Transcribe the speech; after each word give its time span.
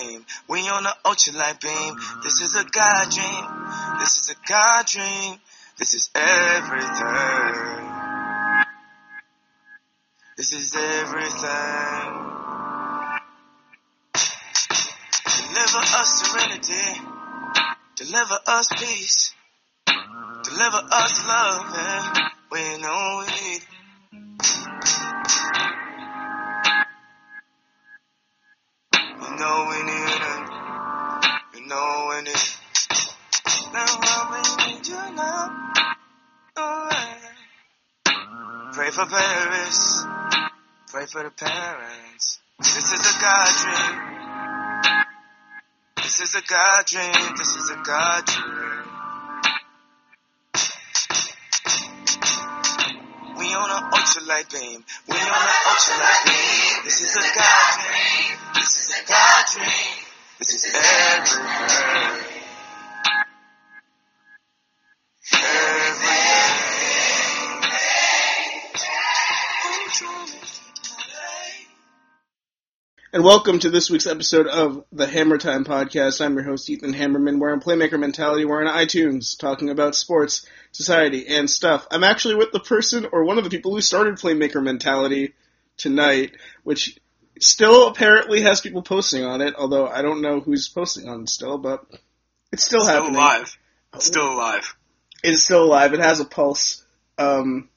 beam. 0.00 0.24
We 0.48 0.60
on 0.68 0.82
the 0.82 0.94
ultralight 1.04 1.60
beam. 1.60 1.96
This 2.22 2.40
is 2.40 2.54
a 2.56 2.64
God 2.64 3.10
dream. 3.10 3.44
This 4.00 4.16
is 4.18 4.30
a 4.30 4.48
God 4.48 4.86
dream. 4.86 5.38
This 5.78 5.94
is 5.94 6.10
everything. 6.14 7.88
This 10.36 10.52
is 10.52 10.74
everything. 10.74 12.28
Deliver 15.48 15.78
us 15.78 16.22
serenity. 16.22 17.00
Deliver 17.96 18.38
us 18.46 18.68
peace. 18.76 19.34
Deliver 20.44 20.82
us 20.92 21.26
love. 21.26 22.30
We 22.52 22.78
know. 22.78 23.24
We 23.26 23.47
for 41.18 41.24
the 41.24 41.30
parents. 41.30 42.38
This 42.58 42.92
is 42.92 43.00
a 43.00 43.20
God 43.20 43.48
dream. 43.58 43.98
This 45.96 46.20
is 46.20 46.34
a 46.36 46.42
God 46.42 46.86
dream. 46.86 47.36
This 47.36 47.56
is 47.56 47.70
a 47.70 47.76
God 47.84 48.24
dream. 48.24 48.84
We 53.36 53.46
on 53.52 53.70
an 53.70 53.90
ultralight 53.90 54.52
beam. 54.52 54.84
We 55.08 55.16
on 55.16 55.42
an 55.42 55.58
ultralight 55.66 56.24
beam. 56.24 56.84
This 56.84 57.00
is 57.00 57.16
a 57.16 57.34
God 57.34 57.74
dream. 57.82 58.38
This 58.54 58.78
is 58.78 58.94
a 58.94 59.08
God 59.08 59.44
dream. 59.54 60.04
This 60.38 60.54
is 60.54 60.64
everything. 60.72 62.27
And 73.18 73.24
welcome 73.24 73.58
to 73.58 73.70
this 73.70 73.90
week's 73.90 74.06
episode 74.06 74.46
of 74.46 74.84
the 74.92 75.04
Hammertime 75.04 75.64
Podcast. 75.64 76.24
I'm 76.24 76.34
your 76.34 76.44
host, 76.44 76.70
Ethan 76.70 76.94
Hammerman. 76.94 77.40
We're 77.40 77.50
on 77.50 77.60
Playmaker 77.60 77.98
Mentality. 77.98 78.44
We're 78.44 78.64
on 78.64 78.72
iTunes 78.72 79.36
talking 79.36 79.70
about 79.70 79.96
sports, 79.96 80.46
society, 80.70 81.26
and 81.26 81.50
stuff. 81.50 81.84
I'm 81.90 82.04
actually 82.04 82.36
with 82.36 82.52
the 82.52 82.60
person 82.60 83.08
or 83.10 83.24
one 83.24 83.36
of 83.36 83.42
the 83.42 83.50
people 83.50 83.74
who 83.74 83.80
started 83.80 84.18
Playmaker 84.18 84.62
Mentality 84.62 85.34
tonight, 85.76 86.36
which 86.62 86.96
still 87.40 87.88
apparently 87.88 88.42
has 88.42 88.60
people 88.60 88.82
posting 88.82 89.24
on 89.24 89.40
it, 89.40 89.56
although 89.58 89.88
I 89.88 90.02
don't 90.02 90.22
know 90.22 90.38
who's 90.38 90.68
posting 90.68 91.08
on 91.08 91.22
it 91.22 91.28
still, 91.28 91.58
but 91.58 91.84
it's 92.52 92.64
still, 92.64 92.82
Still 92.82 92.94
happening. 92.94 93.16
alive. 93.16 93.58
It's 93.94 94.06
still 94.06 94.32
alive. 94.32 94.76
It's 95.24 95.42
still 95.42 95.64
alive. 95.64 95.92
It 95.92 95.98
has 95.98 96.20
a 96.20 96.24
pulse. 96.24 96.84
Um, 97.18 97.68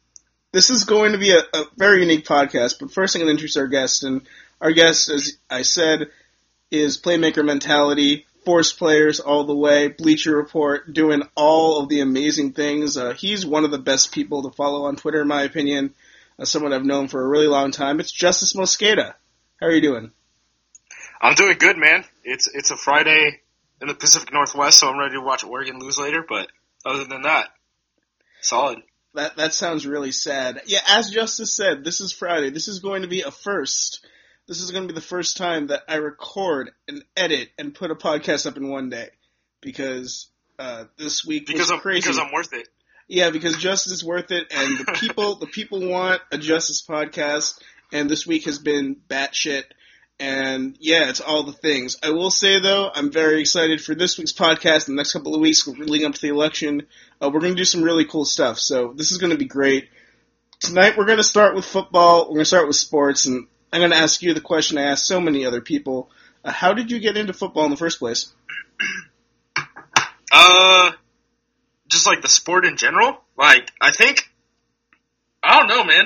this 0.51 0.69
is 0.69 0.83
going 0.83 1.13
to 1.13 1.17
be 1.17 1.31
a, 1.31 1.39
a 1.39 1.65
very 1.77 2.01
unique 2.01 2.25
podcast, 2.27 2.75
but 2.79 2.91
first 2.91 3.15
I'm 3.15 3.21
going 3.21 3.29
to 3.29 3.31
introduce 3.31 3.57
our 3.57 3.65
guest, 3.65 4.03
and 4.03 4.21
our 4.61 4.71
guest, 4.71 5.09
as 5.09 5.37
I 5.49 5.63
said, 5.63 6.09
is 6.69 7.01
Playmaker 7.01 7.43
Mentality, 7.43 8.25
Force 8.45 8.71
Players 8.71 9.19
all 9.19 9.43
the 9.43 9.55
way, 9.55 9.89
Bleacher 9.89 10.35
Report, 10.35 10.93
doing 10.93 11.23
all 11.35 11.81
of 11.81 11.89
the 11.89 12.01
amazing 12.01 12.53
things. 12.53 12.95
Uh, 12.95 13.13
he's 13.13 13.45
one 13.45 13.65
of 13.65 13.71
the 13.71 13.79
best 13.79 14.13
people 14.13 14.43
to 14.43 14.55
follow 14.55 14.85
on 14.85 14.95
Twitter, 14.95 15.21
in 15.21 15.27
my 15.27 15.43
opinion. 15.43 15.93
Uh, 16.39 16.45
someone 16.45 16.73
I've 16.73 16.85
known 16.85 17.07
for 17.07 17.23
a 17.23 17.27
really 17.27 17.47
long 17.47 17.71
time. 17.71 17.99
It's 17.99 18.15
Justis 18.15 18.55
Mosqueda. 18.55 19.15
How 19.59 19.67
are 19.67 19.71
you 19.71 19.81
doing? 19.81 20.11
I'm 21.21 21.35
doing 21.35 21.57
good, 21.59 21.77
man. 21.77 22.03
It's 22.23 22.47
it's 22.51 22.71
a 22.71 22.77
Friday 22.77 23.41
in 23.79 23.87
the 23.87 23.93
Pacific 23.93 24.33
Northwest, 24.33 24.79
so 24.79 24.89
I'm 24.89 24.97
ready 24.97 25.15
to 25.15 25.21
watch 25.21 25.43
Oregon 25.43 25.77
lose 25.79 25.99
later. 25.99 26.25
But 26.27 26.49
other 26.83 27.03
than 27.03 27.23
that, 27.23 27.49
solid. 28.41 28.79
That 29.13 29.35
that 29.35 29.53
sounds 29.53 29.85
really 29.85 30.11
sad. 30.11 30.61
Yeah, 30.65 30.79
as 30.87 31.13
Justis 31.13 31.49
said, 31.49 31.83
this 31.83 32.01
is 32.01 32.11
Friday. 32.11 32.49
This 32.49 32.67
is 32.67 32.79
going 32.79 33.03
to 33.03 33.07
be 33.07 33.21
a 33.21 33.29
first. 33.29 34.03
This 34.47 34.61
is 34.61 34.71
going 34.71 34.87
to 34.87 34.93
be 34.93 34.95
the 34.99 35.05
first 35.05 35.37
time 35.37 35.67
that 35.67 35.83
I 35.87 35.95
record 35.95 36.71
and 36.87 37.03
edit 37.15 37.49
and 37.57 37.73
put 37.73 37.91
a 37.91 37.95
podcast 37.95 38.45
up 38.45 38.57
in 38.57 38.69
one 38.69 38.89
day 38.89 39.09
because 39.61 40.27
uh, 40.59 40.85
this 40.97 41.23
week 41.25 41.47
Because 41.47 41.61
was 41.67 41.71
I'm 41.71 41.79
crazy. 41.79 42.01
because 42.01 42.17
I'm 42.19 42.31
worth 42.33 42.53
it. 42.53 42.67
Yeah, 43.07 43.29
because 43.29 43.57
Justis 43.57 43.91
is 43.91 44.03
worth 44.05 44.31
it, 44.31 44.47
and 44.51 44.77
the 44.77 44.93
people 44.93 45.35
the 45.39 45.47
people 45.47 45.85
want 45.87 46.21
a 46.31 46.37
Justis 46.37 46.85
podcast, 46.87 47.59
and 47.91 48.09
this 48.09 48.25
week 48.25 48.45
has 48.45 48.57
been 48.59 48.95
batshit. 49.09 49.63
And 50.19 50.77
yeah, 50.79 51.09
it's 51.09 51.19
all 51.19 51.43
the 51.43 51.51
things. 51.51 51.97
I 52.03 52.11
will 52.11 52.29
say 52.31 52.59
though, 52.59 52.89
I'm 52.93 53.11
very 53.11 53.41
excited 53.41 53.81
for 53.81 53.95
this 53.95 54.17
week's 54.17 54.31
podcast. 54.33 54.85
The 54.85 54.93
next 54.93 55.13
couple 55.13 55.33
of 55.35 55.41
weeks 55.41 55.67
leading 55.67 56.07
up 56.07 56.13
to 56.13 56.21
the 56.21 56.29
election, 56.29 56.87
uh, 57.21 57.29
we're 57.33 57.39
going 57.41 57.53
to 57.53 57.57
do 57.57 57.65
some 57.65 57.81
really 57.83 58.05
cool 58.05 58.23
stuff. 58.25 58.59
So 58.59 58.93
this 58.95 59.11
is 59.11 59.17
going 59.17 59.31
to 59.31 59.37
be 59.37 59.45
great. 59.45 59.89
Tonight 60.59 60.95
we're 60.95 61.05
going 61.05 61.17
to 61.17 61.23
start 61.23 61.55
with 61.55 61.65
football. 61.65 62.25
We're 62.25 62.35
going 62.35 62.39
to 62.41 62.45
start 62.45 62.67
with 62.67 62.75
sports, 62.75 63.25
and 63.25 63.47
I'm 63.71 63.79
going 63.81 63.91
to 63.91 63.97
ask 63.97 64.21
you 64.21 64.33
the 64.33 64.41
question 64.41 64.77
I 64.77 64.83
asked 64.83 65.05
so 65.05 65.21
many 65.21 65.45
other 65.45 65.61
people: 65.61 66.09
uh, 66.43 66.51
How 66.51 66.73
did 66.73 66.91
you 66.91 66.99
get 66.99 67.17
into 67.17 67.33
football 67.33 67.65
in 67.65 67.71
the 67.71 67.77
first 67.77 67.99
place? 67.99 68.33
Uh, 70.33 70.93
just 71.89 72.05
like 72.05 72.21
the 72.21 72.27
sport 72.29 72.65
in 72.65 72.77
general. 72.77 73.19
Like 73.37 73.69
I 73.81 73.91
think, 73.91 74.31
I 75.43 75.59
don't 75.59 75.67
know, 75.67 75.83
man. 75.83 76.05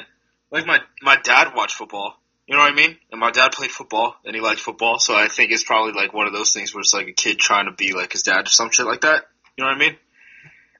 Like 0.50 0.66
my 0.66 0.80
my 1.02 1.16
dad 1.16 1.54
watched 1.56 1.76
football. 1.76 2.20
You 2.48 2.56
know 2.56 2.62
what 2.62 2.72
I 2.72 2.76
mean? 2.76 2.98
And 3.12 3.20
my 3.20 3.32
dad 3.32 3.52
played 3.52 3.72
football, 3.72 4.16
and 4.26 4.36
he 4.36 4.42
liked 4.42 4.60
football. 4.60 5.00
So 5.00 5.16
I 5.16 5.28
think 5.28 5.52
it's 5.52 5.64
probably 5.64 5.94
like 5.94 6.14
one 6.14 6.28
of 6.28 6.34
those 6.34 6.54
things 6.54 6.74
where 6.74 6.82
it's 6.82 6.94
like 6.94 7.08
a 7.08 7.14
kid 7.14 7.38
trying 7.38 7.66
to 7.66 7.72
be 7.72 7.94
like 7.94 8.12
his 8.12 8.24
dad 8.24 8.48
or 8.48 8.50
some 8.50 8.72
shit 8.72 8.86
like 8.86 9.02
that. 9.02 9.26
You 9.58 9.64
know 9.64 9.70
what 9.70 9.78
I 9.78 9.80
mean? 9.80 9.98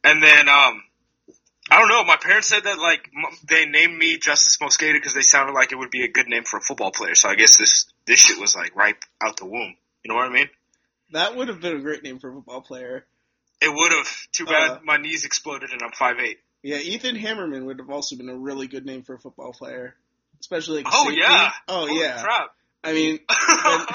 And 0.04 0.24
then 0.24 0.50
um, 0.50 0.84
I 1.72 1.80
don't 1.80 1.90
know. 1.90 2.04
My 2.04 2.18
parents 2.18 2.48
said 2.48 2.64
that 2.64 2.78
like 2.78 3.10
m- 3.16 3.36
they 3.48 3.66
named 3.66 3.98
me 3.98 4.18
Justis 4.18 4.60
Mosqueda 4.62 4.94
because 4.94 5.14
they 5.16 5.22
sounded 5.22 5.54
like 5.54 5.72
it 5.72 5.76
would 5.78 5.90
be 5.90 6.04
a 6.04 6.08
good 6.08 6.28
name 6.28 6.44
for 6.44 6.58
a 6.58 6.62
football 6.62 6.92
player. 6.92 7.16
So 7.16 7.28
I 7.30 7.36
guess 7.36 7.58
this 7.58 7.86
this 8.06 8.20
shit 8.20 8.40
was 8.40 8.56
like 8.56 8.76
right 8.76 8.96
out 9.26 9.38
the 9.38 9.46
womb. 9.46 9.76
You 10.04 10.10
know 10.10 10.16
what 10.16 10.30
I 10.30 10.34
mean? 10.34 10.50
That 11.12 11.36
would 11.36 11.48
have 11.48 11.62
been 11.62 11.76
a 11.78 11.82
great 11.82 12.04
name 12.04 12.20
for 12.20 12.30
a 12.32 12.34
football 12.36 12.62
player. 12.62 13.06
It 13.62 13.74
would 13.74 13.92
have. 13.94 14.08
Too 14.32 14.46
bad 14.46 14.70
Uh, 14.72 14.80
my 14.84 14.98
knees 14.98 15.26
exploded 15.26 15.72
and 15.72 15.82
I'm 15.82 15.92
five 15.92 16.20
eight. 16.20 16.38
Yeah, 16.62 16.78
Ethan 16.78 17.16
Hammerman 17.16 17.66
would 17.66 17.80
have 17.80 17.90
also 17.90 18.16
been 18.16 18.30
a 18.30 18.36
really 18.36 18.68
good 18.68 18.86
name 18.86 19.04
for 19.04 19.16
a 19.16 19.20
football 19.20 19.54
player, 19.54 19.96
especially 20.42 20.84
like 20.84 20.88
Oh 20.94 21.06
safety. 21.06 21.22
yeah. 21.22 21.52
Oh 21.68 21.88
Holy 21.88 22.02
yeah. 22.02 22.22
Crap. 22.22 22.50
I 22.84 22.94
mean, 22.94 23.20
when, 23.66 23.86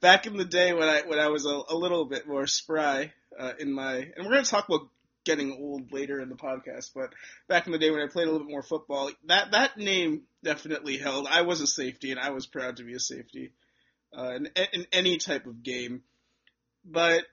back 0.00 0.26
in 0.26 0.36
the 0.36 0.44
day 0.44 0.72
when 0.72 0.88
I 0.88 1.02
when 1.02 1.18
I 1.18 1.28
was 1.28 1.44
a, 1.46 1.60
a 1.68 1.74
little 1.74 2.04
bit 2.04 2.28
more 2.28 2.46
spry 2.46 3.12
uh, 3.36 3.52
in 3.58 3.72
my, 3.72 3.96
and 3.96 4.24
we're 4.24 4.30
going 4.32 4.44
to 4.44 4.50
talk 4.50 4.68
about 4.68 4.88
getting 5.26 5.58
old 5.60 5.92
later 5.92 6.20
in 6.20 6.30
the 6.30 6.36
podcast, 6.36 6.92
but 6.94 7.12
back 7.48 7.66
in 7.66 7.72
the 7.72 7.78
day 7.78 7.90
when 7.90 8.00
I 8.00 8.06
played 8.06 8.28
a 8.28 8.30
little 8.30 8.46
bit 8.46 8.52
more 8.52 8.62
football, 8.62 9.10
that 9.26 9.50
that 9.50 9.76
name 9.76 10.22
definitely 10.42 10.96
held. 10.96 11.26
I 11.30 11.42
was 11.42 11.60
a 11.60 11.66
safety, 11.66 12.12
and 12.12 12.20
I 12.20 12.30
was 12.30 12.46
proud 12.46 12.78
to 12.78 12.84
be 12.84 12.94
a 12.94 13.00
safety 13.00 13.52
uh, 14.16 14.30
in, 14.36 14.48
in 14.72 14.86
any 14.92 15.18
type 15.18 15.46
of 15.46 15.62
game. 15.62 16.02
But 16.84 17.24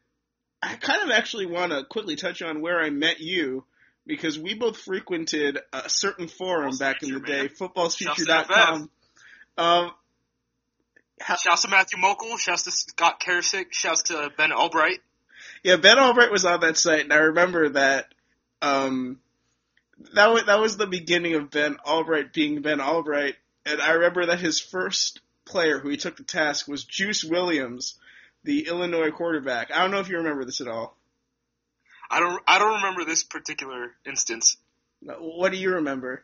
I 0.61 0.75
kind 0.75 1.03
of 1.03 1.11
actually 1.11 1.45
want 1.45 1.71
to 1.71 1.85
quickly 1.85 2.15
touch 2.15 2.41
on 2.41 2.61
where 2.61 2.81
I 2.81 2.89
met 2.89 3.19
you 3.21 3.63
because 4.05 4.37
we 4.37 4.53
both 4.53 4.77
frequented 4.77 5.59
a 5.71 5.89
certain 5.89 6.27
forum 6.27 6.71
Football's 6.71 6.79
back 6.79 7.03
in 7.03 7.13
the 7.13 7.19
Future, 7.19 7.25
day, 7.25 7.41
man. 7.41 7.49
footballsfuture.com. 7.49 8.89
Um, 9.57 9.91
how, 11.21 11.35
Shouts 11.35 11.61
to 11.61 11.69
Matthew 11.69 11.99
Mokel. 11.99 12.37
Shouts 12.39 12.63
to 12.63 12.71
Scott 12.71 13.21
Karasick. 13.21 13.67
Shouts 13.71 14.03
to 14.03 14.31
Ben 14.35 14.51
Albright. 14.51 14.99
Yeah, 15.63 15.77
Ben 15.77 15.97
Albright 15.97 16.31
was 16.31 16.45
on 16.45 16.59
that 16.59 16.77
site, 16.77 17.01
and 17.01 17.13
I 17.13 17.17
remember 17.17 17.69
that. 17.69 18.13
Um, 18.61 19.19
that 20.13 20.27
was 20.27 20.45
that 20.45 20.59
was 20.59 20.77
the 20.77 20.87
beginning 20.87 21.35
of 21.35 21.51
Ben 21.51 21.77
Albright 21.85 22.33
being 22.33 22.61
Ben 22.61 22.81
Albright, 22.81 23.35
and 23.65 23.81
I 23.81 23.91
remember 23.91 24.25
that 24.25 24.39
his 24.39 24.59
first 24.59 25.21
player 25.45 25.79
who 25.79 25.89
he 25.89 25.97
took 25.97 26.17
to 26.17 26.23
task 26.23 26.67
was 26.67 26.83
Juice 26.83 27.23
Williams, 27.23 27.97
the 28.43 28.67
Illinois 28.67 29.11
quarterback. 29.11 29.71
I 29.73 29.81
don't 29.81 29.91
know 29.91 29.99
if 29.99 30.09
you 30.09 30.17
remember 30.17 30.45
this 30.45 30.61
at 30.61 30.67
all. 30.67 30.97
I 32.09 32.19
don't. 32.19 32.43
I 32.45 32.59
don't 32.59 32.75
remember 32.75 33.05
this 33.05 33.23
particular 33.23 33.91
instance. 34.05 34.57
What 35.01 35.51
do 35.51 35.57
you 35.57 35.75
remember? 35.75 36.23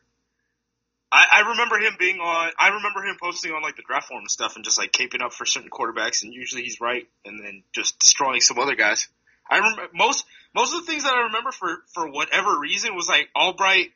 I, 1.11 1.25
I 1.33 1.49
remember 1.49 1.79
him 1.79 1.93
being 1.97 2.19
on. 2.19 2.51
I 2.59 2.67
remember 2.67 3.03
him 3.03 3.15
posting 3.21 3.51
on 3.51 3.61
like 3.61 3.77
the 3.77 3.83
draft 3.83 4.09
forum 4.09 4.23
and 4.23 4.31
stuff, 4.31 4.55
and 4.55 4.65
just 4.65 4.77
like 4.77 4.91
caping 4.91 5.23
up 5.23 5.33
for 5.33 5.45
certain 5.45 5.69
quarterbacks, 5.69 6.23
and 6.23 6.33
usually 6.33 6.63
he's 6.63 6.81
right, 6.81 7.07
and 7.25 7.43
then 7.43 7.63
just 7.73 7.99
destroying 7.99 8.41
some 8.41 8.59
other 8.59 8.75
guys. 8.75 9.07
I 9.49 9.57
remember 9.57 9.87
most 9.93 10.25
most 10.53 10.73
of 10.73 10.85
the 10.85 10.91
things 10.91 11.03
that 11.03 11.13
I 11.13 11.23
remember 11.23 11.51
for 11.51 11.77
for 11.93 12.09
whatever 12.11 12.59
reason 12.59 12.95
was 12.95 13.07
like 13.07 13.29
Albright, 13.35 13.91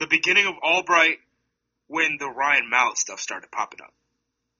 the 0.00 0.06
beginning 0.06 0.46
of 0.46 0.54
Albright 0.62 1.18
when 1.88 2.16
the 2.18 2.28
Ryan 2.28 2.70
Mallett 2.70 2.98
stuff 2.98 3.20
started 3.20 3.50
popping 3.50 3.80
up. 3.82 3.92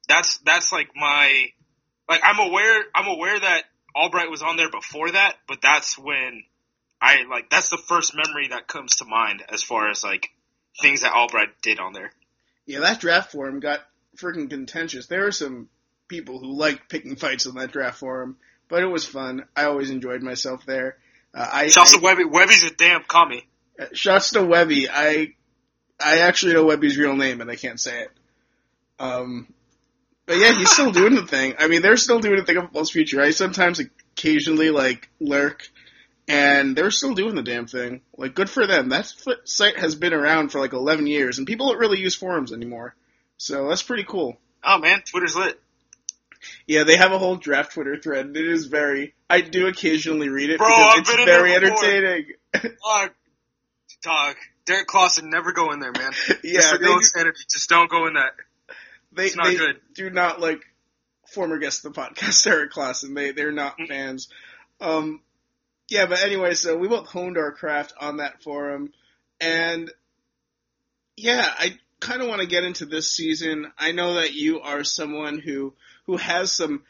That's 0.08 0.38
that's 0.38 0.72
like 0.72 0.88
my 0.94 1.46
like 2.08 2.20
I'm 2.24 2.38
aware 2.38 2.82
I'm 2.94 3.08
aware 3.08 3.38
that 3.38 3.64
Albright 3.94 4.30
was 4.30 4.42
on 4.42 4.56
there 4.56 4.70
before 4.70 5.10
that, 5.10 5.36
but 5.46 5.60
that's 5.62 5.98
when 5.98 6.42
I 7.00 7.24
like 7.30 7.50
that's 7.50 7.70
the 7.70 7.78
first 7.78 8.14
memory 8.14 8.48
that 8.48 8.68
comes 8.68 8.96
to 8.96 9.04
mind 9.04 9.42
as 9.48 9.62
far 9.62 9.88
as 9.88 10.02
like 10.02 10.30
things 10.80 11.02
that 11.02 11.12
Albright 11.12 11.60
did 11.62 11.78
on 11.78 11.92
there. 11.92 12.12
Yeah, 12.66 12.80
that 12.80 13.00
draft 13.00 13.32
forum 13.32 13.60
got 13.60 13.80
freaking 14.16 14.48
contentious. 14.48 15.06
There 15.06 15.24
were 15.24 15.32
some 15.32 15.68
people 16.08 16.38
who 16.38 16.56
liked 16.56 16.88
picking 16.88 17.16
fights 17.16 17.46
on 17.46 17.54
that 17.56 17.72
draft 17.72 17.98
forum, 17.98 18.36
but 18.72 18.82
it 18.82 18.86
was 18.86 19.04
fun. 19.04 19.44
I 19.54 19.64
always 19.64 19.90
enjoyed 19.90 20.22
myself 20.22 20.64
there. 20.64 20.96
Uh, 21.34 21.46
I, 21.52 21.66
Shouts 21.66 21.92
I, 21.92 21.98
to 21.98 22.02
Webby. 22.02 22.24
Webby's 22.24 22.64
a 22.64 22.70
damn 22.70 23.02
commie. 23.02 23.46
uh, 23.78 23.84
shouts 23.92 24.30
to 24.30 24.42
Webby. 24.42 24.88
I 24.88 25.34
I 26.00 26.20
actually 26.20 26.54
know 26.54 26.64
Webby's 26.64 26.96
real 26.96 27.14
name, 27.14 27.42
and 27.42 27.50
I 27.50 27.56
can't 27.56 27.78
say 27.78 28.04
it. 28.04 28.10
Um, 28.98 29.52
but 30.24 30.38
yeah, 30.38 30.52
he's 30.52 30.70
still 30.70 30.90
doing 31.00 31.14
the 31.14 31.26
thing. 31.26 31.54
I 31.58 31.68
mean, 31.68 31.82
they're 31.82 31.98
still 31.98 32.18
doing 32.18 32.36
the 32.36 32.46
thing 32.46 32.56
of 32.56 32.62
Football's 32.64 32.90
Future. 32.90 33.20
I 33.20 33.32
sometimes 33.32 33.78
occasionally 33.78 34.70
like 34.70 35.10
lurk, 35.20 35.68
and 36.26 36.74
they're 36.74 36.90
still 36.90 37.12
doing 37.12 37.34
the 37.34 37.42
damn 37.42 37.66
thing. 37.66 38.00
Like, 38.16 38.34
good 38.34 38.48
for 38.48 38.66
them. 38.66 38.88
That 38.88 39.12
site 39.44 39.78
has 39.78 39.96
been 39.96 40.14
around 40.14 40.48
for 40.48 40.60
like 40.60 40.72
11 40.72 41.06
years, 41.06 41.36
and 41.36 41.46
people 41.46 41.68
don't 41.68 41.78
really 41.78 42.00
use 42.00 42.14
forums 42.14 42.54
anymore. 42.54 42.94
So 43.36 43.68
that's 43.68 43.82
pretty 43.82 44.04
cool. 44.04 44.38
Oh 44.64 44.78
man, 44.78 45.02
Twitter's 45.02 45.36
lit. 45.36 45.60
Yeah, 46.66 46.84
they 46.84 46.96
have 46.96 47.12
a 47.12 47.18
whole 47.18 47.36
draft 47.36 47.72
Twitter 47.72 47.96
thread. 47.96 48.26
and 48.26 48.36
It 48.36 48.46
is 48.46 48.66
very. 48.66 49.14
I 49.30 49.40
do 49.40 49.66
occasionally 49.68 50.28
read 50.28 50.50
it 50.50 50.58
Bro, 50.58 50.68
because 50.68 50.92
I've 50.94 50.98
it's 51.00 51.10
been 51.10 51.20
in 51.20 51.26
very 51.26 51.58
before. 51.60 51.84
entertaining. 51.84 52.26
Dog, 52.84 53.10
dog. 54.02 54.36
Derrik 54.66 54.86
Klassen, 54.86 55.24
never 55.24 55.52
go 55.52 55.72
in 55.72 55.80
there, 55.80 55.92
man. 55.92 56.12
yeah, 56.44 56.52
Just 56.60 56.70
for 56.72 56.78
they 56.78 56.86
do, 56.86 56.92
insanity. 56.94 57.38
Just 57.50 57.68
don't 57.68 57.90
go 57.90 58.06
in 58.06 58.14
that. 58.14 58.30
they, 59.12 59.26
It's 59.26 59.36
not 59.36 59.46
they 59.46 59.56
good. 59.56 59.80
do 59.94 60.08
not 60.10 60.40
like 60.40 60.60
former 61.32 61.58
guest 61.58 61.84
of 61.84 61.94
the 61.94 62.00
podcast, 62.00 62.46
Eric 62.50 62.70
Clausen. 62.70 63.14
They 63.14 63.32
they're 63.32 63.50
not 63.52 63.76
Mm. 63.78 63.88
fans. 63.88 64.28
Um, 64.80 65.20
yeah, 65.88 66.06
but 66.06 66.22
anyway, 66.22 66.54
so 66.54 66.76
we 66.76 66.86
both 66.88 67.08
honed 67.08 67.36
our 67.38 67.52
craft 67.52 67.92
on 68.00 68.18
that 68.18 68.42
forum, 68.42 68.92
and 69.40 69.90
yeah, 71.16 71.46
I 71.58 71.78
kind 72.00 72.22
of 72.22 72.28
want 72.28 72.40
to 72.40 72.46
get 72.46 72.64
into 72.64 72.86
this 72.86 73.10
season. 73.12 73.70
I 73.78 73.92
know 73.92 74.14
that 74.14 74.32
you 74.34 74.60
are 74.60 74.84
someone 74.84 75.38
who 75.38 75.74
who 76.06 76.16
has 76.16 76.52
some 76.52 76.82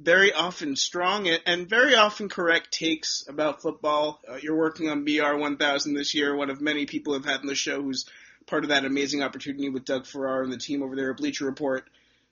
very 0.00 0.32
often 0.32 0.76
strong 0.76 1.28
and, 1.28 1.68
very 1.68 1.94
often 1.96 2.28
correct 2.28 2.72
takes 2.72 3.24
about 3.28 3.62
football. 3.62 4.20
Uh, 4.28 4.36
you're 4.40 4.56
working 4.56 4.88
on 4.88 5.04
BR 5.04 5.34
1000 5.36 5.94
this 5.94 6.14
year, 6.14 6.34
one 6.36 6.50
of 6.50 6.60
many 6.60 6.86
people 6.86 7.14
have 7.14 7.24
had 7.24 7.40
on 7.40 7.46
the 7.46 7.54
show 7.54 7.82
who's 7.82 8.06
part 8.46 8.64
of 8.64 8.70
that 8.70 8.84
amazing 8.84 9.22
opportunity 9.22 9.68
with 9.68 9.84
Doug 9.84 10.06
Farrar 10.06 10.42
and 10.42 10.52
the 10.52 10.58
team 10.58 10.82
over 10.82 10.94
there 10.94 11.10
at 11.10 11.16
Bleacher 11.16 11.46
Report. 11.46 11.84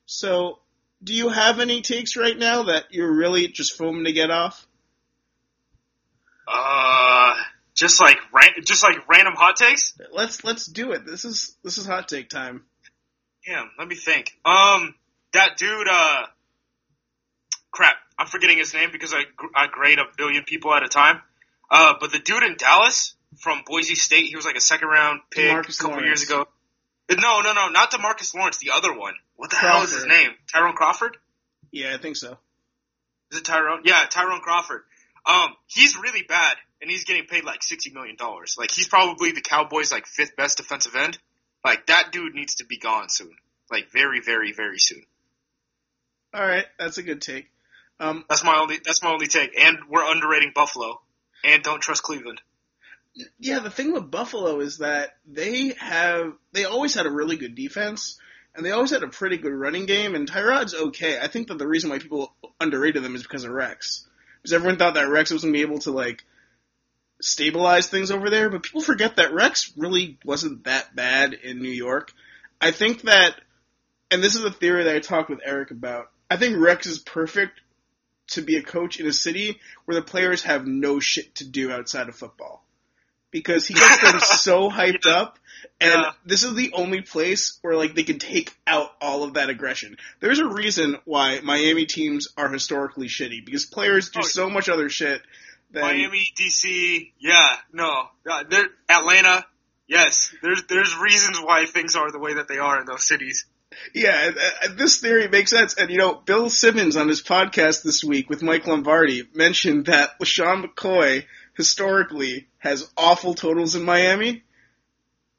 So, 0.07 0.61
do 1.03 1.13
you 1.13 1.29
have 1.29 1.61
any 1.61 1.83
takes 1.83 2.17
right 2.17 2.39
now 2.39 2.65
that 2.65 2.87
you're 2.91 3.13
really 3.13 3.49
just 3.49 3.77
foaming 3.77 4.05
to 4.05 4.13
get 4.13 4.31
off? 4.31 4.67
Uh, 6.49 7.35
just 7.75 8.01
like 8.01 8.17
ran- 8.33 8.65
just 8.65 8.83
like 8.83 9.09
random 9.09 9.35
hot 9.37 9.57
takes. 9.57 9.93
Let's 10.13 10.43
let's 10.45 10.67
do 10.67 10.93
it. 10.93 11.05
This 11.05 11.25
is 11.25 11.55
this 11.63 11.77
is 11.77 11.87
hot 11.87 12.09
take 12.09 12.31
time. 12.31 12.65
Damn, 13.45 13.71
let 13.79 13.89
me 13.89 13.95
think. 13.95 14.33
Um, 14.45 14.95
that 15.37 15.57
dude. 15.57 15.89
Uh, 15.91 16.27
crap, 17.71 17.95
I'm 18.19 18.27
forgetting 18.27 18.59
his 18.59 18.75
name 18.75 18.91
because 18.93 19.15
I 19.15 19.23
I 19.55 19.67
grade 19.69 19.99
a 19.99 20.05
billion 20.17 20.45
people 20.45 20.75
at 20.75 20.83
a 20.83 20.89
time. 20.89 21.21
Uh, 21.71 21.95
but 22.01 22.13
the 22.13 22.19
dude 22.19 22.43
in 22.43 22.57
Dallas 22.57 23.15
from 23.39 23.63
Boise 23.67 23.95
State, 23.95 24.27
he 24.27 24.37
was 24.37 24.45
like 24.45 24.57
a 24.57 24.61
second 24.61 24.89
round 24.89 25.21
pick 25.31 25.45
DeMarcus 25.45 25.81
a 25.81 25.83
couple 25.83 25.97
Lawrence. 25.99 26.07
years 26.07 26.23
ago. 26.31 26.47
No, 27.11 27.41
no, 27.41 27.53
no, 27.53 27.69
not 27.69 27.93
Demarcus 27.93 28.35
Lawrence. 28.35 28.59
The 28.59 28.73
other 28.75 28.97
one. 28.97 29.15
What 29.37 29.51
the 29.51 29.57
hell 29.57 29.83
is 29.83 29.93
his 29.93 30.07
name? 30.07 30.31
Tyrone 30.53 30.75
Crawford. 30.75 31.17
Yeah, 31.71 31.95
I 31.95 31.99
think 31.99 32.17
so. 32.17 32.39
Is 33.31 33.39
it 33.39 33.45
Tyrone? 33.45 33.83
Yeah, 33.85 34.05
Tyrone 34.11 34.41
Crawford. 34.41 34.83
Um, 35.25 35.51
he's 35.67 35.97
really 35.97 36.23
bad, 36.23 36.57
and 36.81 36.91
he's 36.91 37.05
getting 37.05 37.27
paid 37.27 37.45
like 37.45 37.63
sixty 37.63 37.91
million 37.93 38.17
dollars. 38.17 38.57
Like 38.59 38.71
he's 38.71 38.89
probably 38.89 39.33
the 39.33 39.41
Cowboys' 39.41 39.93
like 39.93 40.07
fifth 40.07 40.37
best 40.37 40.57
defensive 40.57 40.95
end. 40.97 41.19
Like 41.65 41.87
that 41.87 42.13
dude 42.13 42.35
needs 42.35 42.57
to 42.57 42.65
be 42.65 42.79
gone 42.79 43.09
soon. 43.09 43.35
Like 43.71 43.91
very, 43.93 44.21
very, 44.21 44.53
very 44.53 44.79
soon. 44.79 45.03
All 46.35 46.47
right, 46.47 46.67
that's 46.79 46.99
a 46.99 47.03
good 47.03 47.23
take. 47.23 47.51
Um, 47.99 48.25
That's 48.29 48.45
my 48.45 48.59
only. 48.59 48.79
That's 48.85 49.03
my 49.03 49.11
only 49.11 49.27
take. 49.27 49.59
And 49.59 49.79
we're 49.89 50.05
underrating 50.05 50.53
Buffalo, 50.55 51.01
and 51.45 51.63
don't 51.63 51.81
trust 51.81 52.03
Cleveland. 52.03 52.41
yeah, 53.39 53.61
the 53.61 53.71
thing 53.71 53.93
with 53.93 54.11
Buffalo 54.11 54.61
is 54.61 54.79
that 54.79 55.17
they 55.27 55.75
have 55.79 56.35
they 56.53 56.65
always 56.65 56.95
had 56.95 57.07
a 57.07 57.11
really 57.11 57.37
good 57.37 57.55
defense 57.55 58.19
and 58.55 58.65
they 58.65 58.71
always 58.71 58.91
had 58.91 59.03
a 59.03 59.09
pretty 59.09 59.37
good 59.37 59.53
running 59.53 59.87
game 59.87 60.15
and 60.15 60.31
Tyrod's 60.31 60.75
okay. 60.75 61.19
I 61.19 61.29
think 61.29 61.49
that 61.49 61.59
the 61.59 61.67
reason 61.67 61.91
why 61.91 61.99
people 61.99 62.35
underrated 62.61 63.03
them 63.03 63.15
is 63.15 63.23
because 63.23 63.45
of 63.45 63.53
Rex. 63.53 64.07
Because 64.43 64.53
everyone 64.53 64.79
thought 64.79 64.95
that 64.95 65.09
Rex 65.09 65.31
was 65.31 65.43
gonna 65.43 65.53
be 65.53 65.63
able 65.63 65.79
to 65.81 65.91
like 65.91 66.25
stabilize 67.21 67.87
things 67.87 68.11
over 68.11 68.29
there, 68.29 68.51
but 68.51 68.63
people 68.63 68.83
forget 68.83 69.17
that 69.17 69.33
Rex 69.33 69.73
really 69.77 70.19
wasn't 70.25 70.65
that 70.65 70.95
bad 70.95 71.33
in 71.33 71.63
New 71.63 71.71
York. 71.71 72.13
I 72.61 72.71
think 72.71 73.03
that 73.03 73.35
and 74.11 74.23
this 74.23 74.37
is 74.37 74.45
a 74.45 74.51
theory 74.51 74.85
that 74.85 74.97
I 74.97 75.01
talked 75.01 75.31
with 75.31 75.41
Eric 75.45 75.71
about. 75.71 76.11
I 76.31 76.37
think 76.37 76.57
Rex 76.59 76.87
is 76.87 76.99
perfect 76.99 77.61
to 78.29 78.43
be 78.43 78.57
a 78.57 78.63
coach 78.63 78.99
in 78.99 79.07
a 79.07 79.13
city 79.13 79.61
where 79.85 79.95
the 79.95 80.03
players 80.03 80.43
have 80.43 80.67
no 80.67 80.99
shit 80.99 81.37
to 81.37 81.45
do 81.45 81.71
outside 81.71 82.09
of 82.09 82.17
football. 82.17 82.65
Because 83.31 83.67
he 83.67 83.75
gets 83.75 84.01
them 84.03 84.19
so 84.21 84.71
hyped 84.71 85.05
Yeah. 85.05 85.13
up, 85.13 85.39
and 85.81 85.93
Yeah. 86.03 86.13
this 86.25 86.43
is 86.43 86.55
the 86.55 86.73
only 86.73 87.03
place 87.03 87.59
where 87.63 87.77
like 87.77 87.95
they 87.95 88.03
can 88.05 88.19
take 88.19 88.57
out 88.67 88.91
all 89.01 89.23
of 89.25 89.35
that 89.35 89.51
aggression. 89.51 89.97
There's 90.21 90.39
a 90.39 90.47
reason 90.49 90.97
why 91.05 91.41
Miami 91.41 91.87
teams 91.87 92.29
are 92.37 92.49
historically 92.49 93.09
shitty 93.09 93.45
because 93.45 93.67
players 93.67 94.11
do 94.11 94.21
Oh, 94.21 94.23
so 94.27 94.49
much 94.51 94.69
other 94.69 94.89
shit. 94.89 95.23
Than, 95.71 95.83
Miami, 95.83 96.25
DC, 96.39 97.13
yeah, 97.19 97.57
no, 97.73 98.09
Atlanta, 98.89 99.45
yes. 99.89 100.33
There's 100.43 100.63
there's 100.69 100.97
reasons 100.97 101.39
why 101.41 101.67
things 101.67 101.97
are 101.97 102.11
the 102.13 102.21
way 102.21 102.35
that 102.35 102.47
they 102.49 102.59
are 102.59 102.79
in 102.81 102.87
those 102.87 103.07
cities. 103.07 103.45
Yeah, 103.95 104.31
this 104.77 104.99
theory 104.99 105.29
makes 105.29 105.51
sense. 105.51 105.75
And 105.75 105.91
you 105.91 105.99
know, 105.99 106.15
Bill 106.15 106.51
Simmons 106.51 106.97
on 106.97 107.09
his 107.09 107.23
podcast 107.23 107.83
this 107.83 108.03
week 108.05 108.29
with 108.29 108.43
Mike 108.43 108.67
Lombardi 108.67 109.29
mentioned 109.35 109.87
that 109.87 110.19
LeSean 110.21 110.65
McCoy 110.65 111.25
historically 111.55 112.49
has 112.59 112.91
awful 112.97 113.35
totals 113.35 113.75
in 113.75 113.85
Miami. 113.85 114.43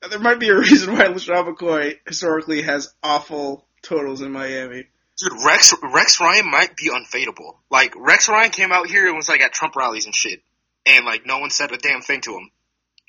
There 0.09 0.19
might 0.19 0.39
be 0.39 0.49
a 0.49 0.55
reason 0.59 0.93
why 0.93 1.05
LeSean 1.05 1.55
McCoy 1.55 1.99
historically 2.05 2.63
has 2.63 2.93
awful 3.03 3.65
totals 3.81 4.21
in 4.21 4.31
Miami. 4.31 4.87
Dude, 5.17 5.43
Rex 5.43 5.73
Rex 5.81 6.19
Ryan 6.21 6.49
might 6.49 6.75
be 6.75 6.89
unfadable. 6.89 7.55
Like 7.71 7.93
Rex 7.95 8.29
Ryan 8.29 8.51
came 8.51 8.71
out 8.71 8.87
here 8.87 9.07
and 9.07 9.15
was 9.15 9.29
like 9.29 9.41
at 9.41 9.51
Trump 9.51 9.75
rallies 9.75 10.05
and 10.05 10.13
shit, 10.13 10.41
and 10.85 11.05
like 11.05 11.25
no 11.25 11.39
one 11.39 11.49
said 11.49 11.71
a 11.71 11.77
damn 11.77 12.01
thing 12.01 12.21
to 12.21 12.33
him. 12.33 12.51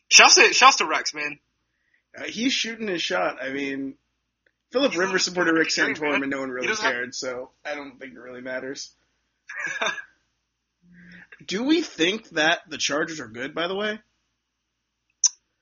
Shouts 0.08 0.36
to 0.36 0.52
shouts 0.54 0.76
to 0.76 0.86
Rex, 0.86 1.12
man. 1.12 1.38
Uh, 2.18 2.24
he's 2.24 2.54
shooting 2.54 2.88
his 2.88 3.02
shot. 3.02 3.36
I 3.42 3.50
mean, 3.50 3.94
Philip 4.72 4.96
Rivers 4.96 5.24
supported 5.24 5.52
Rick 5.52 5.68
he's 5.68 5.78
a 5.78 5.94
dream, 5.94 6.12
Santorum 6.12 6.22
and 6.22 6.30
no 6.30 6.40
one 6.40 6.50
really 6.50 6.66
doesn't 6.66 6.84
have- 6.84 6.92
cared, 6.92 7.14
so 7.14 7.50
I 7.64 7.74
don't 7.74 7.98
think 7.98 8.14
it 8.14 8.18
really 8.18 8.40
matters. 8.42 8.94
Do 11.46 11.64
we 11.64 11.82
think 11.82 12.30
that 12.30 12.60
the 12.68 12.78
Chargers 12.78 13.20
are 13.20 13.28
good, 13.28 13.54
by 13.54 13.68
the 13.68 13.74
way? 13.74 13.90
I 13.90 13.98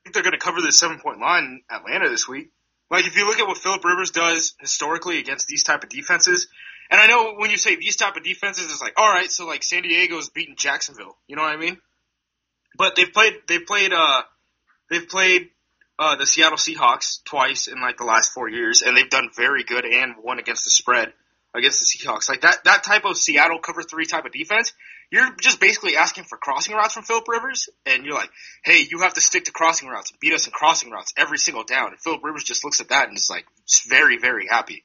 think 0.05 0.15
they're 0.15 0.23
going 0.23 0.33
to 0.33 0.39
cover 0.39 0.61
the 0.61 0.73
seven 0.73 0.99
point 0.99 1.21
line 1.21 1.45
in 1.45 1.63
Atlanta 1.71 2.09
this 2.09 2.27
week. 2.27 2.51
Like 2.91 3.07
if 3.07 3.17
you 3.17 3.27
look 3.27 3.39
at 3.39 3.47
what 3.47 3.59
Philip 3.59 3.85
Rivers 3.85 4.11
does 4.11 4.55
historically 4.61 5.19
against 5.19 5.47
these 5.49 5.63
type 5.63 5.83
of 5.83 5.89
defenses, 5.89 6.47
and 6.91 7.01
I 7.01 7.07
know 7.07 7.35
when 7.37 7.51
you 7.51 7.57
say 7.57 7.75
these 7.77 7.97
type 7.97 8.17
of 8.17 8.23
defenses, 8.23 8.71
it's 8.71 8.81
like 8.81 8.95
all 8.97 9.09
right, 9.09 9.31
so 9.31 9.47
like 9.47 9.63
San 9.63 9.83
Diego's 9.83 10.31
beating 10.31 10.55
Jacksonville, 10.57 11.17
you 11.27 11.37
know 11.37 11.43
what 11.43 11.53
I 11.53 11.57
mean? 11.57 11.79
But 12.77 12.95
they've 12.97 13.13
played 13.13 13.35
they've 13.49 13.67
played 13.67 13.93
uh 13.93 14.23
they've 14.91 15.09
played 15.09 15.51
uh 15.99 16.17
the 16.17 16.27
Seattle 16.27 16.59
Seahawks 16.59 17.23
twice 17.25 17.67
in 17.67 17.81
like 17.81 17.97
the 17.99 18.05
last 18.05 18.33
four 18.33 18.49
years, 18.49 18.83
and 18.83 18.97
they've 18.97 19.09
done 19.09 19.31
very 19.35 19.65
good 19.65 19.85
and 19.85 20.15
won 20.23 20.39
against 20.39 20.65
the 20.65 20.71
spread 20.71 21.13
against 21.55 21.81
the 21.81 21.87
Seahawks. 21.87 22.29
Like 22.29 22.43
that 22.43 22.65
that 22.65 22.85
type 22.85 23.05
of 23.05 23.17
Seattle 23.17 23.59
cover 23.59 23.83
three 23.83 24.07
type 24.07 24.25
of 24.25 24.33
defense, 24.33 24.73
you're 25.11 25.29
just 25.41 25.61
basically 25.61 25.97
asking 25.97 26.25
for 26.25 26.37
crossing 26.39 26.75
routes 26.75 26.95
from 26.95 27.05
Philip 27.05 27.27
Rivers, 27.29 27.69
and 27.87 28.05
you're 28.05 28.15
like, 28.15 28.31
hey, 28.65 28.87
you 28.91 29.01
have 29.01 29.15
to 29.15 29.21
stick 29.21 29.45
to 29.45 29.53
crossing 29.53 29.89
routes, 29.89 30.13
beat 30.21 30.33
us 30.33 30.47
in 30.47 30.53
crossing 30.53 30.91
routes 30.91 31.13
every 31.17 31.39
single 31.39 31.65
down. 31.65 31.89
And 31.89 31.99
Philip 31.99 32.23
Rivers 32.23 32.45
just 32.45 32.65
looks 32.65 32.81
at 32.81 32.89
that 32.89 33.09
and 33.09 33.17
is 33.17 33.31
like, 33.31 33.47
very, 33.89 34.19
very 34.19 34.47
happy. 34.49 34.85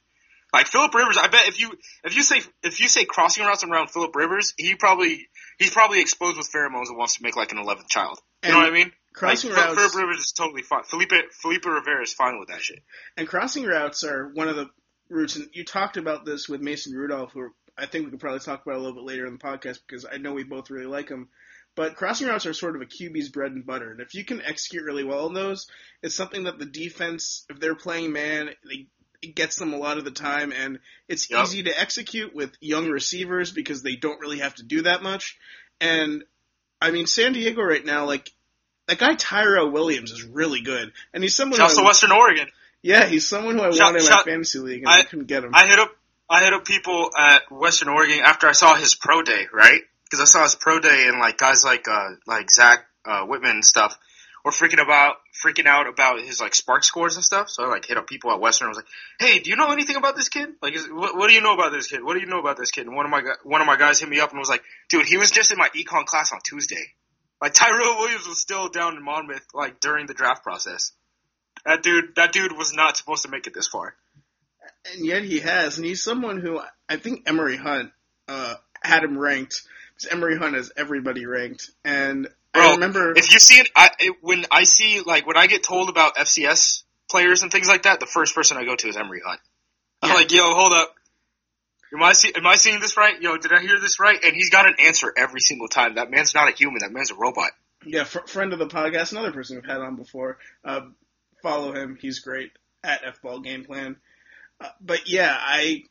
Like 0.53 0.67
Philip 0.67 0.93
Rivers, 0.93 1.17
I 1.17 1.27
bet 1.27 1.47
if 1.47 1.61
you 1.61 1.71
if 2.03 2.15
you 2.15 2.23
say 2.23 2.41
if 2.61 2.81
you 2.81 2.89
say 2.89 3.05
crossing 3.05 3.45
routes 3.45 3.63
around 3.63 3.89
Philip 3.89 4.13
Rivers, 4.13 4.53
he 4.57 4.75
probably 4.75 5.29
he's 5.57 5.71
probably 5.71 6.01
exposed 6.01 6.37
with 6.37 6.51
pheromones 6.51 6.89
and 6.89 6.97
wants 6.97 7.15
to 7.15 7.23
make 7.23 7.37
like 7.37 7.53
an 7.53 7.57
eleventh 7.57 7.87
child. 7.87 8.19
You 8.43 8.51
know 8.51 8.57
what 8.57 8.67
I 8.67 8.71
mean? 8.71 8.91
Crossing 9.13 9.51
like, 9.51 9.59
routes 9.59 9.75
Philip 9.75 9.95
Rivers 9.95 10.19
is 10.19 10.31
totally 10.31 10.61
fine. 10.61 10.83
Felipe 10.83 11.11
Felipe 11.41 11.65
Rivera 11.65 12.03
is 12.03 12.13
fine 12.13 12.39
with 12.39 12.49
that 12.49 12.61
shit. 12.61 12.79
and 13.17 13.27
crossing 13.27 13.65
routes 13.65 14.03
are 14.03 14.29
one 14.33 14.47
of 14.47 14.55
the 14.55 14.69
routes. 15.09 15.35
And 15.35 15.49
you 15.53 15.65
talked 15.65 15.97
about 15.97 16.25
this 16.25 16.47
with 16.47 16.61
Mason 16.61 16.93
Rudolph, 16.93 17.33
who 17.33 17.49
I 17.77 17.85
think 17.85 18.05
we 18.05 18.11
could 18.11 18.19
probably 18.19 18.39
talk 18.39 18.65
about 18.65 18.75
a 18.75 18.79
little 18.79 18.95
bit 18.95 19.03
later 19.03 19.25
in 19.25 19.33
the 19.33 19.39
podcast 19.39 19.79
because 19.85 20.05
I 20.09 20.17
know 20.17 20.33
we 20.33 20.43
both 20.43 20.69
really 20.69 20.85
like 20.85 21.09
him. 21.09 21.29
But 21.75 21.95
crossing 21.95 22.27
routes 22.27 22.45
are 22.45 22.53
sort 22.53 22.75
of 22.75 22.81
a 22.81 22.85
QB's 22.85 23.29
bread 23.29 23.53
and 23.53 23.65
butter, 23.65 23.91
and 23.91 24.01
if 24.01 24.13
you 24.13 24.25
can 24.25 24.41
execute 24.41 24.83
really 24.83 25.05
well 25.05 25.25
on 25.25 25.33
those, 25.33 25.67
it's 26.03 26.13
something 26.15 26.43
that 26.43 26.59
the 26.59 26.65
defense, 26.65 27.45
if 27.49 27.61
they're 27.61 27.75
playing 27.75 28.11
man, 28.11 28.49
they, 28.67 28.87
it 29.21 29.35
gets 29.35 29.55
them 29.55 29.71
a 29.71 29.77
lot 29.77 29.97
of 29.97 30.03
the 30.03 30.11
time, 30.11 30.51
and 30.51 30.79
it's 31.07 31.29
Yep. 31.31 31.43
easy 31.45 31.63
to 31.63 31.79
execute 31.79 32.35
with 32.35 32.51
young 32.59 32.89
receivers 32.89 33.51
because 33.51 33.83
they 33.83 33.95
don't 33.95 34.19
really 34.19 34.39
have 34.39 34.55
to 34.55 34.63
do 34.63 34.81
that 34.81 35.01
much. 35.01 35.37
And 35.79 36.25
I 36.81 36.91
mean, 36.91 37.07
San 37.07 37.31
Diego 37.31 37.61
right 37.61 37.85
now, 37.85 38.05
like 38.05 38.29
that 38.91 38.99
guy 38.99 39.15
Tyrell 39.15 39.71
Williams 39.71 40.11
is 40.11 40.23
really 40.23 40.61
good, 40.61 40.91
and 41.13 41.23
he's 41.23 41.35
someone. 41.35 41.57
Shouts 41.59 41.77
to 41.77 41.83
Western 41.83 42.11
Oregon. 42.11 42.47
yeah, 42.81 43.05
he's 43.05 43.25
someone 43.27 43.55
who 43.57 43.63
I 43.63 43.71
Shout- 43.71 43.93
wanted 43.93 44.03
in 44.03 44.09
my 44.09 44.23
fantasy 44.23 44.59
league, 44.59 44.83
and 44.83 44.89
I- 44.89 44.99
I, 44.99 45.03
couldn't 45.03 45.27
get 45.27 45.43
him. 45.43 45.51
I 45.53 45.65
hit 45.67 45.79
up 45.79 45.91
I 46.29 46.43
hit 46.43 46.53
up 46.53 46.65
people 46.65 47.09
at 47.17 47.51
Western 47.51 47.89
Oregon 47.89 48.19
after 48.23 48.47
I 48.47 48.51
saw 48.53 48.75
his 48.75 48.95
pro 48.95 49.21
day, 49.21 49.47
right? 49.53 49.81
Because 50.05 50.19
I 50.21 50.25
saw 50.25 50.43
his 50.43 50.55
pro 50.55 50.79
day 50.79 51.07
and 51.07 51.19
like 51.19 51.37
guys 51.37 51.63
like 51.63 51.87
uh 51.87 52.09
like 52.27 52.51
Zach 52.51 52.85
uh, 53.05 53.23
Whitman 53.25 53.51
and 53.51 53.65
stuff 53.65 53.97
were 54.43 54.51
freaking 54.51 54.81
about 54.81 55.17
freaking 55.45 55.67
out 55.67 55.87
about 55.87 56.19
his 56.21 56.41
like 56.41 56.51
SPARQ 56.53 56.83
scores 56.83 57.15
and 57.15 57.23
stuff. 57.23 57.49
So 57.49 57.63
I 57.63 57.67
like 57.67 57.85
hit 57.85 57.97
up 57.97 58.07
people 58.07 58.31
at 58.31 58.39
Western. 58.39 58.65
I 58.67 58.69
was 58.69 58.77
like, 58.77 58.87
"Hey, 59.19 59.39
do 59.39 59.49
you 59.49 59.55
know 59.55 59.71
anything 59.71 59.95
about 59.95 60.15
this 60.15 60.29
kid? 60.29 60.49
Like, 60.61 60.75
is, 60.75 60.87
what, 60.89 61.15
what 61.15 61.27
do 61.27 61.33
you 61.33 61.41
know 61.41 61.53
about 61.53 61.71
this 61.71 61.87
kid? 61.87 62.03
What 62.03 62.15
do 62.15 62.19
you 62.19 62.25
know 62.25 62.39
about 62.39 62.57
this 62.57 62.71
kid?" 62.71 62.87
And 62.87 62.95
one 62.95 63.05
of 63.05 63.11
my 63.11 63.23
one 63.43 63.61
of 63.61 63.67
my 63.67 63.77
guys 63.77 63.99
hit 63.99 64.09
me 64.09 64.19
up 64.19 64.31
and 64.31 64.39
was 64.39 64.49
like, 64.49 64.63
"Dude, 64.89 65.05
he 65.05 65.17
was 65.17 65.31
just 65.31 65.51
in 65.51 65.57
my 65.57 65.69
econ 65.69 66.05
class 66.05 66.31
on 66.33 66.39
Tuesday. 66.43 66.93
Like 67.41 67.53
Tyrell 67.53 67.97
Williams 67.97 68.27
was 68.27 68.39
still 68.39 68.69
down 68.69 68.95
in 68.97 69.03
Monmouth 69.03 69.45
like 69.53 69.79
during 69.79 70.05
the 70.05 70.13
draft 70.13 70.43
process. 70.43 70.91
That 71.65 71.83
dude, 71.83 72.15
that 72.15 72.31
dude 72.31 72.55
was 72.57 72.73
not 72.73 72.97
supposed 72.97 73.23
to 73.23 73.29
make 73.29 73.47
it 73.47 73.53
this 73.53 73.67
far. 73.67 73.95
and 74.93 75.05
yet 75.05 75.23
he 75.23 75.39
has, 75.39 75.77
and 75.77 75.85
he's 75.85 76.03
someone 76.03 76.39
who 76.39 76.59
I 76.89 76.97
think 76.97 77.23
Emory 77.27 77.57
Hunt 77.57 77.91
uh, 78.27 78.55
had 78.83 79.03
him 79.03 79.17
ranked. 79.17 79.61
Because 79.95 80.11
Emory 80.11 80.37
Hunt 80.37 80.55
has 80.55 80.71
everybody 80.77 81.25
ranked, 81.25 81.69
and 81.83 82.27
I 82.53 82.71
remember 82.73 83.13
If 83.15 83.31
you 83.33 83.39
see 83.39 83.59
it, 83.59 83.69
I 83.75 83.89
it, 83.99 84.15
when 84.21 84.45
I 84.51 84.63
see 84.63 85.01
like 85.05 85.25
when 85.27 85.37
I 85.37 85.47
get 85.47 85.63
told 85.63 85.89
about 85.89 86.15
FCS 86.15 86.83
players 87.09 87.43
and 87.43 87.51
things 87.51 87.67
like 87.67 87.83
that, 87.83 87.99
the 87.99 88.05
first 88.07 88.33
person 88.35 88.57
I 88.57 88.65
go 88.65 88.75
to 88.75 88.87
is 88.87 88.97
Emory 88.97 89.21
Hunt. 89.25 89.39
I'm 90.01 90.09
Yeah. 90.09 90.15
like, 90.15 90.31
yo, 90.31 90.53
hold 90.55 90.73
up. 90.73 90.95
Am 91.93 92.01
I 92.01 92.13
see, 92.13 92.31
am 92.35 92.47
I 92.47 92.55
seeing 92.55 92.79
this 92.79 92.95
right? 92.95 93.21
Yo, 93.21 93.37
did 93.37 93.51
I 93.51 93.61
hear 93.61 93.79
this 93.79 93.99
right? 93.99 94.17
And 94.23 94.33
he's 94.33 94.49
got 94.49 94.65
an 94.65 94.75
answer 94.79 95.11
every 95.15 95.41
single 95.41 95.67
time. 95.67 95.95
That 95.95 96.09
man's 96.09 96.33
not 96.33 96.49
a 96.49 96.55
human. 96.55 96.79
That 96.79 96.91
man's 96.91 97.11
a 97.11 97.15
robot. 97.15 97.51
yeah, 97.85 98.03
fr- 98.05 98.27
friend 98.27 98.53
of 98.53 98.59
the 98.59 98.67
podcast, 98.67 99.11
another 99.11 99.31
person 99.31 99.57
we've 99.57 99.65
had 99.65 99.81
on 99.81 99.95
before. 99.95 100.37
Uh, 100.63 100.81
follow 101.41 101.73
him; 101.73 101.97
he's 101.99 102.19
great 102.19 102.51
at 102.83 103.01
FBall 103.03 103.43
Game 103.43 103.65
Plan. 103.65 103.97
Uh, 104.59 104.69
but 104.79 105.09
yeah, 105.09 105.35
I 105.37 105.83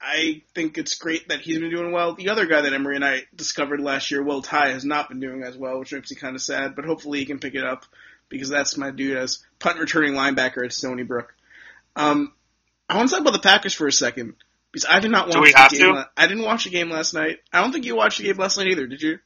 I 0.00 0.42
think 0.54 0.78
it's 0.78 0.96
great 0.96 1.28
that 1.28 1.40
he's 1.40 1.58
been 1.58 1.70
doing 1.70 1.92
well. 1.92 2.14
The 2.14 2.28
other 2.28 2.46
guy 2.46 2.60
that 2.62 2.72
Emory 2.72 2.96
and 2.96 3.04
I 3.04 3.22
discovered 3.34 3.80
last 3.80 4.10
year, 4.10 4.22
Will 4.22 4.42
Ty, 4.42 4.70
has 4.72 4.84
not 4.84 5.08
been 5.08 5.20
doing 5.20 5.42
as 5.42 5.56
well, 5.56 5.78
which 5.78 5.92
makes 5.92 6.10
me 6.10 6.16
kind 6.16 6.36
of 6.36 6.42
sad. 6.42 6.76
But 6.76 6.84
hopefully 6.84 7.20
he 7.20 7.24
can 7.26 7.38
pick 7.38 7.54
it 7.54 7.64
up 7.64 7.84
because 8.28 8.48
that's 8.48 8.76
my 8.76 8.90
dude 8.90 9.16
as 9.16 9.44
punt 9.58 9.78
returning 9.78 10.14
linebacker 10.14 10.64
at 10.64 10.72
Stony 10.72 11.02
Brook. 11.02 11.34
Um, 11.96 12.32
I 12.88 12.96
want 12.96 13.08
to 13.08 13.14
talk 13.14 13.22
about 13.22 13.32
the 13.32 13.38
Packers 13.48 13.74
for 13.74 13.86
a 13.86 13.92
second 13.92 14.34
because 14.72 14.86
I 14.90 15.00
did 15.00 15.10
not 15.10 15.26
watch 15.26 15.34
Do 15.36 15.40
we 15.42 15.52
the 15.52 15.58
have 15.58 15.70
game. 15.70 15.80
to? 15.80 15.92
la- 15.92 16.04
I 16.16 16.26
didn't 16.26 16.44
watch 16.44 16.64
the 16.64 16.70
game 16.70 16.90
last 16.90 17.14
night. 17.14 17.38
I 17.52 17.60
don't 17.60 17.72
think 17.72 17.84
you 17.84 17.94
watched 17.96 18.18
the 18.18 18.24
game 18.24 18.36
last 18.36 18.56
night 18.58 18.68
either, 18.68 18.86
did 18.86 19.02
you? 19.02 19.18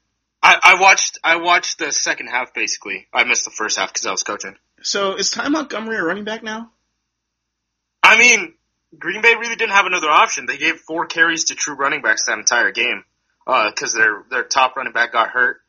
I, 0.43 0.59
I 0.63 0.81
watched 0.81 1.19
I 1.25 1.37
watched 1.37 1.79
the 1.79 1.91
second 1.93 2.29
half 2.29 2.53
basically. 2.55 3.07
I 3.13 3.25
missed 3.25 3.45
the 3.45 3.51
first 3.51 3.79
half 3.79 3.93
because 3.93 4.07
I 4.07 4.11
was 4.11 4.23
coaching. 4.23 4.57
So 4.83 5.17
is 5.17 5.31
Ty 5.31 5.49
Montgomery 5.49 5.97
a 5.97 6.03
running 6.03 6.25
back 6.25 6.43
now? 6.43 6.71
I 8.03 8.19
mean, 8.19 8.55
Green 8.97 9.23
Bay 9.23 9.35
really 9.35 9.57
didn't 9.57 9.73
have 9.73 9.87
another 9.87 10.09
option. 10.11 10.47
They 10.47 10.59
gave 10.59 10.77
four 10.77 11.07
carries 11.07 11.45
to 11.47 11.55
true 11.55 11.75
running 11.75 12.03
backs 12.03 12.27
that 12.27 12.39
entire 12.39 12.71
game 12.71 13.05
because 13.45 13.95
their 13.95 14.25
their 14.31 14.45
top 14.45 14.77
running 14.77 14.93
back 14.93 15.13
got 15.13 15.31
hurt. 15.31 15.61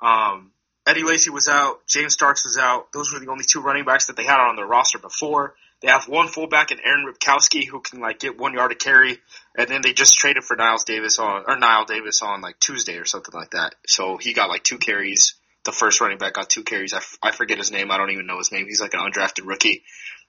Um, 0.00 0.52
Eddie 0.86 1.02
Lacy 1.04 1.30
was 1.30 1.48
out. 1.48 1.86
James 1.86 2.14
Starks 2.14 2.44
was 2.44 2.56
out. 2.58 2.92
Those 2.92 3.12
were 3.12 3.20
the 3.20 3.30
only 3.30 3.44
two 3.44 3.60
running 3.60 3.84
backs 3.84 4.06
that 4.06 4.16
they 4.16 4.24
had 4.24 4.40
on 4.40 4.56
their 4.56 4.66
roster 4.66 4.98
before. 4.98 5.54
They 5.80 5.88
have 5.88 6.08
one 6.08 6.26
fullback 6.26 6.72
in 6.72 6.80
Aaron 6.80 7.06
Ripkowski 7.06 7.66
who 7.66 7.80
can 7.80 8.00
like 8.00 8.18
get 8.18 8.38
one 8.38 8.54
yard 8.54 8.72
of 8.72 8.78
carry, 8.78 9.18
and 9.56 9.68
then 9.68 9.80
they 9.82 9.92
just 9.92 10.16
traded 10.18 10.42
for 10.42 10.56
Niles 10.56 10.84
Davis 10.84 11.18
on 11.18 11.44
or 11.46 11.56
Knile 11.56 11.86
Davis 11.86 12.20
on 12.22 12.40
like 12.40 12.58
Tuesday 12.58 12.96
or 12.96 13.04
something 13.04 13.34
like 13.34 13.50
that. 13.50 13.74
So 13.86 14.16
he 14.16 14.32
got 14.32 14.48
like 14.48 14.64
two 14.64 14.78
carries. 14.78 15.34
The 15.64 15.72
first 15.72 16.00
running 16.00 16.18
back 16.18 16.34
got 16.34 16.48
two 16.48 16.62
carries. 16.62 16.94
I, 16.94 16.98
f- 16.98 17.18
I 17.22 17.30
forget 17.30 17.58
his 17.58 17.70
name. 17.70 17.90
I 17.90 17.98
don't 17.98 18.10
even 18.10 18.26
know 18.26 18.38
his 18.38 18.50
name. 18.50 18.66
He's 18.66 18.80
like 18.80 18.94
an 18.94 19.00
undrafted 19.00 19.46
rookie. 19.46 19.82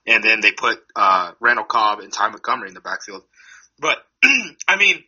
And 0.05 0.23
then 0.23 0.41
they 0.41 0.51
put 0.51 0.79
uh, 0.95 1.31
Randall 1.39 1.65
Cobb 1.65 1.99
and 1.99 2.11
Ty 2.11 2.29
Montgomery 2.29 2.67
in 2.67 2.73
the 2.73 2.81
backfield. 2.81 3.23
But 3.79 3.97
I 4.67 4.75
mean, 4.75 5.03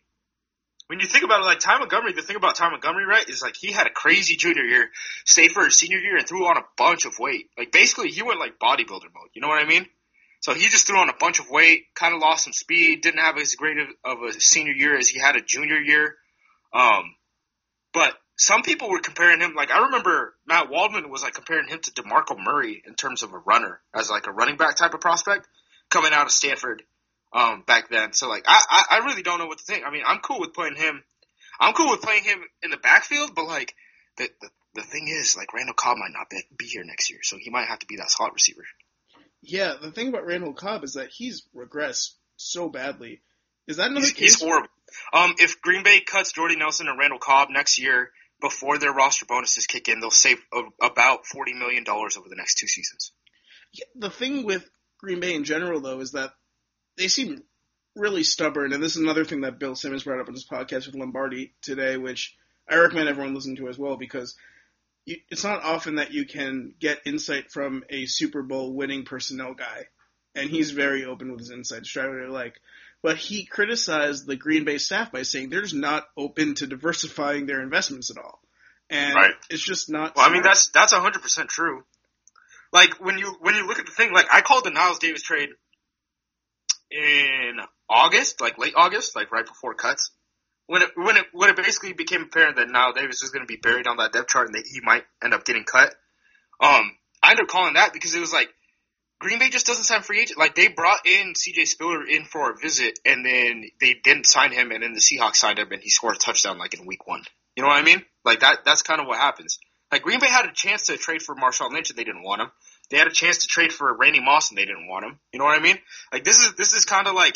when 0.88 1.00
you 1.00 1.08
think 1.08 1.24
about 1.24 1.42
it, 1.42 1.46
like 1.46 1.60
Ty 1.60 1.80
Montgomery, 1.80 2.14
the 2.14 2.22
thing 2.22 2.36
about 2.36 2.56
Ty 2.56 2.70
Montgomery, 2.70 3.06
right, 3.06 3.28
is 3.30 3.42
like 3.42 3.56
he 3.56 3.72
had 3.72 3.88
a 3.88 3.92
crazy 3.92 4.36
junior 4.36 4.64
year, 4.64 4.90
stayed 5.26 5.52
for 5.52 5.66
his 5.66 5.78
senior 5.78 6.00
year, 6.00 6.18
and 6.18 6.28
threw 6.28 6.46
on 6.48 6.58
a 6.58 6.66
bunch 6.78 7.06
of 7.06 7.18
weight. 7.20 7.50
Like 7.58 7.72
basically, 7.72 8.10
he 8.10 8.22
went 8.24 8.40
like 8.40 8.60
bodybuilder 8.60 9.12
mode. 9.14 9.30
You 9.34 9.42
know 9.42 9.48
what 9.48 9.64
I 9.64 9.66
mean? 9.66 9.86
So 10.42 10.54
he 10.54 10.68
just 10.70 10.88
threw 10.88 10.98
on 10.98 11.10
a 11.10 11.16
bunch 11.20 11.40
of 11.40 11.50
weight, 11.50 11.86
kind 11.96 12.16
of 12.16 12.22
lost 12.22 12.46
some 12.46 12.54
speed, 12.54 13.02
didn't 13.02 13.20
have 13.20 13.38
as 13.38 13.56
great 13.56 13.78
of, 14.04 14.24
a 14.24 14.34
senior 14.34 14.74
year 14.74 14.98
as 14.98 15.08
he 15.08 15.20
had 15.20 15.36
a 15.36 15.42
junior 15.42 15.78
year. 15.78 16.16
Um, 16.74 17.16
but 17.94 18.14
some 18.38 18.64
people 18.64 18.90
were 18.90 19.00
comparing 19.00 19.40
him, 19.40 19.54
like 19.56 19.70
I 19.70 19.86
remember 19.86 20.34
Matt 20.48 20.70
Waldman 20.70 21.12
was 21.12 21.22
like 21.22 21.36
comparing 21.36 21.68
him 21.68 21.80
to 21.80 21.92
DeMarco 21.92 22.38
Murray 22.40 22.82
in 22.86 22.96
terms 22.96 23.22
of 23.22 23.34
a 23.34 23.38
runner, 23.38 23.82
as 23.94 24.10
like 24.10 24.26
a 24.26 24.32
running 24.32 24.58
back 24.58 24.78
type 24.78 24.96
of 24.96 25.00
prospect 25.02 25.48
coming 25.90 26.12
out 26.12 26.26
of 26.26 26.32
Stanford 26.32 26.82
um, 27.34 27.64
back 27.68 27.90
then. 27.90 28.14
So 28.14 28.28
like 28.28 28.46
I, 28.48 28.62
I 28.70 28.98
I 28.98 29.06
really 29.06 29.22
don't 29.22 29.38
know 29.38 29.46
what 29.46 29.60
to 29.60 29.64
think. 29.64 29.86
I 29.86 29.92
mean, 29.92 30.04
I'm 30.08 30.20
cool 30.20 30.40
with 30.40 30.54
playing 30.54 30.76
him. 30.76 31.04
I'm 31.60 31.74
cool 31.74 31.92
with 31.92 32.02
playing 32.02 32.24
him 32.24 32.40
in 32.64 32.72
the 32.72 32.78
backfield, 32.78 33.36
but 33.36 33.46
like 33.46 33.76
the 34.18 34.28
the, 34.42 34.50
the 34.74 34.82
thing 34.82 35.08
is, 35.08 35.38
like 35.38 35.54
Randall 35.54 35.76
Cobb 35.76 35.98
might 35.98 36.14
not 36.14 36.30
be, 36.30 36.42
be 36.58 36.66
here 36.66 36.84
next 36.84 37.12
year, 37.12 37.20
so 37.22 37.38
he 37.40 37.52
might 37.52 37.68
have 37.68 37.80
to 37.80 37.86
be 37.86 37.98
that 37.98 38.10
slot 38.10 38.34
receiver. 38.34 38.64
Yeah, 39.42 39.76
the 39.82 39.92
thing 39.92 40.10
about 40.10 40.26
Randall 40.26 40.54
Cobb 40.54 40.84
is 40.84 40.94
that 40.94 41.10
he's 41.10 41.44
regressed 41.56 42.12
so 42.38 42.70
badly. 42.70 43.22
Is 43.68 43.78
that 43.78 43.90
another 43.90 44.06
He's, 44.06 44.14
case? 44.14 44.36
he's 44.36 44.42
horrible. 44.44 44.70
Um, 45.14 45.36
if 45.38 45.62
Green 45.62 45.84
Bay 45.84 46.02
cuts 46.02 46.34
Jordy 46.34 46.56
Nelson 46.56 46.88
and 46.88 47.00
Randall 47.00 47.20
Cobb 47.20 47.50
next 47.50 47.80
year 47.80 48.12
before 48.42 48.78
their 48.78 48.92
roster 48.92 49.26
bonuses 49.26 49.68
kick 49.68 49.88
in, 49.88 50.00
they'll 50.00 50.12
save 50.12 50.40
a, 50.54 50.64
about 50.86 51.26
forty 51.26 51.54
million 51.54 51.84
dollars 51.84 52.18
over 52.18 52.28
the 52.30 52.36
next 52.36 52.56
two 52.56 52.68
seasons. 52.68 53.12
Yeah, 53.72 53.86
the 53.96 54.10
thing 54.10 54.44
with 54.46 54.70
Green 55.00 55.20
Bay 55.20 55.34
in 55.34 55.44
general, 55.44 55.80
though, 55.80 56.00
is 56.02 56.12
that 56.12 56.32
they 56.98 57.08
seem 57.08 57.44
really 57.96 58.24
stubborn, 58.24 58.74
and 58.74 58.84
this 58.84 58.96
is 58.96 59.02
another 59.02 59.24
thing 59.26 59.42
that 59.42 59.60
Bill 59.60 59.76
Simmons 59.76 60.04
brought 60.04 60.20
up 60.20 60.28
on 60.28 60.34
his 60.34 60.48
podcast 60.48 60.88
with 60.88 60.96
Lombardi 60.96 61.54
today, 61.62 61.98
which 61.98 62.36
I 62.70 62.76
recommend 62.76 63.10
everyone 63.10 63.34
listen 63.34 63.56
to 63.58 63.70
as 63.70 63.78
well 63.78 63.96
because 63.96 64.36
you, 65.06 65.18
it's 65.30 65.44
not 65.44 65.64
often 65.64 65.96
that 65.96 66.12
you 66.12 66.26
can 66.26 66.74
get 66.80 67.02
insight 67.06 67.52
from 67.52 67.84
a 67.90 68.06
Super 68.06 68.44
Bowl 68.44 68.74
winning 68.74 69.04
personnel 69.04 69.54
guy, 69.54 69.86
and 70.36 70.50
he's 70.50 70.72
very 70.72 71.06
open 71.06 71.32
with 71.32 71.40
his 71.40 71.52
insights, 71.52 71.94
which 71.96 72.04
I 72.04 72.08
really 72.08 72.32
like. 72.32 72.56
But 73.04 73.18
he 73.18 73.46
criticized 73.46 74.28
the 74.28 74.36
Green 74.36 74.64
Bay 74.64 74.78
staff 74.78 75.12
by 75.12 75.24
saying 75.24 75.50
they're 75.50 75.64
just 75.64 75.74
not 75.74 76.06
open 76.16 76.54
to 76.56 76.68
diversifying 76.68 77.48
their 77.48 77.62
investments 77.62 78.12
at 78.12 78.18
all, 78.18 78.40
and 78.90 79.16
Right. 79.16 79.34
it's 79.50 79.64
just 79.64 79.90
not. 79.90 80.16
Well, 80.16 80.30
I 80.30 80.32
mean 80.32 80.44
that's 80.44 80.70
that's 80.70 80.94
hundred 80.94 81.24
percent 81.24 81.50
true. 81.50 81.84
Like 82.72 83.04
when 83.04 83.18
you 83.18 83.36
when 83.42 83.56
you 83.56 83.68
look 83.68 83.80
at 83.80 83.86
the 83.88 83.92
thing, 83.92 84.14
like 84.14 84.28
I 84.32 84.42
called 84.42 84.64
the 84.66 84.70
Niles 84.70 85.00
Davis 85.00 85.24
trade 85.24 85.50
in 86.92 87.58
August, 87.90 88.40
like 88.40 88.58
late 88.58 88.74
August, 88.76 89.16
like 89.16 89.32
right 89.32 89.46
before 89.46 89.74
cuts. 89.74 90.12
When 90.72 90.84
it 90.84 90.92
when 90.96 91.18
it 91.18 91.26
when 91.34 91.50
it 91.50 91.58
basically 91.58 91.92
became 91.92 92.22
apparent 92.22 92.56
that 92.56 92.70
Niles 92.70 92.96
Davis 92.96 93.22
was 93.22 93.32
going 93.32 93.46
to 93.46 93.46
be 93.46 93.58
buried 93.58 93.88
on 93.88 93.98
that 93.98 94.14
depth 94.14 94.30
chart 94.30 94.48
and 94.48 94.56
that 94.56 94.66
he 94.66 94.80
might 94.80 95.04
end 95.22 95.34
up 95.34 95.44
getting 95.44 95.66
cut, 95.66 95.94
um, 96.62 96.96
I 97.22 97.32
ended 97.32 97.44
up 97.44 97.50
calling 97.50 97.74
that 97.74 97.92
because 97.92 98.16
it 98.16 98.22
was 98.22 98.32
like 98.32 98.48
Green 99.20 99.38
Bay 99.38 99.50
just 99.50 99.68
doesn't 99.68 99.84
sign 99.84 100.02
free 100.02 100.22
agent. 100.22 100.40
Like 100.40 100.56
they 100.56 100.70
brought 100.70 101.06
in 101.06 101.36
C.J. 101.36 101.66
Spiller 101.66 102.08
in 102.08 102.24
for 102.24 102.52
a 102.52 102.56
visit, 102.56 103.00
and 103.04 103.26
then 103.26 103.66
they 103.82 103.96
didn't 104.02 104.28
sign 104.28 104.54
him, 104.54 104.72
and 104.72 104.82
then 104.82 104.94
the 104.94 105.02
Seahawks 105.02 105.36
signed 105.36 105.60
him, 105.60 105.74
and 105.74 105.84
he 105.84 105.90
scored 105.90 106.16
a 106.16 106.20
touchdown 106.20 106.58
like 106.58 106.74
in 106.74 106.86
week 106.86 107.06
one. 107.06 107.24
You 107.58 107.64
know 107.64 107.68
what 107.68 107.78
I 107.78 107.84
mean? 107.84 108.06
Like 108.24 108.40
that. 108.40 108.60
That's 108.64 108.82
kind 108.82 109.02
of 109.02 109.08
what 109.08 109.20
happens. 109.20 109.60
Like 109.92 110.04
Green 110.04 110.22
Bay 110.22 110.30
had 110.30 110.46
a 110.46 110.54
chance 110.54 110.84
to 110.84 110.96
trade 110.96 111.22
for 111.22 111.36
Marshawn 111.36 111.74
Lynch, 111.74 111.90
and 111.90 112.00
they 112.00 112.06
didn't 112.06 112.24
want 112.24 112.44
him. 112.44 112.52
They 112.92 112.98
had 112.98 113.08
a 113.08 113.14
chance 113.14 113.40
to 113.40 113.48
trade 113.48 113.74
for 113.74 113.94
Randy 113.94 114.22
Moss, 114.22 114.52
and 114.52 114.58
they 114.58 114.66
didn't 114.66 114.88
want 114.88 115.04
him. 115.04 115.20
You 115.34 115.40
know 115.40 115.46
what 115.46 115.60
I 115.60 115.62
mean? 115.62 115.80
Like 116.14 116.24
this 116.24 116.38
is 116.38 116.54
this 116.54 116.72
is 116.72 116.86
kind 116.86 117.08
of 117.08 117.14
like 117.14 117.36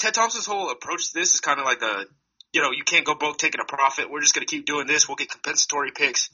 Ted 0.00 0.14
Thompson's 0.14 0.46
whole 0.46 0.72
approach 0.72 1.12
to 1.12 1.20
this 1.20 1.32
is 1.32 1.40
kind 1.40 1.60
of 1.60 1.64
like 1.64 1.82
a 1.82 2.06
you 2.52 2.62
know 2.62 2.70
you 2.70 2.84
can't 2.84 3.04
go 3.04 3.14
broke 3.14 3.38
taking 3.38 3.60
a 3.60 3.64
profit. 3.64 4.10
We're 4.10 4.20
just 4.20 4.34
gonna 4.34 4.46
keep 4.46 4.66
doing 4.66 4.86
this. 4.86 5.08
We'll 5.08 5.16
get 5.16 5.30
compensatory 5.30 5.92
picks 5.92 6.30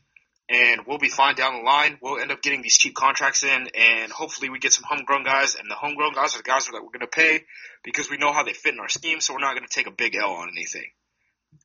and 0.49 0.83
we'll 0.87 0.99
be 0.99 1.09
fine 1.09 1.35
down 1.35 1.55
the 1.55 1.63
line. 1.63 1.99
We'll 2.03 2.21
end 2.21 2.31
up 2.31 2.43
getting 2.43 2.63
these 2.63 2.77
cheap 2.77 2.95
contracts 2.95 3.43
in, 3.43 3.69
and 3.75 4.13
hopefully 4.13 4.51
we 4.51 4.59
get 4.59 4.73
some 4.73 4.85
homegrown 4.87 5.25
guys. 5.25 5.55
And 5.55 5.71
the 5.71 5.75
homegrown 5.75 6.13
guys 6.13 6.35
are 6.35 6.39
the 6.39 6.43
guys 6.43 6.67
that 6.67 6.75
we're 6.75 6.91
going 6.91 7.01
to 7.01 7.07
pay 7.07 7.45
because 7.83 8.11
we 8.11 8.19
know 8.19 8.33
how 8.33 8.45
they 8.45 8.53
fit 8.53 8.75
in 8.75 8.81
our 8.81 8.89
scheme, 8.89 9.21
so 9.21 9.33
we're 9.33 9.41
not 9.41 9.55
going 9.55 9.67
to 9.67 9.75
take 9.75 9.87
a 9.87 9.93
big 9.93 10.15
L 10.15 10.31
on 10.31 10.51
anything. 10.51 10.91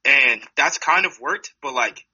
And 0.06 0.42
that's 0.56 0.78
kind 0.78 1.06
of 1.06 1.20
worked, 1.20 1.54
but 1.62 1.74
like 1.74 2.06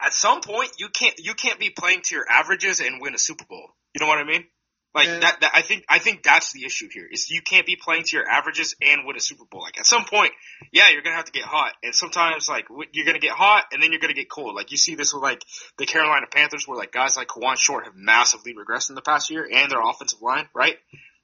at 0.00 0.12
some 0.14 0.40
point 0.40 0.70
you 0.78 0.88
can't 0.88 1.14
you 1.18 1.34
can't 1.34 1.58
be 1.58 1.70
playing 1.70 2.00
to 2.04 2.14
your 2.14 2.24
averages 2.28 2.80
and 2.80 3.00
win 3.00 3.14
a 3.14 3.18
Super 3.18 3.44
Bowl. 3.44 3.70
You 3.94 4.00
know 4.00 4.06
what 4.06 4.18
I 4.18 4.24
mean? 4.24 4.44
Like 4.92 5.06
Yeah. 5.06 5.20
that, 5.20 5.40
that 5.42 5.50
I 5.54 5.62
think 5.62 5.84
I 5.88 6.00
think 6.00 6.24
that's 6.24 6.52
the 6.52 6.64
issue 6.64 6.88
here 6.92 7.06
is 7.10 7.30
you 7.30 7.42
can't 7.42 7.64
be 7.64 7.76
playing 7.76 8.04
to 8.04 8.16
your 8.16 8.28
averages 8.28 8.74
and 8.82 9.06
win 9.06 9.16
a 9.16 9.20
Super 9.20 9.44
Bowl. 9.44 9.62
Like 9.62 9.78
at 9.78 9.86
some 9.86 10.04
point, 10.04 10.32
yeah, 10.72 10.90
you're 10.90 11.02
gonna 11.02 11.14
have 11.16 11.26
to 11.26 11.32
get 11.32 11.44
hot, 11.44 11.74
and 11.82 11.94
sometimes 11.94 12.48
like 12.48 12.66
you're 12.92 13.06
gonna 13.06 13.20
get 13.20 13.30
hot 13.32 13.66
and 13.72 13.80
then 13.80 13.92
you're 13.92 14.00
gonna 14.00 14.14
get 14.14 14.28
cold. 14.28 14.56
Like 14.56 14.72
you 14.72 14.76
see 14.76 14.96
this 14.96 15.14
with 15.14 15.22
like 15.22 15.44
the 15.78 15.86
Carolina 15.86 16.26
Panthers, 16.30 16.66
where 16.66 16.76
like 16.76 16.90
guys 16.90 17.16
like 17.16 17.28
Kawann 17.28 17.56
Short 17.56 17.84
have 17.84 17.94
massively 17.94 18.52
regressed 18.54 18.88
in 18.88 18.96
the 18.96 19.02
past 19.02 19.30
year, 19.30 19.48
and 19.50 19.70
their 19.70 19.80
offensive 19.80 20.20
line, 20.22 20.48
right? 20.54 20.76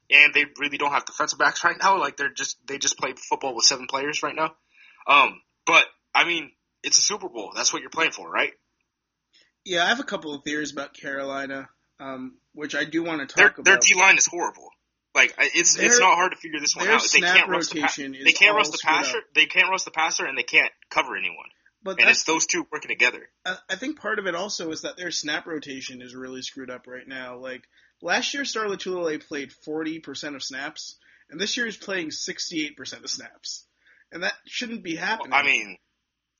And 0.09 0.33
they 0.33 0.45
really 0.57 0.77
don't 0.77 0.93
have 0.93 1.03
defensive 1.03 1.37
backs 1.37 1.63
right 1.65 1.75
now. 1.77 1.99
Like 1.99 2.15
they're 2.15 2.29
just 2.33 2.57
they 2.67 2.77
just 2.77 2.97
play 2.97 3.13
football 3.17 3.53
with 3.53 3.65
seven 3.65 3.87
players 3.87 4.23
right 4.23 4.35
now. 4.35 4.55
Um, 5.07 5.41
but 5.65 5.85
I 6.15 6.23
mean, 6.25 6.51
it's 6.83 6.99
a 6.99 7.01
Super 7.01 7.27
Bowl. 7.27 7.51
That's 7.53 7.73
what 7.73 7.81
you're 7.81 7.89
playing 7.91 8.11
for, 8.11 8.29
right? 8.31 8.53
Yeah, 9.65 9.83
I 9.83 9.89
have 9.89 9.99
a 9.99 10.05
couple 10.05 10.33
of 10.33 10.45
theories 10.45 10.71
about 10.71 10.93
Carolina, 10.93 11.67
um, 11.99 12.37
which 12.57 12.75
I 12.75 12.85
do 12.85 13.03
want 13.03 13.27
to 13.27 13.35
Their 13.35 13.49
talk 13.49 13.55
their 13.57 13.75
about. 13.75 13.81
Their 13.81 13.95
D 13.95 13.99
line 13.99 14.17
is 14.17 14.25
horrible. 14.25 14.69
Like 15.13 15.33
it's 15.37 15.77
it's 15.77 15.99
not 15.99 16.15
hard 16.15 16.31
to 16.31 16.37
figure 16.37 16.59
this 16.59 16.75
one 16.75 16.87
out. 16.87 17.01
They 17.11 17.21
can't 17.21 17.49
rush 17.49 17.67
the 17.67 17.81
pa- 17.81 17.93
they 17.97 18.31
can't 18.33 18.55
rush 18.55 18.69
the 18.69 18.77
screwed 18.77 18.97
up. 18.97 19.03
passer. 19.03 19.19
They 19.35 19.45
can't 19.45 19.69
rush 19.69 19.83
the 19.83 19.91
passer, 19.91 20.25
and 20.25 20.37
they 20.37 20.43
can't 20.43 20.71
cover 20.89 21.15
anyone. 21.15 21.47
But 21.83 21.99
And 22.01 22.09
it's 22.09 22.23
those 22.23 22.45
two 22.45 22.67
working 22.71 22.89
together. 22.89 23.29
I 23.45 23.57
I 23.69 23.75
think 23.75 23.99
part 23.99 24.19
of 24.19 24.27
it 24.27 24.35
also 24.35 24.71
is 24.71 24.81
that 24.81 24.97
their 24.97 25.11
snap 25.11 25.45
rotation 25.45 26.01
is 26.01 26.15
really 26.15 26.41
screwed 26.41 26.69
up 26.69 26.87
right 26.87 27.07
now. 27.07 27.37
Like 27.37 27.63
last 28.01 28.33
year, 28.33 28.43
Star 28.45 28.65
Lotulelei 28.65 29.25
played 29.25 29.51
40% 29.67 30.35
of 30.35 30.43
snaps, 30.43 30.97
and 31.29 31.39
this 31.39 31.57
year 31.57 31.65
he's 31.65 31.77
playing 31.77 32.09
68% 32.09 33.03
of 33.03 33.09
snaps, 33.09 33.65
and 34.11 34.23
that 34.23 34.33
shouldn't 34.45 34.83
be 34.83 34.95
happening. 34.95 35.33
I 35.33 35.43
mean, 35.43 35.77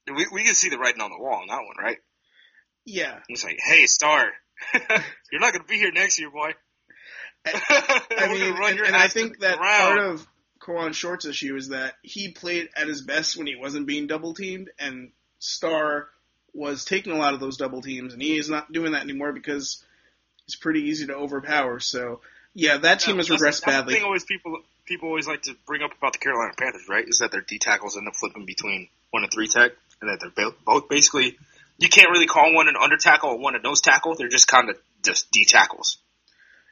we 0.08 0.28
we 0.32 0.44
can 0.44 0.56
see 0.56 0.70
the 0.70 0.78
writing 0.78 1.02
on 1.02 1.12
the 1.12 1.20
wall 1.20 1.42
on 1.42 1.48
that 1.48 1.64
one, 1.64 1.78
right? 1.84 1.98
yeah, 2.86 3.20
It's 3.28 3.44
like, 3.44 3.58
hey, 3.64 3.86
Star, 3.86 4.32
you're 5.32 5.42
not 5.42 5.54
gonna 5.54 5.66
be 5.66 5.78
here 5.78 5.92
next 5.92 6.20
year, 6.20 6.30
boy. 6.30 6.52
I 7.46 8.02
We're 8.30 8.34
mean, 8.34 8.56
and, 8.62 8.80
and 8.88 8.96
I 8.96 9.08
think 9.08 9.40
that 9.40 9.58
ground. 9.58 9.98
part 9.98 10.00
of 10.00 10.28
Kawann 10.60 10.94
Short's 10.94 11.26
issue 11.26 11.56
is 11.56 11.70
that 11.70 11.96
he 12.02 12.32
played 12.32 12.70
at 12.76 12.88
his 12.88 13.02
best 13.02 13.38
when 13.38 13.48
he 13.48 13.56
wasn't 13.56 13.88
being 13.88 14.08
double 14.08 14.34
teamed, 14.34 14.70
and 14.80 15.12
Star 15.40 16.10
was 16.54 16.86
taking 16.86 17.14
a 17.14 17.18
lot 17.18 17.34
of 17.34 17.40
those 17.40 17.58
double 17.58 17.82
teams, 17.82 18.14
and 18.14 18.22
he 18.22 18.38
is 18.38 18.50
not 18.50 18.72
doing 18.72 18.94
that 18.94 19.04
anymore 19.04 19.32
because 19.32 19.84
he's 20.46 20.56
pretty 20.56 20.82
easy 20.82 21.06
to 21.08 21.14
overpower. 21.14 21.80
So, 21.80 22.22
yeah, 22.54 22.78
that 22.78 23.00
team 23.00 23.18
has 23.18 23.30
regressed 23.30 23.40
that's 23.40 23.60
the 23.62 23.66
badly. 23.68 23.94
thing 23.96 24.04
always 24.04 24.26
people 24.26 24.62
people 24.86 25.10
always 25.10 25.28
like 25.28 25.44
to 25.44 25.56
bring 25.66 25.84
up 25.84 25.92
about 25.98 26.14
the 26.14 26.20
Carolina 26.20 26.54
Panthers, 26.58 26.88
right? 26.90 27.06
Is 27.08 27.20
that 27.20 27.32
their 27.32 27.42
D 27.42 27.60
tackles 27.60 27.98
end 27.98 28.08
up 28.08 28.16
flipping 28.16 28.46
between 28.46 28.90
one 29.12 29.24
and 29.24 29.32
three 29.32 29.48
tech, 29.48 29.72
and 30.02 30.10
that 30.10 30.32
they're 30.36 30.52
both 30.66 30.90
basically 30.90 31.38
you 31.78 31.90
can't 31.90 32.10
really 32.10 32.28
call 32.28 32.54
one 32.54 32.68
an 32.68 32.76
under 32.82 32.98
tackle 32.98 33.32
or 33.32 33.38
one 33.38 33.56
a 33.56 33.60
nose 33.60 33.82
tackle. 33.82 34.16
They're 34.16 34.30
just 34.30 34.48
kind 34.48 34.70
of 34.70 34.78
just 35.04 35.32
D 35.32 35.46
tackles. 35.46 35.98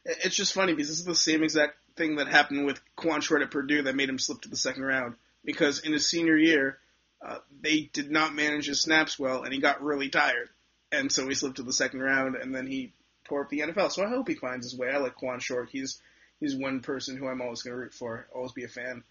It's 0.03 0.35
just 0.35 0.53
funny 0.53 0.73
because 0.73 0.89
this 0.89 0.99
is 0.99 1.05
the 1.05 1.15
same 1.15 1.43
exact 1.43 1.77
thing 1.95 2.17
that 2.17 2.27
happened 2.27 2.65
with 2.65 2.79
Quan 2.95 3.21
Short 3.21 3.41
at 3.41 3.51
Purdue 3.51 3.83
that 3.83 3.95
made 3.95 4.09
him 4.09 4.19
slip 4.19 4.41
to 4.41 4.49
the 4.49 4.55
second 4.55 4.83
round. 4.83 5.15
Because 5.43 5.79
in 5.79 5.93
his 5.93 6.09
senior 6.09 6.37
year, 6.37 6.79
uh, 7.25 7.37
they 7.61 7.89
did 7.93 8.11
not 8.11 8.35
manage 8.35 8.67
his 8.67 8.81
snaps 8.81 9.17
well, 9.17 9.43
and 9.43 9.53
he 9.53 9.59
got 9.59 9.83
really 9.83 10.09
tired, 10.09 10.49
and 10.91 11.11
so 11.11 11.27
he 11.27 11.33
slipped 11.33 11.57
to 11.57 11.63
the 11.63 11.73
second 11.73 12.01
round, 12.01 12.35
and 12.35 12.53
then 12.53 12.67
he 12.67 12.91
tore 13.25 13.43
up 13.43 13.49
the 13.49 13.59
NFL. 13.59 13.91
So 13.91 14.03
I 14.03 14.09
hope 14.09 14.27
he 14.27 14.35
finds 14.35 14.65
his 14.65 14.77
way. 14.77 14.89
I 14.89 14.97
like 14.97 15.15
Quan 15.15 15.39
Short. 15.39 15.69
He's 15.71 15.99
he's 16.39 16.55
one 16.55 16.81
person 16.81 17.17
who 17.17 17.27
I'm 17.27 17.41
always 17.41 17.61
going 17.61 17.75
to 17.75 17.79
root 17.79 17.93
for, 17.93 18.27
always 18.33 18.51
be 18.51 18.63
a 18.63 18.67
fan. 18.67 19.03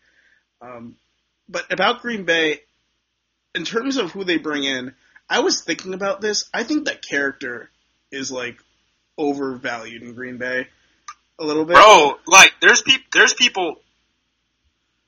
Um, 0.60 0.96
but 1.48 1.72
about 1.72 2.02
Green 2.02 2.24
Bay, 2.24 2.60
in 3.54 3.64
terms 3.64 3.96
of 3.96 4.12
who 4.12 4.24
they 4.24 4.38
bring 4.38 4.64
in, 4.64 4.94
I 5.28 5.40
was 5.40 5.62
thinking 5.62 5.94
about 5.94 6.20
this. 6.20 6.48
I 6.52 6.64
think 6.64 6.86
that 6.86 7.02
character 7.02 7.70
is 8.10 8.30
like 8.30 8.58
overvalued 9.16 10.02
in 10.02 10.14
Green 10.14 10.36
Bay 10.36 10.66
a 11.38 11.44
little 11.44 11.64
bit. 11.64 11.74
Bro, 11.74 12.18
like 12.26 12.52
there's 12.60 12.82
people 12.82 13.06
there's 13.12 13.34
people. 13.34 13.80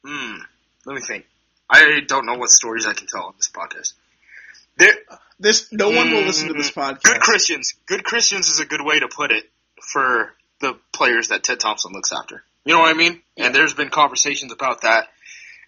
Hmm. 0.04 0.37
Let 0.85 0.94
me 0.94 1.02
think. 1.02 1.26
I 1.68 2.00
don't 2.06 2.26
know 2.26 2.35
what 2.35 2.50
stories 2.50 2.87
I 2.87 2.92
can 2.92 3.06
tell 3.08 3.25
on 3.25 3.35
this 3.37 3.50
podcast. 3.50 3.92
There, 4.78 4.94
This 5.40 5.73
no 5.73 5.90
one 5.90 6.12
will 6.12 6.23
listen 6.23 6.49
to 6.49 6.54
this 6.54 6.70
podcast. 6.70 7.02
good 7.02 7.20
Christians. 7.20 7.75
Good 7.87 8.04
Christians 8.04 8.49
is 8.49 8.61
a 8.61 8.66
good 8.66 8.83
way 8.83 9.00
to 9.00 9.09
put 9.09 9.33
it 9.33 9.50
for 9.83 10.33
the 10.61 10.79
players 10.92 11.29
that 11.29 11.42
Ted 11.42 11.59
Thompson 11.59 11.92
looks 11.92 12.12
after. 12.12 12.44
You 12.64 12.74
know 12.74 12.81
what 12.81 12.94
I 12.94 12.96
mean? 12.96 13.20
And 13.37 13.55
there's 13.55 13.74
been 13.74 13.90
conversations 13.90 14.52
about 14.52 14.83
that. 14.83 15.09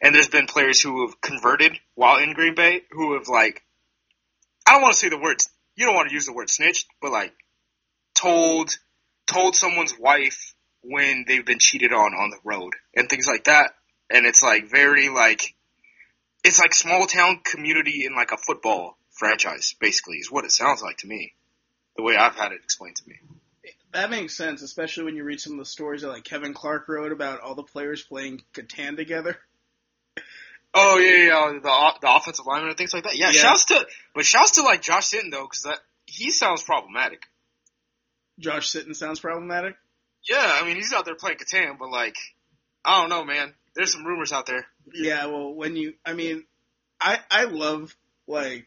And 0.01 0.15
there's 0.15 0.29
been 0.29 0.47
players 0.47 0.81
who 0.81 1.07
have 1.07 1.21
converted 1.21 1.79
while 1.97 2.19
in 2.23 2.33
Green 2.33 2.55
Bay 2.55 2.83
who 2.91 3.15
have 3.15 3.29
like, 3.29 3.65
I 4.69 4.73
don't 4.73 4.83
want 4.83 4.93
to 4.93 5.01
say 5.01 5.09
the 5.09 5.19
words, 5.19 5.49
you 5.77 5.87
don't 5.87 5.95
want 5.95 6.09
to 6.09 6.15
use 6.15 6.27
the 6.27 6.35
word 6.35 6.51
snitched, 6.51 6.89
but 7.01 7.11
like 7.11 7.33
told, 8.15 8.77
told 9.27 9.57
someone's 9.57 9.95
wife 9.99 10.55
when 10.83 11.25
they've 11.27 11.45
been 11.45 11.59
cheated 11.59 11.91
on 11.91 12.13
on 12.13 12.29
the 12.29 12.39
road 12.45 12.75
and 12.95 13.09
things 13.09 13.27
like 13.27 13.45
that. 13.45 13.71
And 14.11 14.27
it's 14.27 14.43
like 14.43 14.71
very 14.71 15.09
like, 15.09 15.55
it's 16.45 16.59
like 16.59 16.75
small 16.75 17.07
town 17.07 17.41
community 17.51 18.05
in 18.05 18.15
like 18.15 18.31
a 18.31 18.37
football 18.37 18.99
franchise, 19.13 19.75
basically, 19.81 20.19
is 20.19 20.31
what 20.31 20.45
it 20.45 20.53
sounds 20.53 20.83
like 20.83 20.99
to 20.99 21.07
me. 21.07 21.33
The 21.97 22.03
way 22.03 22.17
I've 22.17 22.37
had 22.37 22.53
it 22.53 22.61
explained 22.63 22.97
to 22.97 23.09
me. 23.09 23.17
That 23.95 24.11
makes 24.11 24.37
sense, 24.37 24.61
especially 24.61 25.05
when 25.05 25.17
you 25.17 25.25
read 25.25 25.41
some 25.41 25.55
of 25.55 25.61
the 25.61 25.65
stories 25.65 26.03
that 26.03 26.09
like 26.09 26.25
Kevin 26.25 26.53
Clark 26.53 26.89
wrote 26.89 27.13
about 27.13 27.41
all 27.41 27.55
the 27.55 27.63
players 27.63 28.03
playing 28.03 28.43
Catan 28.53 28.97
together. 28.97 29.39
Oh 30.75 30.99
yeah, 30.99 31.11
yeah, 31.11 31.53
yeah, 31.53 31.59
the 31.63 31.93
the 32.03 32.15
offensive 32.15 32.47
lineman 32.47 32.69
and 32.71 32.79
things 32.79 32.93
like 32.93 33.05
that. 33.05 33.17
Yeah, 33.17 33.31
Yeah. 33.31 33.41
shouts 33.41 33.65
to, 33.67 33.87
but 34.15 34.25
shouts 34.25 34.53
to 34.53 34.63
like 34.63 34.83
Josh 34.83 35.11
Sitton 35.11 35.31
though, 35.31 35.45
because 35.45 35.63
that 35.63 35.79
he 36.07 36.31
sounds 36.31 36.63
problematic. 36.63 37.23
Josh 38.39 38.71
Sitton 38.73 38.95
sounds 38.95 39.21
problematic. 39.21 39.77
Yeah, 40.29 40.59
I 40.61 40.65
mean 40.67 40.77
he's 40.77 40.93
out 40.93 41.05
there 41.05 41.15
playing 41.15 41.39
Catan, 41.39 41.79
but 41.79 41.91
like, 41.91 42.17
I 42.85 43.01
don't 43.01 43.11
know, 43.11 43.25
man. 43.25 43.55
There's 43.75 43.93
some 43.93 44.05
rumors 44.05 44.33
out 44.33 44.47
there. 44.47 44.67
Yeah, 44.93 45.27
well, 45.27 45.55
when 45.55 45.77
you, 45.77 45.95
I 46.05 46.15
mean, 46.15 46.45
I 47.01 47.21
I 47.31 47.45
love 47.45 47.95
like 48.27 48.67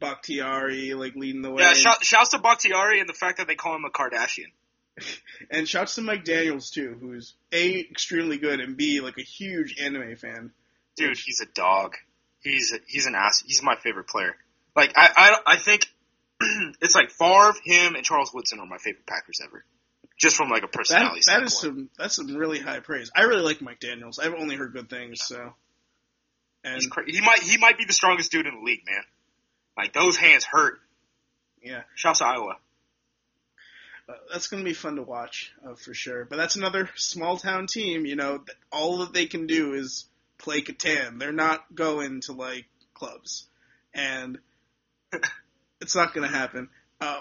Bakhtiari 0.00 0.94
like 0.94 1.14
leading 1.14 1.42
the 1.42 1.50
way, 1.50 1.62
Yeah, 1.62 1.74
shout, 1.74 2.04
shouts 2.04 2.30
to 2.30 2.38
Bakhtiari 2.38 3.00
and 3.00 3.08
the 3.08 3.14
fact 3.14 3.38
that 3.38 3.46
they 3.46 3.54
call 3.54 3.74
him 3.74 3.84
a 3.84 3.90
Kardashian. 3.90 4.52
and 5.50 5.68
shouts 5.68 5.94
to 5.96 6.02
Mike 6.02 6.24
Daniels 6.24 6.70
too, 6.70 6.96
who's 7.00 7.34
a 7.52 7.80
extremely 7.80 8.38
good 8.38 8.60
and 8.60 8.76
b 8.76 9.00
like 9.00 9.18
a 9.18 9.22
huge 9.22 9.76
anime 9.80 10.16
fan. 10.16 10.50
Dude, 10.98 11.18
he's 11.18 11.40
a 11.40 11.46
dog. 11.46 11.94
He's 12.40 12.72
a, 12.72 12.78
he's 12.86 13.06
an 13.06 13.14
ass. 13.14 13.42
He's 13.46 13.62
my 13.62 13.76
favorite 13.76 14.08
player. 14.08 14.36
Like 14.76 14.92
I 14.96 15.10
I, 15.16 15.54
I 15.54 15.56
think 15.56 15.86
it's 16.80 16.94
like 16.94 17.10
Favre, 17.10 17.54
him, 17.64 17.94
and 17.94 18.04
Charles 18.04 18.32
Woodson 18.32 18.60
are 18.60 18.66
my 18.66 18.78
favorite 18.78 19.06
Packers 19.06 19.40
ever. 19.44 19.64
Just 20.16 20.36
from 20.36 20.48
like 20.48 20.62
a 20.62 20.66
That 20.66 20.72
personality 20.72 21.20
that 21.26 21.42
is 21.44 21.58
some 21.58 21.90
that's 21.96 22.16
some 22.16 22.34
really 22.36 22.58
high 22.58 22.80
praise. 22.80 23.10
I 23.14 23.22
really 23.22 23.42
like 23.42 23.60
Mike 23.62 23.80
Daniels. 23.80 24.18
I've 24.18 24.34
only 24.34 24.56
heard 24.56 24.72
good 24.72 24.90
things, 24.90 25.20
so. 25.24 25.54
And 26.64 26.82
he 27.06 27.20
might 27.20 27.40
he 27.42 27.56
might 27.56 27.78
be 27.78 27.84
the 27.84 27.92
strongest 27.92 28.32
dude 28.32 28.46
in 28.46 28.54
the 28.54 28.64
league, 28.64 28.82
man. 28.84 29.02
Like 29.76 29.92
those 29.92 30.16
hands 30.16 30.44
hurt. 30.44 30.80
yeah, 31.62 31.82
Shouts 31.94 32.18
to 32.18 32.26
Iowa. 32.26 32.56
Uh, 34.08 34.14
that's 34.32 34.48
going 34.48 34.62
to 34.62 34.68
be 34.68 34.74
fun 34.74 34.96
to 34.96 35.02
watch 35.02 35.52
uh, 35.64 35.74
for 35.74 35.94
sure. 35.94 36.24
But 36.24 36.36
that's 36.36 36.56
another 36.56 36.88
small 36.96 37.36
town 37.36 37.66
team. 37.68 38.06
You 38.06 38.16
know, 38.16 38.42
all 38.72 38.98
that 38.98 39.12
they 39.12 39.26
can 39.26 39.46
do 39.46 39.74
is 39.74 40.06
play 40.38 40.62
Catan. 40.62 41.18
They're 41.18 41.32
not 41.32 41.74
going 41.74 42.20
to 42.22 42.32
like 42.32 42.66
clubs, 42.94 43.46
and 43.94 44.38
it's 45.80 45.96
not 45.96 46.14
going 46.14 46.28
to 46.28 46.34
happen. 46.34 46.68
Uh, 47.00 47.20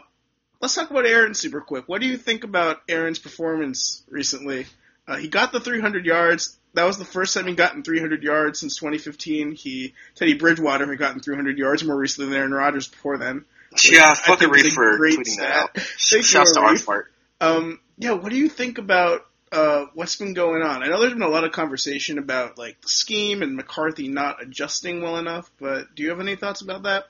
let's 0.62 0.76
talk 0.76 0.90
about 0.90 1.06
Aaron 1.06 1.34
super 1.34 1.62
quick. 1.62 1.88
What 1.88 2.02
do 2.02 2.08
you 2.08 2.18
think 2.18 2.44
about 2.44 2.82
Aaron's 2.88 3.20
performance 3.20 4.04
recently? 4.10 4.66
Uh, 5.08 5.18
he 5.18 5.28
got 5.28 5.52
the 5.52 5.60
300 5.60 6.06
yards. 6.06 6.58
That 6.74 6.86
was 6.86 6.98
the 6.98 7.06
first 7.06 7.34
time 7.34 7.48
he 7.48 7.56
gotten 7.56 7.84
300 7.84 8.24
yards 8.24 8.60
since 8.60 8.76
2015. 8.76 9.54
He 9.54 9.94
Teddy 10.16 10.36
Bridgewater 10.36 10.86
had 10.86 11.00
gotten 11.00 11.22
300 11.22 11.58
yards 11.58 11.84
more 11.84 11.98
recently 11.98 12.30
than 12.30 12.40
Aaron 12.40 12.52
Rodgers 12.52 12.88
before 12.88 13.18
then. 13.18 13.46
Yeah, 13.84 14.14
fucking 14.14 14.50
a 14.50 14.70
for 14.70 15.00
tweeting 15.00 15.26
stat. 15.26 15.72
that 15.74 15.80
out. 15.80 15.84
Shouts 16.24 16.54
to. 16.54 16.60
Arfart. 16.60 17.04
Um, 17.40 17.80
yeah, 17.98 18.14
what 18.14 18.32
do 18.32 18.38
you 18.38 18.50
think 18.50 18.78
about 18.78 19.26
uh, 19.52 19.86
what's 19.94 20.16
been 20.16 20.34
going 20.34 20.62
on? 20.62 20.84
I 20.84 20.88
know 20.88 21.00
there's 21.00 21.14
been 21.14 21.22
a 21.22 21.28
lot 21.28 21.44
of 21.44 21.52
conversation 21.52 22.18
about 22.18 22.58
like 22.58 22.82
the 22.82 22.90
scheme 22.90 23.42
and 23.42 23.56
McCarthy 23.56 24.08
not 24.08 24.42
adjusting 24.42 25.02
well 25.02 25.18
enough, 25.18 25.50
but 25.60 25.96
do 25.96 26.04
you 26.04 26.10
have 26.10 26.20
any 26.20 26.36
thoughts 26.36 26.62
about 26.62 26.84
that? 26.84 27.06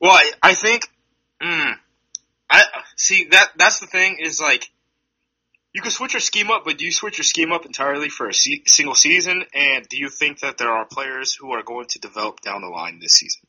Well, 0.00 0.12
I, 0.12 0.32
I 0.42 0.54
think, 0.54 0.88
mm, 1.42 1.72
I 2.50 2.62
see 2.96 3.24
that 3.30 3.52
that's 3.56 3.80
the 3.80 3.86
thing 3.86 4.18
is 4.20 4.40
like, 4.40 4.70
you 5.72 5.82
can 5.82 5.90
switch 5.90 6.12
your 6.12 6.20
scheme 6.20 6.50
up, 6.50 6.64
but 6.64 6.78
do 6.78 6.84
you 6.84 6.92
switch 6.92 7.18
your 7.18 7.24
scheme 7.24 7.50
up 7.50 7.66
entirely 7.66 8.08
for 8.08 8.28
a 8.28 8.34
se- 8.34 8.62
single 8.66 8.94
season? 8.94 9.44
And 9.54 9.88
do 9.88 9.96
you 9.98 10.08
think 10.08 10.40
that 10.40 10.56
there 10.56 10.70
are 10.70 10.84
players 10.84 11.34
who 11.34 11.50
are 11.50 11.64
going 11.64 11.86
to 11.90 11.98
develop 11.98 12.40
down 12.42 12.62
the 12.62 12.68
line 12.68 13.00
this 13.00 13.14
season? 13.14 13.42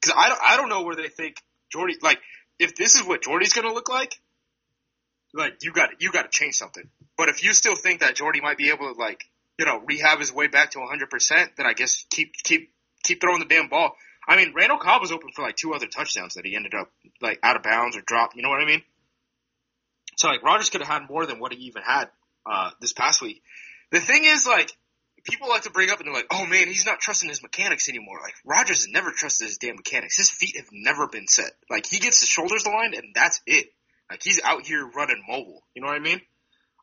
Because 0.00 0.16
I 0.18 0.28
don't, 0.28 0.40
I 0.42 0.56
don't 0.56 0.68
know 0.68 0.82
where 0.82 0.96
they 0.96 1.08
think 1.08 1.36
Jordy 1.70 1.94
like 2.02 2.20
if 2.58 2.74
this 2.74 2.96
is 2.96 3.06
what 3.06 3.22
Jordy's 3.22 3.52
going 3.52 3.66
to 3.66 3.72
look 3.72 3.88
like, 3.88 4.20
like 5.32 5.62
you 5.62 5.72
got 5.72 5.90
you 6.00 6.10
got 6.10 6.22
to 6.22 6.28
change 6.30 6.54
something. 6.54 6.88
But 7.20 7.28
if 7.28 7.44
you 7.44 7.52
still 7.52 7.76
think 7.76 8.00
that 8.00 8.16
Jordy 8.16 8.40
might 8.40 8.56
be 8.56 8.70
able 8.70 8.94
to 8.94 8.98
like 8.98 9.28
you 9.58 9.66
know 9.66 9.82
rehab 9.84 10.20
his 10.20 10.32
way 10.32 10.46
back 10.46 10.70
to 10.70 10.78
100, 10.78 11.10
percent 11.10 11.50
then 11.58 11.66
I 11.66 11.74
guess 11.74 12.06
keep 12.08 12.32
keep 12.32 12.72
keep 13.04 13.20
throwing 13.20 13.40
the 13.40 13.44
damn 13.44 13.68
ball. 13.68 13.94
I 14.26 14.36
mean, 14.36 14.54
Randall 14.56 14.78
Cobb 14.78 15.02
was 15.02 15.12
open 15.12 15.28
for 15.36 15.42
like 15.42 15.56
two 15.56 15.74
other 15.74 15.86
touchdowns 15.86 16.36
that 16.36 16.46
he 16.46 16.56
ended 16.56 16.72
up 16.72 16.90
like 17.20 17.38
out 17.42 17.56
of 17.56 17.62
bounds 17.62 17.94
or 17.94 18.00
dropped. 18.00 18.36
You 18.36 18.42
know 18.42 18.48
what 18.48 18.62
I 18.62 18.64
mean? 18.64 18.82
So 20.16 20.28
like 20.28 20.42
Rodgers 20.42 20.70
could 20.70 20.80
have 20.80 20.88
had 20.88 21.10
more 21.10 21.26
than 21.26 21.40
what 21.40 21.52
he 21.52 21.64
even 21.64 21.82
had 21.82 22.08
uh, 22.46 22.70
this 22.80 22.94
past 22.94 23.20
week. 23.20 23.42
The 23.90 24.00
thing 24.00 24.24
is, 24.24 24.46
like 24.46 24.74
people 25.22 25.50
like 25.50 25.64
to 25.64 25.70
bring 25.70 25.90
up 25.90 25.98
and 25.98 26.06
they're 26.06 26.14
like, 26.14 26.28
"Oh 26.32 26.46
man, 26.46 26.68
he's 26.68 26.86
not 26.86 27.00
trusting 27.00 27.28
his 27.28 27.42
mechanics 27.42 27.90
anymore." 27.90 28.18
Like 28.22 28.36
Rodgers 28.46 28.88
never 28.88 29.10
trusted 29.10 29.46
his 29.46 29.58
damn 29.58 29.76
mechanics. 29.76 30.16
His 30.16 30.30
feet 30.30 30.56
have 30.56 30.70
never 30.72 31.06
been 31.06 31.28
set. 31.28 31.50
Like 31.68 31.84
he 31.84 31.98
gets 31.98 32.20
his 32.20 32.30
shoulders 32.30 32.64
aligned 32.64 32.94
and 32.94 33.08
that's 33.14 33.42
it. 33.46 33.66
Like 34.10 34.22
he's 34.22 34.40
out 34.42 34.64
here 34.64 34.86
running 34.86 35.22
mobile. 35.28 35.62
You 35.74 35.82
know 35.82 35.88
what 35.88 35.96
I 35.96 36.00
mean? 36.00 36.22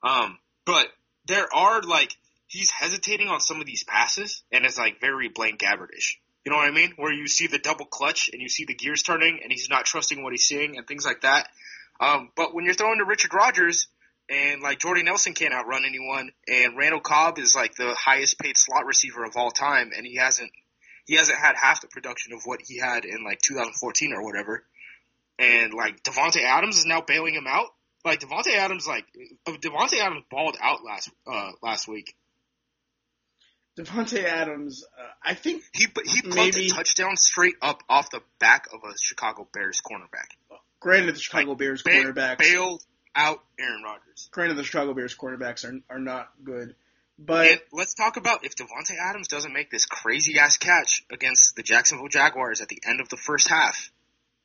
Um, 0.04 0.38
but 0.66 0.88
there 1.28 1.48
are 1.54 1.82
like 1.82 2.16
he's 2.48 2.72
hesitating 2.72 3.28
on 3.28 3.40
some 3.40 3.60
of 3.60 3.66
these 3.66 3.84
passes 3.84 4.44
and 4.52 4.66
it's 4.66 4.78
like 4.78 5.02
very 5.02 5.30
Blaine 5.30 5.58
Gabbert-ish. 5.58 6.20
You 6.46 6.52
know 6.52 6.58
what 6.58 6.68
I 6.68 6.72
mean? 6.72 6.94
Where 6.96 7.12
you 7.12 7.28
see 7.28 7.48
the 7.48 7.60
double 7.60 7.86
clutch 7.86 8.30
and 8.32 8.42
you 8.42 8.48
see 8.48 8.66
the 8.66 8.74
gears 8.74 9.04
turning 9.04 9.40
and 9.44 9.52
he's 9.52 9.70
not 9.70 9.86
trusting 9.86 10.24
what 10.24 10.32
he's 10.32 10.46
seeing 10.46 10.78
and 10.78 10.88
things 10.88 11.06
like 11.06 11.22
that. 11.22 11.50
Um, 12.00 12.30
but 12.36 12.54
when 12.54 12.64
you're 12.64 12.74
throwing 12.74 13.00
to 13.00 13.06
Richard 13.06 13.34
Rodgers, 13.34 13.88
and 14.30 14.62
like 14.62 14.80
Jordy 14.80 15.04
Nelson 15.04 15.34
can't 15.34 15.54
outrun 15.54 15.86
anyone, 15.86 16.32
and 16.48 16.78
Randall 16.78 17.00
Cobb 17.00 17.40
is 17.40 17.56
like 17.56 17.76
the 17.76 17.96
highest 17.96 18.40
paid 18.40 18.58
slot 18.58 18.86
receiver 18.86 19.24
of 19.24 19.36
all 19.36 19.52
time, 19.52 19.92
and 19.96 20.06
he 20.06 20.16
hasn't 20.16 20.52
he 21.06 21.16
hasn't 21.16 21.40
had 21.40 21.56
half 21.56 21.82
the 21.82 21.88
production 21.88 22.34
of 22.34 22.42
what 22.44 22.60
he 22.62 22.80
had 22.80 23.06
in 23.06 23.24
like 23.24 23.42
2014 23.42 24.14
or 24.14 24.24
whatever. 24.24 24.64
And 25.40 25.74
like 25.74 26.04
Davante 26.04 26.44
Adams 26.44 26.78
is 26.78 26.86
now 26.86 27.02
bailing 27.02 27.34
him 27.34 27.48
out. 27.48 27.68
Like 28.06 28.22
Davante 28.22 28.56
Adams, 28.56 28.88
like 28.88 29.06
Davante 29.46 30.00
Adams 30.00 30.24
balled 30.30 30.56
out 30.62 30.84
last 30.86 31.10
uh 31.26 31.52
last 31.62 31.88
week. 31.88 32.16
Davante 33.78 34.24
Adams, 34.24 34.84
uh, 34.98 35.04
I 35.24 35.34
think 35.36 35.64
He 35.74 35.88
he 36.06 36.22
plunked 36.22 36.56
Maybe- 36.56 36.68
a 36.68 36.74
touchdown 36.74 37.16
straight 37.16 37.56
up 37.62 37.84
off 37.88 38.10
the 38.10 38.22
back 38.40 38.68
of 38.74 38.80
a 38.84 38.98
Chicago 38.98 39.48
Bears 39.54 39.82
cornerback. 39.82 40.32
granted 40.80 41.16
the 41.16 41.20
Chicago 41.20 41.54
Bears 41.56 41.84
Ba- 41.84 41.92
quarterbacks 41.92 42.38
bailed 42.40 42.84
out 43.16 43.44
Aaron 43.60 43.84
Rodgers. 43.84 44.30
granted 44.32 44.56
the 44.58 44.64
Chicago 44.64 44.94
Bears 44.94 45.16
quarterbacks 45.16 45.64
are 45.66 45.80
are 45.94 46.00
not 46.00 46.32
good. 46.44 46.76
But 47.20 47.48
And 47.52 47.62
let's 47.72 47.94
talk 47.96 48.18
about 48.18 48.46
if 48.46 48.56
Davante 48.56 48.96
Adams 48.96 49.28
doesn't 49.28 49.52
make 49.52 49.70
this 49.72 49.86
crazy 49.88 50.38
ass 50.40 50.58
catch 50.58 51.04
against 51.12 51.56
the 51.56 51.64
Jacksonville 51.64 52.10
Jaguars 52.10 52.62
at 52.62 52.68
the 52.70 52.80
end 52.88 53.02
of 53.02 53.10
the 53.10 53.18
first 53.18 53.48
half. 53.48 53.92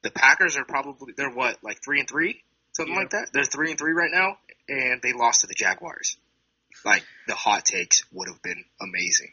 The 0.03 0.11
Packers 0.11 0.57
are 0.57 0.65
probably 0.65 1.13
they're 1.17 1.31
what 1.31 1.63
like 1.63 1.83
three 1.85 2.01
and 2.01 2.09
three, 2.09 2.43
something 2.73 2.95
Yeah. 2.95 3.01
like 3.01 3.11
that. 3.11 3.29
They're 3.33 3.45
three 3.45 3.71
and 3.71 3.79
three 3.79 3.93
right 3.93 4.11
now, 4.13 4.39
and 4.69 5.01
they 5.03 5.13
lost 5.13 5.43
to 5.43 5.47
the 5.47 5.55
Jaguars. 5.55 6.17
Like 6.85 7.05
the 7.29 7.35
hot 7.35 7.65
takes 7.65 8.05
would 8.13 8.29
have 8.29 8.43
been 8.43 8.65
amazing. 8.81 9.33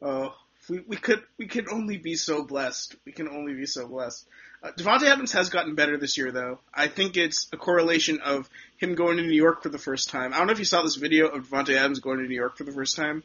Oh, 0.00 0.34
we, 0.68 0.80
we 0.80 0.96
could 0.96 1.22
we 1.38 1.46
can 1.46 1.66
only 1.70 1.96
be 1.96 2.14
so 2.14 2.44
blessed. 2.44 2.94
We 3.04 3.12
can 3.12 3.28
only 3.28 3.54
be 3.54 3.66
so 3.66 3.86
blessed. 3.88 4.26
Uh, 4.62 4.70
Davante 4.72 5.02
Adams 5.04 5.32
has 5.32 5.50
gotten 5.50 5.74
better 5.74 5.98
this 5.98 6.16
year, 6.16 6.30
though. 6.32 6.58
I 6.72 6.86
think 6.88 7.16
it's 7.16 7.48
a 7.52 7.56
correlation 7.56 8.20
of 8.20 8.48
him 8.78 8.94
going 8.94 9.16
to 9.18 9.22
New 9.22 9.32
York 9.34 9.62
for 9.62 9.68
the 9.68 9.78
first 9.78 10.08
time. 10.08 10.32
I 10.32 10.38
don't 10.38 10.46
know 10.46 10.52
if 10.54 10.58
you 10.58 10.64
saw 10.64 10.82
this 10.82 10.94
video 10.96 11.26
of 11.28 11.48
Davante 11.48 11.76
Adams 11.76 12.00
going 12.00 12.18
to 12.18 12.24
New 12.26 12.34
York 12.34 12.56
for 12.56 12.64
the 12.64 12.72
first 12.72 12.96
time, 12.96 13.22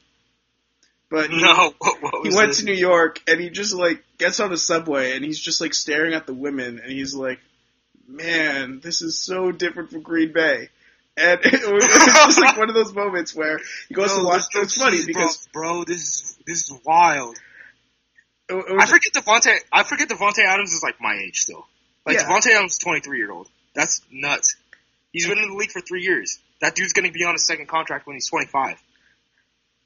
but 1.10 1.30
he, 1.30 1.38
No, 1.42 1.74
what, 1.80 2.02
what 2.02 2.28
he 2.28 2.36
went 2.36 2.50
this? 2.50 2.60
to 2.60 2.66
New 2.66 2.74
York 2.74 3.22
and 3.28 3.40
he 3.40 3.50
just 3.50 3.74
like 3.74 4.04
gets 4.18 4.40
on 4.40 4.52
a 4.52 4.58
subway 4.58 5.16
and 5.16 5.24
he's 5.24 5.40
just 5.40 5.62
like 5.62 5.74
staring 5.74 6.14
at 6.14 6.28
the 6.28 6.34
women 6.34 6.80
and 6.80 6.92
he's 6.92 7.14
like, 7.14 7.40
"Man, 8.10 8.80
this 8.82 9.02
is 9.02 9.18
so 9.18 9.52
different 9.52 9.92
from 9.92 10.02
Green 10.02 10.34
Bay." 10.34 10.70
And 11.16 11.40
it 11.44 11.54
was, 11.54 11.84
it 11.84 12.16
just 12.16 12.40
like 12.42 12.58
one 12.58 12.70
of 12.70 12.76
those 12.76 12.94
moments 12.94 13.36
where 13.36 13.60
he 13.88 13.94
goes 13.94 14.14
to 14.14 14.20
Yo, 14.20 14.26
watch. 14.26 14.44
It's 14.56 14.78
funny 14.78 15.06
because 15.06 15.48
bro, 15.52 15.74
bro, 15.74 15.84
this 15.84 15.98
is 15.98 16.40
this 16.46 16.58
is 16.64 16.74
wild. 16.86 17.38
it, 18.50 18.54
it 18.54 18.78
I 18.80 18.86
forget 18.86 19.14
Davante. 19.14 19.56
I 19.72 19.84
forget 19.84 20.10
Davante 20.10 20.46
Adams 20.46 20.74
is 20.74 20.82
like 20.84 20.96
my 21.02 21.20
age 21.26 21.40
still. 21.40 21.68
Like 22.06 22.18
Yeah. 22.18 22.24
Davante 22.24 22.56
Adams 22.56 22.74
is 22.74 22.78
23 22.80 23.18
year 23.18 23.32
old. 23.32 23.50
That's 23.76 24.02
nuts. 24.12 24.56
He's 25.12 25.28
been 25.28 25.40
in 25.40 25.50
the 25.50 25.56
league 25.56 25.72
for 25.72 25.82
three 25.82 26.04
years. 26.04 26.40
That 26.62 26.76
dude's 26.76 26.94
gonna 26.94 27.12
be 27.12 27.26
on 27.26 27.36
a 27.36 27.40
second 27.40 27.68
contract 27.68 28.08
when 28.08 28.16
he's 28.16 28.30
25. 28.30 28.78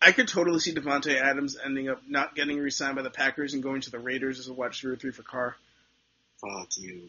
I 0.01 0.11
could 0.11 0.27
totally 0.27 0.59
see 0.59 0.73
Davante 0.73 1.19
Adams 1.19 1.57
ending 1.63 1.87
up 1.89 2.01
not 2.07 2.35
getting 2.35 2.59
re-signed 2.59 2.97
by 2.97 3.03
the 3.03 3.09
Packers 3.09 3.53
and 3.53 3.63
going 3.63 3.81
to 3.81 3.91
the 3.91 3.99
Raiders 3.99 4.37
as 4.37 4.49
a 4.49 4.53
wide 4.53 4.67
receiver 4.67 4.97
three 4.97 5.11
for 5.11 5.23
Carr. 5.23 5.55
Fuck 6.41 6.77
you. 6.77 7.07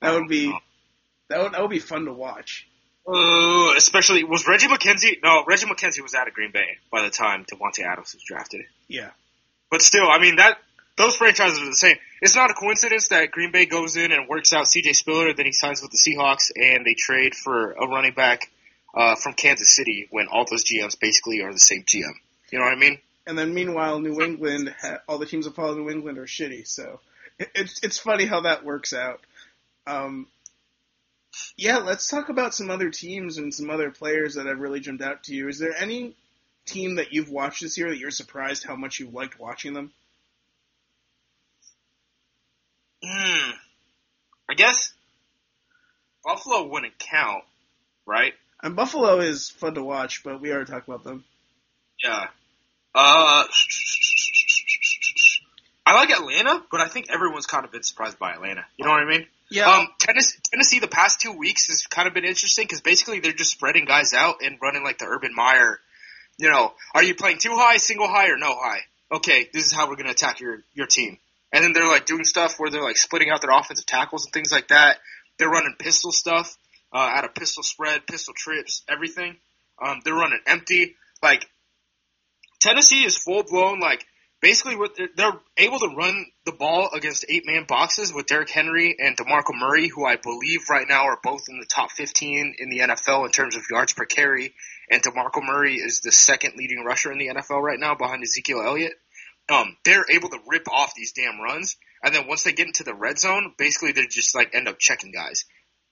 That 0.00 0.14
would 0.14 0.28
be 0.28 0.52
that 1.28 1.42
would 1.42 1.52
that 1.52 1.60
would 1.60 1.70
be 1.70 1.78
fun 1.78 2.06
to 2.06 2.12
watch. 2.12 2.66
Uh, 3.06 3.74
especially 3.76 4.24
was 4.24 4.46
Reggie 4.46 4.68
McKenzie? 4.68 5.22
No, 5.22 5.44
Reggie 5.46 5.66
McKenzie 5.66 6.02
was 6.02 6.14
out 6.14 6.28
of 6.28 6.34
Green 6.34 6.52
Bay 6.52 6.78
by 6.92 7.02
the 7.02 7.10
time 7.10 7.44
Davante 7.44 7.84
Adams 7.84 8.14
was 8.14 8.22
drafted. 8.22 8.62
Yeah, 8.88 9.10
But 9.70 9.82
still, 9.82 10.08
I 10.08 10.18
mean 10.18 10.36
that 10.36 10.58
those 10.96 11.16
franchises 11.16 11.58
are 11.58 11.66
the 11.66 11.74
same. 11.74 11.96
It's 12.20 12.36
not 12.36 12.50
a 12.50 12.54
coincidence 12.54 13.08
that 13.08 13.30
Green 13.30 13.52
Bay 13.52 13.64
goes 13.64 13.96
in 13.96 14.12
and 14.12 14.28
works 14.28 14.52
out 14.52 14.68
C.J. 14.68 14.92
Spiller, 14.92 15.32
then 15.32 15.46
he 15.46 15.52
signs 15.52 15.80
with 15.80 15.90
the 15.90 15.96
Seahawks, 15.96 16.50
and 16.54 16.84
they 16.84 16.94
trade 16.94 17.34
for 17.34 17.72
a 17.72 17.88
running 17.88 18.12
back 18.12 18.50
uh, 18.94 19.14
from 19.14 19.32
Kansas 19.32 19.74
City 19.74 20.08
when 20.10 20.26
all 20.30 20.44
those 20.50 20.64
GMs 20.64 21.00
basically 21.00 21.42
are 21.42 21.52
the 21.52 21.58
same 21.58 21.84
GM. 21.84 22.12
You 22.52 22.58
know 22.58 22.64
what 22.66 22.74
I 22.74 22.78
mean? 22.78 22.98
and 23.26 23.38
then 23.38 23.54
meanwhile, 23.54 24.00
New 24.00 24.20
England, 24.20 24.74
all 25.08 25.18
the 25.18 25.26
teams 25.26 25.44
that 25.44 25.54
follow 25.54 25.74
New 25.74 25.88
England 25.88 26.18
are 26.18 26.26
shitty. 26.26 26.66
So 26.66 27.00
it's 27.38 27.80
it's 27.82 27.98
funny 27.98 28.26
how 28.26 28.42
that 28.42 28.64
works 28.64 28.92
out. 28.92 29.20
Um, 29.86 30.26
yeah, 31.56 31.78
let's 31.78 32.08
talk 32.08 32.28
about 32.28 32.54
some 32.54 32.70
other 32.70 32.90
teams 32.90 33.38
and 33.38 33.54
some 33.54 33.70
other 33.70 33.90
players 33.90 34.34
that 34.34 34.46
have 34.46 34.58
really 34.58 34.80
jumped 34.80 35.02
out 35.02 35.24
to 35.24 35.34
you. 35.34 35.48
Is 35.48 35.58
there 35.58 35.74
any 35.76 36.14
team 36.66 36.96
that 36.96 37.12
you've 37.12 37.30
watched 37.30 37.62
this 37.62 37.78
year 37.78 37.88
that 37.88 37.98
you're 37.98 38.10
surprised 38.10 38.64
how 38.64 38.76
much 38.76 39.00
you 39.00 39.08
liked 39.10 39.38
watching 39.38 39.74
them? 39.74 39.92
Hmm. 43.04 43.50
I 44.48 44.54
guess 44.54 44.92
Buffalo 46.24 46.66
wouldn't 46.66 46.98
count, 46.98 47.44
right? 48.06 48.34
And 48.62 48.76
Buffalo 48.76 49.20
is 49.20 49.48
fun 49.48 49.74
to 49.74 49.82
watch, 49.82 50.22
but 50.22 50.40
we 50.40 50.52
already 50.52 50.70
talked 50.70 50.88
about 50.88 51.04
them. 51.04 51.24
Yeah. 52.02 52.26
Uh, 52.94 53.44
I 55.90 55.94
like 55.94 56.10
Atlanta, 56.10 56.62
but 56.70 56.80
I 56.80 56.86
think 56.86 57.10
everyone's 57.10 57.46
kind 57.46 57.64
of 57.64 57.72
been 57.72 57.82
surprised 57.82 58.16
by 58.16 58.32
Atlanta. 58.32 58.64
You 58.76 58.84
know 58.84 58.92
what 58.92 59.02
I 59.02 59.06
mean? 59.06 59.26
Yeah, 59.50 59.68
Um, 59.68 59.88
Tennessee, 59.98 60.38
Tennessee, 60.48 60.78
the 60.78 60.86
past 60.86 61.20
two 61.20 61.32
weeks 61.32 61.66
has 61.66 61.84
kind 61.88 62.06
of 62.06 62.14
been 62.14 62.24
interesting 62.24 62.62
because 62.62 62.80
basically 62.80 63.18
they're 63.18 63.32
just 63.32 63.50
spreading 63.50 63.86
guys 63.86 64.14
out 64.14 64.36
and 64.40 64.56
running 64.62 64.84
like 64.84 64.98
the 64.98 65.06
Urban 65.06 65.34
Meyer. 65.34 65.80
You 66.38 66.48
know, 66.48 66.74
are 66.94 67.02
you 67.02 67.16
playing 67.16 67.38
too 67.38 67.56
high, 67.56 67.78
single 67.78 68.06
high, 68.06 68.28
or 68.28 68.38
no 68.38 68.54
high? 68.54 68.82
Okay, 69.10 69.48
this 69.52 69.66
is 69.66 69.72
how 69.72 69.88
we're 69.88 69.96
gonna 69.96 70.10
attack 70.10 70.38
your 70.38 70.62
your 70.74 70.86
team. 70.86 71.18
And 71.52 71.64
then 71.64 71.72
they're 71.72 71.88
like 71.88 72.06
doing 72.06 72.22
stuff 72.22 72.54
where 72.58 72.70
they're 72.70 72.84
like 72.84 72.96
splitting 72.96 73.30
out 73.30 73.40
their 73.40 73.50
offensive 73.50 73.86
tackles 73.86 74.24
and 74.24 74.32
things 74.32 74.52
like 74.52 74.68
that. 74.68 74.98
They're 75.38 75.50
running 75.50 75.74
pistol 75.76 76.12
stuff, 76.12 76.56
uh, 76.92 76.98
out 76.98 77.24
of 77.24 77.34
pistol 77.34 77.64
spread, 77.64 78.06
pistol 78.06 78.32
trips, 78.36 78.84
everything. 78.88 79.38
Um, 79.84 79.98
they're 80.04 80.14
running 80.14 80.38
empty. 80.46 80.94
Like 81.20 81.50
Tennessee 82.60 83.02
is 83.02 83.18
full 83.18 83.42
blown 83.42 83.80
like 83.80 84.06
basically 84.40 84.76
what 84.76 84.96
they're, 84.96 85.08
they're 85.16 85.38
able 85.56 85.78
to 85.78 85.94
run 85.96 86.26
the 86.44 86.52
ball 86.52 86.90
against 86.94 87.24
eight 87.28 87.44
man 87.46 87.64
boxes 87.68 88.12
with 88.12 88.26
Derrick 88.26 88.50
Henry 88.50 88.96
and 88.98 89.16
DeMarco 89.16 89.54
Murray, 89.54 89.88
who 89.88 90.04
I 90.04 90.16
believe 90.16 90.60
right 90.70 90.86
now 90.88 91.04
are 91.04 91.18
both 91.22 91.42
in 91.48 91.58
the 91.58 91.66
top 91.66 91.92
15 91.92 92.54
in 92.58 92.70
the 92.70 92.78
NFL 92.80 93.26
in 93.26 93.30
terms 93.30 93.56
of 93.56 93.62
yards 93.70 93.92
per 93.92 94.04
carry. 94.04 94.54
And 94.90 95.02
DeMarco 95.02 95.42
Murray 95.42 95.76
is 95.76 96.00
the 96.00 96.12
second 96.12 96.54
leading 96.56 96.84
rusher 96.84 97.12
in 97.12 97.18
the 97.18 97.28
NFL 97.28 97.62
right 97.62 97.78
now 97.78 97.94
behind 97.94 98.22
Ezekiel 98.22 98.62
Elliott. 98.64 98.94
Um, 99.48 99.76
they're 99.84 100.06
able 100.10 100.28
to 100.30 100.38
rip 100.48 100.68
off 100.70 100.94
these 100.94 101.12
damn 101.12 101.40
runs. 101.40 101.76
And 102.02 102.14
then 102.14 102.26
once 102.26 102.44
they 102.44 102.52
get 102.52 102.66
into 102.66 102.84
the 102.84 102.94
red 102.94 103.18
zone, 103.18 103.54
basically 103.58 103.92
they 103.92 104.06
just 104.06 104.34
like 104.34 104.54
end 104.54 104.68
up 104.68 104.78
checking 104.78 105.12
guys. 105.12 105.44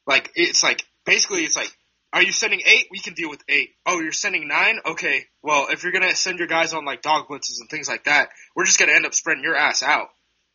Like 0.07 0.31
it's 0.35 0.63
like 0.63 0.85
basically 1.05 1.45
it's 1.45 1.57
like 1.57 1.71
are 2.13 2.23
you 2.23 2.33
sending 2.33 2.63
eight? 2.65 2.87
We 2.91 2.99
can 3.01 3.15
deal 3.15 3.29
with 3.29 3.43
eight. 3.49 3.71
Oh, 3.85 4.01
you're 4.01 4.13
sending 4.13 4.49
nine? 4.49 4.79
Okay. 4.85 5.27
Well, 5.43 5.69
if 5.71 5.83
you're 5.83 5.93
gonna 5.93 6.15
send 6.15 6.39
your 6.39 6.49
guys 6.49 6.73
on 6.73 6.85
like 6.85 7.03
dog 7.03 7.29
blitzes 7.29 7.61
and 7.61 7.69
things 7.69 7.89
like 7.89 8.05
that, 8.05 8.31
we're 8.57 8.65
just 8.65 8.79
gonna 8.79 8.93
end 8.93 9.07
up 9.07 9.15
spreading 9.15 9.45
your 9.45 9.57
ass 9.57 9.83
out. 9.83 10.09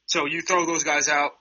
So 0.05 0.25
you 0.25 0.41
throw 0.41 0.65
those 0.65 0.83
guys 0.83 1.07
out, 1.09 1.31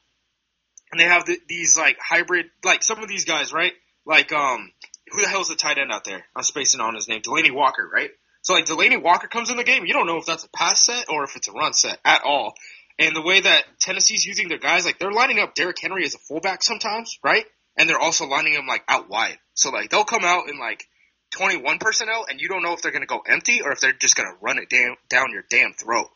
and 0.91 1.01
they 1.01 1.05
have 1.05 1.25
the, 1.25 1.39
these 1.49 1.77
like 1.79 1.97
hybrid, 1.99 2.47
like 2.65 2.83
some 2.83 3.03
of 3.03 3.09
these 3.09 3.25
guys, 3.25 3.53
right? 3.53 3.73
Like 4.05 4.33
um, 4.33 4.71
who 5.11 5.23
the 5.23 5.29
hell's 5.29 5.49
the 5.49 5.57
tight 5.57 5.79
end 5.79 5.91
out 5.91 6.05
there? 6.05 6.25
I'm 6.37 6.43
spacing 6.43 6.81
on 6.81 6.95
his 6.95 7.09
name, 7.09 7.23
Delanie 7.23 7.55
Walker, 7.55 7.89
right? 7.93 8.11
So 8.43 8.55
like 8.55 8.67
Delanie 8.67 9.03
Walker 9.03 9.29
comes 9.29 9.51
in 9.51 9.57
the 9.57 9.65
game, 9.65 9.87
you 9.87 9.95
don't 9.95 10.07
know 10.07 10.19
if 10.19 10.27
that's 10.27 10.45
a 10.45 10.51
pass 10.51 10.85
set 10.85 11.07
or 11.09 11.25
if 11.25 11.37
it's 11.37 11.49
a 11.49 11.53
run 11.53 11.73
set 11.73 11.99
at 12.05 12.23
all. 12.25 12.55
And 12.99 13.17
the 13.17 13.23
way 13.23 13.41
that 13.41 13.65
Tennessee's 13.81 14.25
using 14.25 14.49
their 14.49 14.59
guys, 14.59 14.85
like 14.85 14.99
they're 14.99 15.13
lining 15.13 15.39
up 15.39 15.55
Derrick 15.55 15.77
Henry 15.81 16.05
as 16.05 16.15
a 16.15 16.19
fullback 16.19 16.63
sometimes, 16.63 17.19
right? 17.25 17.47
And 17.77 17.89
they're 17.89 17.99
also 17.99 18.27
lining 18.27 18.53
them 18.55 18.67
like 18.67 18.85
out 18.89 19.09
wide. 19.09 19.39
So 19.55 19.71
like 19.71 19.91
they'll 19.91 20.05
come 20.05 20.25
out 20.25 20.49
in 20.49 20.59
like 20.59 20.85
21 21.33 21.79
personnel 21.79 22.27
and 22.29 22.41
you 22.41 22.49
don't 22.49 22.63
know 22.63 22.75
if 22.75 22.83
they're 22.83 22.93
going 22.93 23.03
to 23.03 23.07
go 23.07 23.23
empty 23.27 23.63
or 23.63 23.73
if 23.73 23.81
they're 23.81 23.93
just 23.93 24.17
going 24.17 24.29
to 24.29 24.37
run 24.41 24.59
it 24.59 24.69
down, 24.69 24.97
down 25.09 25.33
your 25.33 25.45
damn 25.49 25.73
throat. 25.73 26.09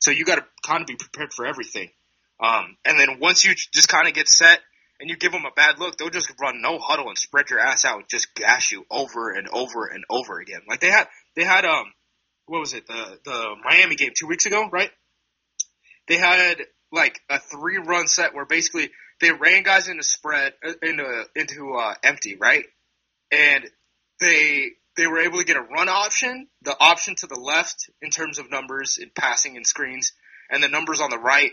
So 0.00 0.10
you 0.10 0.24
got 0.24 0.36
to 0.36 0.44
kind 0.66 0.80
of 0.80 0.86
be 0.86 0.96
prepared 0.96 1.32
for 1.32 1.46
everything. 1.46 1.90
Um, 2.42 2.76
and 2.84 2.98
then 2.98 3.20
once 3.20 3.44
you 3.44 3.54
just 3.54 3.88
kind 3.88 4.08
of 4.08 4.14
get 4.14 4.28
set 4.28 4.60
and 5.00 5.08
you 5.08 5.16
give 5.16 5.32
them 5.32 5.44
a 5.44 5.54
bad 5.54 5.78
look, 5.78 5.96
they'll 5.96 6.10
just 6.10 6.32
run 6.40 6.60
no 6.60 6.78
huddle 6.78 7.08
and 7.08 7.16
spread 7.16 7.48
your 7.50 7.60
ass 7.60 7.84
out 7.84 7.98
and 7.98 8.08
just 8.10 8.34
gash 8.34 8.72
you 8.72 8.84
over 8.90 9.30
and 9.30 9.48
over 9.48 9.86
and 9.86 10.04
over 10.10 10.40
again. 10.40 10.60
Like 10.68 10.80
they 10.80 10.90
had, 10.90 11.06
they 11.36 11.44
had, 11.44 11.64
um, 11.64 11.86
what 12.46 12.58
was 12.58 12.74
it? 12.74 12.86
The, 12.86 13.18
the 13.24 13.54
Miami 13.64 13.94
game 13.94 14.12
two 14.18 14.26
weeks 14.26 14.46
ago, 14.46 14.68
right? 14.70 14.90
They 16.08 16.16
had 16.16 16.58
like 16.92 17.20
a 17.30 17.38
three 17.38 17.78
run 17.78 18.06
set 18.08 18.34
where 18.34 18.44
basically 18.44 18.90
they 19.20 19.32
ran 19.32 19.62
guys 19.62 19.88
into 19.88 20.02
spread, 20.02 20.54
uh, 20.66 20.72
into, 20.82 21.24
into, 21.36 21.74
uh, 21.74 21.94
empty, 22.02 22.36
right? 22.36 22.64
And 23.30 23.64
they, 24.20 24.70
they 24.96 25.06
were 25.06 25.20
able 25.20 25.38
to 25.38 25.44
get 25.44 25.56
a 25.56 25.62
run 25.62 25.88
option, 25.88 26.48
the 26.62 26.76
option 26.78 27.14
to 27.16 27.26
the 27.26 27.38
left 27.38 27.90
in 28.00 28.10
terms 28.10 28.38
of 28.38 28.50
numbers 28.50 28.98
in 28.98 29.10
passing 29.14 29.56
and 29.56 29.66
screens, 29.66 30.12
and 30.50 30.62
the 30.62 30.68
numbers 30.68 31.00
on 31.00 31.10
the 31.10 31.18
right 31.18 31.52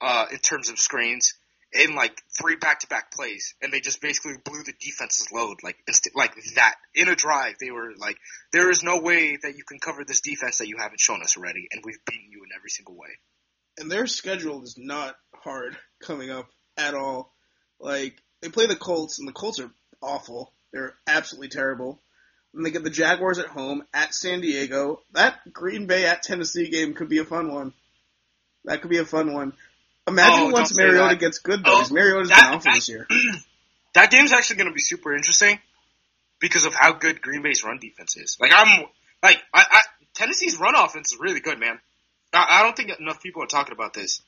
uh, 0.00 0.26
in 0.30 0.38
terms 0.38 0.68
of 0.68 0.78
screens 0.78 1.34
in 1.72 1.94
like 1.94 2.20
three 2.38 2.56
back-to-back 2.56 3.12
plays, 3.12 3.54
and 3.62 3.72
they 3.72 3.80
just 3.80 4.02
basically 4.02 4.34
blew 4.44 4.62
the 4.62 4.74
defense's 4.78 5.32
load 5.32 5.56
like 5.62 5.76
inst- 5.88 6.10
like 6.14 6.34
that 6.56 6.74
in 6.94 7.08
a 7.08 7.14
drive. 7.14 7.54
They 7.58 7.70
were 7.70 7.92
like, 7.96 8.18
there 8.52 8.68
is 8.68 8.82
no 8.82 9.00
way 9.00 9.38
that 9.42 9.56
you 9.56 9.64
can 9.64 9.78
cover 9.78 10.04
this 10.04 10.20
defense 10.20 10.58
that 10.58 10.68
you 10.68 10.76
haven't 10.78 11.00
shown 11.00 11.22
us 11.22 11.36
already, 11.38 11.68
and 11.72 11.82
we've 11.82 12.04
beaten 12.04 12.30
you 12.30 12.42
in 12.44 12.50
every 12.54 12.68
single 12.68 12.94
way. 12.94 13.08
and 13.78 13.90
their 13.90 14.06
schedule 14.06 14.62
is 14.62 14.76
not 14.76 15.14
hard 15.34 15.76
coming 16.02 16.30
up 16.30 16.48
at 16.76 16.94
all. 16.94 17.32
Like 17.80 18.22
they 18.40 18.48
play 18.48 18.66
the 18.66 18.76
Colts, 18.76 19.18
and 19.18 19.26
the 19.28 19.32
Colts 19.32 19.60
are 19.60 19.70
awful. 20.00 20.52
They're 20.72 20.94
absolutely 21.06 21.48
terrible. 21.48 22.00
and 22.54 22.64
they 22.66 22.70
get 22.70 22.84
the 22.84 22.90
Jaguars 22.90 23.38
at 23.38 23.46
home 23.46 23.82
at 23.94 24.14
San 24.14 24.40
Diego. 24.40 25.00
That 25.12 25.52
Green 25.52 25.86
Bay 25.86 26.06
at 26.06 26.22
Tennessee 26.22 26.68
game 26.70 26.94
could 26.94 27.08
be 27.08 27.18
a 27.18 27.24
fun 27.24 27.52
one. 27.52 27.72
That 28.64 28.80
could 28.82 28.90
be 28.90 28.98
a 28.98 29.04
fun 29.04 29.32
one. 29.32 29.52
Imagine 30.06 30.48
Oh, 30.48 30.50
once 30.50 30.76
Mariota 30.76 31.16
gets 31.16 31.38
good 31.38 31.64
though. 31.64 31.82
Oh, 31.84 31.88
Mariota's 31.92 32.28
that- 32.30 32.48
been 32.50 32.54
awful 32.58 32.72
this 32.72 32.88
year. 32.88 33.06
that 33.94 34.10
game's 34.10 34.32
actually 34.32 34.56
going 34.56 34.68
to 34.68 34.74
be 34.74 34.80
super 34.80 35.14
interesting 35.14 35.58
because 36.40 36.64
of 36.64 36.74
how 36.74 36.92
good 36.92 37.20
Green 37.22 37.42
Bay's 37.42 37.62
run 37.64 37.78
defense 37.78 38.16
is. 38.16 38.36
Like 38.40 38.52
I'm 38.54 38.84
like 39.22 39.38
I, 39.54 39.64
I 39.70 39.80
Tennessee's 40.14 40.58
run 40.58 40.74
offense 40.74 41.12
is 41.12 41.18
really 41.20 41.40
good, 41.40 41.58
man. 41.60 41.78
I, 42.32 42.46
I 42.50 42.62
don't 42.62 42.76
think 42.76 42.90
enough 42.98 43.22
people 43.22 43.42
are 43.42 43.46
talking 43.46 43.72
about 43.72 43.94
this. 43.94 44.20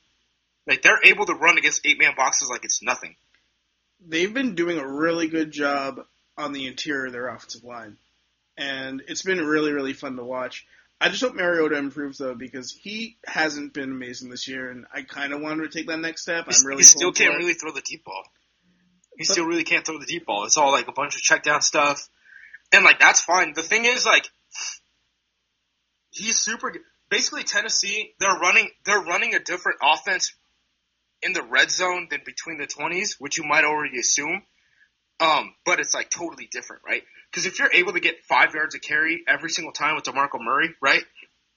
Like 0.67 0.81
they're 0.81 0.99
able 1.03 1.25
to 1.27 1.33
run 1.33 1.57
against 1.57 1.85
eight 1.85 1.99
man 1.99 2.13
boxes 2.15 2.49
like 2.49 2.65
it's 2.65 2.81
nothing. 2.81 3.15
They've 4.05 4.33
been 4.33 4.55
doing 4.55 4.77
a 4.77 4.87
really 4.87 5.27
good 5.27 5.51
job 5.51 6.01
on 6.37 6.53
the 6.53 6.67
interior 6.67 7.07
of 7.07 7.13
their 7.13 7.27
offensive 7.27 7.63
line, 7.63 7.97
and 8.57 9.01
it's 9.07 9.21
been 9.23 9.45
really 9.45 9.71
really 9.71 9.93
fun 9.93 10.15
to 10.17 10.23
watch. 10.23 10.65
I 10.99 11.09
just 11.09 11.21
hope 11.21 11.35
Mariota 11.35 11.77
improves 11.77 12.17
though 12.17 12.35
because 12.35 12.71
he 12.71 13.17
hasn't 13.25 13.73
been 13.73 13.91
amazing 13.91 14.29
this 14.29 14.47
year, 14.47 14.69
and 14.69 14.85
I 14.93 15.01
kind 15.03 15.33
of 15.33 15.41
want 15.41 15.59
him 15.59 15.67
to 15.69 15.77
take 15.77 15.87
that 15.87 15.99
next 15.99 16.21
step. 16.23 16.45
He, 16.47 16.55
I'm 16.55 16.65
really 16.65 16.79
he 16.79 16.83
still 16.83 17.11
can't 17.11 17.37
really 17.37 17.53
throw 17.53 17.71
the 17.71 17.81
deep 17.81 18.03
ball. 18.05 18.23
He 19.17 19.23
But- 19.23 19.33
still 19.33 19.45
really 19.45 19.63
can't 19.63 19.85
throw 19.85 19.99
the 19.99 20.05
deep 20.05 20.25
ball. 20.25 20.45
It's 20.45 20.57
all 20.57 20.71
like 20.71 20.87
a 20.87 20.93
bunch 20.93 21.15
of 21.15 21.21
check 21.21 21.43
down 21.43 21.61
stuff, 21.61 22.07
and 22.71 22.83
like 22.83 22.99
that's 22.99 23.21
fine. 23.21 23.53
The 23.53 23.63
thing 23.63 23.85
is, 23.85 24.05
like, 24.05 24.27
he's 26.11 26.37
super. 26.37 26.71
good. 26.71 26.81
Basically, 27.09 27.43
Tennessee 27.43 28.13
they're 28.19 28.35
running 28.37 28.69
they're 28.85 29.01
running 29.01 29.35
a 29.35 29.39
different 29.39 29.77
offense 29.83 30.33
in 31.25 31.33
the 31.33 31.41
red 31.41 31.71
zone 31.71 32.07
than 32.09 32.21
between 32.23 32.57
the 32.57 32.67
twenties, 32.67 33.15
which 33.19 33.37
you 33.37 33.43
might 33.43 33.65
already 33.65 33.99
assume. 33.99 34.43
Um, 35.19 35.53
but 35.65 35.79
it's 35.79 35.93
like 35.93 36.09
totally 36.09 36.47
different, 36.51 36.83
right? 36.85 37.01
Because 37.31 37.45
if 37.45 37.57
you're 37.57 37.71
able 37.71 37.93
to 37.93 37.99
get 37.99 38.23
five 38.25 38.53
yards 38.53 38.75
of 38.75 38.81
carry 38.81 39.23
every 39.27 39.49
single 39.49 39.73
time 39.73 39.95
with 39.95 40.03
DeMarco 40.03 40.39
Murray, 40.39 40.75
right? 40.81 41.03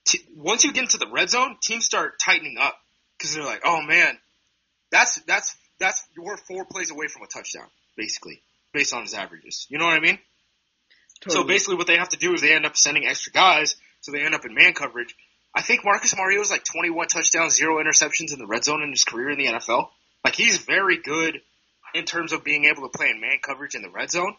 T- 0.05 0.25
once 0.35 0.63
you 0.63 0.73
get 0.73 0.83
into 0.83 0.97
the 0.97 1.09
red 1.11 1.29
zone, 1.29 1.57
teams 1.61 1.85
start 1.85 2.19
tightening 2.19 2.57
up 2.59 2.77
because 3.17 3.35
they're 3.35 3.43
like, 3.43 3.61
oh 3.63 3.81
man, 3.81 4.17
that's 4.91 5.21
that's 5.27 5.55
that's 5.79 6.03
we're 6.17 6.37
four 6.37 6.65
plays 6.65 6.89
away 6.89 7.07
from 7.07 7.23
a 7.23 7.27
touchdown, 7.27 7.67
basically, 7.95 8.41
based 8.73 8.93
on 8.93 9.03
his 9.03 9.13
averages. 9.13 9.67
You 9.69 9.77
know 9.77 9.85
what 9.85 9.93
I 9.93 9.99
mean? 9.99 10.19
So 11.27 11.43
basically, 11.43 11.75
what 11.75 11.87
they 11.87 11.97
have 11.97 12.09
to 12.09 12.17
do 12.17 12.33
is 12.33 12.41
they 12.41 12.55
end 12.55 12.65
up 12.65 12.77
sending 12.77 13.05
extra 13.05 13.33
guys, 13.33 13.75
so 13.99 14.13
they 14.13 14.21
end 14.21 14.33
up 14.33 14.45
in 14.45 14.53
man 14.53 14.73
coverage. 14.73 15.15
I 15.55 15.61
think 15.61 15.83
Marcus 15.83 16.15
Mario 16.15 16.41
is 16.41 16.51
like 16.51 16.63
21 16.63 17.07
touchdowns, 17.07 17.55
zero 17.55 17.83
interceptions 17.83 18.33
in 18.33 18.39
the 18.39 18.47
red 18.47 18.63
zone 18.63 18.83
in 18.83 18.91
his 18.91 19.03
career 19.03 19.31
in 19.31 19.37
the 19.37 19.47
NFL. 19.47 19.89
Like 20.23 20.35
he's 20.35 20.57
very 20.59 20.97
good 20.97 21.41
in 21.95 22.05
terms 22.05 22.33
of 22.33 22.43
being 22.43 22.65
able 22.65 22.83
to 22.83 22.97
play 22.97 23.09
in 23.09 23.19
man 23.19 23.39
coverage 23.41 23.75
in 23.75 23.81
the 23.81 23.89
red 23.89 24.11
zone. 24.11 24.35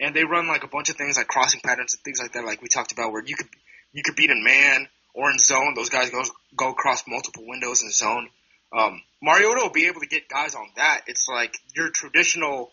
And 0.00 0.14
they 0.14 0.24
run 0.24 0.48
like 0.48 0.64
a 0.64 0.68
bunch 0.68 0.88
of 0.88 0.96
things 0.96 1.16
like 1.16 1.28
crossing 1.28 1.60
patterns 1.60 1.94
and 1.94 2.02
things 2.02 2.18
like 2.20 2.32
that, 2.32 2.44
like 2.44 2.62
we 2.62 2.68
talked 2.68 2.92
about, 2.92 3.12
where 3.12 3.22
you 3.24 3.36
could 3.36 3.48
you 3.92 4.02
could 4.02 4.16
beat 4.16 4.30
in 4.30 4.42
man 4.42 4.88
or 5.14 5.30
in 5.30 5.38
zone. 5.38 5.74
Those 5.76 5.90
guys 5.90 6.10
go 6.10 6.22
go 6.56 6.70
across 6.70 7.04
multiple 7.06 7.44
windows 7.46 7.82
in 7.82 7.90
zone. 7.90 8.28
Um, 8.76 9.02
Mariota 9.22 9.60
will 9.62 9.70
be 9.70 9.86
able 9.86 10.00
to 10.00 10.06
get 10.06 10.28
guys 10.28 10.54
on 10.54 10.66
that. 10.76 11.02
It's 11.06 11.28
like 11.28 11.56
your 11.76 11.90
traditional, 11.90 12.72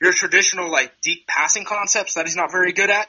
your 0.00 0.12
traditional 0.12 0.70
like 0.70 0.92
deep 1.02 1.26
passing 1.26 1.64
concepts 1.64 2.14
that 2.14 2.26
he's 2.26 2.36
not 2.36 2.52
very 2.52 2.72
good 2.72 2.90
at. 2.90 3.08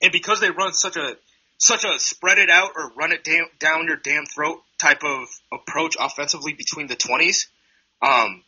And 0.00 0.10
because 0.10 0.40
they 0.40 0.50
run 0.50 0.72
such 0.72 0.96
a 0.96 1.16
such 1.58 1.84
a 1.84 1.98
spread 1.98 2.38
it 2.38 2.48
out 2.50 2.70
or 2.76 2.92
run 2.96 3.12
it 3.12 3.24
down, 3.24 3.46
down 3.58 3.86
your 3.86 3.96
damn 3.96 4.24
throat 4.24 4.62
type 4.80 5.02
of 5.04 5.28
approach 5.52 5.96
offensively 5.98 6.54
between 6.54 6.86
the 6.86 6.96
twenties, 6.96 7.48
um, 8.00 8.42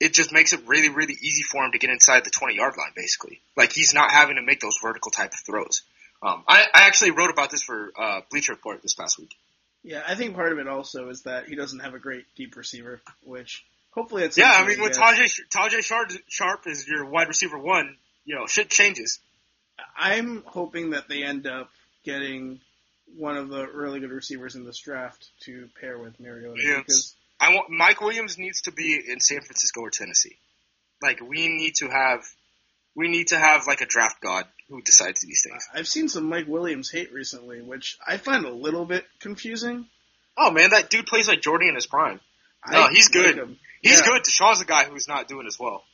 it 0.00 0.12
just 0.12 0.32
makes 0.32 0.52
it 0.52 0.66
really 0.66 0.88
really 0.88 1.14
easy 1.14 1.42
for 1.42 1.64
him 1.64 1.72
to 1.72 1.78
get 1.78 1.90
inside 1.90 2.24
the 2.24 2.30
twenty 2.30 2.56
yard 2.56 2.74
line. 2.76 2.92
Basically, 2.94 3.40
like 3.56 3.72
he's 3.72 3.94
not 3.94 4.10
having 4.10 4.36
to 4.36 4.42
make 4.42 4.60
those 4.60 4.78
vertical 4.82 5.10
type 5.10 5.32
of 5.32 5.40
throws. 5.46 5.82
Um, 6.20 6.42
I, 6.48 6.64
I 6.74 6.86
actually 6.86 7.12
wrote 7.12 7.30
about 7.30 7.50
this 7.50 7.62
for 7.62 7.92
uh, 7.96 8.20
Bleacher 8.30 8.52
Report 8.52 8.82
this 8.82 8.94
past 8.94 9.18
week. 9.18 9.36
Yeah, 9.84 10.02
I 10.06 10.16
think 10.16 10.34
part 10.34 10.52
of 10.52 10.58
it 10.58 10.66
also 10.66 11.08
is 11.10 11.22
that 11.22 11.48
he 11.48 11.54
doesn't 11.54 11.78
have 11.78 11.94
a 11.94 12.00
great 12.00 12.24
deep 12.34 12.56
receiver, 12.56 13.00
which 13.22 13.64
hopefully 13.92 14.24
it's 14.24 14.36
Yeah, 14.36 14.50
I 14.52 14.66
mean, 14.66 14.80
with. 14.82 14.92
Tajaé, 14.92 15.32
Tajaé 15.48 15.84
Sharpe, 15.84 16.10
Sharpe 16.28 16.66
is 16.66 16.88
your 16.88 17.06
wide 17.06 17.28
receiver 17.28 17.56
one, 17.56 17.96
you 18.24 18.34
know, 18.34 18.46
shit 18.46 18.68
changes. 18.68 19.20
I'm 19.96 20.42
hoping 20.44 20.90
that 20.90 21.08
they 21.08 21.22
end 21.22 21.46
up 21.46 21.70
getting 22.08 22.60
one 23.16 23.36
of 23.36 23.48
the 23.48 23.66
really 23.66 24.00
good 24.00 24.10
receivers 24.10 24.54
in 24.54 24.64
this 24.64 24.78
draft 24.78 25.28
to 25.40 25.68
pair 25.80 25.98
with 25.98 26.18
Mariota 26.20 26.60
Yes. 26.62 26.78
because 26.78 27.16
I 27.40 27.54
want 27.54 27.70
Mike 27.70 28.00
Williams 28.00 28.38
needs 28.38 28.62
to 28.62 28.72
be 28.72 29.00
in 29.08 29.20
San 29.20 29.40
Francisco 29.40 29.80
or 29.80 29.90
Tennessee. 29.90 30.36
Like 31.02 31.20
we 31.20 31.48
need 31.48 31.74
to 31.76 31.88
have, 31.88 32.20
we 32.96 33.08
need 33.08 33.28
to 33.28 33.38
have 33.38 33.66
like 33.66 33.80
a 33.80 33.86
draft 33.86 34.20
god 34.20 34.46
who 34.68 34.82
decides 34.82 35.20
these 35.20 35.42
things. 35.48 35.66
I've 35.74 35.86
seen 35.88 36.08
some 36.08 36.24
Mike 36.28 36.46
Williams 36.48 36.90
hate 36.90 37.12
recently, 37.12 37.60
which 37.62 37.96
I 38.06 38.16
find 38.16 38.44
a 38.44 38.50
little 38.52 38.84
bit 38.84 39.04
confusing. 39.20 39.86
Oh 40.36 40.50
man, 40.50 40.70
that 40.70 40.90
dude 40.90 41.06
plays 41.06 41.28
like 41.28 41.40
Jordy 41.40 41.68
in 41.68 41.74
his 41.74 41.86
prime. 41.86 42.20
No, 42.70 42.82
I 42.84 42.90
he's 42.90 43.08
good. 43.08 43.36
like. 43.36 43.48
He's 43.82 44.00
Yeah. 44.00 44.06
good. 44.06 44.22
Deshaun's 44.24 44.58
the 44.58 44.64
guy 44.64 44.84
who's 44.84 45.06
not 45.08 45.28
doing 45.28 45.46
as 45.46 45.56
well. 45.58 45.84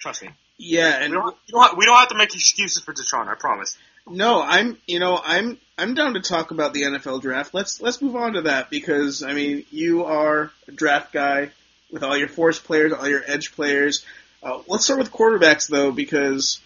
Trust 0.00 0.22
me. 0.22 0.30
Yeah, 0.56 0.98
We 1.00 1.04
and 1.06 1.12
don't, 1.14 1.24
we, 1.26 1.52
don't 1.52 1.62
have, 1.68 1.76
we 1.76 1.84
don't 1.84 1.98
have 1.98 2.08
to 2.10 2.14
make 2.16 2.32
excuses 2.34 2.82
for 2.84 2.94
Deshaun. 2.94 3.26
I 3.28 3.34
promise. 3.34 3.76
No, 4.06 4.42
I'm 4.42 4.78
you 4.86 4.98
know 4.98 5.20
I'm 5.22 5.58
I'm 5.78 5.94
down 5.94 6.14
to 6.14 6.20
talk 6.20 6.50
about 6.50 6.72
the 6.72 6.82
NFL 6.82 7.22
draft. 7.22 7.54
Let's 7.54 7.80
let's 7.80 8.02
move 8.02 8.16
on 8.16 8.34
to 8.34 8.42
that 8.42 8.70
because 8.70 9.22
I 9.22 9.32
mean 9.32 9.64
you 9.70 10.04
are 10.04 10.50
a 10.68 10.72
draft 10.72 11.12
guy 11.12 11.50
with 11.90 12.02
all 12.02 12.16
your 12.16 12.28
force 12.28 12.58
players, 12.58 12.92
all 12.92 13.08
your 13.08 13.22
edge 13.26 13.52
players. 13.52 14.04
Uh, 14.42 14.60
let's 14.66 14.84
start 14.84 14.98
with 14.98 15.10
quarterbacks 15.10 15.68
though 15.68 15.90
because 15.90 16.60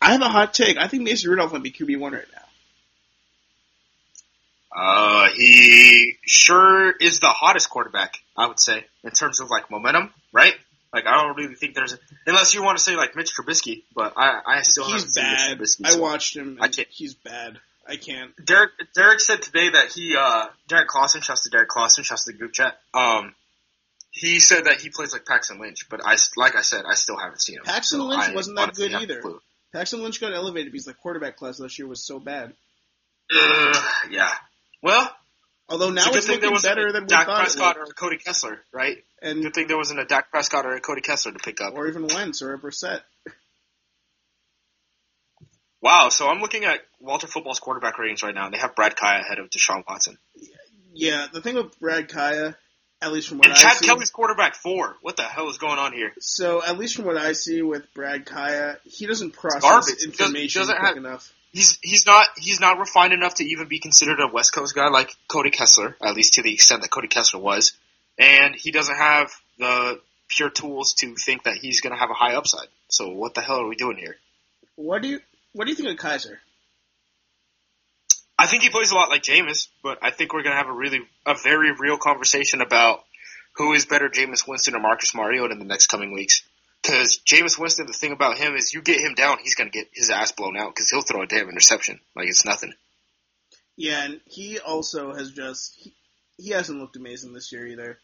I 0.00 0.12
have 0.12 0.22
a 0.22 0.28
hot 0.28 0.54
take. 0.54 0.76
I 0.76 0.86
think 0.86 1.02
Mason 1.02 1.30
Rudolph 1.30 1.52
might 1.52 1.62
be 1.62 1.72
QB 1.72 1.98
one 1.98 2.12
right 2.12 2.24
now. 2.32 2.42
Uh, 4.80 5.28
he 5.34 6.18
sure 6.24 6.92
is 6.92 7.20
the 7.20 7.28
hottest 7.28 7.70
quarterback, 7.70 8.18
I 8.36 8.46
would 8.46 8.60
say, 8.60 8.84
in 9.02 9.10
terms 9.10 9.40
of 9.40 9.50
like 9.50 9.70
momentum, 9.70 10.12
right? 10.30 10.54
Like 10.92 11.06
I 11.06 11.22
don't 11.22 11.36
really 11.36 11.54
think 11.54 11.74
there's, 11.74 11.96
unless 12.26 12.54
you 12.54 12.62
want 12.62 12.78
to 12.78 12.82
say 12.82 12.96
like 12.96 13.14
Mitch 13.14 13.32
Trubisky, 13.36 13.82
but 13.94 14.14
I, 14.16 14.40
I 14.46 14.62
still 14.62 14.84
haven't 14.84 15.02
He's 15.04 15.12
seen 15.14 15.22
bad. 15.24 15.58
Mitch 15.60 15.68
Trubisky. 15.70 15.96
I 15.96 16.00
watched 16.00 16.36
him. 16.36 16.58
I 16.60 16.68
can't- 16.68 16.88
he's 16.90 17.14
bad. 17.14 17.58
I 17.86 17.96
can't. 17.96 18.32
Derek 18.44 18.70
Derek 18.94 19.20
said 19.20 19.40
today 19.42 19.70
that 19.70 19.92
he 19.92 20.14
uh 20.16 20.48
Derrik 20.68 20.86
Klassen 20.88 21.22
shouts 21.22 21.44
to 21.44 21.50
Derrik 21.50 21.68
Klassen 21.68 22.04
shouts 22.04 22.24
to 22.24 22.32
the 22.32 22.38
group 22.38 22.52
chat. 22.52 22.78
Um, 22.92 23.34
he 24.10 24.40
said 24.40 24.64
that 24.64 24.80
he 24.80 24.90
plays 24.90 25.12
like 25.12 25.24
Paxton 25.24 25.58
Lynch, 25.58 25.88
but 25.88 26.00
I 26.04 26.16
like 26.36 26.54
I 26.54 26.60
said 26.60 26.82
I 26.86 26.94
still 26.94 27.16
haven't 27.16 27.40
seen 27.40 27.56
him. 27.56 27.64
Paxton 27.64 28.00
So 28.00 28.04
Lynch 28.06 28.22
I 28.28 28.34
wasn't 28.34 28.56
that 28.56 28.74
good 28.74 28.92
either. 28.92 29.22
Paxton 29.72 30.02
Lynch 30.02 30.20
got 30.20 30.34
elevated 30.34 30.70
because 30.72 30.84
the 30.86 30.94
quarterback 30.94 31.36
class 31.36 31.60
last 31.60 31.78
year 31.78 31.88
was 31.88 32.06
so 32.06 32.18
bad. 32.18 32.52
Ugh, 33.34 33.84
yeah. 34.10 34.32
Well, 34.82 35.10
Although 35.70 35.90
now 35.90 36.06
it's 36.06 36.16
it's 36.16 36.28
looking 36.28 36.50
was 36.50 36.62
better 36.62 36.92
than 36.92 37.02
we 37.04 37.08
Dak 37.08 37.26
thought 37.26 37.40
Prescott 37.42 37.76
or 37.76 37.84
Cody 37.86 38.16
Kessler, 38.16 38.62
right? 38.72 39.04
And 39.20 39.42
Good 39.42 39.52
thing 39.54 39.66
there 39.66 39.76
wasn't 39.76 40.00
a 40.00 40.04
Dak 40.06 40.30
Prescott 40.30 40.64
or 40.64 40.74
a 40.74 40.80
Cody 40.80 41.02
Kessler 41.02 41.32
to 41.32 41.38
pick 41.38 41.60
up. 41.60 41.74
or 41.74 41.88
even 41.88 42.06
Wentz 42.06 42.40
or 42.40 42.54
a 42.54 42.58
Brissett. 42.58 43.00
Wow, 45.80 46.08
so 46.08 46.28
I'm 46.28 46.40
looking 46.40 46.64
at 46.64 46.80
Walter 47.00 47.26
Football's 47.26 47.60
quarterback 47.60 47.98
ratings 47.98 48.22
right 48.22 48.34
now, 48.34 48.46
and 48.46 48.54
they 48.54 48.58
have 48.58 48.74
Brad 48.74 48.96
Kaaya 48.96 49.20
ahead 49.20 49.38
of 49.38 49.48
Deshaun 49.50 49.84
Watson. 49.86 50.18
Yeah, 50.92 51.26
the 51.32 51.40
thing 51.40 51.54
with 51.54 51.78
Brad 51.78 52.08
Kaaya, 52.08 52.56
at 53.00 53.12
least 53.12 53.28
from 53.28 53.38
what 53.38 53.46
And 53.46 53.54
I 53.54 53.58
Chad 53.58 53.76
see, 53.76 53.86
Kelly's 53.86 54.10
quarterback 54.10 54.56
four. 54.56 54.96
What 55.02 55.16
the 55.16 55.22
hell 55.22 55.48
is 55.48 55.58
going 55.58 55.78
on 55.78 55.92
here? 55.92 56.12
so 56.18 56.64
at 56.64 56.78
least 56.78 56.96
from 56.96 57.04
what 57.04 57.16
I 57.16 57.32
see 57.32 57.62
with 57.62 57.84
Brad 57.94 58.26
Kaaya, 58.26 58.78
he 58.84 59.06
doesn't 59.06 59.32
process 59.32 59.62
garbage. 59.62 59.86
He 60.00 60.06
doesn't- 60.10 60.34
he 60.34 60.42
information 60.42 60.66
quick 60.66 60.78
have- 60.78 60.96
enough. 60.96 61.32
He's 61.52 61.78
he's 61.82 62.06
not 62.06 62.26
he's 62.36 62.60
not 62.60 62.78
refined 62.78 63.12
enough 63.12 63.36
to 63.36 63.44
even 63.44 63.68
be 63.68 63.78
considered 63.78 64.20
a 64.20 64.32
West 64.32 64.52
Coast 64.52 64.74
guy 64.74 64.88
like 64.88 65.10
Cody 65.28 65.50
Kessler, 65.50 65.96
at 66.02 66.14
least 66.14 66.34
to 66.34 66.42
the 66.42 66.52
extent 66.52 66.82
that 66.82 66.90
Cody 66.90 67.08
Kessler 67.08 67.40
was. 67.40 67.72
And 68.18 68.54
he 68.54 68.70
doesn't 68.70 68.96
have 68.96 69.30
the 69.58 70.00
pure 70.28 70.50
tools 70.50 70.94
to 70.94 71.14
think 71.14 71.44
that 71.44 71.56
he's 71.56 71.80
going 71.80 71.92
to 71.92 71.98
have 71.98 72.10
a 72.10 72.14
high 72.14 72.34
upside. 72.34 72.68
So 72.88 73.08
what 73.08 73.34
the 73.34 73.40
hell 73.40 73.60
are 73.60 73.68
we 73.68 73.76
doing 73.76 73.96
here? 73.96 74.16
What 74.76 75.02
do 75.02 75.08
you 75.08 75.20
what 75.52 75.64
do 75.64 75.70
you 75.70 75.76
think 75.76 75.88
of 75.88 75.96
Kaaya? 75.96 76.36
I 78.38 78.46
think 78.46 78.62
he 78.62 78.70
plays 78.70 78.92
a 78.92 78.94
lot 78.94 79.08
like 79.08 79.22
Jameis, 79.22 79.68
but 79.82 79.98
I 80.00 80.10
think 80.10 80.32
we're 80.32 80.44
going 80.44 80.52
to 80.52 80.58
have 80.58 80.68
a 80.68 80.72
really 80.72 81.00
a 81.26 81.34
very 81.34 81.72
real 81.72 81.96
conversation 81.96 82.60
about 82.60 83.04
who 83.56 83.72
is 83.72 83.86
better, 83.86 84.08
Jameis 84.08 84.46
Winston 84.46 84.76
or 84.76 84.80
Marcus 84.80 85.14
Mariota 85.14 85.52
in 85.52 85.58
the 85.58 85.64
next 85.64 85.88
coming 85.88 86.12
weeks. 86.12 86.42
Because 86.82 87.20
Jameis 87.26 87.58
Winston, 87.58 87.86
the 87.86 87.92
thing 87.92 88.12
about 88.12 88.38
him 88.38 88.54
is 88.54 88.72
you 88.72 88.82
get 88.82 89.00
him 89.00 89.14
down, 89.14 89.38
he's 89.42 89.54
going 89.54 89.70
to 89.70 89.76
get 89.78 89.88
his 89.92 90.10
ass 90.10 90.32
blown 90.32 90.56
out 90.56 90.74
because 90.74 90.90
he'll 90.90 91.02
throw 91.02 91.22
a 91.22 91.26
damn 91.26 91.48
interception 91.48 92.00
like 92.14 92.28
it's 92.28 92.44
nothing. 92.44 92.72
Yeah, 93.76 94.04
and 94.04 94.20
he 94.26 94.58
also 94.58 95.12
has 95.12 95.32
just 95.32 95.76
he, 95.76 95.94
he 96.36 96.50
hasn't 96.50 96.80
looked 96.80 96.96
amazing 96.96 97.32
this 97.32 97.52
year 97.52 97.66
either 97.66 97.98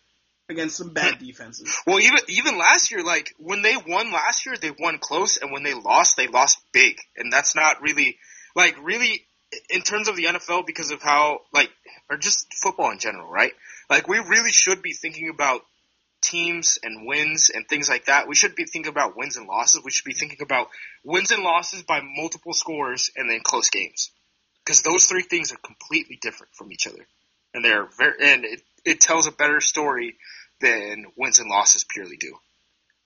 against 0.49 0.77
some 0.77 0.93
bad 0.93 1.15
hmm. 1.15 1.25
defenses. 1.25 1.77
Well, 1.87 2.01
even 2.01 2.21
even 2.29 2.59
last 2.59 2.91
year, 2.91 3.03
like 3.03 3.35
when 3.39 3.63
they 3.63 3.77
won 3.77 4.13
last 4.13 4.47
year, 4.47 4.57
they 4.57 4.73
won 4.79 4.99
close, 4.99 5.39
and 5.39 5.53
when 5.53 5.63
they 5.63 5.75
lost, 5.75 6.17
they 6.17 6.27
lost 6.27 6.61
big, 6.73 6.97
and 7.17 7.33
that's 7.33 7.57
not 7.57 7.83
really 7.83 8.19
like 8.55 8.77
really 8.83 9.27
in 9.71 9.83
terms 9.83 10.09
of 10.09 10.17
the 10.17 10.25
NFL 10.25 10.67
because 10.67 10.91
of 10.91 11.03
how 11.03 11.41
like 11.53 11.71
or 12.11 12.17
just 12.17 12.47
football 12.63 12.91
in 12.91 12.99
general, 12.99 13.31
right? 13.31 13.53
Like 13.89 14.09
we 14.09 14.19
really 14.19 14.53
should 14.53 14.83
be 14.83 14.93
thinking 14.93 15.29
about 15.29 15.63
teams 16.25 16.79
and 16.83 17.07
wins 17.07 17.51
and 17.55 17.69
things 17.69 17.89
like 17.89 18.07
that, 18.07 18.27
we 18.27 18.35
should 18.35 18.55
be 18.57 18.65
thinking 18.65 18.91
about 18.91 19.17
wins 19.17 19.37
and 19.37 19.47
losses. 19.47 19.83
We 19.85 19.91
should 19.91 20.07
be 20.07 20.15
thinking 20.15 20.41
about 20.43 20.69
wins 21.05 21.31
and 21.31 21.43
losses 21.43 21.83
by 21.83 22.01
multiple 22.03 22.55
scores 22.55 23.11
and 23.17 23.31
then 23.31 23.41
close 23.43 23.71
games. 23.71 24.11
Because 24.65 24.83
those 24.83 25.05
three 25.05 25.23
things 25.23 25.53
are 25.53 25.59
completely 25.59 26.19
different 26.21 26.55
from 26.55 26.73
each 26.73 26.87
other. 26.87 27.07
And 27.53 27.65
they're 27.65 27.87
very, 27.99 28.15
and 28.33 28.45
it, 28.45 28.63
it 28.85 29.01
tells 29.01 29.27
a 29.27 29.31
better 29.31 29.61
story 29.61 30.17
than 30.61 31.07
wins 31.17 31.39
and 31.39 31.51
losses 31.51 31.85
purely 31.85 32.17
do. 32.17 32.35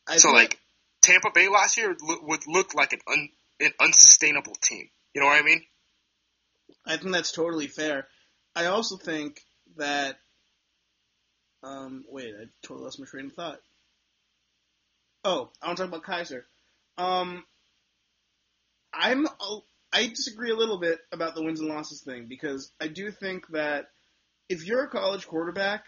I 0.07 0.17
so 0.17 0.29
think- 0.29 0.39
like 0.39 0.59
Tampa 1.03 1.31
Bay 1.35 1.49
last 1.49 1.77
year 1.77 1.97
would 2.01 2.47
look 2.47 2.75
like 2.75 2.93
an 2.93 3.01
un, 3.11 3.29
an 3.61 3.73
unsustainable 3.81 4.55
team. 4.63 4.89
You 5.15 5.21
know 5.21 5.27
what 5.27 5.41
I 5.41 5.43
mean? 5.43 5.63
I 6.87 6.97
think 6.97 7.13
that's 7.13 7.33
totally 7.33 7.67
fair. 7.67 8.07
I 8.55 8.67
also 8.67 8.97
think 8.97 9.41
that. 9.77 10.19
Um, 11.63 12.05
wait, 12.09 12.35
I 12.41 12.45
totally 12.63 12.85
lost 12.85 13.01
my 13.01 13.07
train 13.07 13.27
of 13.27 13.33
thought. 13.33 13.61
Oh, 15.25 15.51
I 15.61 15.67
want 15.67 15.79
to 15.79 15.87
talk 15.87 15.95
about 15.95 16.05
Kizer. 16.05 16.43
Um, 16.97 17.45
I'm 18.93 19.27
I 19.93 20.07
disagree 20.07 20.51
a 20.51 20.57
little 20.57 20.79
bit 20.79 20.99
about 21.13 21.35
the 21.35 21.43
wins 21.43 21.61
and 21.61 21.69
losses 21.69 22.01
thing 22.01 22.27
because 22.27 22.71
I 22.81 22.89
do 22.89 23.11
think 23.11 23.49
that 23.49 23.89
if 24.49 24.65
you're 24.65 24.85
a 24.85 24.89
college 24.89 25.27
quarterback 25.27 25.85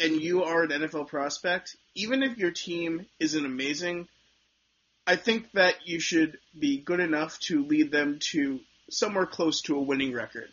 and 0.00 0.20
you 0.20 0.44
are 0.44 0.64
an 0.64 0.70
NFL 0.70 1.08
prospect, 1.08 1.76
even 1.94 2.22
if 2.22 2.36
your 2.36 2.50
team 2.50 3.06
isn't 3.20 3.44
amazing, 3.44 4.08
I 5.06 5.16
think 5.16 5.52
that 5.52 5.86
you 5.86 6.00
should 6.00 6.38
be 6.58 6.78
good 6.78 7.00
enough 7.00 7.38
to 7.40 7.64
lead 7.64 7.92
them 7.92 8.18
to 8.32 8.60
somewhere 8.90 9.26
close 9.26 9.62
to 9.62 9.76
a 9.76 9.82
winning 9.82 10.12
record 10.12 10.48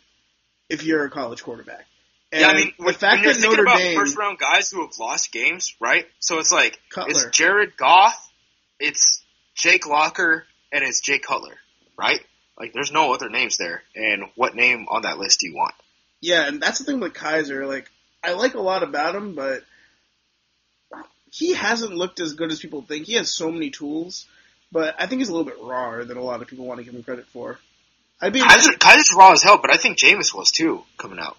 if 0.68 0.84
you're 0.84 1.04
a 1.04 1.10
college 1.10 1.42
quarterback. 1.42 1.86
And 2.32 2.40
yeah, 2.40 2.48
I 2.48 2.54
mean, 2.54 2.72
the 2.78 2.84
when, 2.84 2.94
fact 2.94 3.16
when 3.16 3.24
you're 3.24 3.32
that 3.34 3.40
thinking 3.40 3.50
Notre 3.58 3.62
about 3.62 3.78
Dame, 3.78 3.98
first 3.98 4.16
round 4.16 4.38
guys 4.38 4.70
who 4.70 4.80
have 4.80 4.98
lost 4.98 5.30
games, 5.32 5.74
right? 5.80 6.06
So 6.18 6.38
it's 6.38 6.50
like 6.50 6.80
it's 6.96 7.26
Jared 7.26 7.76
Goff, 7.76 8.32
it's 8.80 9.22
Jake 9.54 9.86
Locker, 9.86 10.44
and 10.72 10.82
it's 10.82 11.00
Jay 11.00 11.18
Cutler, 11.18 11.56
right? 11.98 12.20
Like, 12.58 12.72
there's 12.72 12.92
no 12.92 13.12
other 13.12 13.28
names 13.28 13.56
there. 13.56 13.82
And 13.94 14.24
what 14.34 14.54
name 14.54 14.86
on 14.88 15.02
that 15.02 15.18
list 15.18 15.40
do 15.40 15.48
you 15.48 15.54
want? 15.54 15.74
yeah, 16.22 16.46
and 16.46 16.62
that's 16.62 16.78
the 16.78 16.84
thing 16.84 17.00
with 17.00 17.12
Kizer. 17.12 17.68
Like, 17.68 17.90
I 18.24 18.32
like 18.32 18.54
a 18.54 18.60
lot 18.60 18.82
about 18.82 19.14
him, 19.14 19.34
but 19.34 19.64
he 21.30 21.52
hasn't 21.52 21.92
looked 21.92 22.20
as 22.20 22.34
good 22.34 22.52
as 22.52 22.60
people 22.60 22.82
think. 22.82 23.06
He 23.06 23.14
has 23.14 23.34
so 23.34 23.50
many 23.50 23.70
tools, 23.70 24.26
but 24.70 24.94
I 24.98 25.06
think 25.06 25.20
he's 25.20 25.28
a 25.28 25.32
little 25.32 25.44
bit 25.44 25.60
rawer 25.60 26.04
than 26.04 26.16
a 26.16 26.22
lot 26.22 26.40
of 26.40 26.48
people 26.48 26.64
want 26.64 26.78
to 26.78 26.84
give 26.84 26.94
him 26.94 27.02
credit 27.02 27.26
for. 27.26 27.58
I'd 28.20 28.32
be 28.32 28.40
Kizer, 28.40 28.78
Kizer's 28.78 29.12
raw 29.16 29.32
as 29.32 29.42
hell, 29.42 29.58
but 29.60 29.72
I 29.72 29.76
think 29.76 29.98
Jameis 29.98 30.32
was 30.32 30.52
too 30.52 30.84
coming 30.96 31.18
out. 31.18 31.36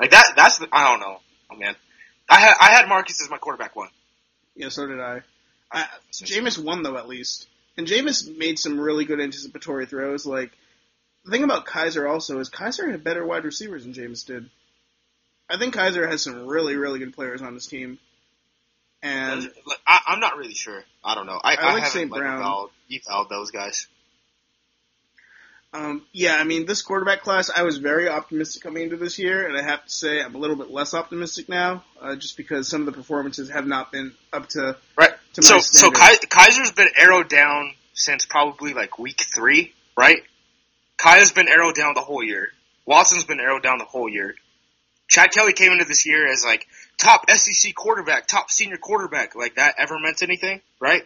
Like 0.00 0.10
that. 0.10 0.32
That's 0.36 0.58
the, 0.58 0.68
I 0.72 0.90
don't 0.90 1.00
know. 1.00 1.18
Oh 1.50 1.56
man, 1.56 1.74
I 2.28 2.40
had 2.40 2.54
I 2.60 2.70
had 2.70 2.88
Marcus 2.88 3.20
as 3.22 3.30
my 3.30 3.38
quarterback 3.38 3.76
one. 3.76 3.88
Yeah, 4.54 4.68
so 4.68 4.86
did 4.86 5.00
I. 5.00 5.22
I 5.70 5.86
Jameis 6.12 6.62
won 6.62 6.82
though 6.82 6.96
at 6.96 7.08
least, 7.08 7.46
and 7.76 7.86
Jameis 7.86 8.36
made 8.36 8.58
some 8.58 8.80
really 8.80 9.04
good 9.04 9.20
anticipatory 9.20 9.86
throws. 9.86 10.26
Like 10.26 10.52
the 11.24 11.30
thing 11.30 11.44
about 11.44 11.66
Kizer 11.66 12.08
also 12.10 12.38
is 12.38 12.50
Kizer 12.50 12.90
had 12.90 13.04
better 13.04 13.24
wide 13.24 13.44
receivers 13.44 13.84
than 13.84 13.94
Jameis 13.94 14.26
did. 14.26 14.48
I 15.48 15.58
think 15.58 15.74
Kizer 15.74 16.08
has 16.08 16.22
some 16.22 16.46
really 16.46 16.76
really 16.76 16.98
good 16.98 17.14
players 17.14 17.42
on 17.42 17.54
his 17.54 17.66
team, 17.66 17.98
and 19.02 19.50
I, 19.86 20.00
I'm 20.08 20.20
not 20.20 20.36
really 20.36 20.54
sure. 20.54 20.82
I 21.04 21.14
don't 21.14 21.26
know. 21.26 21.40
I, 21.42 21.56
I 21.56 21.70
I, 21.70 21.72
like 21.74 21.86
St. 21.86 22.10
like 22.10 22.20
Brown. 22.20 22.38
eval, 22.38 22.70
eval 22.90 23.26
those 23.28 23.50
guys. 23.50 23.86
Um, 25.74 26.02
yeah, 26.12 26.34
I 26.34 26.44
mean 26.44 26.66
this 26.66 26.82
quarterback 26.82 27.22
class, 27.22 27.50
I 27.50 27.62
was 27.62 27.78
very 27.78 28.08
optimistic 28.08 28.62
coming 28.62 28.82
into 28.82 28.98
this 28.98 29.18
year, 29.18 29.46
and 29.46 29.56
I 29.56 29.62
have 29.62 29.84
to 29.84 29.90
say 29.90 30.22
I'm 30.22 30.34
a 30.34 30.38
little 30.38 30.56
bit 30.56 30.70
less 30.70 30.92
optimistic 30.92 31.48
now, 31.48 31.82
uh, 32.00 32.14
just 32.16 32.36
because 32.36 32.68
some 32.68 32.82
of 32.82 32.86
the 32.86 32.92
performances 32.92 33.48
have 33.50 33.66
not 33.66 33.90
been 33.90 34.12
up 34.32 34.48
to 34.50 34.76
Right. 34.96 35.14
to 35.34 35.40
my 35.40 35.46
So 35.46 35.58
so. 35.60 35.90
Kizer's 35.90 36.72
been 36.72 36.90
arrowed 37.02 37.28
down 37.28 37.74
since 37.94 38.26
probably 38.26 38.74
like 38.74 38.98
week 38.98 39.22
three, 39.34 39.72
right? 39.96 40.22
Kaaya's 40.98 41.32
been 41.32 41.48
arrowed 41.48 41.74
down 41.74 41.94
the 41.94 42.00
whole 42.02 42.22
year. 42.22 42.52
Watson's 42.84 43.24
been 43.24 43.40
arrowed 43.40 43.62
down 43.62 43.78
the 43.78 43.84
whole 43.84 44.08
year. 44.08 44.34
Chad 45.08 45.32
Kelly 45.32 45.52
came 45.52 45.72
into 45.72 45.84
this 45.84 46.06
year 46.06 46.30
as 46.30 46.44
like 46.44 46.66
top 46.98 47.28
SEC 47.30 47.74
quarterback, 47.74 48.26
top 48.26 48.50
senior 48.50 48.76
quarterback. 48.76 49.34
Like 49.34 49.56
that 49.56 49.76
ever 49.78 49.98
meant 49.98 50.22
anything, 50.22 50.60
right? 50.80 51.02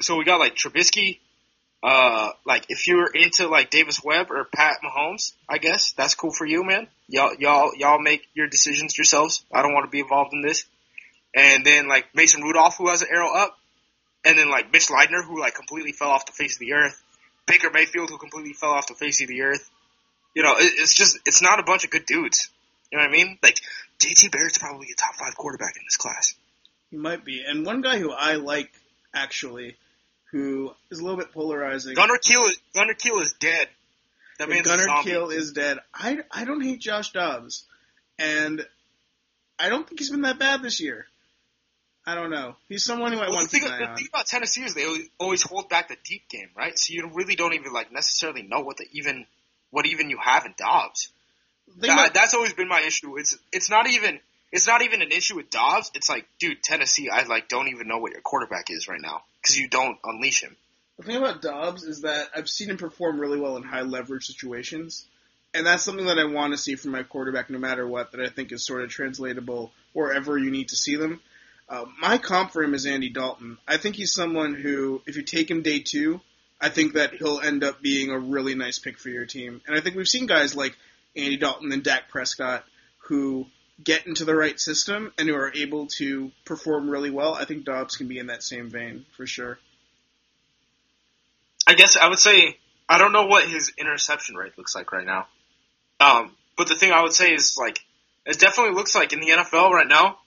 So 0.00 0.16
we 0.16 0.24
got 0.24 0.38
like 0.38 0.54
Trubisky. 0.54 1.18
Uh, 1.82 2.30
like 2.44 2.66
if 2.68 2.86
you're 2.86 3.06
into 3.06 3.48
like 3.48 3.70
Davis 3.70 4.02
Webb 4.04 4.30
or 4.30 4.44
Pat 4.44 4.78
Mahomes, 4.84 5.32
I 5.48 5.58
guess 5.58 5.92
that's 5.92 6.14
cool 6.14 6.32
for 6.32 6.46
you, 6.46 6.62
man. 6.62 6.86
Y'all, 7.08 7.34
y'all, 7.38 7.72
y'all 7.76 8.00
make 8.00 8.22
your 8.34 8.48
decisions 8.48 8.98
yourselves. 8.98 9.44
I 9.52 9.62
don't 9.62 9.72
want 9.72 9.86
to 9.86 9.90
be 9.90 10.00
involved 10.00 10.34
in 10.34 10.42
this. 10.42 10.64
And 11.34 11.64
then 11.64 11.88
like 11.88 12.14
Mason 12.14 12.42
Rudolph, 12.42 12.76
who 12.76 12.88
has 12.88 13.02
an 13.02 13.08
arrow 13.10 13.32
up, 13.32 13.56
and 14.24 14.36
then 14.36 14.50
like 14.50 14.72
Mitch 14.72 14.88
Leidner, 14.88 15.24
who 15.24 15.40
like 15.40 15.54
completely 15.54 15.92
fell 15.92 16.10
off 16.10 16.26
the 16.26 16.32
face 16.32 16.56
of 16.56 16.60
the 16.60 16.74
earth. 16.74 17.02
Baker 17.46 17.70
Mayfield, 17.72 18.10
who 18.10 18.18
completely 18.18 18.52
fell 18.52 18.70
off 18.70 18.86
the 18.86 18.94
face 18.94 19.22
of 19.22 19.28
the 19.28 19.42
earth. 19.42 19.70
You 20.34 20.42
know, 20.42 20.56
it, 20.58 20.72
it's 20.76 20.94
just 20.94 21.18
it's 21.24 21.40
not 21.40 21.60
a 21.60 21.62
bunch 21.62 21.84
of 21.84 21.90
good 21.90 22.04
dudes. 22.04 22.50
You 22.92 22.98
know 22.98 23.04
what 23.04 23.10
I 23.10 23.12
mean? 23.12 23.38
Like 23.42 23.58
JT 24.00 24.30
Barrett's 24.32 24.58
probably 24.58 24.88
a 24.92 24.96
top 24.96 25.14
five 25.14 25.36
quarterback 25.36 25.76
in 25.76 25.82
this 25.86 25.96
class. 25.96 26.34
He 26.90 26.96
might 26.96 27.24
be. 27.24 27.42
And 27.46 27.64
one 27.64 27.80
guy 27.80 27.98
who 27.98 28.12
I 28.12 28.34
like, 28.34 28.70
actually, 29.14 29.76
who 30.32 30.72
is 30.90 30.98
a 31.00 31.02
little 31.02 31.18
bit 31.18 31.32
polarizing. 31.32 31.94
Gunnar 31.94 32.18
Kiel, 32.18 32.44
is, 32.44 32.58
Gunnar 32.74 32.94
Kiel 32.94 33.18
is 33.20 33.32
dead. 33.34 33.68
That 34.38 34.48
if 34.48 34.54
man's 34.54 34.66
a 34.66 34.70
Gunnar 34.70 34.82
zombie. 34.84 35.10
Kill 35.10 35.30
is 35.30 35.52
dead. 35.52 35.78
I, 35.92 36.20
I 36.30 36.44
don't 36.44 36.62
hate 36.62 36.80
Josh 36.80 37.12
Dobbs. 37.12 37.64
And 38.18 38.64
I 39.58 39.68
don't 39.68 39.86
think 39.86 39.98
he's 40.00 40.10
been 40.10 40.22
that 40.22 40.38
bad 40.38 40.62
this 40.62 40.80
year. 40.80 41.06
I 42.06 42.14
don't 42.14 42.30
know. 42.30 42.56
He's 42.68 42.84
someone 42.84 43.12
who 43.12 43.18
I 43.18 43.26
Well, 43.26 43.34
want 43.34 43.50
to 43.50 43.50
thing, 43.50 43.60
keep 43.60 43.68
an 43.70 43.82
eye 43.82 43.90
the 43.90 43.96
thing 43.96 44.08
about 44.12 44.26
Tennessee 44.26 44.62
is 44.62 44.74
they 44.74 44.86
always- 44.86 45.08
always 45.18 45.42
hold 45.42 45.68
back 45.68 45.88
the 45.88 45.96
deep 46.04 46.28
game, 46.28 46.48
right? 46.56 46.78
So 46.78 46.94
you 46.94 47.10
really 47.12 47.36
don't 47.36 47.52
even 47.52 47.72
like 47.72 47.92
necessarily 47.92 48.42
know 48.42 48.60
what 48.60 48.78
the 48.78 48.86
even 48.92 49.26
what 49.70 49.86
even 49.86 50.08
you 50.10 50.18
have 50.18 50.46
in 50.46 50.54
Dobbs. 50.56 51.08
That, 51.78 52.14
that's 52.14 52.34
always 52.34 52.52
been 52.54 52.68
my 52.68 52.80
issue. 52.80 53.16
It's 53.18 53.36
it's 53.52 53.68
not 53.70 53.86
even 53.86 54.18
it's 54.52 54.66
not 54.66 54.82
even 54.82 55.02
an 55.02 55.12
issue 55.12 55.36
with 55.36 55.50
Dobbs. 55.50 55.90
It's 55.94 56.08
like, 56.08 56.26
dude, 56.38 56.62
Tennessee, 56.62 57.08
I 57.08 57.24
like 57.24 57.48
don't 57.48 57.68
even 57.68 57.88
know 57.88 57.98
what 57.98 58.12
your 58.12 58.20
quarterback 58.20 58.66
is 58.68 58.88
right 58.88 59.00
now 59.00 59.22
because 59.40 59.56
you 59.56 59.68
don't 59.68 59.98
unleash 60.04 60.42
him. 60.42 60.56
The 60.98 61.04
thing 61.04 61.16
about 61.16 61.40
Dobbs 61.40 61.84
is 61.84 62.02
that 62.02 62.28
I've 62.34 62.48
seen 62.48 62.70
him 62.70 62.76
perform 62.76 63.18
really 63.18 63.40
well 63.40 63.56
in 63.56 63.62
high 63.62 63.82
leverage 63.82 64.26
situations, 64.26 65.06
and 65.54 65.66
that's 65.66 65.82
something 65.82 66.06
that 66.06 66.18
I 66.18 66.24
want 66.24 66.52
to 66.52 66.58
see 66.58 66.74
from 66.74 66.90
my 66.90 67.04
quarterback, 67.04 67.48
no 67.48 67.58
matter 67.58 67.86
what. 67.86 68.12
That 68.12 68.20
I 68.20 68.28
think 68.28 68.52
is 68.52 68.66
sort 68.66 68.82
of 68.82 68.90
translatable 68.90 69.72
wherever 69.92 70.36
you 70.36 70.50
need 70.50 70.68
to 70.68 70.76
see 70.76 70.96
them. 70.96 71.20
Uh, 71.68 71.86
my 72.00 72.18
comp 72.18 72.50
for 72.50 72.62
him 72.62 72.74
is 72.74 72.84
Andy 72.84 73.08
Dalton. 73.10 73.56
I 73.66 73.76
think 73.76 73.94
he's 73.94 74.12
someone 74.12 74.54
who, 74.54 75.02
if 75.06 75.16
you 75.16 75.22
take 75.22 75.48
him 75.48 75.62
day 75.62 75.78
two, 75.78 76.20
I 76.60 76.68
think 76.68 76.94
that 76.94 77.14
he'll 77.14 77.40
end 77.40 77.64
up 77.64 77.80
being 77.80 78.10
a 78.10 78.18
really 78.18 78.54
nice 78.56 78.78
pick 78.80 78.98
for 78.98 79.08
your 79.08 79.24
team. 79.24 79.62
And 79.66 79.76
I 79.76 79.80
think 79.80 79.96
we've 79.96 80.08
seen 80.08 80.26
guys 80.26 80.56
like 80.56 80.76
Andy 81.16 81.36
Dalton 81.36 81.72
and 81.72 81.82
Dak 81.82 82.08
Prescott 82.08 82.64
who 83.04 83.46
get 83.82 84.06
into 84.06 84.24
the 84.24 84.34
right 84.34 84.58
system 84.58 85.12
and 85.18 85.28
who 85.28 85.34
are 85.34 85.52
able 85.54 85.86
to 85.86 86.30
perform 86.44 86.90
really 86.90 87.10
well. 87.10 87.34
I 87.34 87.44
think 87.44 87.64
Dobbs 87.64 87.96
can 87.96 88.08
be 88.08 88.18
in 88.18 88.26
that 88.26 88.42
same 88.42 88.70
vein 88.70 89.06
for 89.16 89.26
sure. 89.26 89.58
I 91.66 91.74
guess 91.74 91.96
I 91.96 92.08
would 92.08 92.18
say 92.18 92.58
I 92.88 92.98
don't 92.98 93.12
know 93.12 93.26
what 93.26 93.48
his 93.48 93.72
interception 93.78 94.34
rate 94.34 94.58
looks 94.58 94.74
like 94.74 94.92
right 94.92 95.06
now. 95.06 95.26
Um, 96.00 96.32
but 96.56 96.68
the 96.68 96.74
thing 96.74 96.92
I 96.92 97.02
would 97.02 97.12
say 97.12 97.32
is 97.32 97.56
like 97.58 97.80
it 98.26 98.38
definitely 98.38 98.74
looks 98.74 98.94
like 98.94 99.12
in 99.12 99.20
the 99.20 99.28
NFL 99.28 99.70
right 99.70 99.88
now. 99.88 100.18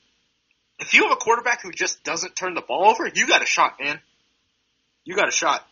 If 0.80 0.94
you 0.94 1.04
have 1.04 1.12
a 1.12 1.18
quarterback 1.18 1.62
who 1.62 1.72
just 1.72 2.04
doesn't 2.04 2.36
turn 2.36 2.56
the 2.56 2.62
ball 2.62 2.90
over, 2.90 3.10
you 3.14 3.28
got 3.28 3.44
a 3.44 3.46
shot, 3.46 3.78
man. 3.80 4.00
You 5.06 5.16
got 5.16 5.28
a 5.28 5.32
shot. 5.32 5.68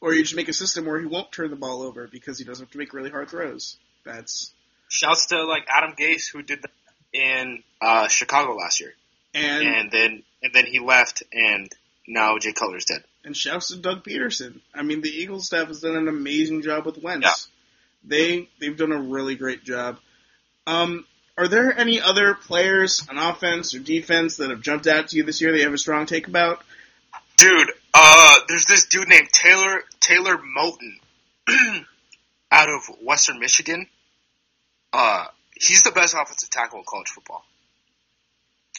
Or 0.00 0.14
you 0.14 0.22
just 0.22 0.36
make 0.36 0.48
a 0.48 0.52
system 0.52 0.86
where 0.86 0.98
he 0.98 1.06
won't 1.06 1.32
turn 1.32 1.50
the 1.50 1.56
ball 1.56 1.82
over 1.82 2.06
because 2.06 2.38
he 2.38 2.44
doesn't 2.44 2.66
have 2.66 2.72
to 2.72 2.78
make 2.78 2.94
really 2.94 3.10
hard 3.10 3.28
throws. 3.28 3.76
That's 4.04 4.52
Shouts 4.88 5.26
to 5.26 5.44
like 5.44 5.66
Adam 5.68 5.94
Gase 5.98 6.30
who 6.32 6.42
did 6.42 6.62
that 6.62 6.70
in 7.12 7.62
uh, 7.80 8.08
Chicago 8.08 8.54
last 8.54 8.80
year, 8.80 8.94
and 9.34 9.62
and, 9.62 9.90
then 9.90 10.22
and 10.42 10.52
then 10.52 10.66
he 10.66 10.78
left, 10.78 11.22
and 11.32 11.70
now 12.06 12.38
Jay 12.38 12.52
Cutler's 12.52 12.84
dead. 12.84 13.04
And 13.24 13.36
shouts 13.36 13.68
to 13.68 13.76
Doug 13.76 14.04
Pederson. 14.04 14.60
I 14.74 14.82
mean, 14.82 15.02
the 15.02 15.10
Eagles 15.10 15.46
staff 15.46 15.68
has 15.68 15.80
done 15.80 15.96
an 15.96 16.08
amazing 16.08 16.62
job 16.62 16.86
with 16.86 17.02
Wentz. 17.02 17.24
Yeah. 17.24 17.34
They 18.04 18.48
they've 18.60 18.76
done 18.76 18.92
a 18.92 19.00
really 19.00 19.36
great 19.36 19.64
job. 19.64 19.98
Um, 20.66 21.04
are 21.36 21.48
there 21.48 21.76
any 21.78 22.00
other 22.00 22.34
players 22.34 23.06
on 23.08 23.18
offense 23.18 23.74
or 23.74 23.78
defense 23.78 24.36
that 24.36 24.50
have 24.50 24.60
jumped 24.60 24.86
out 24.86 25.08
to 25.08 25.16
you 25.16 25.24
this 25.24 25.40
year 25.40 25.52
that 25.52 25.58
you 25.58 25.64
have 25.64 25.72
a 25.72 25.78
strong 25.78 26.06
take 26.06 26.26
about? 26.26 26.64
Dude, 27.36 27.70
uh, 27.94 28.40
there's 28.48 28.64
this 28.64 28.86
dude 28.86 29.08
named 29.08 29.28
Taylor 29.32 29.82
Taylor 30.00 30.36
Moton 30.36 30.98
out 32.50 32.68
of 32.68 32.96
Western 33.02 33.38
Michigan. 33.38 33.86
Uh, 34.92 35.26
he's 35.54 35.82
the 35.82 35.90
best 35.90 36.14
offensive 36.14 36.50
tackle 36.50 36.78
in 36.78 36.84
college 36.86 37.08
football, 37.08 37.44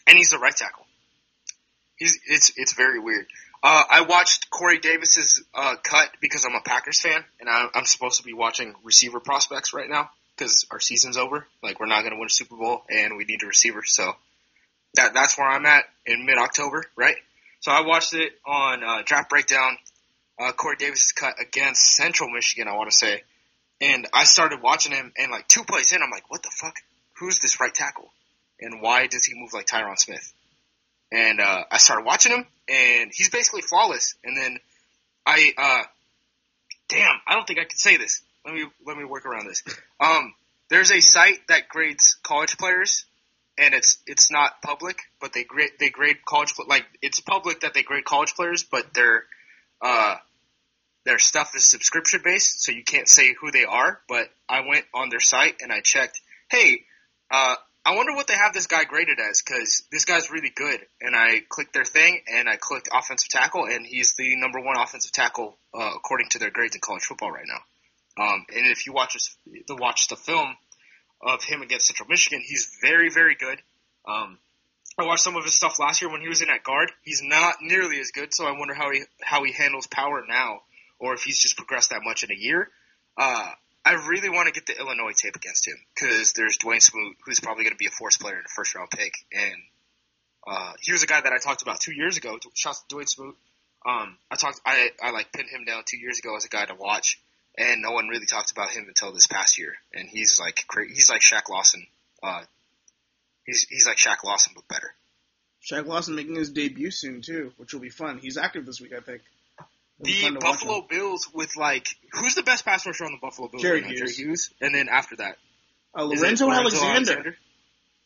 and 0.07 0.18
he's 0.18 0.30
the 0.30 0.39
right 0.39 0.55
tackle. 0.55 0.86
He's 1.97 2.20
it's 2.26 2.51
it's 2.55 2.74
very 2.74 2.99
weird. 2.99 3.28
Uh, 3.62 3.84
I 3.89 4.01
watched 4.01 4.49
Corey 4.49 4.80
Davis's 4.80 5.43
uh, 5.53 5.76
cut 5.84 6.10
because 6.22 6.45
I'm 6.45 6.55
a 6.55 6.62
Packers 6.62 7.01
fan, 7.01 7.24
and 7.41 7.49
I, 7.49 7.68
I'm 7.76 7.86
supposed 7.86 8.18
to 8.18 8.24
be 8.24 8.34
watching 8.34 8.74
receiver 8.84 9.20
prospects 9.20 9.74
right 9.74 9.89
now 9.89 10.10
because 10.38 10.66
our 10.72 10.80
season's 10.80 11.18
over. 11.18 11.45
Like 11.62 11.80
we're 11.80 11.88
not 11.88 12.01
going 12.01 12.14
to 12.14 12.18
win 12.18 12.28
a 12.28 12.30
Super 12.30 12.55
Bowl, 12.55 12.84
and 12.89 13.18
we 13.18 13.26
need 13.26 13.43
a 13.43 13.47
receiver. 13.47 13.84
So 13.86 14.14
that 14.95 15.14
that's 15.14 15.38
where 15.38 15.47
I'm 15.47 15.66
at 15.66 15.84
in 16.05 16.26
mid 16.26 16.38
October, 16.38 16.86
right? 16.95 17.16
So 17.60 17.72
I 17.72 17.82
watched 17.82 18.14
it 18.14 18.32
on 18.45 18.84
uh, 18.84 19.01
Draft 19.05 19.30
Breakdown. 19.30 19.78
Uh, 20.39 20.53
Corey 20.53 20.78
Davis's 20.78 21.12
cut 21.12 21.34
against 21.41 21.82
Central 21.82 22.30
Michigan, 22.30 22.70
I 22.70 22.78
want 22.78 22.89
to 22.89 22.95
say, 22.95 23.24
and 23.82 24.07
I 24.13 24.25
started 24.25 24.61
watching 24.61 24.91
him, 24.91 25.11
and 25.17 25.32
like 25.32 25.47
two 25.47 25.63
plays 25.63 25.91
in, 25.91 26.01
I'm 26.01 26.11
like, 26.11 26.30
what 26.30 26.43
the 26.43 26.51
fuck? 26.51 26.75
Who's 27.19 27.39
this 27.39 27.59
right 27.59 27.73
tackle? 27.73 28.11
And 28.59 28.82
why 28.82 29.07
does 29.07 29.25
he 29.25 29.34
move 29.39 29.53
like 29.53 29.67
Tyron 29.67 29.97
Smith? 29.97 30.34
And 31.11 31.39
uh, 31.39 31.63
I 31.71 31.77
started 31.77 32.05
watching 32.05 32.32
him, 32.32 32.45
and 32.67 33.11
he's 33.13 33.30
basically 33.30 33.61
flawless. 33.61 34.15
And 34.23 34.38
then 34.38 34.57
I, 35.25 35.53
uh, 35.57 35.84
damn, 36.88 37.15
I 37.27 37.34
don't 37.36 37.47
think 37.47 37.59
I 37.59 37.63
can 37.63 37.77
say 37.77 37.97
this. 37.97 38.21
Let 38.45 38.53
me 38.53 38.65
let 38.86 38.97
me 38.97 39.05
work 39.05 39.25
around 39.25 39.47
this. 39.47 39.63
Um, 40.01 40.34
there's 40.69 40.91
a 40.91 41.01
site 41.01 41.45
that 41.49 41.67
grades 41.67 42.17
college 42.23 42.57
players, 42.57 43.05
and 43.57 43.73
it's 43.73 43.97
it's 44.05 44.32
not 44.32 44.61
public, 44.61 44.97
but 45.19 45.34
they 45.34 45.43
grade 45.43 45.71
they 45.80 45.89
grade 45.89 46.23
college 46.25 46.53
like 46.67 46.86
it's 47.01 47.19
public 47.19 47.61
that 47.61 47.73
they 47.73 47.84
grade 47.84 48.05
college 48.05 48.34
players, 48.34 48.63
but 48.63 48.93
their 48.93 49.23
uh 49.82 50.15
their 51.06 51.20
stuff 51.20 51.56
is 51.56 51.66
subscription 51.66 52.22
based, 52.24 52.64
so 52.64 52.72
you 52.72 52.84
can't 52.84 53.08
say 53.08 53.34
who 53.34 53.52
they 53.52 53.66
are. 53.66 54.02
But 54.08 54.30
I 54.47 54.62
went 54.68 54.86
on 54.93 55.10
their 55.10 55.20
site 55.20 55.62
and 55.62 55.72
I 55.72 55.82
checked. 55.82 56.20
Hey, 56.50 56.84
uh, 57.32 57.56
I 57.86 57.95
wonder 57.95 58.14
what 58.14 58.28
they 58.28 58.36
have 58.36 58.54
this 58.54 58.68
guy 58.68 58.84
graded 58.84 59.18
as 59.20 59.41
because 59.41 59.84
this 59.91 60.06
guy's 60.06 60.30
really 60.30 60.52
good. 60.54 60.80
And 61.02 61.16
I 61.16 61.41
clicked 61.47 61.74
their 61.74 61.86
thing 61.86 62.22
and 62.32 62.50
I 62.50 62.58
clicked 62.58 62.89
offensive 62.93 63.30
tackle, 63.30 63.66
and 63.66 63.86
he's 63.86 64.16
the 64.16 64.36
number 64.36 64.60
one 64.60 64.78
offensive 64.78 65.12
tackle 65.12 65.58
uh, 65.74 65.91
according 65.95 66.30
to 66.30 66.39
their 66.39 66.52
grades 66.52 66.76
in 66.76 66.82
college 66.82 67.04
football 67.04 67.32
right 67.32 67.47
now. 67.47 68.24
Um, 68.24 68.45
and 68.54 68.68
if 68.68 68.86
you 68.86 68.93
watch 68.93 69.18
the 69.68 69.76
watch 69.76 70.08
the 70.10 70.18
film 70.18 70.56
of 71.22 71.43
him 71.43 71.62
against 71.62 71.88
Central 71.88 72.10
Michigan, 72.10 72.43
he's 72.45 72.78
very 72.82 73.10
very 73.10 73.36
good. 73.36 73.60
Um, 74.06 74.38
I 75.00 75.06
watched 75.06 75.24
some 75.24 75.38
of 75.38 75.45
his 75.45 75.56
stuff 75.56 75.80
last 75.80 76.02
year 76.02 76.12
when 76.12 76.22
he 76.22 76.28
was 76.28 76.41
in 76.41 76.50
at 76.50 76.64
guard. 76.64 76.91
He's 77.04 77.22
not 77.24 77.56
nearly 77.62 78.00
as 78.02 78.12
good, 78.12 78.34
so 78.34 78.45
I 78.45 78.52
wonder 78.52 78.74
how 78.74 78.91
he 78.91 79.04
how 79.22 79.43
he 79.45 79.54
handles 79.54 79.88
power 79.88 80.24
now, 80.28 80.62
or 81.00 81.14
if 81.14 81.24
he's 81.24 81.39
just 81.39 81.58
progressed 81.58 81.89
that 81.91 82.02
much 82.04 82.24
in 82.24 82.32
a 82.32 82.36
year. 82.36 82.70
Uh, 83.18 83.50
I 83.86 83.93
really 84.08 84.30
want 84.30 84.47
to 84.47 84.54
get 84.54 84.68
the 84.68 84.80
Illinois 84.80 85.14
tape 85.16 85.36
against 85.36 85.68
him 85.68 85.76
because 85.95 86.34
there's 86.34 86.58
Dawuane 86.58 86.82
Smoot, 86.82 87.16
who's 87.26 87.39
probably 87.39 87.64
going 87.64 87.74
to 87.74 87.78
be 87.78 87.88
a 87.88 87.91
force 87.91 88.18
player 88.18 88.36
in 88.36 88.45
a 88.45 88.54
first 88.54 88.76
round 88.76 88.89
pick, 88.91 89.14
and 89.32 89.56
uh, 90.47 90.74
he 90.82 90.91
was 90.91 91.04
a 91.04 91.08
guy 91.08 91.22
that 91.22 91.34
I 91.34 91.38
talked 91.38 91.62
about 91.62 91.80
two 91.80 91.93
years 91.93 92.18
ago. 92.18 92.38
Shouts 92.54 92.84
to 92.84 92.95
Dawuane 92.95 93.10
Smoot. 93.10 93.36
Um, 93.86 94.18
I 94.30 94.36
talked, 94.36 94.60
I, 94.66 94.89
I 95.02 95.12
like 95.12 95.32
pinned 95.32 95.50
him 95.50 95.64
down 95.66 95.84
two 95.86 95.97
years 95.97 96.20
ago 96.20 96.36
as 96.36 96.45
a 96.45 96.50
guy 96.50 96.66
to 96.66 96.76
watch, 96.76 97.20
and 97.58 97.82
no 97.82 97.91
one 97.91 98.08
really 98.08 98.26
talked 98.26 98.52
about 98.52 98.70
him 98.70 98.86
until 98.88 99.14
this 99.14 99.28
past 99.28 99.58
year. 99.58 99.74
And 99.93 100.10
he's 100.10 100.39
like, 100.39 100.66
he's 100.93 101.10
like 101.10 101.22
Shaq 101.22 101.50
Lawson. 101.50 101.88
Uh, 102.22 102.41
he's 103.45 103.64
he's 103.70 103.88
like 103.88 103.97
Shaq 103.97 104.24
Lawson 104.26 104.54
but 104.56 104.68
better. 104.68 104.93
Shaq 105.64 105.86
Lawson 105.86 106.16
making 106.16 106.36
his 106.36 106.50
debut 106.50 106.91
soon 106.91 107.22
too, 107.22 107.54
which 107.58 107.74
will 107.74 107.82
be 107.82 107.89
fun. 107.89 108.18
He's 108.18 108.38
active 108.38 108.66
this 108.66 108.82
week, 108.82 108.93
I 108.93 109.02
think. 109.02 109.22
The 110.02 110.14
fun 110.14 110.34
to 110.34 110.39
watch 110.39 110.60
Buffalo. 110.60 110.82
Bills 110.89 111.30
with 111.34 111.58
like, 111.58 111.88
who's 112.14 112.36
the 112.36 112.43
best 112.43 112.66
pass 112.66 112.86
rusher 112.86 113.06
on 113.06 113.12
the 113.12 113.18
Buffalo 113.22 113.47
Bills? 113.50 113.62
Jerry 113.62 113.82
right? 113.82 113.91
Hughes. 113.91 114.00
Jerry 114.00 114.28
Hughes, 114.28 114.50
and 114.62 114.74
then 114.74 114.88
after 114.89 115.18
that, 115.18 115.38
Uh, 115.97 116.10
it 116.10 116.20
Lorenzo, 116.20 116.50
Alexander. 116.50 117.36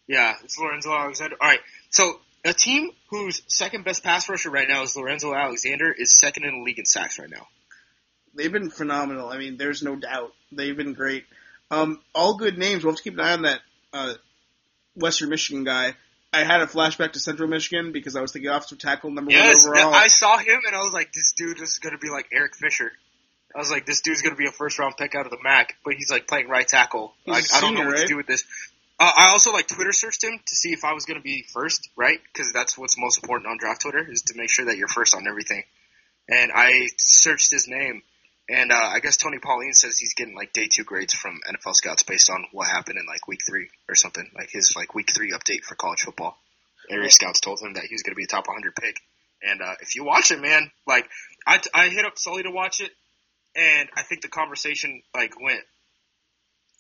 Yeah, 0.07 0.35
it's 0.43 0.57
Lorenzo 0.57 0.93
Alexander. 0.93 1.35
All 1.39 1.47
right, 1.47 1.59
so 1.89 2.19
a 2.43 2.53
team 2.53 2.91
whose 3.09 3.41
second 3.47 3.85
best 3.85 4.03
pass 4.03 4.27
rusher 4.27 4.49
right 4.49 4.67
now 4.67 4.83
is 4.83 4.95
Lorenzo 4.95 5.33
Alexander 5.33 5.91
is 5.91 6.17
second 6.17 6.45
in 6.45 6.59
the 6.59 6.63
league 6.63 6.79
in 6.79 6.85
sacks 6.85 7.19
right 7.19 7.29
now. 7.29 7.47
They've 8.35 8.51
been 8.51 8.69
phenomenal. 8.69 9.29
I 9.29 9.37
mean, 9.37 9.57
there's 9.57 9.83
no 9.83 9.95
doubt 9.95 10.33
they've 10.51 10.75
been 10.75 10.93
great. 10.93 11.25
Um, 11.69 12.01
all 12.13 12.37
good 12.37 12.57
names. 12.57 12.83
We'll 12.83 12.93
have 12.93 12.97
to 12.97 13.03
keep 13.03 13.13
an 13.13 13.19
eye 13.19 13.33
on 13.33 13.41
that 13.43 13.61
uh, 13.93 14.13
Western 14.95 15.29
Michigan 15.29 15.63
guy. 15.63 15.95
I 16.33 16.43
had 16.43 16.61
a 16.61 16.65
flashback 16.65 17.13
to 17.13 17.19
Central 17.19 17.47
Michigan 17.47 17.91
because 17.91 18.15
I 18.15 18.21
was 18.21 18.31
thinking 18.31 18.49
offensive 18.49 18.79
tackle 18.79 19.11
number 19.11 19.31
Yes, 19.31 19.65
one 19.67 19.77
overall. 19.77 19.93
I 19.93 20.07
saw 20.07 20.37
him 20.37 20.61
and 20.65 20.75
I 20.75 20.79
was 20.79 20.91
like, 20.91 21.13
this 21.13 21.33
dude 21.33 21.61
is 21.61 21.77
going 21.77 21.93
to 21.93 21.99
be 21.99 22.09
like 22.09 22.27
Eric 22.33 22.55
Fisher. 22.55 22.91
I 23.55 23.59
was 23.59 23.69
like, 23.69 23.85
this 23.85 24.01
dude's 24.01 24.23
going 24.23 24.35
to 24.35 24.37
be 24.37 24.47
a 24.47 24.51
first 24.51 24.79
round 24.79 24.97
pick 24.97 25.13
out 25.13 25.25
of 25.25 25.31
the 25.31 25.37
MAC, 25.43 25.75
but 25.85 25.93
he's 25.93 26.09
like 26.09 26.27
playing 26.27 26.49
right 26.49 26.67
tackle. 26.67 27.13
He's 27.23 27.33
Like, 27.33 27.43
a 27.53 27.55
I 27.57 27.61
don't 27.61 27.75
know 27.75 27.85
what 27.85 27.93
right? 27.93 28.01
to 28.01 28.07
do 28.07 28.17
with 28.17 28.25
this. 28.25 28.43
Uh, 28.99 29.11
I 29.15 29.27
also 29.31 29.51
like 29.51 29.67
Twitter 29.67 29.91
searched 29.91 30.23
him 30.23 30.39
to 30.43 30.55
see 30.55 30.69
if 30.69 30.83
I 30.83 30.93
was 30.93 31.05
going 31.05 31.19
to 31.19 31.23
be 31.23 31.43
first, 31.53 31.89
right? 31.95 32.19
Because 32.31 32.51
that's 32.51 32.77
what's 32.77 32.97
most 32.97 33.21
important 33.21 33.49
on 33.49 33.57
draft 33.59 33.81
Twitter 33.81 34.03
is 34.09 34.23
to 34.23 34.33
make 34.35 34.49
sure 34.49 34.65
that 34.65 34.77
you're 34.77 34.87
first 34.87 35.15
on 35.15 35.27
everything. 35.27 35.63
And 36.27 36.51
I 36.55 36.87
searched 36.97 37.51
his 37.51 37.67
name, 37.67 38.01
and 38.49 38.71
uh, 38.71 38.75
I 38.75 38.99
guess 38.99 39.17
Tony 39.17 39.39
Pauline 39.39 39.73
says 39.73 39.97
he's 39.97 40.15
getting 40.15 40.35
like 40.35 40.51
day 40.51 40.67
two 40.67 40.83
grades 40.83 41.13
from 41.13 41.39
NFL 41.49 41.75
scouts 41.75 42.03
based 42.03 42.29
on 42.29 42.45
what 42.51 42.67
happened 42.67 42.99
in 42.99 43.05
like 43.05 43.27
week 43.27 43.39
three 43.47 43.69
or 43.87 43.95
something, 43.95 44.29
like 44.35 44.49
his 44.51 44.75
like 44.75 44.93
week 44.93 45.11
three 45.13 45.31
update 45.31 45.63
for 45.63 45.75
college 45.75 46.01
football. 46.01 46.37
Area 46.89 47.09
scouts 47.09 47.39
told 47.39 47.61
him 47.61 47.73
that 47.75 47.83
he 47.83 47.93
was 47.93 48.03
going 48.03 48.11
to 48.11 48.17
be 48.17 48.25
a 48.25 48.27
top 48.27 48.47
100 48.47 48.75
pick. 48.75 48.97
And 49.41 49.61
uh, 49.61 49.75
if 49.81 49.95
you 49.95 50.03
watch 50.03 50.31
it, 50.31 50.41
man, 50.41 50.71
like 50.87 51.07
I, 51.47 51.61
I 51.73 51.89
hit 51.89 52.05
up 52.05 52.17
Sully 52.17 52.43
to 52.43 52.51
watch 52.51 52.81
it, 52.81 52.91
and 53.55 53.89
I 53.95 54.03
think 54.03 54.21
the 54.21 54.29
conversation 54.29 55.01
like 55.13 55.39
went. 55.39 55.61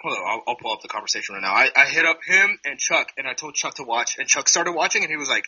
Hold 0.01 0.17
on, 0.17 0.23
I'll, 0.25 0.43
I'll 0.49 0.55
pull 0.55 0.73
up 0.73 0.81
the 0.81 0.89
conversation 0.89 1.35
right 1.35 1.41
now. 1.41 1.53
I, 1.53 1.69
I 1.75 1.85
hit 1.85 2.05
up 2.05 2.19
him 2.25 2.59
and 2.65 2.77
Chuck, 2.77 3.11
and 3.17 3.25
I 3.25 3.33
told 3.33 3.55
Chuck 3.55 3.75
to 3.75 3.83
watch, 3.83 4.17
and 4.17 4.27
Chuck 4.27 4.49
started 4.49 4.73
watching, 4.73 5.01
and 5.03 5.09
he 5.09 5.17
was 5.17 5.29
like, 5.29 5.45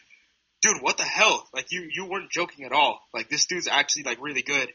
"Dude, 0.61 0.81
what 0.81 0.97
the 0.97 1.03
hell? 1.03 1.45
Like 1.53 1.71
you 1.71 1.89
you 1.91 2.05
weren't 2.05 2.31
joking 2.31 2.65
at 2.65 2.71
all. 2.71 3.01
Like 3.13 3.29
this 3.29 3.45
dude's 3.45 3.67
actually 3.67 4.03
like 4.03 4.21
really 4.21 4.41
good, 4.41 4.69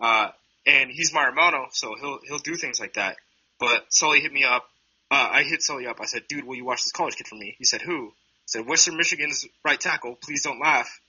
uh, 0.00 0.28
and 0.66 0.90
he's 0.90 1.12
my 1.12 1.24
hermano, 1.24 1.68
so 1.72 1.94
he'll 2.00 2.18
he'll 2.26 2.38
do 2.38 2.56
things 2.56 2.80
like 2.80 2.94
that." 2.94 3.16
But 3.58 3.86
Sully 3.92 4.20
hit 4.20 4.32
me 4.32 4.44
up. 4.44 4.68
Uh, 5.10 5.28
I 5.32 5.42
hit 5.42 5.62
Sully 5.62 5.86
up. 5.86 6.00
I 6.00 6.06
said, 6.06 6.28
"Dude, 6.28 6.44
will 6.44 6.56
you 6.56 6.64
watch 6.64 6.82
this 6.82 6.92
college 6.92 7.16
kid 7.16 7.28
for 7.28 7.36
me?" 7.36 7.56
He 7.58 7.64
said, 7.64 7.82
"Who?" 7.82 8.08
I 8.08 8.46
said, 8.46 8.66
"Western 8.66 8.96
Michigan's 8.96 9.46
right 9.64 9.80
tackle. 9.80 10.16
Please 10.16 10.42
don't 10.42 10.60
laugh." 10.60 11.00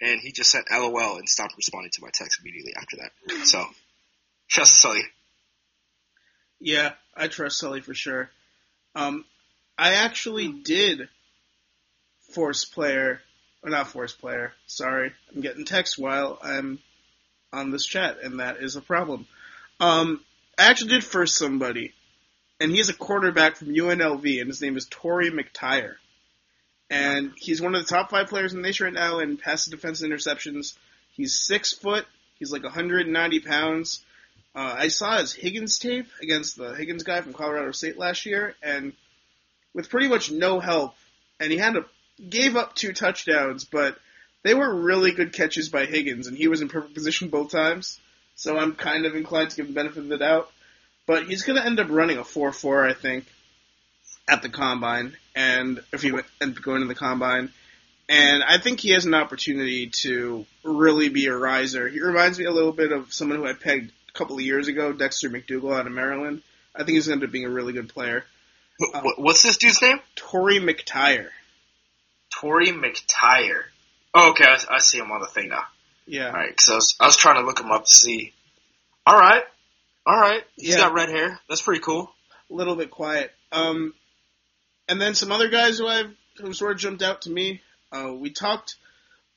And 0.00 0.20
he 0.20 0.30
just 0.30 0.50
sent 0.50 0.70
LOL 0.70 1.16
and 1.16 1.28
stopped 1.28 1.54
responding 1.56 1.90
to 1.94 2.02
my 2.02 2.10
text 2.12 2.40
immediately 2.40 2.74
after 2.76 2.98
that. 2.98 3.46
So, 3.46 3.64
trust 4.48 4.78
Sully. 4.78 5.02
Yeah, 6.60 6.92
I 7.14 7.28
trust 7.28 7.58
Sully 7.58 7.80
for 7.80 7.94
sure. 7.94 8.30
Um, 8.94 9.24
I 9.78 9.94
actually 9.94 10.48
did 10.48 11.08
force 12.32 12.64
player, 12.64 13.20
or 13.62 13.70
not 13.70 13.88
force 13.88 14.12
player. 14.12 14.52
Sorry, 14.66 15.12
I'm 15.34 15.40
getting 15.40 15.64
text 15.64 15.98
while 15.98 16.38
I'm 16.42 16.78
on 17.56 17.70
this 17.70 17.86
chat, 17.86 18.18
and 18.22 18.40
that 18.40 18.58
is 18.58 18.76
a 18.76 18.80
problem. 18.80 19.26
Um, 19.80 20.20
I 20.58 20.70
actually 20.70 20.90
did 20.90 21.04
first 21.04 21.36
somebody, 21.36 21.92
and 22.60 22.70
he's 22.70 22.88
a 22.88 22.94
quarterback 22.94 23.56
from 23.56 23.68
UNLV, 23.68 24.40
and 24.40 24.48
his 24.48 24.62
name 24.62 24.76
is 24.76 24.86
Torry 24.90 25.30
McTyer. 25.30 25.94
And 26.88 27.32
he's 27.36 27.60
one 27.60 27.74
of 27.74 27.84
the 27.84 27.88
top 27.88 28.10
five 28.10 28.28
players 28.28 28.52
in 28.52 28.62
the 28.62 28.68
nation 28.68 28.84
right 28.84 28.92
now 28.92 29.18
in 29.18 29.36
passive 29.36 29.72
defense 29.72 30.02
interceptions. 30.02 30.74
He's 31.12 31.34
six 31.34 31.72
foot. 31.72 32.06
He's 32.38 32.52
like 32.52 32.62
190 32.62 33.40
pounds. 33.40 34.04
Uh, 34.54 34.74
I 34.78 34.88
saw 34.88 35.18
his 35.18 35.32
Higgins 35.32 35.78
tape 35.78 36.06
against 36.22 36.56
the 36.56 36.74
Higgins 36.74 37.02
guy 37.02 37.20
from 37.20 37.32
Colorado 37.32 37.72
State 37.72 37.98
last 37.98 38.24
year, 38.24 38.54
and 38.62 38.92
with 39.74 39.90
pretty 39.90 40.08
much 40.08 40.30
no 40.30 40.60
help, 40.60 40.94
and 41.40 41.50
he 41.50 41.58
had 41.58 41.74
to 41.74 41.84
gave 42.30 42.56
up 42.56 42.74
two 42.74 42.92
touchdowns, 42.92 43.64
but 43.64 43.98
they 44.46 44.54
were 44.54 44.72
really 44.72 45.10
good 45.10 45.32
catches 45.32 45.68
by 45.68 45.86
Higgins, 45.86 46.28
and 46.28 46.36
he 46.38 46.46
was 46.46 46.60
in 46.60 46.68
perfect 46.68 46.94
position 46.94 47.28
both 47.28 47.50
times. 47.50 47.98
So 48.36 48.56
I'm 48.56 48.76
kind 48.76 49.04
of 49.04 49.16
inclined 49.16 49.50
to 49.50 49.56
give 49.56 49.66
him 49.66 49.74
the 49.74 49.80
benefit 49.80 49.98
of 50.04 50.08
the 50.08 50.18
doubt. 50.18 50.48
But 51.04 51.24
he's 51.26 51.42
going 51.42 51.58
to 51.58 51.66
end 51.66 51.80
up 51.80 51.88
running 51.90 52.18
a 52.18 52.22
4-4, 52.22 52.88
I 52.88 52.94
think, 52.94 53.24
at 54.28 54.42
the 54.42 54.48
combine, 54.48 55.16
and 55.34 55.80
if 55.92 56.02
he 56.02 56.10
end 56.40 56.56
up 56.56 56.62
going 56.62 56.82
to 56.82 56.86
the 56.86 56.94
combine. 56.94 57.50
And 58.08 58.44
I 58.44 58.58
think 58.58 58.78
he 58.78 58.90
has 58.90 59.04
an 59.04 59.14
opportunity 59.14 59.88
to 60.02 60.46
really 60.62 61.08
be 61.08 61.26
a 61.26 61.36
riser. 61.36 61.88
He 61.88 62.00
reminds 62.00 62.38
me 62.38 62.44
a 62.44 62.52
little 62.52 62.72
bit 62.72 62.92
of 62.92 63.12
someone 63.12 63.38
who 63.38 63.46
I 63.46 63.52
pegged 63.52 63.90
a 64.08 64.12
couple 64.18 64.36
of 64.36 64.42
years 64.42 64.68
ago, 64.68 64.92
Dexter 64.92 65.28
McDougle 65.28 65.76
out 65.76 65.86
of 65.88 65.92
Maryland. 65.92 66.42
I 66.74 66.84
think 66.84 66.90
he's 66.94 67.08
going 67.08 67.18
to 67.18 67.24
end 67.24 67.28
up 67.28 67.32
being 67.32 67.46
a 67.46 67.50
really 67.50 67.72
good 67.72 67.88
player. 67.88 68.24
Wh- 68.80 68.96
wh- 68.98 69.18
What's 69.18 69.42
this 69.42 69.56
dude's 69.56 69.82
name? 69.82 69.98
Torry 70.14 70.58
McTyer. 70.60 71.28
Torry 72.30 72.68
McTyer. 72.68 73.64
Oh, 74.18 74.30
okay, 74.30 74.44
I, 74.44 74.76
I 74.76 74.78
see 74.78 74.98
him 74.98 75.10
on 75.12 75.20
the 75.20 75.26
thing 75.26 75.48
now. 75.50 75.64
Yeah. 76.06 76.28
All 76.28 76.32
right, 76.32 76.48
because 76.48 76.68
I 76.70 76.74
was, 76.74 76.96
I 77.00 77.04
was 77.06 77.16
trying 77.16 77.40
to 77.40 77.46
look 77.46 77.60
him 77.60 77.70
up 77.70 77.84
to 77.84 77.90
see. 77.92 78.32
All 79.06 79.18
right, 79.18 79.42
all 80.06 80.18
right. 80.18 80.42
He's 80.56 80.70
Yeah. 80.70 80.76
got 80.82 80.94
red 80.94 81.08
hair. 81.10 81.38
That's 81.48 81.60
pretty 81.62 81.80
cool. 81.82 82.10
a 82.50 82.54
little 82.54 82.76
bit 82.76 82.90
quiet. 82.90 83.32
Um, 83.52 83.92
and 84.88 85.00
then 85.00 85.14
some 85.14 85.32
other 85.32 85.48
guys 85.48 85.78
who 85.78 85.86
I've 85.86 86.14
who 86.38 86.52
sort 86.52 86.72
of 86.72 86.78
jumped 86.78 87.02
out 87.02 87.22
to 87.22 87.30
me. 87.30 87.60
Uh, 87.92 88.12
we 88.14 88.30
talked 88.30 88.76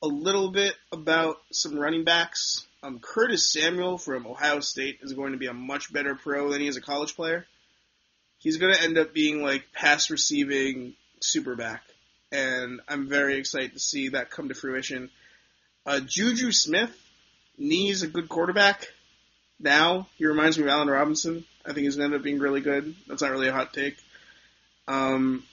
a 0.04 0.08
little 0.08 0.52
bit 0.52 0.76
about 0.92 1.38
some 1.52 1.78
running 1.78 2.04
backs. 2.04 2.66
Um, 2.84 3.00
Curtis 3.00 3.52
Samuel 3.52 3.98
from 3.98 4.26
Ohio 4.28 4.60
State 4.62 5.00
is 5.02 5.14
going 5.14 5.32
to 5.34 5.38
be 5.38 5.48
a 5.48 5.54
much 5.54 5.92
better 5.92 6.16
pro 6.16 6.50
than 6.52 6.62
he 6.62 6.68
is 6.68 6.78
a 6.78 6.82
college 6.82 7.16
player. 7.16 7.46
He's 8.38 8.58
going 8.58 8.74
to 8.74 8.82
end 8.82 8.98
up 8.98 9.14
being 9.14 9.42
like 9.44 9.66
pass 9.74 10.10
receiving 10.10 10.94
super 11.22 11.56
back, 11.56 11.84
and 12.32 12.82
I'm 12.88 13.10
very 13.10 13.38
excited 13.38 13.74
to 13.74 13.80
see 13.80 14.10
that 14.10 14.30
come 14.30 14.50
to 14.50 14.56
fruition. 14.56 15.10
Uh, 15.86 16.00
Juju 16.00 16.52
Smith, 16.52 16.96
he's 17.58 18.04
a 18.04 18.08
good 18.08 18.30
quarterback. 18.30 18.88
Now 19.60 20.08
he 20.16 20.26
reminds 20.26 20.58
me 20.58 20.64
of 20.64 20.70
Allen 20.70 20.90
Robinson. 20.90 21.46
I 21.66 21.74
think 21.74 21.86
he's 21.86 21.96
going 21.96 22.10
to 22.10 22.16
end 22.16 22.22
up 22.22 22.24
being 22.24 22.40
really 22.40 22.62
good. 22.62 22.96
That's 23.08 23.22
not 23.22 23.32
really 23.32 23.48
a 23.48 23.54
hot 23.54 23.74
take. 23.74 23.98
Um, 24.88 25.44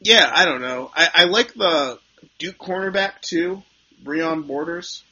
Yeah, 0.00 0.30
I 0.34 0.44
don't 0.44 0.60
know. 0.62 0.90
I, 0.94 1.08
I 1.14 1.24
like 1.24 1.54
the 1.54 1.98
Duke 2.38 2.58
cornerback 2.58 3.20
too, 3.20 3.62
Breon 4.02 4.46
Borders. 4.46 5.04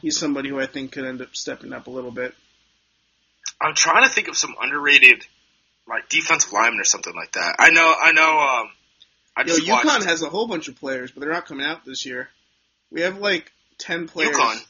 He's 0.00 0.18
somebody 0.18 0.48
who 0.48 0.58
I 0.60 0.66
think 0.66 0.92
could 0.92 1.04
end 1.04 1.20
up 1.20 1.34
stepping 1.36 1.72
up 1.72 1.86
a 1.86 1.90
little 1.90 2.10
bit. 2.10 2.34
I'm 3.60 3.74
trying 3.74 4.04
to 4.04 4.10
think 4.10 4.28
of 4.28 4.36
some 4.36 4.54
underrated, 4.60 5.24
like 5.90 6.08
defensive 6.08 6.52
lineman 6.52 6.80
or 6.80 6.84
something 6.84 7.14
like 7.14 7.32
that. 7.32 7.56
I 7.58 7.70
know, 7.70 7.94
I 8.00 8.12
know. 8.12 8.38
Um, 8.38 8.70
I 9.36 9.42
Yo, 9.46 9.56
UConn 9.56 9.84
watched 9.84 10.04
has 10.06 10.22
a 10.22 10.28
whole 10.30 10.46
bunch 10.46 10.68
of 10.68 10.76
players, 10.76 11.10
but 11.10 11.20
they're 11.20 11.32
not 11.32 11.46
coming 11.46 11.66
out 11.66 11.84
this 11.84 12.06
year. 12.06 12.28
We 12.90 13.02
have 13.02 13.18
like 13.18 13.52
ten 13.78 14.06
players. 14.08 14.36
UConn. 14.36 14.64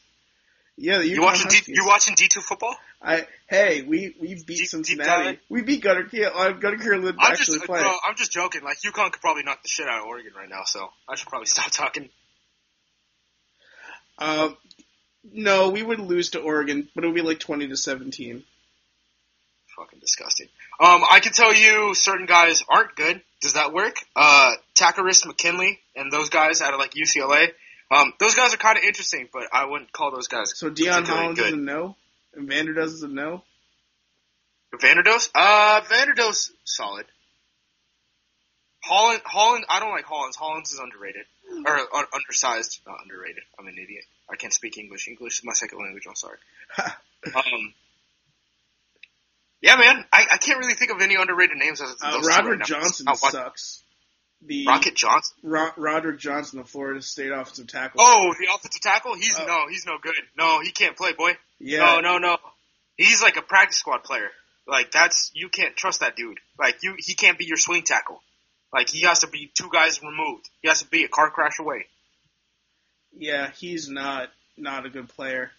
Yeah, 0.77 0.99
the 0.99 1.05
UConn 1.05 1.15
You 1.15 1.23
watching? 1.23 1.51
D, 1.51 1.57
you 1.69 1.87
watching 1.87 2.15
D 2.15 2.29
two 2.33 2.41
football? 2.41 2.75
I 3.03 3.27
hey, 3.49 3.83
we 3.83 4.15
we 4.21 4.35
beat 4.35 4.47
Deep- 4.47 4.67
Cincinnati. 4.69 5.39
we 5.49 5.63
beat 5.63 5.83
Gunnar 5.83 6.05
Kiel. 6.05 6.31
Uh, 6.35 6.53
Gunnar 6.53 6.79
Kiel 6.79 7.07
I'm 7.09 7.15
actually 7.21 7.57
just, 7.59 7.67
play. 7.67 7.81
bro, 7.81 7.93
I'm 8.05 8.17
just 8.17 8.33
joking. 8.33 8.63
Like 8.63 8.79
UConn 8.81 9.13
could 9.13 9.21
probably 9.21 9.43
knock 9.43 9.63
the 9.63 9.69
shit 9.69 9.87
out 9.89 10.01
of 10.01 10.07
Oregon 10.07 10.33
right 10.37 10.49
now, 10.49 10.63
so 10.65 10.89
I 11.09 11.17
should 11.17 11.29
probably 11.29 11.47
stop 11.55 11.71
talking. 11.71 12.09
Uh, 14.19 14.51
no, 15.33 15.71
we 15.71 15.83
would 15.83 16.01
lose 16.01 16.31
to 16.31 16.41
Oregon, 16.41 16.89
but 16.95 17.05
it 17.05 17.07
would 17.07 17.15
be 17.15 17.23
like 17.23 17.41
twenty 17.41 17.69
to 17.69 17.77
seventeen. 17.77 18.45
Fucking 19.81 19.99
disgusting. 19.99 20.47
Um, 20.79 21.01
I 21.11 21.21
can 21.21 21.33
tell 21.33 21.55
you 21.55 21.95
certain 21.95 22.27
guys 22.27 22.63
aren't 22.69 22.95
good. 22.97 23.23
Does 23.41 23.55
that 23.55 23.73
work? 23.73 23.97
Uh, 24.15 24.53
Takkarist 24.75 25.27
McKinley 25.27 25.79
and 25.97 26.13
those 26.13 26.29
guys 26.29 26.61
out 26.61 26.75
of 26.75 26.79
like 26.79 26.93
UCLA. 26.93 27.49
Um, 27.91 28.13
those 28.21 28.35
guys 28.35 28.53
are 28.53 28.59
kind 28.59 28.77
of 28.77 28.85
interesting, 28.85 29.31
but 29.33 29.45
I 29.55 29.65
wouldn't 29.65 29.91
call 29.91 30.11
those 30.11 30.29
guys 30.29 30.53
So 30.55 30.69
Deon 30.71 31.07
Hollins 31.07 31.39
is 31.39 31.47
a 31.47 31.51
good. 31.53 31.61
no, 31.61 31.97
and 32.35 32.47
Vanderdoes 32.47 32.89
is 32.93 33.03
a 33.03 33.09
no. 33.09 33.43
Vanderdoes? 34.75 35.31
Uh, 35.35 35.81
Vanderdoes 35.81 36.51
solid. 36.65 37.07
Holland, 38.83 39.23
Holland, 39.25 39.65
I 39.71 39.81
don't 39.81 39.93
like 39.93 40.05
Hollins. 40.05 40.37
Hollins 40.37 40.73
is 40.73 40.79
underrated 40.79 41.25
or 41.67 41.79
uh, 41.79 42.05
undersized, 42.13 42.81
not 42.87 42.99
underrated. 43.03 43.43
I'm 43.59 43.67
an 43.67 43.79
idiot. 43.83 44.05
I 44.31 44.37
can't 44.37 44.53
speak 44.53 44.77
English. 44.77 45.09
English 45.09 45.39
is 45.39 45.45
my 45.45 45.55
second 45.55 45.79
language. 45.79 46.05
I'm 46.07 46.15
sorry. 46.17 46.39
um, 47.35 47.75
yeah, 49.63 49.77
man, 49.77 50.05
I, 50.13 50.27
I 50.33 50.37
can't 50.39 50.59
really 50.59 50.75
think 50.75 50.91
of 50.91 51.01
any 51.01 51.17
underrated 51.17 51.57
names. 51.59 51.81
As 51.81 51.95
Uh, 52.03 52.21
Roderick 52.25 52.61
right. 52.61 52.69
Johnson 52.69 53.07
sucks. 53.15 53.83
The 54.43 54.67
Rocket 54.67 54.95
Johnson. 54.95 55.37
Ro- 55.43 55.73
Roderick 55.77 56.19
Johnson, 56.19 56.61
the 56.61 56.65
Florida 56.65 57.03
State 57.03 57.31
offensive 57.31 57.67
tackle. 57.67 58.01
Oh, 58.03 58.33
the 58.41 58.47
offensive 58.55 58.81
tackle. 58.81 59.15
He's 59.15 59.39
Oh. 59.39 59.45
no, 59.47 59.67
he's 59.69 59.85
no 59.85 59.99
good. 60.01 60.15
No, 60.37 60.61
he 60.61 60.71
can't 60.73 60.97
play, 60.97 61.13
boy. 61.13 61.33
yeah. 61.59 61.81
No, 61.81 62.01
no, 62.01 62.19
no. 62.19 62.39
He's 62.97 63.23
like 63.23 63.37
a 63.37 63.43
practice 63.43 63.77
squad 63.79 64.03
player. 64.03 64.31
Like 64.67 64.91
that's 64.93 65.31
you 65.35 65.49
can't 65.51 65.77
trust 65.77 66.01
that 66.01 66.17
dude. 66.17 66.39
Like 66.59 66.79
you, 66.83 66.95
he 66.99 67.15
can't 67.15 67.39
be 67.39 67.45
your 67.45 67.57
swing 67.59 67.83
tackle. 67.83 68.23
Like 68.73 68.89
he 68.89 69.03
has 69.03 69.21
to 69.21 69.27
be 69.27 69.51
two 69.55 69.69
guys 69.71 70.01
removed. 70.03 70.49
He 70.63 70.69
has 70.69 70.81
to 70.81 70.87
be 70.89 71.05
a 71.05 71.09
car 71.09 71.31
crash 71.31 71.59
away. 71.59 71.87
Yeah, 73.13 73.51
he's 73.51 73.89
not 73.89 74.29
not 74.57 74.87
a 74.87 74.91
good 74.91 75.09
player. 75.09 75.51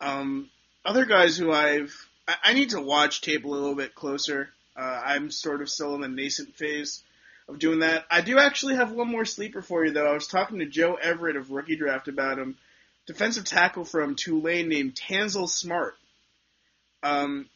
Um, 0.00 0.50
other 0.84 1.06
guys 1.06 1.36
who 1.36 1.50
I've 1.52 1.94
I, 2.26 2.34
I 2.44 2.52
need 2.54 2.70
to 2.70 2.80
watch 2.80 3.20
tape 3.20 3.44
a 3.44 3.48
little 3.48 3.74
bit 3.74 3.94
closer. 3.94 4.50
Uh, 4.76 5.02
I'm 5.04 5.30
sort 5.30 5.62
of 5.62 5.68
still 5.68 5.94
in 5.94 6.00
the 6.00 6.08
nascent 6.08 6.54
phase 6.56 7.02
of 7.48 7.58
doing 7.58 7.80
that. 7.80 8.06
I 8.10 8.20
do 8.20 8.38
actually 8.38 8.76
have 8.76 8.92
one 8.92 9.08
more 9.08 9.24
sleeper 9.24 9.62
for 9.62 9.84
you 9.84 9.92
though. 9.92 10.10
I 10.10 10.14
was 10.14 10.26
talking 10.26 10.60
to 10.60 10.66
Joe 10.66 10.94
Everett 10.94 11.36
of 11.36 11.50
Rookie 11.50 11.76
Draft 11.76 12.08
about 12.08 12.38
him. 12.38 12.56
Defensive 13.06 13.44
tackle 13.44 13.84
from 13.84 14.14
Tulane 14.14 14.68
named 14.68 14.94
Tanzel 14.94 15.48
Smart. 15.48 15.96
Um, 17.02 17.48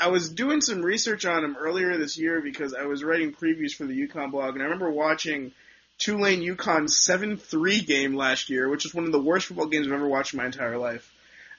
I 0.00 0.08
was 0.08 0.28
doing 0.28 0.60
some 0.60 0.82
research 0.82 1.24
on 1.24 1.44
him 1.44 1.56
earlier 1.58 1.96
this 1.96 2.18
year 2.18 2.40
because 2.40 2.74
I 2.74 2.84
was 2.84 3.04
writing 3.04 3.32
previews 3.32 3.72
for 3.72 3.84
the 3.84 4.08
UConn 4.08 4.30
blog, 4.30 4.54
and 4.54 4.62
I 4.62 4.64
remember 4.64 4.90
watching 4.90 5.52
Tulane 5.98 6.40
UConn 6.40 6.84
7-3 6.84 7.84
game 7.86 8.14
last 8.14 8.50
year, 8.50 8.68
which 8.68 8.86
is 8.86 8.94
one 8.94 9.04
of 9.04 9.12
the 9.12 9.20
worst 9.20 9.46
football 9.46 9.66
games 9.66 9.86
I've 9.86 9.92
ever 9.92 10.06
watched 10.06 10.34
in 10.34 10.38
my 10.38 10.46
entire 10.46 10.78
life. 10.78 11.12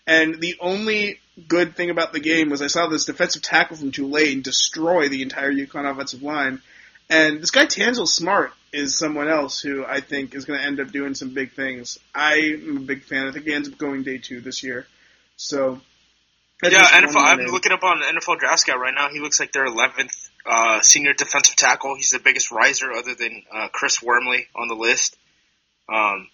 And 0.09 0.41
the 0.41 0.57
only 0.59 1.19
good 1.47 1.75
thing 1.75 1.91
about 1.91 2.13
the 2.13 2.19
game 2.19 2.49
was 2.49 2.63
I 2.63 2.67
saw 2.67 2.87
this 2.87 3.05
defensive 3.05 3.43
tackle 3.43 3.77
from 3.77 3.91
Tulane 3.91 4.41
destroy 4.41 5.07
the 5.07 5.21
entire 5.21 5.53
UConn 5.53 5.89
offensive 5.89 6.23
line. 6.23 6.63
And 7.11 7.39
this 7.39 7.51
guy 7.51 7.67
Tanzel 7.67 8.07
Smart 8.07 8.51
is 8.73 8.97
someone 8.97 9.29
else 9.29 9.59
who 9.61 9.85
I 9.85 9.99
think 9.99 10.33
is 10.33 10.45
going 10.45 10.59
to 10.59 10.65
end 10.65 10.79
up 10.79 10.91
doing 10.91 11.13
some 11.13 11.35
big 11.35 11.53
things. 11.53 11.99
I'm 12.15 12.77
a 12.77 12.79
big 12.79 13.03
fan. 13.03 13.27
I 13.27 13.31
think 13.31 13.45
he 13.45 13.53
ends 13.53 13.69
up 13.69 13.77
going 13.77 14.01
day 14.01 14.17
two 14.17 14.41
this 14.41 14.63
year. 14.63 14.87
So 15.37 15.79
yeah, 16.63 16.79
NFL. 16.79 17.15
I'm 17.15 17.45
looking 17.45 17.71
up 17.71 17.83
on 17.83 17.99
the 17.99 18.05
NFL 18.05 18.39
Draft 18.39 18.61
Scout 18.61 18.79
right 18.79 18.93
now. 18.93 19.09
He 19.11 19.19
looks 19.19 19.39
like 19.39 19.51
their 19.51 19.67
11th 19.67 20.29
uh, 20.43 20.81
senior 20.81 21.13
defensive 21.13 21.55
tackle. 21.55 21.95
He's 21.95 22.09
the 22.09 22.19
biggest 22.19 22.51
riser 22.51 22.91
other 22.91 23.13
than 23.13 23.43
uh, 23.53 23.67
Chris 23.71 24.01
Wormley 24.01 24.47
on 24.55 24.69
the 24.69 24.75
list. 24.75 25.15
Um, 25.87 26.29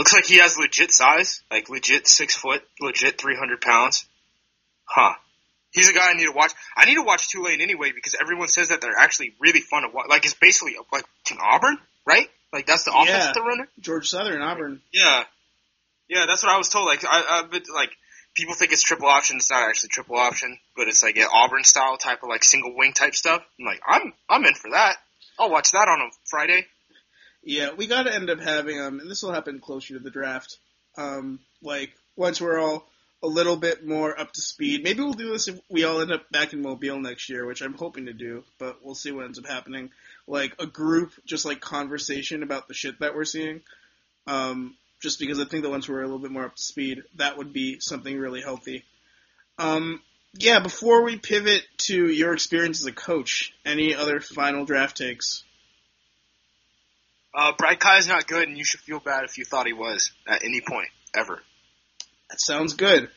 looks 0.00 0.14
like 0.14 0.24
he 0.24 0.38
has 0.38 0.56
legit 0.58 0.90
size, 0.92 1.42
like 1.50 1.68
legit 1.68 2.08
six 2.08 2.34
foot, 2.34 2.62
legit 2.80 3.20
300 3.20 3.60
pounds. 3.60 4.06
Huh. 4.86 5.12
He's 5.72 5.90
a 5.90 5.92
guy 5.92 6.10
I 6.10 6.14
need 6.14 6.24
to 6.24 6.32
watch. 6.32 6.52
I 6.74 6.86
need 6.86 6.94
to 6.94 7.02
watch 7.02 7.28
Tulane 7.28 7.60
anyway 7.60 7.92
because 7.94 8.16
everyone 8.18 8.48
says 8.48 8.70
that 8.70 8.80
they're 8.80 8.98
actually 8.98 9.34
really 9.38 9.60
fun 9.60 9.82
to 9.82 9.88
watch. 9.88 10.06
Like 10.08 10.24
it's 10.24 10.32
basically 10.34 10.74
like 10.90 11.04
an 11.30 11.36
Auburn, 11.38 11.76
right? 12.06 12.28
Like 12.50 12.64
that's 12.66 12.84
the 12.84 12.92
offense 12.92 13.08
Yeah. 13.10 13.32
they're 13.34 13.42
running. 13.44 13.66
George 13.78 14.08
Southern, 14.08 14.40
Auburn. 14.40 14.80
Yeah, 14.90 15.24
yeah, 16.08 16.24
that's 16.26 16.42
what 16.42 16.50
I 16.50 16.56
was 16.56 16.70
told. 16.70 16.86
Like, 16.86 17.04
I, 17.04 17.22
I 17.28 17.42
but 17.48 17.62
like 17.74 17.90
people 18.34 18.54
think 18.54 18.72
it's 18.72 18.82
triple 18.82 19.06
option. 19.06 19.36
It's 19.36 19.50
not 19.50 19.68
actually 19.68 19.90
triple 19.90 20.16
option, 20.16 20.58
but 20.76 20.88
it's 20.88 21.02
like 21.02 21.16
an 21.18 21.26
Auburn 21.32 21.62
style 21.62 21.98
type 21.98 22.22
of 22.22 22.30
like 22.30 22.42
single 22.42 22.74
wing 22.74 22.94
type 22.94 23.14
stuff. 23.14 23.42
I'm 23.60 23.66
like, 23.66 23.80
I'm 23.86 24.14
I'm 24.30 24.44
in 24.46 24.54
for 24.54 24.70
that. 24.70 24.96
I'll 25.38 25.50
watch 25.50 25.70
that 25.72 25.88
on 25.88 26.00
a 26.00 26.10
Friday. 26.24 26.66
Yeah, 27.42 27.70
we 27.76 27.86
got 27.86 28.04
to 28.04 28.14
end 28.14 28.30
up 28.30 28.40
having 28.40 28.76
them, 28.76 29.00
and 29.00 29.10
this 29.10 29.22
will 29.22 29.32
happen 29.32 29.60
closer 29.60 29.94
to 29.94 30.00
the 30.00 30.10
draft. 30.10 30.58
Um, 30.98 31.40
like 31.62 31.92
once 32.16 32.40
we're 32.40 32.58
all 32.58 32.86
a 33.22 33.26
little 33.26 33.56
bit 33.56 33.86
more 33.86 34.18
up 34.18 34.32
to 34.32 34.40
speed. 34.40 34.82
Maybe 34.82 35.00
we'll 35.00 35.12
do 35.12 35.32
this 35.32 35.48
if 35.48 35.60
we 35.68 35.84
all 35.84 36.00
end 36.00 36.12
up 36.12 36.30
back 36.30 36.52
in 36.52 36.62
Mobile 36.62 36.98
next 36.98 37.28
year, 37.28 37.44
which 37.46 37.60
I'm 37.60 37.74
hoping 37.74 38.06
to 38.06 38.12
do, 38.12 38.44
but 38.58 38.78
we'll 38.82 38.94
see 38.94 39.12
what 39.12 39.26
ends 39.26 39.38
up 39.38 39.46
happening. 39.46 39.90
Like 40.26 40.54
a 40.58 40.66
group, 40.66 41.12
just 41.26 41.44
like 41.44 41.60
conversation 41.60 42.42
about 42.42 42.66
the 42.66 42.74
shit 42.74 42.98
that 43.00 43.14
we're 43.14 43.24
seeing. 43.24 43.60
Um, 44.26 44.74
just 45.00 45.18
because 45.18 45.38
I 45.38 45.44
think 45.44 45.64
that 45.64 45.70
once 45.70 45.88
we're 45.88 46.00
a 46.00 46.06
little 46.06 46.18
bit 46.18 46.30
more 46.30 46.46
up 46.46 46.56
to 46.56 46.62
speed, 46.62 47.02
that 47.16 47.36
would 47.36 47.52
be 47.52 47.78
something 47.80 48.18
really 48.18 48.40
healthy. 48.40 48.84
Um, 49.58 50.00
yeah, 50.34 50.60
before 50.60 51.02
we 51.02 51.16
pivot 51.16 51.62
to 51.78 52.08
your 52.08 52.32
experience 52.32 52.80
as 52.80 52.86
a 52.86 52.92
coach, 52.92 53.52
any 53.64 53.94
other 53.94 54.20
final 54.20 54.64
draft 54.64 54.96
takes? 54.96 55.44
Uh, 57.34 57.52
Brad 57.56 57.78
Kaaya 57.78 57.98
is 57.98 58.08
not 58.08 58.26
good, 58.26 58.48
and 58.48 58.58
you 58.58 58.64
should 58.64 58.80
feel 58.80 58.98
bad 59.00 59.24
if 59.24 59.38
you 59.38 59.44
thought 59.44 59.66
he 59.66 59.72
was 59.72 60.10
at 60.26 60.42
any 60.44 60.60
point 60.60 60.88
ever. 61.14 61.40
That 62.28 62.40
sounds 62.40 62.74
good. 62.74 63.08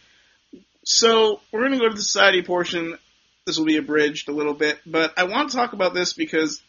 So 0.84 1.40
we're 1.52 1.62
going 1.62 1.72
to 1.74 1.80
go 1.80 1.90
to 1.90 1.96
the 1.96 2.02
society 2.02 2.42
portion. 2.42 2.98
This 3.46 3.58
will 3.58 3.66
be 3.66 3.78
abridged 3.78 4.30
a 4.30 4.34
little 4.34 4.54
bit, 4.54 4.80
but 4.86 5.14
I 5.18 5.24
want 5.26 5.50
to 5.52 5.56
talk 5.58 5.74
about 5.74 5.94
this 5.94 6.14
because 6.14 6.62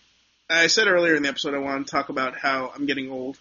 I 0.51 0.67
said 0.69 0.89
earlier 0.89 1.15
in 1.15 1.23
the 1.23 1.29
episode 1.29 1.55
I 1.55 1.59
want 1.59 1.87
to 1.87 1.91
talk 1.91 2.09
about 2.09 2.37
how 2.37 2.73
I'm 2.75 2.87
getting 2.87 3.11
old. 3.11 3.39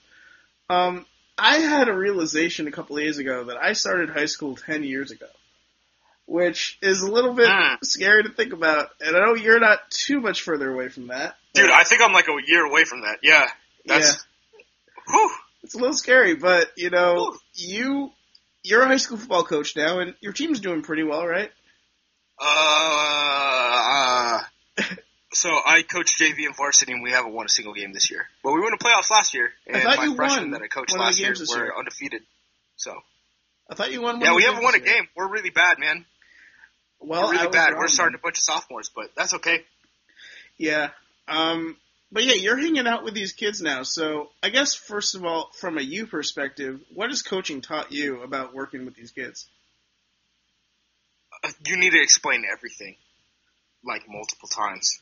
Um, 0.70 1.06
I 1.38 1.58
had 1.58 1.88
a 1.90 1.94
realization 1.94 2.68
a 2.68 2.72
couple 2.72 2.98
of 2.98 3.04
days 3.04 3.18
ago 3.18 3.46
that 3.46 3.58
I 3.58 3.74
started 3.74 4.10
high 4.10 4.28
school 4.28 4.56
10 4.56 4.84
years 4.84 5.12
ago, 5.12 5.26
which 6.26 6.78
is 6.82 7.02
a 7.02 7.12
little 7.12 7.34
bit 7.34 7.50
Hmm. 7.50 7.76
scary 7.84 8.24
to 8.24 8.30
think 8.30 8.54
about, 8.54 8.90
and 9.02 9.16
I 9.16 9.20
know 9.26 9.34
you're 9.34 9.60
not 9.60 9.90
too 9.90 10.22
much 10.22 10.42
further 10.42 10.72
away 10.72 10.90
from 10.90 11.08
that. 11.08 11.36
Dude, 11.54 11.70
I 11.72 11.84
think 11.84 12.02
I'm 12.02 12.14
like 12.14 12.28
a 12.28 12.38
year 12.48 12.66
away 12.66 12.84
from 12.84 13.02
that. 13.02 13.20
Yeah, 13.24 13.48
that's. 13.86 14.26
Whew. 15.08 15.32
it's 15.64 15.76
a 15.76 15.78
little 15.78 15.96
scary, 15.96 16.36
but 16.36 16.72
you 16.78 16.90
know, 16.90 17.32
Ooh. 17.34 17.38
you 17.56 18.12
you're 18.64 18.82
a 18.82 18.88
high 18.88 18.98
school 18.98 19.18
football 19.18 19.44
coach 19.44 19.76
now, 19.76 20.00
and 20.00 20.16
your 20.22 20.34
team's 20.34 20.60
doing 20.60 20.82
pretty 20.82 21.04
well, 21.04 21.26
right? 21.26 21.52
Uh, 22.40 22.46
uh, 24.80 24.84
so 25.34 25.50
I 25.50 25.82
coach 25.84 26.18
JV 26.20 26.46
and 26.46 26.56
varsity, 26.56 26.94
and 26.94 27.04
we 27.04 27.12
haven't 27.12 27.34
won 27.34 27.46
a 27.46 27.50
single 27.50 27.74
game 27.74 27.94
this 27.94 28.10
year. 28.12 28.26
But 28.44 28.54
we 28.54 28.62
won 28.62 28.72
the 28.72 28.84
playoffs 28.84 29.12
last 29.12 29.34
year, 29.34 29.52
I 29.68 29.74
and 29.74 29.84
thought 29.84 29.98
my 29.98 30.04
you 30.06 30.16
freshmen 30.16 30.44
won 30.44 30.52
that 30.52 30.62
I 30.62 30.68
coached 30.68 30.92
one 30.92 31.00
of 31.00 31.16
the 31.16 31.24
last 31.24 31.40
year 31.40 31.58
were 31.58 31.66
year. 31.66 31.74
undefeated. 31.78 32.22
So 32.76 32.96
I 33.70 33.76
thought 33.76 33.92
you 33.92 34.02
won. 34.02 34.16
One 34.20 34.26
yeah, 34.26 34.36
we 34.36 34.44
haven't 34.44 34.64
won 34.64 34.76
a 34.76 34.78
year. 34.78 34.86
game. 34.86 35.08
We're 35.16 35.28
really 35.28 35.50
bad, 35.50 35.80
man. 35.80 36.06
Well, 37.00 37.28
We're 37.28 37.34
really 37.34 37.48
bad. 37.50 37.72
wrong 37.72 37.80
We're 37.80 37.88
starting 37.88 38.14
then. 38.14 38.20
a 38.20 38.24
bunch 38.24 38.38
of 38.38 38.44
sophomores, 38.44 38.90
but 38.96 39.10
that's 39.16 39.34
okay. 39.36 39.64
Yeah. 40.58 40.90
Um. 41.28 41.78
But 42.14 42.26
yeah, 42.26 42.36
you're 42.36 42.58
hanging 42.60 42.86
out 42.86 43.04
with 43.04 43.16
these 43.16 43.32
kids 43.32 43.60
now. 43.60 43.82
So 43.82 44.30
I 44.44 44.50
guess 44.50 44.76
first 44.76 45.16
of 45.16 45.26
all, 45.26 45.50
from 45.60 45.80
a 45.80 45.82
you 45.82 46.06
perspective, 46.06 46.80
what 46.94 47.10
has 47.10 47.24
coaching 47.24 47.60
taught 47.60 47.92
you 47.92 48.22
about 48.22 48.54
working 48.54 48.86
with 48.86 48.96
these 48.96 49.10
kids? 49.10 49.48
Uh, 51.44 51.50
You 51.66 51.76
need 51.76 51.90
to 51.90 52.02
explain 52.02 52.44
everything, 52.50 52.98
like 53.84 54.04
multiple 54.08 54.48
times, 54.48 55.00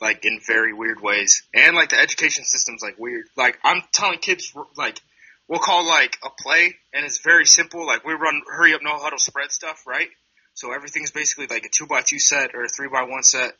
like 0.00 0.24
in 0.24 0.40
very 0.44 0.72
weird 0.72 1.00
ways, 1.00 1.44
and 1.54 1.76
like 1.76 1.90
the 1.90 2.00
education 2.00 2.42
system's 2.42 2.82
like 2.82 2.98
weird. 2.98 3.26
Like 3.36 3.56
I'm 3.62 3.82
telling 3.92 4.18
kids, 4.18 4.52
like 4.76 5.00
we'll 5.46 5.60
call 5.60 5.86
like 5.86 6.18
a 6.24 6.30
play, 6.42 6.74
and 6.92 7.04
it's 7.04 7.18
very 7.18 7.46
simple. 7.46 7.86
Like 7.86 8.04
we 8.04 8.14
run 8.14 8.42
hurry 8.50 8.74
up, 8.74 8.80
no 8.82 8.98
huddle, 8.98 9.20
spread 9.20 9.52
stuff, 9.52 9.84
right? 9.86 10.08
So 10.54 10.72
everything's 10.72 11.12
basically 11.12 11.46
like 11.46 11.64
a 11.64 11.68
two 11.72 11.86
by 11.86 12.00
two 12.00 12.18
set 12.18 12.56
or 12.56 12.64
a 12.64 12.68
three 12.68 12.88
by 12.88 13.04
one 13.04 13.22
set. 13.22 13.52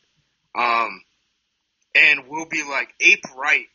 Um, 0.53 1.01
and 1.99 2.23
we'll 2.27 2.47
be 2.47 2.63
like 2.63 2.93
ape 2.99 3.23
right, 3.37 3.65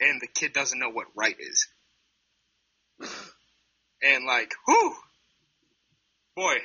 and 0.00 0.20
the 0.20 0.26
kid 0.26 0.52
doesn't 0.52 0.78
know 0.78 0.90
what 0.90 1.06
right 1.16 1.36
is, 1.38 1.68
and 4.02 4.26
like, 4.26 4.52
whew, 4.66 4.94
boy, 6.36 6.56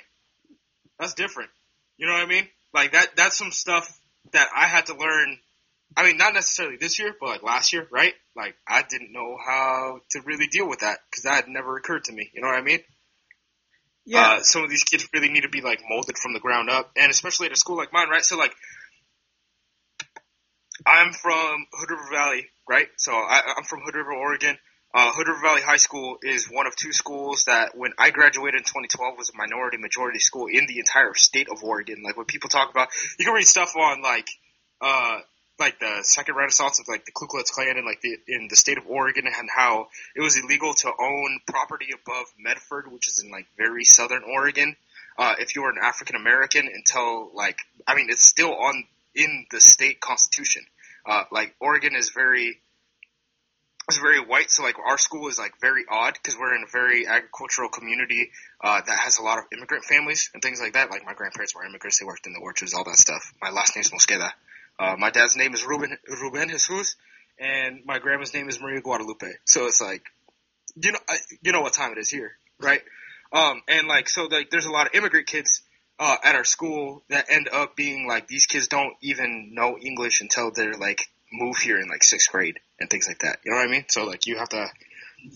that's 0.99 1.13
different. 1.13 1.49
You 1.97 2.07
know 2.07 2.13
what 2.13 2.23
I 2.23 2.27
mean? 2.27 2.47
Like 2.73 2.93
that. 2.93 3.15
That's 3.15 3.37
some 3.37 3.51
stuff 3.51 3.99
that 4.33 4.47
I 4.55 4.65
had 4.65 4.87
to 4.87 4.97
learn. 4.97 5.37
I 5.95 6.03
mean, 6.03 6.17
not 6.17 6.33
necessarily 6.33 6.77
this 6.77 6.99
year, 6.99 7.13
but 7.19 7.29
like 7.29 7.43
last 7.43 7.73
year, 7.73 7.87
right? 7.91 8.13
Like 8.35 8.55
I 8.67 8.83
didn't 8.87 9.11
know 9.11 9.37
how 9.45 9.99
to 10.11 10.21
really 10.25 10.47
deal 10.47 10.67
with 10.67 10.79
that 10.79 10.99
because 11.09 11.23
that 11.23 11.35
had 11.35 11.47
never 11.47 11.77
occurred 11.77 12.05
to 12.05 12.13
me. 12.13 12.29
You 12.33 12.41
know 12.41 12.47
what 12.47 12.57
I 12.57 12.61
mean? 12.61 12.79
Yeah. 14.05 14.37
Uh, 14.37 14.41
some 14.41 14.63
of 14.63 14.69
these 14.69 14.83
kids 14.83 15.07
really 15.13 15.29
need 15.29 15.41
to 15.41 15.49
be 15.49 15.61
like 15.61 15.81
molded 15.87 16.17
from 16.17 16.33
the 16.33 16.39
ground 16.39 16.69
up, 16.69 16.91
and 16.95 17.11
especially 17.11 17.47
at 17.47 17.53
a 17.53 17.55
school 17.55 17.77
like 17.77 17.93
mine, 17.93 18.09
right? 18.09 18.23
So 18.23 18.37
like, 18.37 18.53
I'm 20.85 21.13
from 21.13 21.65
Hood 21.73 21.91
River 21.91 22.09
Valley, 22.11 22.47
right? 22.67 22.87
So 22.97 23.11
I, 23.11 23.53
I'm 23.57 23.63
from 23.63 23.81
Hood 23.81 23.95
River, 23.95 24.13
Oregon. 24.13 24.57
Uh, 24.93 25.11
Hood 25.13 25.27
River 25.27 25.39
Valley 25.41 25.61
High 25.61 25.77
School 25.77 26.17
is 26.21 26.47
one 26.47 26.67
of 26.67 26.75
two 26.75 26.91
schools 26.91 27.45
that, 27.45 27.77
when 27.77 27.93
I 27.97 28.11
graduated 28.11 28.59
in 28.59 28.63
2012, 28.65 29.17
was 29.17 29.29
a 29.29 29.37
minority 29.37 29.77
majority 29.77 30.19
school 30.19 30.47
in 30.47 30.65
the 30.67 30.79
entire 30.79 31.13
state 31.13 31.47
of 31.49 31.63
Oregon. 31.63 32.03
Like 32.03 32.17
when 32.17 32.25
people 32.25 32.49
talk 32.49 32.71
about, 32.71 32.89
you 33.17 33.25
can 33.25 33.33
read 33.33 33.45
stuff 33.45 33.75
on 33.77 34.01
like, 34.01 34.27
uh, 34.81 35.19
like 35.59 35.79
the 35.79 35.99
second 36.01 36.35
renaissance 36.35 36.79
of 36.79 36.87
like 36.89 37.05
the 37.05 37.11
Ku 37.11 37.27
Klux 37.27 37.51
Klan 37.51 37.77
in 37.77 37.85
like 37.85 38.01
the 38.01 38.17
in 38.27 38.47
the 38.49 38.55
state 38.55 38.79
of 38.79 38.87
Oregon 38.87 39.27
and 39.27 39.49
how 39.55 39.87
it 40.15 40.21
was 40.21 40.35
illegal 40.35 40.73
to 40.73 40.87
own 40.87 41.39
property 41.47 41.89
above 41.93 42.25
Medford, 42.39 42.91
which 42.91 43.07
is 43.07 43.23
in 43.23 43.29
like 43.31 43.45
very 43.57 43.83
southern 43.83 44.23
Oregon, 44.23 44.75
uh, 45.19 45.35
if 45.37 45.55
you 45.55 45.61
were 45.61 45.69
an 45.69 45.77
African 45.81 46.15
American 46.15 46.67
until 46.67 47.31
like 47.35 47.59
I 47.87 47.95
mean 47.95 48.07
it's 48.09 48.25
still 48.25 48.53
on 48.53 48.83
in 49.15 49.45
the 49.51 49.59
state 49.59 49.99
constitution. 49.99 50.63
Uh, 51.05 51.23
like 51.31 51.55
Oregon 51.59 51.95
is 51.95 52.11
very 52.11 52.61
is 53.89 53.97
very 53.97 54.19
white, 54.19 54.51
so 54.51 54.63
like 54.63 54.77
our 54.79 54.97
school 54.97 55.27
is 55.27 55.39
like 55.39 55.53
very 55.59 55.83
odd 55.89 56.13
because 56.13 56.37
we're 56.37 56.55
in 56.55 56.63
a 56.63 56.71
very 56.71 57.07
agricultural 57.07 57.69
community 57.69 58.29
uh, 58.63 58.81
that 58.85 58.99
has 58.99 59.17
a 59.17 59.23
lot 59.23 59.39
of 59.39 59.45
immigrant 59.51 59.83
families 59.83 60.29
and 60.33 60.41
things 60.41 60.61
like 60.61 60.73
that. 60.73 60.91
Like 60.91 61.03
my 61.05 61.13
grandparents 61.13 61.55
were 61.55 61.65
immigrants; 61.65 61.99
they 61.99 62.05
worked 62.05 62.27
in 62.27 62.33
the 62.33 62.39
orchards, 62.39 62.73
all 62.73 62.83
that 62.83 62.97
stuff. 62.97 63.33
My 63.41 63.49
last 63.49 63.75
name's 63.75 63.91
Mosqueda. 63.91 64.31
Uh, 64.79 64.95
my 64.97 65.09
dad's 65.09 65.35
name 65.35 65.53
is 65.53 65.65
Ruben 65.65 65.97
Ruben 66.07 66.49
Jesus, 66.49 66.95
and 67.39 67.81
my 67.85 67.99
grandma's 67.99 68.33
name 68.33 68.47
is 68.47 68.59
Maria 68.61 68.81
Guadalupe. 68.81 69.27
So 69.45 69.65
it's 69.65 69.81
like, 69.81 70.03
you 70.75 70.91
know, 70.91 70.99
you 71.41 71.51
know 71.51 71.61
what 71.61 71.73
time 71.73 71.91
it 71.91 71.97
is 71.97 72.09
here, 72.09 72.31
right? 72.59 72.81
Um, 73.33 73.61
and 73.67 73.87
like, 73.87 74.09
so 74.09 74.25
like, 74.25 74.49
there's 74.49 74.65
a 74.65 74.71
lot 74.71 74.87
of 74.87 74.93
immigrant 74.93 75.27
kids 75.27 75.61
uh, 76.01 76.17
at 76.23 76.35
our 76.35 76.43
school 76.43 77.03
that 77.09 77.27
end 77.29 77.47
up 77.53 77.75
being 77.75 78.07
like 78.07 78.27
these 78.27 78.47
kids 78.47 78.67
don't 78.67 78.95
even 79.03 79.51
know 79.53 79.77
English 79.77 80.21
until 80.21 80.51
they're 80.51 80.73
like 80.73 81.07
move 81.31 81.57
here 81.57 81.79
in 81.79 81.87
like 81.87 82.03
sixth 82.03 82.31
grade 82.31 82.59
and 82.79 82.89
things 82.89 83.07
like 83.07 83.19
that. 83.19 83.37
You 83.45 83.51
know 83.51 83.57
what 83.59 83.67
I 83.67 83.71
mean? 83.71 83.85
So 83.87 84.03
like, 84.05 84.25
you 84.25 84.37
have 84.39 84.49
to. 84.49 84.65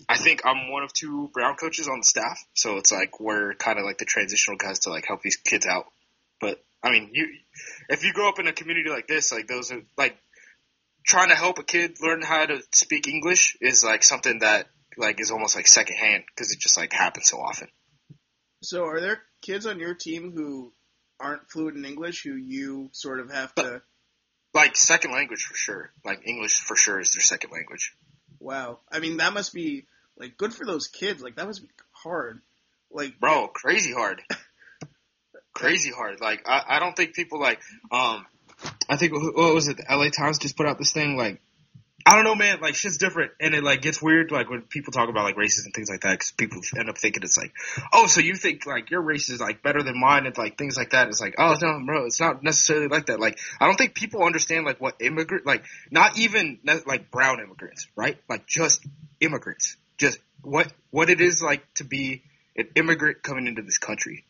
I 0.10 0.18
think 0.18 0.42
I'm 0.44 0.72
one 0.72 0.82
of 0.82 0.92
two 0.92 1.30
Brown 1.32 1.56
coaches 1.56 1.88
on 1.88 2.00
the 2.00 2.04
staff, 2.04 2.44
so 2.56 2.78
it's 2.78 2.92
like 2.92 3.20
we're 3.20 3.54
kind 3.54 3.78
of 3.78 3.86
like 3.86 4.00
the 4.00 4.06
transitional 4.06 4.58
guys 4.58 4.80
to 4.80 4.90
like 4.90 5.06
help 5.08 5.22
these 5.22 5.36
kids 5.36 5.68
out. 5.68 5.86
But 6.42 6.60
I 6.84 6.90
mean, 6.90 7.12
you 7.14 7.28
if 7.90 8.04
you 8.04 8.12
grow 8.12 8.28
up 8.28 8.40
in 8.40 8.48
a 8.48 8.54
community 8.54 8.90
like 8.90 9.06
this, 9.06 9.32
like 9.32 9.46
those 9.46 9.72
are 9.72 9.84
like 9.96 10.18
trying 11.06 11.30
to 11.30 11.36
help 11.36 11.60
a 11.60 11.64
kid 11.64 11.98
learn 12.02 12.24
how 12.24 12.44
to 12.48 12.64
speak 12.74 13.08
English 13.08 13.56
is 13.62 13.84
like 13.84 14.04
something 14.04 14.40
that 14.40 14.66
like 14.98 15.22
is 15.22 15.30
almost 15.30 15.56
like 15.56 15.68
secondhand 15.68 16.24
because 16.36 16.52
it 16.52 16.60
just 16.60 16.76
like 16.76 16.92
happens 16.92 17.30
so 17.30 17.38
often. 17.38 17.68
So, 18.66 18.86
are 18.86 19.00
there 19.00 19.22
kids 19.42 19.66
on 19.66 19.80
your 19.80 19.94
team 19.94 20.32
who 20.32 20.74
aren't 21.20 21.50
fluent 21.50 21.78
in 21.78 21.86
English 21.86 22.24
who 22.24 22.36
you 22.36 22.90
sort 22.94 23.20
of 23.20 23.32
have 23.32 23.54
to? 23.56 23.82
Like 24.54 24.76
second 24.76 25.12
language 25.12 25.44
for 25.44 25.56
sure. 25.56 25.92
Like 26.04 26.26
English 26.26 26.60
for 26.62 26.76
sure 26.76 27.00
is 27.00 27.12
their 27.12 27.22
second 27.22 27.52
language. 27.52 27.94
Wow. 28.40 28.80
I 28.92 29.00
mean, 29.00 29.18
that 29.18 29.34
must 29.34 29.54
be 29.54 29.86
like 30.18 30.38
good 30.38 30.54
for 30.54 30.66
those 30.66 30.88
kids. 30.88 31.22
Like 31.22 31.36
that 31.36 31.46
must 31.46 31.62
be 31.62 31.70
hard. 31.92 32.42
Like, 32.90 33.20
Bro, 33.20 33.50
crazy 33.50 33.94
hard. 33.94 34.22
crazy 35.54 35.92
hard. 35.92 36.22
Like 36.22 36.44
I, 36.48 36.64
I 36.68 36.80
don't 36.80 36.96
think 36.96 37.14
people 37.14 37.40
like 37.40 37.60
um 37.92 38.26
I 38.90 38.96
think 38.96 39.14
what 39.14 39.54
was 39.54 39.68
it? 39.68 39.78
The 39.78 39.86
LA 39.90 40.10
Times 40.10 40.40
just 40.40 40.56
put 40.56 40.68
out 40.68 40.78
this 40.78 40.94
thing 40.94 41.18
like 41.18 41.42
I 42.08 42.14
don't 42.14 42.24
know, 42.24 42.36
man. 42.36 42.62
Like 42.62 42.76
shit's 42.76 42.98
different, 42.98 43.32
and 43.40 43.56
it 43.56 43.64
like 43.64 43.82
gets 43.82 44.00
weird. 44.00 44.30
Like 44.30 44.48
when 44.48 44.62
people 44.62 44.94
talk 44.94 45.10
about 45.10 45.24
like 45.24 45.38
races 45.38 45.66
and 45.66 45.74
things 45.74 45.90
like 45.90 46.02
that, 46.02 46.12
because 46.12 46.32
people 46.32 46.62
end 46.78 46.88
up 46.88 47.00
thinking 47.00 47.24
it's 47.24 47.38
like, 47.38 47.52
oh, 47.92 48.06
so 48.06 48.22
you 48.22 48.36
think 48.36 48.68
like 48.68 48.92
your 48.92 49.02
race 49.02 49.30
is 49.30 49.40
like 49.40 49.64
better 49.64 49.82
than 49.82 50.00
mine, 50.00 50.28
and 50.28 50.38
like 50.38 50.56
things 50.56 50.78
like 50.78 50.92
that. 50.92 51.08
It's 51.08 51.20
like, 51.20 51.34
oh 51.40 51.56
no, 51.60 51.82
bro, 51.84 52.06
it's 52.06 52.20
not 52.20 52.44
necessarily 52.44 52.88
like 52.88 53.08
that. 53.08 53.20
Like 53.20 53.40
I 53.60 53.66
don't 53.66 53.76
think 53.76 53.96
people 53.96 54.24
understand 54.24 54.66
like 54.66 54.80
what 54.80 54.98
immigrant, 55.02 55.48
like 55.48 55.64
not 55.90 56.20
even 56.20 56.60
like 56.86 57.10
brown 57.10 57.40
immigrants, 57.40 57.88
right? 57.96 58.18
Like 58.30 58.46
just 58.46 58.86
immigrants, 59.20 59.76
just 59.98 60.20
what 60.44 60.72
what 60.92 61.10
it 61.10 61.22
is 61.22 61.42
like 61.42 61.64
to 61.76 61.86
be 61.86 62.22
an 62.56 62.68
immigrant 62.76 63.24
coming 63.24 63.48
into 63.48 63.64
this 63.64 63.80
country. 63.80 64.26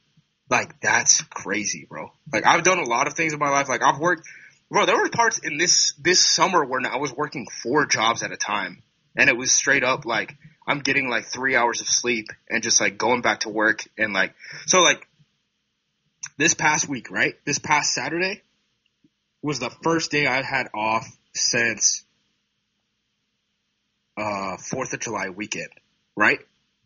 Like 0.50 0.80
that's 0.80 1.22
crazy, 1.24 1.88
bro. 1.90 2.12
Like 2.32 2.46
I've 2.46 2.64
done 2.64 2.80
a 2.80 2.86
lot 2.86 3.08
of 3.08 3.16
things 3.16 3.34
in 3.34 3.40
my 3.40 3.50
life. 3.50 3.68
Like 3.68 3.82
I've 3.82 4.00
worked, 4.00 4.28
bro. 4.70 4.86
There 4.86 4.98
were 4.98 5.10
parts 5.10 5.40
in 5.40 5.58
this 5.58 5.94
this 6.00 6.20
summer 6.20 6.64
when 6.66 6.86
I 6.86 6.98
was 6.98 7.14
working 7.14 7.48
four 7.64 7.86
jobs 7.86 8.24
at 8.24 8.32
a 8.32 8.38
time, 8.38 8.84
and 9.16 9.30
it 9.30 9.38
was 9.38 9.52
straight 9.52 9.84
up 9.84 10.06
like 10.06 10.36
I'm 10.68 10.80
getting 10.80 11.10
like 11.10 11.26
three 11.26 11.56
hours 11.56 11.82
of 11.82 11.88
sleep 11.88 12.28
and 12.50 12.64
just 12.64 12.82
like 12.82 12.98
going 12.98 13.22
back 13.22 13.42
to 13.42 13.50
work 13.50 13.84
and 13.98 14.14
like 14.14 14.34
so 14.66 14.82
like 14.82 15.08
this 16.38 16.54
past 16.54 16.90
week, 16.90 17.12
right? 17.12 17.36
This 17.46 17.60
past 17.60 17.94
Saturday 17.94 18.42
was 19.42 19.60
the 19.60 19.70
first 19.70 20.12
day 20.12 20.26
I 20.26 20.42
had 20.42 20.68
off 20.74 21.08
since 21.34 22.04
uh 24.18 24.58
Fourth 24.58 24.94
of 24.94 25.00
July 25.00 25.30
weekend, 25.30 25.70
right? 26.16 26.40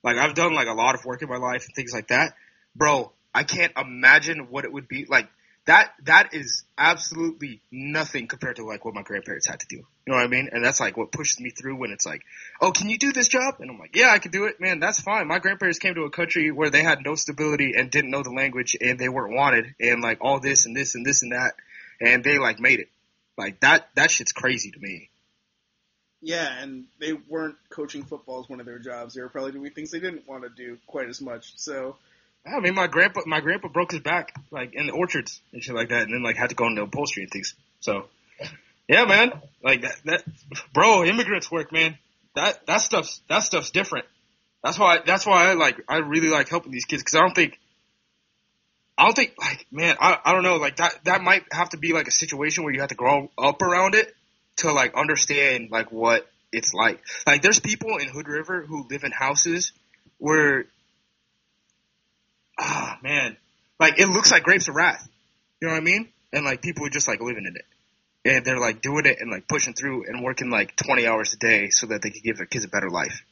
Like 0.04 0.18
I've 0.18 0.34
done 0.34 0.54
like 0.54 0.68
a 0.68 0.74
lot 0.74 0.96
of 0.96 1.06
work 1.06 1.22
in 1.22 1.30
my 1.30 1.38
life 1.38 1.66
and 1.66 1.76
things 1.76 1.94
like 1.94 2.10
that, 2.10 2.34
bro. 2.76 3.12
I 3.34 3.44
can't 3.44 3.72
imagine 3.78 4.48
what 4.50 4.66
it 4.66 4.74
would 4.74 4.88
be 4.88 5.06
like. 5.06 5.30
That 5.70 5.94
that 6.06 6.34
is 6.34 6.64
absolutely 6.78 7.62
nothing 7.72 8.28
compared 8.28 8.56
to 8.58 8.66
like 8.66 8.84
what 8.86 8.96
my 8.96 9.04
grandparents 9.04 9.48
had 9.48 9.60
to 9.60 9.68
do. 9.70 9.78
You 9.78 9.86
know 10.08 10.16
what 10.16 10.26
I 10.26 10.28
mean? 10.28 10.50
And 10.52 10.66
that's 10.66 10.80
like 10.80 10.98
what 10.98 11.12
pushes 11.12 11.40
me 11.40 11.52
through 11.52 11.78
when 11.78 11.92
it's 11.92 12.06
like, 12.06 12.24
oh, 12.60 12.72
can 12.72 12.90
you 12.90 12.98
do 12.98 13.12
this 13.14 13.28
job? 13.28 13.56
And 13.60 13.70
I'm 13.70 13.78
like, 13.78 13.96
yeah, 13.96 14.10
I 14.12 14.18
can 14.20 14.32
do 14.32 14.46
it, 14.46 14.60
man. 14.60 14.80
That's 14.80 15.00
fine. 15.00 15.28
My 15.28 15.38
grandparents 15.40 15.78
came 15.80 15.94
to 15.96 16.06
a 16.06 16.10
country 16.10 16.52
where 16.52 16.72
they 16.72 16.82
had 16.84 17.00
no 17.06 17.14
stability 17.16 17.74
and 17.78 17.92
didn't 17.92 18.10
know 18.12 18.24
the 18.24 18.32
language 18.32 18.76
and 18.82 18.98
they 19.00 19.10
weren't 19.10 19.36
wanted 19.36 19.76
and 19.80 20.02
like 20.02 20.18
all 20.22 20.40
this 20.40 20.66
and 20.66 20.76
this 20.76 20.96
and 20.96 21.06
this 21.06 21.22
and 21.24 21.34
that, 21.34 21.54
and 22.02 22.24
they 22.24 22.40
like 22.40 22.60
made 22.60 22.80
it. 22.80 22.90
Like 23.38 23.60
that 23.62 23.90
that 23.96 24.12
shit's 24.12 24.32
crazy 24.34 24.72
to 24.72 24.80
me. 24.80 25.10
yeah, 26.22 26.62
and 26.62 26.86
they 27.00 27.14
weren't 27.14 27.56
coaching 27.70 28.04
football 28.04 28.42
as 28.42 28.50
one 28.50 28.60
of 28.60 28.66
their 28.66 28.80
jobs. 28.80 29.14
They 29.14 29.22
were 29.22 29.30
probably 29.30 29.54
doing 29.54 29.72
things 29.72 29.92
they 29.92 30.00
didn't 30.00 30.28
want 30.28 30.44
to 30.44 30.50
do 30.50 30.78
quite 30.88 31.08
as 31.08 31.22
much. 31.22 31.54
So, 31.58 31.98
I 32.46 32.60
mean, 32.60 32.74
my 32.74 32.88
grandpa, 32.88 33.22
my 33.26 33.42
grandpa 33.42 33.68
broke 33.68 33.92
his 33.92 34.02
back 34.02 34.34
like 34.52 34.74
in 34.74 34.88
the 34.88 34.94
orchards 34.94 35.42
and 35.54 35.64
shit 35.64 35.76
like 35.76 35.90
that, 35.90 36.04
and 36.04 36.14
then 36.14 36.24
like 36.24 36.38
had 36.38 36.50
to 36.50 36.56
go 36.56 36.68
into 36.68 36.82
upholstery 36.82 37.24
and 37.24 37.32
things. 37.32 37.54
So, 37.80 38.06
yeah, 38.88 39.06
man, 39.06 39.34
like 39.64 39.82
that, 39.82 39.96
that, 40.06 40.24
bro, 40.74 41.04
immigrants 41.04 41.52
work, 41.52 41.72
man. 41.72 41.98
That 42.36 42.66
that 42.68 42.82
stuff's 42.82 43.22
that 43.30 43.40
stuff's 43.40 43.72
different. 43.72 44.06
That's 44.64 44.78
why 44.78 45.00
that's 45.06 45.26
why 45.26 45.50
I 45.50 45.54
like 45.54 45.82
I 45.88 45.98
really 45.98 46.30
like 46.30 46.50
helping 46.50 46.72
these 46.72 46.86
kids 46.86 47.02
because 47.02 47.16
I 47.16 47.22
don't 47.22 47.36
think 47.36 47.60
I 48.98 49.06
don't 49.06 49.16
think 49.16 49.34
like 49.40 49.66
man 49.72 49.96
I 50.00 50.18
I 50.24 50.34
don't 50.34 50.44
know 50.44 50.58
like 50.58 50.78
that 50.78 51.04
that 51.06 51.22
might 51.22 51.44
have 51.52 51.70
to 51.70 51.78
be 51.78 51.94
like 51.94 52.08
a 52.08 52.12
situation 52.12 52.64
where 52.64 52.74
you 52.74 52.82
have 52.82 52.90
to 52.90 52.96
grow 52.96 53.32
up 53.38 53.62
around 53.62 53.96
it 53.96 54.14
to 54.58 54.72
like 54.72 54.96
understand 54.96 55.70
like 55.72 55.92
what 55.92 56.30
it's 56.52 56.74
like. 56.74 57.02
Like 57.26 57.42
there's 57.42 57.60
people 57.60 57.98
in 57.98 58.10
Hood 58.10 58.28
River 58.28 58.66
who 58.66 58.88
live 58.90 59.04
in 59.04 59.12
houses 59.12 59.72
where 60.18 60.66
ah 62.60 62.98
man, 63.02 63.38
like 63.80 64.00
it 64.00 64.08
looks 64.08 64.32
like 64.32 64.44
grapes 64.44 64.68
of 64.68 64.76
wrath. 64.76 65.08
You 65.62 65.68
know 65.68 65.74
what 65.74 65.82
I 65.82 65.84
mean? 65.84 66.10
And 66.32 66.46
like 66.46 66.62
people 66.62 66.86
are 66.86 66.90
just 66.90 67.08
like 67.08 67.22
living 67.22 67.46
in 67.46 67.56
it. 67.56 67.66
And 68.26 68.46
they're 68.46 68.60
like 68.60 68.82
doing 68.82 69.06
it 69.06 69.18
and 69.22 69.32
like 69.32 69.48
pushing 69.48 69.74
through 69.74 70.06
and 70.08 70.24
working 70.24 70.50
like 70.50 70.76
20 70.76 71.08
hours 71.08 71.34
a 71.34 71.38
day 71.38 71.70
so 71.70 71.88
that 71.88 72.02
they 72.02 72.10
can 72.10 72.22
give 72.24 72.38
their 72.38 72.46
kids 72.46 72.66
a 72.66 72.68
better 72.68 72.90
life. 72.90 73.24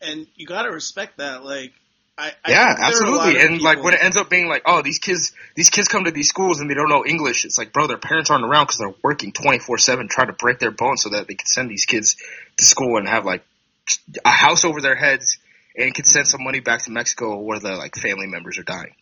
and 0.00 0.26
you 0.36 0.46
got 0.46 0.62
to 0.62 0.70
respect 0.70 1.18
that. 1.18 1.44
Like, 1.44 1.72
I, 2.16 2.32
I 2.44 2.50
yeah, 2.50 2.66
think 2.74 2.78
there 2.78 2.86
are 2.86 3.04
a 3.06 3.10
lot 3.16 3.26
absolutely. 3.26 3.40
And 3.40 3.62
like 3.62 3.82
when 3.82 3.94
it 3.94 4.02
ends 4.02 4.16
up 4.16 4.30
being 4.30 4.48
like, 4.48 4.62
oh, 4.66 4.82
these 4.82 4.98
kids, 4.98 5.32
these 5.56 5.70
kids 5.70 5.88
come 5.88 6.04
to 6.04 6.10
these 6.12 6.28
schools 6.28 6.60
and 6.60 6.70
they 6.70 6.74
don't 6.74 6.88
know 6.88 7.04
English. 7.04 7.44
It's 7.44 7.58
like, 7.58 7.72
bro, 7.72 7.86
their 7.88 7.98
parents 7.98 8.30
aren't 8.30 8.44
around 8.44 8.66
because 8.66 8.78
they're 8.78 8.94
working 9.02 9.32
24/7 9.32 10.08
trying 10.08 10.28
to 10.28 10.32
break 10.34 10.58
their 10.58 10.70
bones 10.70 11.02
so 11.02 11.10
that 11.10 11.26
they 11.26 11.34
can 11.34 11.46
send 11.46 11.70
these 11.70 11.84
kids 11.86 12.16
to 12.58 12.64
school 12.64 12.98
and 12.98 13.08
have 13.08 13.24
like 13.24 13.44
a 14.24 14.30
house 14.30 14.64
over 14.64 14.80
their 14.80 14.94
heads 14.94 15.38
and 15.76 15.94
can 15.94 16.04
send 16.04 16.26
some 16.26 16.42
money 16.44 16.60
back 16.60 16.82
to 16.82 16.90
Mexico 16.90 17.36
where 17.38 17.58
the 17.58 17.76
like 17.76 17.94
family 17.96 18.26
members 18.26 18.58
are 18.58 18.62
dying. 18.64 18.94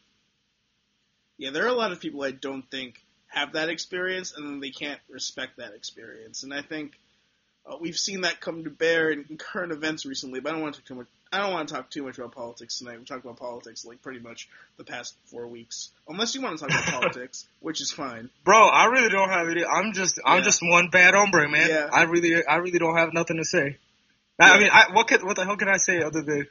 yeah, 1.39 1.51
there 1.51 1.65
are 1.65 1.69
a 1.69 1.73
lot 1.75 1.93
of 1.93 2.01
people 2.01 2.23
I 2.23 2.31
don't 2.33 2.69
think 2.71 3.01
have 3.29 3.53
that 3.53 3.69
experience, 3.69 4.33
and 4.37 4.47
then 4.47 4.61
they 4.61 4.71
can't 4.71 5.01
respect 5.09 5.59
that 5.59 5.73
experience. 5.75 6.43
And 6.43 6.53
I 6.55 6.63
think 6.63 6.93
Uh, 7.67 7.77
we've 7.79 7.99
seen 7.99 8.23
that 8.23 8.41
come 8.41 8.65
to 8.65 8.71
bear 8.71 9.11
in, 9.11 9.27
in 9.29 9.37
current 9.37 9.71
events 9.71 10.07
recently, 10.07 10.41
but 10.41 10.49
I 10.49 10.53
don't 10.55 10.63
want 10.63 10.77
to 10.77 10.81
talk 10.81 10.89
too 10.89 10.95
much. 10.95 11.07
I 11.31 11.39
don't 11.43 11.53
want 11.53 11.69
to 11.69 11.75
talk 11.75 11.91
too 11.91 12.03
much 12.03 12.17
about 12.17 12.33
politics 12.33 12.79
tonight. 12.79 12.99
We 12.99 13.05
talked 13.05 13.23
about 13.23 13.37
politics 13.37 13.85
like 13.85 14.01
pretty 14.01 14.19
much 14.19 14.49
the 14.79 14.83
past 14.85 15.15
four 15.27 15.47
weeks, 15.47 15.91
unless 16.09 16.35
you 16.35 16.41
want 16.41 16.59
to 16.59 16.67
talk 16.67 16.71
about 16.73 16.85
politics, 17.03 17.47
which 17.61 17.83
is 17.83 17.91
fine. 17.93 18.31
Bro, 18.45 18.57
I 18.69 18.87
really 18.87 19.11
don't 19.11 19.29
have 19.29 19.47
any. 19.49 19.63
I'm 19.65 19.93
just, 19.93 20.19
I'm 20.25 20.39
Yeah. 20.39 20.45
just 20.45 20.61
one 20.63 20.89
bad 20.89 21.13
hombre, 21.15 21.49
man. 21.51 21.69
Yeah. 21.69 21.89
I 21.93 22.05
really, 22.05 22.33
I 22.45 22.57
really 22.57 22.79
don't 22.79 22.97
have 22.97 23.13
nothing 23.13 23.37
to 23.37 23.45
say. 23.45 23.77
I, 24.39 24.47
Yeah. 24.49 24.53
I 24.55 24.59
mean, 24.59 24.71
I, 24.73 24.85
what 24.95 25.07
could, 25.09 25.23
what 25.23 25.37
the 25.37 25.45
hell 25.45 25.59
can 25.59 25.69
I 25.69 25.77
say 25.77 26.03
other 26.03 26.23
than 26.23 26.49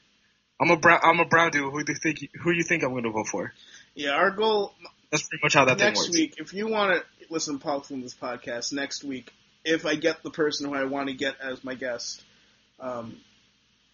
I'm 0.59 0.71
a 0.71 0.77
brown, 0.77 0.99
I'm 1.03 1.19
a 1.19 1.25
brown 1.25 1.51
dude. 1.51 1.71
Who 1.71 1.83
do 1.83 1.93
you 1.93 1.99
think, 1.99 2.29
who 2.41 2.51
you 2.51 2.63
think 2.63 2.83
I'm 2.83 2.91
going 2.91 3.03
to 3.03 3.11
vote 3.11 3.27
for? 3.27 3.53
Yeah, 3.95 4.11
our 4.11 4.31
goal 4.31 4.73
That's 5.09 5.23
pretty 5.23 5.41
much 5.43 5.53
how 5.53 5.65
that 5.65 5.77
thing 5.77 5.87
works. 5.87 5.99
next 6.01 6.13
week, 6.13 6.35
if 6.37 6.53
you 6.53 6.67
want 6.67 6.95
to 6.95 7.25
listen 7.29 7.59
to 7.59 7.69
on 7.69 8.01
this 8.01 8.13
podcast 8.13 8.73
next 8.73 9.03
week, 9.03 9.31
if 9.63 9.85
I 9.85 9.95
get 9.95 10.23
the 10.23 10.29
person 10.29 10.67
who 10.67 10.75
I 10.75 10.85
want 10.85 11.09
to 11.09 11.13
get 11.13 11.35
as 11.41 11.63
my 11.63 11.75
guest, 11.75 12.23
um, 12.79 13.17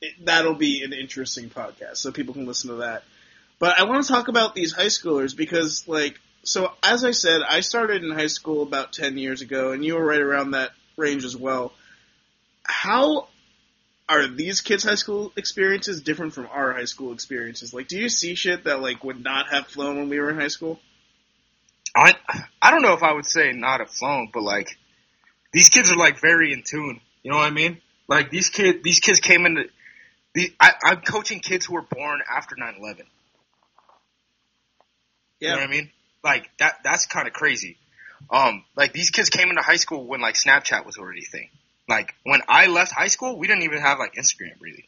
it, 0.02 0.14
that'll 0.26 0.56
be 0.56 0.84
an 0.84 0.94
interesting 0.94 1.50
podcast, 1.50 1.98
so 1.98 2.12
people 2.12 2.34
can 2.34 2.46
listen 2.46 2.70
to 2.70 2.76
that. 2.78 3.04
But 3.60 3.80
I 3.80 3.84
want 3.84 4.06
to 4.06 4.12
talk 4.12 4.28
about 4.28 4.54
these 4.54 4.74
high 4.74 4.86
schoolers 4.86 5.36
because, 5.36 5.88
like, 5.88 6.20
so 6.44 6.72
as 6.84 7.04
I 7.04 7.12
said, 7.12 7.42
I 7.48 7.62
started 7.62 8.04
in 8.04 8.12
high 8.12 8.28
school 8.28 8.62
about 8.62 8.94
ten 8.94 9.18
years 9.18 9.42
ago, 9.42 9.72
and 9.72 9.84
you 9.84 9.96
were 9.96 10.06
right 10.06 10.20
around 10.20 10.52
that 10.52 10.72
range 10.98 11.24
as 11.24 11.36
well. 11.36 11.74
How 12.64 13.28
are 14.08 14.28
these 14.28 14.62
kids' 14.62 14.84
high 14.84 14.96
school 14.96 15.32
experiences 15.36 16.02
different 16.02 16.34
from 16.34 16.48
our 16.52 16.74
high 16.74 16.86
school 16.86 17.14
experiences? 17.14 17.74
Like, 17.74 17.88
do 17.88 17.98
you 17.98 18.10
see 18.10 18.36
shit 18.36 18.66
that 18.66 18.82
like 18.82 19.04
would 19.04 19.24
not 19.24 19.48
have 19.50 19.68
flown 19.68 19.98
when 19.98 20.10
we 20.10 20.20
were 20.20 20.30
in 20.30 20.40
high 20.40 20.50
school? 20.50 20.80
I, 21.96 22.14
I 22.62 22.72
don't 22.72 22.82
know 22.82 22.94
if 22.94 23.04
I 23.04 23.14
would 23.14 23.26
say 23.26 23.52
not 23.54 23.80
have 23.80 23.90
flown, 23.90 24.30
but 24.34 24.44
like, 24.44 24.78
these 25.54 25.70
kids 25.70 25.92
are 25.92 25.96
like 25.96 26.20
very 26.20 26.52
in 26.52 26.64
tune. 26.64 27.00
You 27.24 27.32
know 27.32 27.38
what 27.38 27.48
I 27.48 27.52
mean? 27.52 27.82
Like 28.08 28.30
these 28.30 28.50
kids, 28.50 28.80
these 28.84 29.00
kids 29.00 29.20
came 29.20 29.46
into, 29.46 29.64
the, 30.34 30.54
I, 30.60 30.74
I'm 30.84 31.02
coaching 31.02 31.40
kids 31.40 31.66
who 31.66 31.76
were 31.76 31.82
born 31.82 32.20
after 32.30 32.56
9/11. 32.56 33.04
You 35.40 35.50
know 35.50 35.56
what 35.56 35.64
I 35.64 35.68
mean? 35.68 35.92
Like 36.24 36.50
that 36.60 36.76
that's 36.84 37.06
kind 37.06 37.28
of 37.28 37.34
crazy. 37.34 37.78
Um 38.30 38.64
like 38.76 38.94
these 38.94 39.10
kids 39.10 39.30
came 39.30 39.50
into 39.50 39.62
high 39.62 39.76
school 39.78 40.06
when 40.06 40.22
like 40.22 40.36
Snapchat 40.36 40.86
was 40.86 40.98
already 40.98 41.22
a 41.22 41.30
thing. 41.30 41.50
Like 41.88 42.16
when 42.24 42.42
I 42.48 42.68
left 42.68 42.92
high 42.92 43.08
school, 43.08 43.38
we 43.38 43.48
didn't 43.48 43.64
even 43.64 43.80
have 43.80 44.00
like 44.00 44.16
Instagram 44.16 44.60
really. 44.60 44.86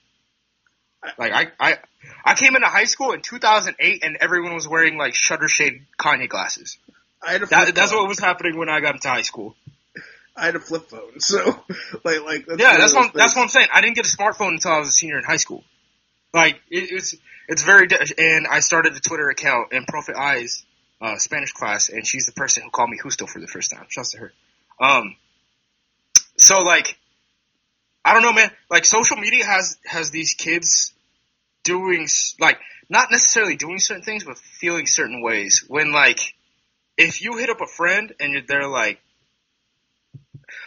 Like 1.17 1.31
I 1.31 1.47
I 1.59 1.77
I 2.25 2.33
came 2.35 2.55
into 2.55 2.67
high 2.67 2.85
school 2.85 3.13
in 3.13 3.21
2008 3.21 4.03
and 4.03 4.17
everyone 4.19 4.55
was 4.55 4.67
wearing 4.67 4.97
like 4.97 5.13
shutter 5.13 5.47
shade 5.47 5.85
Kanye 5.99 6.27
glasses. 6.27 6.77
I 7.25 7.33
had 7.33 7.43
a 7.43 7.47
flip 7.47 7.65
That, 7.65 7.75
that's 7.75 7.93
what 7.93 8.07
was 8.07 8.19
happening 8.19 8.57
when 8.57 8.69
I 8.69 8.79
got 8.79 8.95
into 8.95 9.09
high 9.09 9.21
school. 9.21 9.55
I 10.35 10.45
had 10.45 10.55
a 10.55 10.59
flip 10.59 10.89
phone, 10.89 11.19
so 11.19 11.63
like 12.03 12.23
like 12.23 12.45
that's 12.45 12.59
yeah, 12.59 12.77
that's 12.77 12.93
what 12.93 13.13
that's 13.13 13.35
what 13.35 13.43
I'm 13.43 13.49
saying. 13.49 13.67
I 13.73 13.81
didn't 13.81 13.95
get 13.95 14.05
a 14.05 14.15
smartphone 14.15 14.49
until 14.49 14.71
I 14.71 14.79
was 14.79 14.89
a 14.89 14.91
senior 14.91 15.17
in 15.17 15.23
high 15.23 15.37
school. 15.37 15.63
Like 16.33 16.55
it, 16.69 16.91
it's 16.91 17.15
it's 17.47 17.63
very 17.63 17.87
and 18.17 18.47
I 18.47 18.59
started 18.59 18.95
a 18.95 18.99
Twitter 18.99 19.29
account 19.29 19.71
in 19.71 19.85
Prophet 19.85 20.15
Eyes 20.15 20.65
uh, 21.01 21.17
Spanish 21.17 21.51
class, 21.51 21.89
and 21.89 22.05
she's 22.05 22.25
the 22.25 22.31
person 22.31 22.63
who 22.63 22.69
called 22.69 22.89
me 22.89 22.99
Justo 23.01 23.25
for 23.25 23.39
the 23.39 23.47
first 23.47 23.71
time. 23.71 23.85
Shouts 23.89 24.11
to 24.11 24.17
her. 24.19 24.33
Um, 24.79 25.15
so 26.47 26.59
like, 26.59 26.97
I 28.05 28.13
don't 28.13 28.21
know, 28.23 28.33
man. 28.33 28.49
Like 28.69 28.85
social 28.85 29.17
media 29.17 29.45
has 29.45 29.77
has 29.85 30.11
these 30.11 30.33
kids 30.33 30.93
doing 31.63 32.07
like 32.39 32.59
not 32.89 33.11
necessarily 33.11 33.55
doing 33.55 33.79
certain 33.79 34.03
things, 34.03 34.23
but 34.23 34.37
feeling 34.37 34.87
certain 34.87 35.21
ways. 35.21 35.65
When 35.67 35.91
like, 35.91 36.19
if 36.97 37.21
you 37.21 37.37
hit 37.37 37.49
up 37.49 37.59
a 37.61 37.67
friend 37.67 38.13
and 38.19 38.47
they're 38.47 38.67
like. 38.67 38.99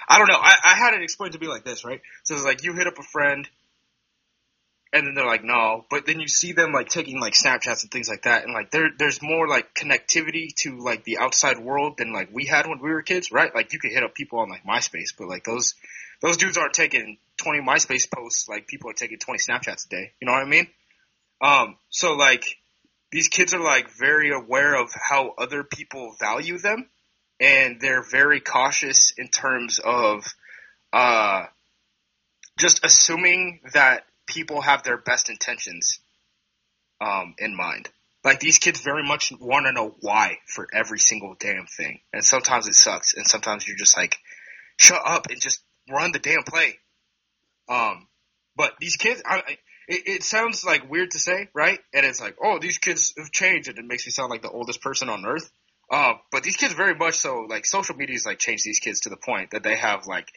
I 0.06 0.18
don't 0.18 0.26
know. 0.26 0.38
I, 0.38 0.56
I 0.64 0.74
had 0.74 0.94
it 0.94 1.02
explained 1.02 1.34
to 1.34 1.38
me 1.38 1.46
like 1.46 1.64
this, 1.64 1.84
right? 1.84 2.00
So 2.24 2.34
it's 2.34 2.44
like 2.44 2.64
you 2.64 2.74
hit 2.74 2.88
up 2.88 2.98
a 2.98 3.02
friend, 3.02 3.48
and 4.92 5.06
then 5.06 5.14
they're 5.14 5.26
like, 5.26 5.44
no, 5.44 5.84
but 5.88 6.04
then 6.06 6.18
you 6.18 6.26
see 6.26 6.52
them 6.52 6.72
like 6.72 6.88
taking 6.88 7.20
like 7.20 7.34
Snapchats 7.34 7.82
and 7.82 7.90
things 7.90 8.08
like 8.08 8.22
that, 8.22 8.44
and 8.44 8.52
like 8.52 8.70
there 8.70 8.90
there's 8.98 9.22
more 9.22 9.46
like 9.46 9.74
connectivity 9.74 10.52
to 10.56 10.78
like 10.80 11.04
the 11.04 11.18
outside 11.18 11.58
world 11.58 11.96
than 11.98 12.12
like 12.12 12.30
we 12.32 12.46
had 12.46 12.66
when 12.66 12.80
we 12.80 12.90
were 12.90 13.02
kids, 13.02 13.30
right? 13.30 13.54
Like 13.54 13.72
you 13.72 13.78
could 13.78 13.92
hit 13.92 14.02
up 14.02 14.14
people 14.14 14.40
on 14.40 14.50
like 14.50 14.64
MySpace, 14.64 15.14
but 15.16 15.28
like 15.28 15.44
those 15.44 15.74
those 16.20 16.36
dudes 16.36 16.56
aren't 16.56 16.74
taking 16.74 17.18
20 17.38 17.60
MySpace 17.60 18.10
posts 18.10 18.48
like 18.48 18.66
people 18.66 18.90
are 18.90 18.94
taking 18.94 19.18
20 19.18 19.38
Snapchats 19.38 19.86
a 19.86 19.88
day. 19.88 20.12
You 20.20 20.26
know 20.26 20.32
what 20.32 20.42
I 20.42 20.48
mean? 20.48 20.66
Um, 21.40 21.76
so 21.88 22.14
like 22.14 22.44
these 23.12 23.28
kids 23.28 23.54
are 23.54 23.62
like 23.62 23.90
very 23.96 24.32
aware 24.32 24.74
of 24.74 24.90
how 24.92 25.34
other 25.38 25.62
people 25.62 26.16
value 26.18 26.58
them, 26.58 26.88
and 27.38 27.80
they're 27.80 28.02
very 28.02 28.40
cautious 28.40 29.12
in 29.16 29.28
terms 29.28 29.78
of 29.78 30.24
uh 30.92 31.44
just 32.58 32.84
assuming 32.84 33.60
that 33.72 34.04
people 34.30 34.60
have 34.60 34.82
their 34.82 34.96
best 34.96 35.28
intentions 35.28 36.00
um, 37.00 37.34
in 37.38 37.56
mind. 37.56 37.88
Like 38.22 38.40
these 38.40 38.58
kids 38.58 38.80
very 38.80 39.02
much 39.02 39.32
want 39.40 39.66
to 39.66 39.72
know 39.72 39.94
why 40.00 40.38
for 40.46 40.68
every 40.72 40.98
single 40.98 41.34
damn 41.38 41.66
thing, 41.66 42.00
and 42.12 42.24
sometimes 42.24 42.68
it 42.68 42.74
sucks, 42.74 43.14
and 43.14 43.26
sometimes 43.26 43.66
you're 43.66 43.76
just 43.76 43.96
like, 43.96 44.16
shut 44.78 45.00
up 45.04 45.26
and 45.30 45.40
just 45.40 45.62
run 45.90 46.12
the 46.12 46.18
damn 46.18 46.42
play. 46.42 46.78
Um, 47.68 48.08
but 48.56 48.74
these 48.80 48.96
kids, 48.96 49.22
I, 49.24 49.42
it, 49.88 50.02
it 50.06 50.22
sounds 50.22 50.64
like 50.64 50.90
weird 50.90 51.12
to 51.12 51.18
say, 51.18 51.48
right? 51.54 51.78
And 51.94 52.04
it's 52.04 52.20
like, 52.20 52.36
oh, 52.42 52.58
these 52.58 52.78
kids 52.78 53.14
have 53.16 53.30
changed, 53.30 53.68
and 53.68 53.78
it 53.78 53.84
makes 53.86 54.06
me 54.06 54.10
sound 54.10 54.30
like 54.30 54.42
the 54.42 54.50
oldest 54.50 54.82
person 54.82 55.08
on 55.08 55.24
earth. 55.24 55.50
Uh, 55.90 56.14
but 56.30 56.42
these 56.42 56.56
kids 56.56 56.74
very 56.74 56.94
much 56.94 57.14
so, 57.14 57.46
like 57.48 57.66
social 57.66 57.96
media's 57.96 58.26
like 58.26 58.38
changed 58.38 58.64
these 58.64 58.78
kids 58.78 59.00
to 59.00 59.08
the 59.08 59.16
point 59.16 59.50
that 59.52 59.62
they 59.62 59.76
have 59.76 60.06
like 60.06 60.28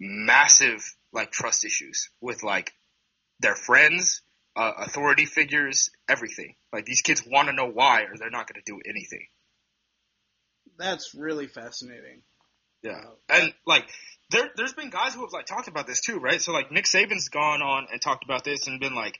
massive 0.00 0.84
like 1.12 1.30
trust 1.30 1.64
issues 1.64 2.10
with 2.20 2.42
like 2.42 2.72
their 3.40 3.54
friends, 3.54 4.22
uh, 4.56 4.72
authority 4.78 5.24
figures, 5.24 5.90
everything. 6.08 6.54
Like 6.72 6.84
these 6.84 7.02
kids 7.02 7.22
want 7.26 7.48
to 7.48 7.54
know 7.54 7.68
why, 7.70 8.02
or 8.02 8.16
they're 8.18 8.30
not 8.30 8.48
going 8.52 8.62
to 8.64 8.72
do 8.72 8.80
anything. 8.88 9.26
That's 10.78 11.14
really 11.14 11.46
fascinating. 11.46 12.22
Yeah, 12.82 12.92
Wow. 12.92 13.12
and 13.30 13.52
like 13.66 13.88
there, 14.30 14.48
there's 14.56 14.72
been 14.72 14.90
guys 14.90 15.14
who 15.14 15.22
have 15.22 15.32
like 15.32 15.46
talked 15.46 15.68
about 15.68 15.86
this 15.86 16.00
too, 16.00 16.18
right? 16.18 16.40
So 16.40 16.52
like 16.52 16.70
Nick 16.70 16.84
Saban's 16.84 17.28
gone 17.28 17.62
on 17.62 17.88
and 17.90 18.00
talked 18.00 18.24
about 18.24 18.44
this 18.44 18.66
and 18.68 18.78
been 18.78 18.94
like, 18.94 19.18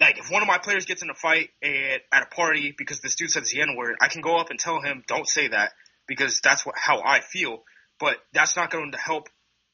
like 0.00 0.18
if 0.18 0.30
one 0.30 0.40
of 0.40 0.48
my 0.48 0.58
players 0.58 0.86
gets 0.86 1.02
in 1.02 1.10
a 1.10 1.14
fight 1.14 1.50
at, 1.62 2.00
at 2.10 2.22
a 2.22 2.34
party 2.34 2.74
because 2.76 3.00
this 3.00 3.16
dude 3.16 3.30
says 3.30 3.50
the 3.50 3.60
N 3.60 3.76
word, 3.76 3.96
I 4.00 4.08
can 4.08 4.22
go 4.22 4.38
up 4.38 4.50
and 4.50 4.58
tell 4.58 4.80
him, 4.80 5.04
don't 5.06 5.28
say 5.28 5.48
that 5.48 5.72
because 6.06 6.40
that's 6.40 6.64
what 6.64 6.74
how 6.78 7.02
I 7.02 7.20
feel. 7.20 7.62
But 8.00 8.16
that's 8.32 8.56
not 8.56 8.70
going 8.70 8.92
to 8.92 8.98
help 8.98 9.28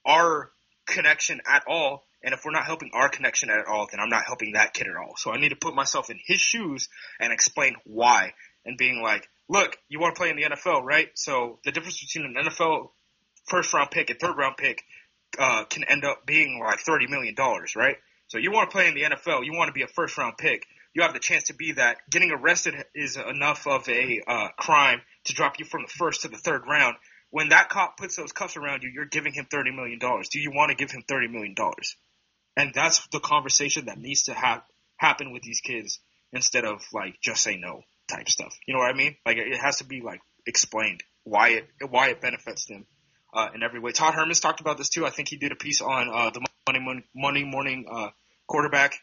our 0.04 0.50
connection 0.86 1.40
at 1.46 1.64
all. 1.68 2.04
And 2.22 2.34
if 2.34 2.44
we're 2.44 2.52
not 2.52 2.64
helping 2.64 2.90
our 2.94 3.08
connection 3.08 3.48
at 3.50 3.66
all, 3.66 3.86
then 3.90 4.00
I'm 4.00 4.08
not 4.08 4.24
helping 4.26 4.52
that 4.52 4.74
kid 4.74 4.88
at 4.88 4.96
all. 4.96 5.14
So 5.16 5.30
I 5.30 5.38
need 5.38 5.50
to 5.50 5.56
put 5.56 5.74
myself 5.74 6.10
in 6.10 6.18
his 6.24 6.40
shoes 6.40 6.88
and 7.20 7.32
explain 7.32 7.74
why. 7.84 8.32
And 8.64 8.76
being 8.76 9.00
like, 9.02 9.28
look, 9.48 9.78
you 9.88 10.00
want 10.00 10.14
to 10.14 10.18
play 10.18 10.30
in 10.30 10.36
the 10.36 10.42
NFL, 10.42 10.82
right? 10.82 11.08
So 11.14 11.58
the 11.64 11.72
difference 11.72 12.00
between 12.00 12.36
an 12.36 12.44
NFL 12.44 12.90
first 13.46 13.72
round 13.72 13.90
pick 13.90 14.10
and 14.10 14.18
third 14.18 14.36
round 14.36 14.56
pick 14.56 14.82
uh, 15.38 15.64
can 15.64 15.84
end 15.84 16.04
up 16.04 16.26
being 16.26 16.60
like 16.62 16.80
thirty 16.80 17.06
million 17.06 17.34
dollars, 17.34 17.74
right? 17.76 17.96
So 18.28 18.38
you 18.38 18.52
want 18.52 18.70
to 18.70 18.74
play 18.74 18.88
in 18.88 18.94
the 18.94 19.02
NFL, 19.02 19.44
you 19.44 19.52
want 19.54 19.68
to 19.68 19.72
be 19.72 19.82
a 19.82 19.86
first 19.86 20.16
round 20.18 20.36
pick. 20.38 20.66
You 20.94 21.02
have 21.02 21.12
the 21.12 21.20
chance 21.20 21.44
to 21.44 21.54
be 21.54 21.72
that. 21.72 21.98
Getting 22.10 22.30
arrested 22.30 22.74
is 22.94 23.16
enough 23.16 23.66
of 23.66 23.88
a 23.88 24.20
uh, 24.26 24.48
crime 24.56 25.00
to 25.24 25.32
drop 25.32 25.58
you 25.58 25.64
from 25.64 25.82
the 25.82 25.88
first 25.88 26.22
to 26.22 26.28
the 26.28 26.36
third 26.36 26.62
round. 26.68 26.96
When 27.30 27.50
that 27.50 27.68
cop 27.68 27.98
puts 27.98 28.16
those 28.16 28.32
cuffs 28.32 28.56
around 28.56 28.82
you, 28.82 28.90
you're 28.92 29.04
giving 29.04 29.32
him 29.32 29.46
thirty 29.50 29.70
million 29.70 29.98
dollars. 29.98 30.28
Do 30.28 30.40
you 30.40 30.50
want 30.50 30.70
to 30.70 30.76
give 30.76 30.90
him 30.90 31.02
thirty 31.06 31.28
million 31.28 31.54
dollars? 31.54 31.96
And 32.58 32.74
that's 32.74 33.06
the 33.12 33.20
conversation 33.20 33.86
that 33.86 33.98
needs 33.98 34.24
to 34.24 34.34
have 34.34 34.62
happen 34.96 35.32
with 35.32 35.42
these 35.42 35.60
kids 35.60 36.00
instead 36.32 36.64
of 36.64 36.84
like 36.92 37.14
just 37.22 37.42
say 37.42 37.56
no 37.56 37.82
type 38.10 38.28
stuff. 38.28 38.58
You 38.66 38.74
know 38.74 38.80
what 38.80 38.92
I 38.92 38.96
mean? 38.96 39.16
Like 39.24 39.36
it 39.36 39.56
has 39.56 39.76
to 39.76 39.84
be 39.84 40.00
like 40.00 40.20
explained 40.44 41.04
why 41.22 41.50
it 41.50 41.68
why 41.88 42.08
it 42.08 42.20
benefits 42.20 42.66
them 42.66 42.86
uh, 43.32 43.48
in 43.54 43.62
every 43.62 43.78
way. 43.78 43.92
Todd 43.92 44.14
Herman's 44.14 44.40
talked 44.40 44.60
about 44.60 44.76
this 44.76 44.88
too. 44.88 45.06
I 45.06 45.10
think 45.10 45.28
he 45.28 45.36
did 45.36 45.52
a 45.52 45.56
piece 45.56 45.80
on 45.80 46.08
uh, 46.12 46.30
the 46.30 46.44
Monday 46.66 46.84
Mon- 46.84 47.04
Monday 47.14 47.44
morning 47.44 47.86
uh, 47.90 48.08
quarterback. 48.48 48.94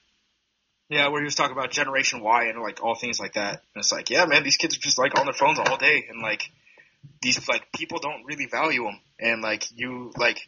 Yeah, 0.89 1.07
where 1.07 1.21
he 1.21 1.25
was 1.25 1.33
talking 1.33 1.57
about 1.57 1.71
Generation 1.71 2.21
Y 2.21 2.45
and 2.45 2.61
like 2.61 2.83
all 2.83 2.93
things 2.93 3.19
like 3.19 3.33
that. 3.33 3.63
And 3.73 3.81
it's 3.81 3.91
like, 3.91 4.09
yeah, 4.09 4.25
man, 4.25 4.43
these 4.43 4.57
kids 4.57 4.77
are 4.77 4.81
just 4.81 4.99
like 4.99 5.17
on 5.17 5.25
their 5.25 5.33
phones 5.33 5.59
all 5.59 5.77
day, 5.77 6.05
and 6.09 6.21
like 6.21 6.51
these 7.21 7.47
like 7.47 7.71
people 7.71 7.99
don't 7.99 8.25
really 8.25 8.47
value 8.51 8.83
them, 8.83 8.99
and 9.17 9.41
like 9.41 9.65
you 9.73 10.11
like 10.17 10.39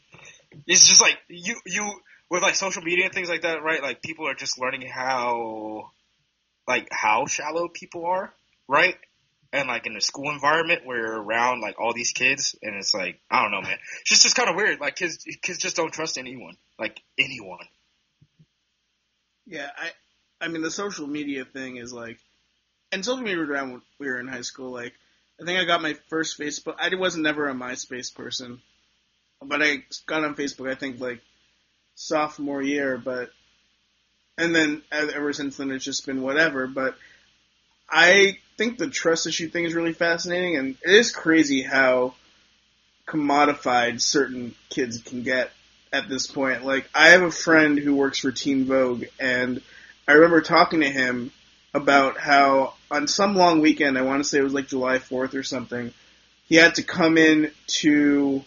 it's 0.68 0.88
just 0.88 1.01
like 1.01 1.18
you 1.30 1.55
you 1.66 2.01
with 2.30 2.43
like 2.43 2.55
social 2.55 2.84
media 2.84 3.05
and 3.05 3.13
things 3.13 3.30
like 3.30 3.41
that, 3.41 3.63
right? 3.63 3.82
Like 3.82 4.01
people 4.01 4.28
are 4.28 4.34
just 4.36 4.59
learning 4.59 4.88
how 4.88 5.91
like 6.67 6.88
how 6.91 7.25
shallow 7.25 7.67
people 7.67 8.05
are, 8.05 8.34
right? 8.67 8.95
And 9.53 9.67
like 9.69 9.88
in 9.88 9.93
the 9.93 10.01
school 10.01 10.30
environment 10.32 10.86
where 10.86 10.97
you're 10.97 11.21
around 11.21 11.61
like 11.61 11.80
all 11.80 11.93
these 11.93 12.11
kids 12.11 12.55
and 12.61 12.75
it's 12.75 12.93
like 12.93 13.19
I 13.32 13.41
don't 13.41 13.51
know, 13.51 13.61
man. 13.61 13.78
It's 14.01 14.23
just 14.23 14.36
kind 14.36 14.49
of 14.49 14.55
weird. 14.55 14.80
Like 14.80 14.95
kids 14.95 15.25
kids 15.41 15.59
just 15.59 15.75
don't 15.75 15.93
trust 15.93 16.17
anyone. 16.17 16.57
Like 16.78 17.01
anyone. 17.17 17.65
Yeah, 19.45 19.69
I 19.78 19.91
I 20.45 20.49
mean 20.49 20.61
the 20.61 20.71
social 20.71 21.07
media 21.07 21.45
thing 21.45 21.78
is 21.78 21.93
like, 21.93 22.19
and 22.91 23.03
social 23.03 23.23
media 23.23 23.39
was 23.39 23.49
around 23.49 23.71
when 23.71 23.82
we 23.99 24.07
were 24.07 24.19
in 24.19 24.28
high 24.28 24.41
school. 24.41 24.71
Like, 24.71 24.93
I 25.41 25.45
think 25.45 25.59
I 25.59 25.65
got 25.65 25.82
my 25.82 25.93
first 26.09 26.38
Facebook. 26.38 26.75
I 26.78 26.93
wasn't 26.95 27.23
never 27.23 27.47
a 27.47 27.53
MySpace 27.53 28.13
person. 28.13 28.61
but 29.41 29.61
I 29.63 29.84
got 30.05 30.23
on 30.23 30.36
Facebook. 30.36 30.69
I 30.69 30.75
think 30.75 30.99
like 30.99 31.21
sophomore 31.98 32.62
year, 32.62 33.02
but 33.04 33.32
and 34.38 34.56
then 34.56 34.84
ever 34.91 35.34
since 35.34 35.58
then 35.58 35.72
it's 35.72 35.84
just 35.84 36.06
been 36.06 36.22
whatever. 36.22 36.68
But 36.68 36.95
I 37.89 38.38
think 38.58 38.78
the 38.78 38.89
trust 38.89 39.28
issue 39.28 39.50
thing 39.50 39.66
is 39.66 39.74
really 39.74 39.93
fascinating, 39.93 40.56
and 40.56 40.78
it 40.84 40.91
is 40.91 41.12
crazy 41.12 41.64
how 41.64 42.14
commodified 43.08 44.00
certain 44.00 44.54
kids 44.70 45.02
can 45.02 45.24
get 45.24 45.52
at 45.91 46.08
this 46.08 46.28
point. 46.28 46.64
Like 46.66 46.88
I 46.93 47.10
have 47.10 47.24
a 47.24 47.32
friend 47.32 47.80
who 47.80 47.95
works 47.95 48.20
for 48.20 48.32
Teen 48.32 48.66
Vogue, 48.66 49.06
and 49.20 49.62
I 50.08 50.14
remember 50.14 50.41
talking 50.41 50.82
to 50.82 50.89
him 50.89 51.32
about 51.74 52.20
how 52.20 52.76
on 52.91 53.08
some 53.08 53.36
long 53.36 53.60
weekend, 53.60 53.98
I 53.98 54.04
want 54.04 54.24
to 54.24 54.30
say 54.30 54.38
it 54.38 54.43
was 54.43 54.54
like 54.54 54.68
July 54.68 55.00
4th 55.00 55.34
or 55.34 55.43
something, 55.43 55.93
he 56.45 56.56
had 56.56 56.76
to 56.76 56.84
come 56.84 57.18
in 57.18 57.52
to, 57.68 58.43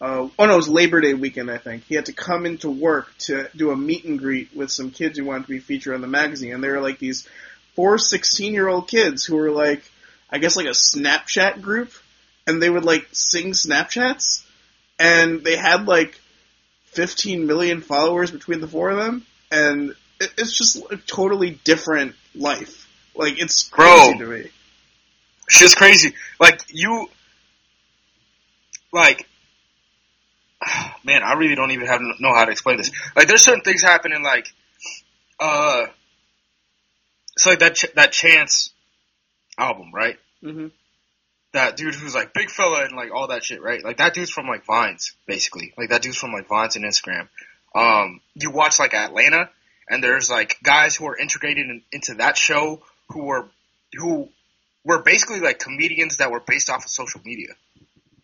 uh, 0.00 0.28
oh 0.38 0.46
no, 0.46 0.52
it 0.54 0.56
was 0.56 0.68
Labor 0.68 1.00
Day 1.00 1.14
weekend, 1.14 1.50
I 1.50 1.58
think. 1.58 1.84
He 1.84 1.94
had 1.94 2.06
to 2.06 2.12
come 2.12 2.46
into 2.46 2.70
work 2.70 3.12
to 3.20 3.48
do 3.54 3.70
a 3.70 3.76
meet 3.76 4.04
and 4.04 4.18
greet 4.18 4.54
with 4.54 4.70
some 4.70 4.90
kids 4.90 5.18
who 5.18 5.24
wanted 5.24 5.42
to 5.42 5.48
be 5.50 5.58
featured 5.58 5.94
on 5.94 6.00
the 6.00 6.06
magazine, 6.08 6.52
and 6.54 6.62
they 6.64 6.68
were 6.68 6.80
like 6.80 6.98
these 6.98 7.28
four 7.76 7.98
16 7.98 8.52
year 8.54 8.68
old 8.68 8.88
kids 8.88 9.24
who 9.24 9.36
were 9.36 9.50
like, 9.50 9.82
I 10.30 10.38
guess 10.38 10.56
like 10.56 10.66
a 10.66 10.70
Snapchat 10.70 11.60
group, 11.60 11.92
and 12.46 12.62
they 12.62 12.70
would 12.70 12.84
like 12.84 13.08
sing 13.12 13.52
Snapchats, 13.52 14.42
and 14.98 15.44
they 15.44 15.56
had 15.56 15.86
like 15.86 16.18
15 16.86 17.46
million 17.46 17.80
followers 17.82 18.30
between 18.30 18.60
the 18.60 18.68
four 18.68 18.90
of 18.90 18.96
them, 18.98 19.26
and 19.50 19.90
it- 20.20 20.32
it's 20.38 20.56
just 20.56 20.76
a 20.90 20.96
totally 20.96 21.50
different 21.64 22.14
life. 22.34 22.86
Like 23.14 23.38
it's 23.38 23.64
crazy 23.68 24.14
Bro. 24.16 24.26
to 24.26 24.26
me. 24.32 24.50
Shit's 25.48 25.74
crazy. 25.74 26.14
Like 26.38 26.60
you, 26.70 27.08
like, 28.92 29.26
man, 31.04 31.22
I 31.22 31.34
really 31.34 31.54
don't 31.54 31.70
even 31.70 31.86
have 31.86 32.00
know 32.20 32.34
how 32.34 32.44
to 32.44 32.52
explain 32.52 32.76
this. 32.76 32.90
Like, 33.16 33.28
there's 33.28 33.42
certain 33.42 33.62
things 33.62 33.82
happening. 33.82 34.22
Like, 34.22 34.46
uh, 35.38 35.86
so 37.36 37.50
like 37.50 37.60
that 37.60 37.74
Ch- 37.74 37.94
that 37.94 38.12
Chance 38.12 38.70
album, 39.58 39.92
right? 39.94 40.18
hmm 40.42 40.68
That 41.52 41.76
dude 41.76 41.94
who's 41.94 42.14
like 42.14 42.34
big 42.34 42.50
fella 42.50 42.84
and 42.84 42.96
like 42.96 43.12
all 43.14 43.28
that 43.28 43.44
shit, 43.44 43.62
right? 43.62 43.82
Like 43.82 43.96
that 43.96 44.14
dude's 44.14 44.30
from 44.30 44.46
like 44.46 44.66
Vines, 44.66 45.14
basically. 45.26 45.72
Like 45.78 45.88
that 45.90 46.02
dude's 46.02 46.18
from 46.18 46.32
like 46.32 46.48
Vines 46.48 46.76
and 46.76 46.84
Instagram. 46.84 47.28
Um, 47.74 48.20
you 48.34 48.50
watch 48.50 48.78
like 48.78 48.94
Atlanta, 48.94 49.48
and 49.88 50.02
there's 50.02 50.28
like 50.30 50.58
guys 50.62 50.96
who 50.96 51.06
are 51.06 51.16
integrated 51.16 51.66
in, 51.68 51.82
into 51.92 52.14
that 52.14 52.36
show 52.36 52.82
who 53.08 53.24
were 53.24 53.48
who 53.94 54.28
were 54.84 55.02
basically 55.02 55.40
like 55.40 55.58
comedians 55.58 56.18
that 56.18 56.30
were 56.30 56.40
based 56.40 56.68
off 56.70 56.84
of 56.84 56.90
social 56.90 57.20
media. 57.24 57.48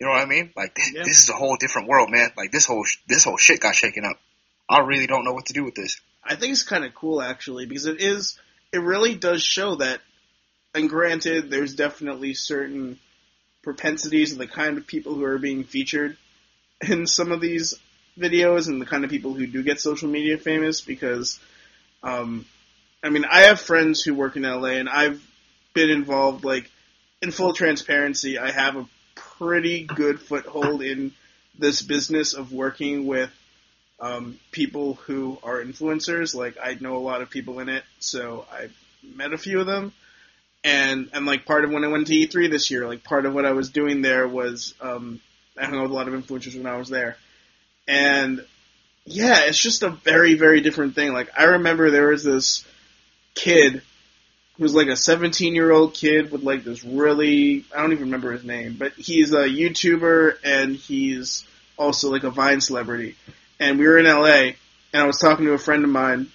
You 0.01 0.07
know 0.07 0.13
what 0.13 0.23
I 0.23 0.27
mean? 0.27 0.53
Like 0.57 0.75
this, 0.75 0.93
Yeah. 0.93 1.03
this 1.05 1.23
is 1.23 1.29
a 1.31 1.35
whole 1.35 1.57
different 1.57 1.89
world, 1.89 2.11
man. 2.11 2.31
Like 2.37 2.53
this 2.53 2.67
whole 2.67 2.85
sh- 2.85 2.99
this 3.07 3.25
whole 3.25 3.37
shit 3.37 3.61
got 3.61 3.75
shaken 3.75 4.05
up. 4.05 4.19
I 4.69 4.81
really 4.81 5.07
don't 5.07 5.25
know 5.25 5.33
what 5.33 5.47
to 5.47 5.53
do 5.53 5.65
with 5.65 5.75
this. 5.75 6.01
I 6.25 6.35
think 6.37 6.53
it's 6.53 6.65
kind 6.65 6.85
of 6.85 6.95
cool 6.95 7.23
actually 7.23 7.67
because 7.67 7.87
it 7.87 8.01
is 8.01 8.39
it 8.73 8.79
really 8.79 9.15
does 9.15 9.43
show 9.43 9.77
that 9.77 10.01
and 10.75 10.91
granted 10.91 11.51
there's 11.51 11.75
definitely 11.75 12.35
certain 12.35 12.99
propensities 13.63 14.33
of 14.33 14.39
the 14.39 14.47
kind 14.47 14.77
of 14.77 14.87
people 14.87 15.15
who 15.15 15.25
are 15.25 15.39
being 15.39 15.65
featured 15.65 16.17
in 16.83 17.07
some 17.07 17.33
of 17.33 17.41
these 17.41 17.75
videos 18.19 18.67
and 18.69 18.81
the 18.81 18.87
kind 18.87 19.05
of 19.05 19.11
people 19.11 19.35
who 19.35 19.47
do 19.47 19.63
get 19.63 19.81
social 19.81 20.09
media 20.09 20.37
famous 20.37 20.81
because 20.81 21.39
um 22.03 22.45
I 23.03 23.11
mean 23.11 23.25
I 23.25 23.43
have 23.43 23.61
friends 23.61 24.03
who 24.03 24.15
work 24.15 24.37
in 24.37 24.43
LA 24.43 24.71
and 24.81 24.89
I've 24.89 25.23
been 25.75 25.91
involved 25.91 26.45
like 26.45 26.71
in 27.23 27.31
full 27.31 27.53
transparency 27.53 28.39
I 28.39 28.51
have 28.51 28.77
a 28.77 28.89
pretty 29.39 29.85
good 29.85 30.21
foothold 30.21 30.83
in 30.83 31.13
this 31.59 31.83
business 31.83 32.35
of 32.35 32.53
working 32.53 33.07
with 33.07 33.31
um, 33.99 34.39
people 34.51 34.95
who 34.95 35.39
are 35.43 35.63
influencers. 35.63 36.35
Like 36.35 36.57
I 36.63 36.77
know 36.81 36.97
a 36.97 36.99
lot 36.99 37.23
of 37.23 37.31
people 37.31 37.61
in 37.61 37.69
it, 37.69 37.85
so 37.99 38.47
I 38.51 38.69
met 39.03 39.33
a 39.33 39.39
few 39.39 39.61
of 39.61 39.67
them. 39.67 39.93
And 40.65 41.11
and 41.13 41.27
like 41.27 41.47
part 41.47 41.65
of 41.65 41.71
when 41.71 41.85
I 41.85 41.89
went 41.89 42.09
to 42.09 42.15
E3 42.15 42.51
this 42.51 42.71
year, 42.71 42.87
like 42.87 43.05
part 43.05 43.25
of 43.25 43.35
what 43.35 43.47
I 43.47 43.53
was 43.53 43.71
doing 43.71 44.03
there 44.03 44.27
was 44.27 44.75
um, 44.81 45.21
I 45.57 45.65
hung 45.65 45.77
out 45.77 45.83
with 45.83 45.93
a 45.93 45.95
lot 45.95 46.09
of 46.09 46.15
influencers 46.15 46.57
when 46.57 46.67
I 46.67 46.77
was 46.77 46.89
there, 46.89 47.17
and 47.87 48.45
yeah, 49.05 49.45
it's 49.45 49.63
just 49.63 49.85
a 49.85 49.91
very 49.91 50.35
very 50.35 50.61
different 50.61 50.97
thing. 50.97 51.13
Like 51.13 51.31
I 51.39 51.45
remember 51.45 51.91
there 51.91 52.09
was 52.09 52.25
this 52.25 52.65
kid 53.35 53.83
who 54.57 54.63
was 54.63 54.75
like 54.75 54.89
a 54.89 54.97
17 54.97 55.55
year 55.55 55.71
old 55.71 55.95
kid 55.95 56.31
with 56.31 56.43
like 56.43 56.65
this 56.65 56.85
really 56.85 57.65
I 57.75 57.81
don't 57.81 57.93
even 57.93 58.07
remember 58.07 58.33
his 58.33 58.45
name, 58.45 58.77
but 58.79 58.93
he's 58.93 59.33
a 59.33 59.45
YouTuber 59.45 60.39
and 60.45 60.77
he's 60.77 61.45
also 61.79 62.11
like 62.11 62.25
a 62.25 62.31
Vine 62.31 62.61
celebrity. 62.61 63.17
And 63.61 63.79
we 63.79 63.87
were 63.87 63.99
in 63.99 64.07
LA, 64.07 64.53
and 64.93 65.03
I 65.03 65.07
was 65.07 65.19
talking 65.19 65.47
to 65.47 65.53
a 65.53 65.59
friend 65.59 65.85
of 65.85 65.91
mine, 65.91 66.29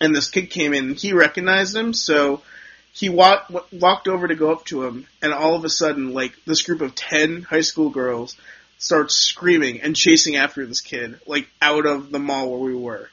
and 0.00 0.14
this 0.14 0.30
kid 0.30 0.50
came 0.50 0.74
in, 0.74 0.90
and 0.90 0.96
he 0.96 1.12
recognized 1.12 1.74
him, 1.74 1.92
so 1.92 2.42
he 2.92 3.08
walked 3.08 3.52
walked 3.72 4.08
over 4.08 4.26
to 4.26 4.34
go 4.34 4.52
up 4.52 4.64
to 4.66 4.84
him, 4.84 5.06
and 5.22 5.32
all 5.32 5.54
of 5.54 5.64
a 5.64 5.68
sudden, 5.68 6.14
like 6.14 6.32
this 6.46 6.62
group 6.62 6.80
of 6.80 6.94
ten 6.94 7.42
high 7.42 7.60
school 7.60 7.90
girls 7.90 8.36
starts 8.78 9.14
screaming 9.14 9.80
and 9.80 9.96
chasing 9.96 10.36
after 10.36 10.64
this 10.66 10.80
kid, 10.80 11.20
like 11.26 11.48
out 11.60 11.86
of 11.86 12.10
the 12.10 12.18
mall 12.18 12.50
where 12.50 12.60
we 12.60 12.74
were, 12.74 13.08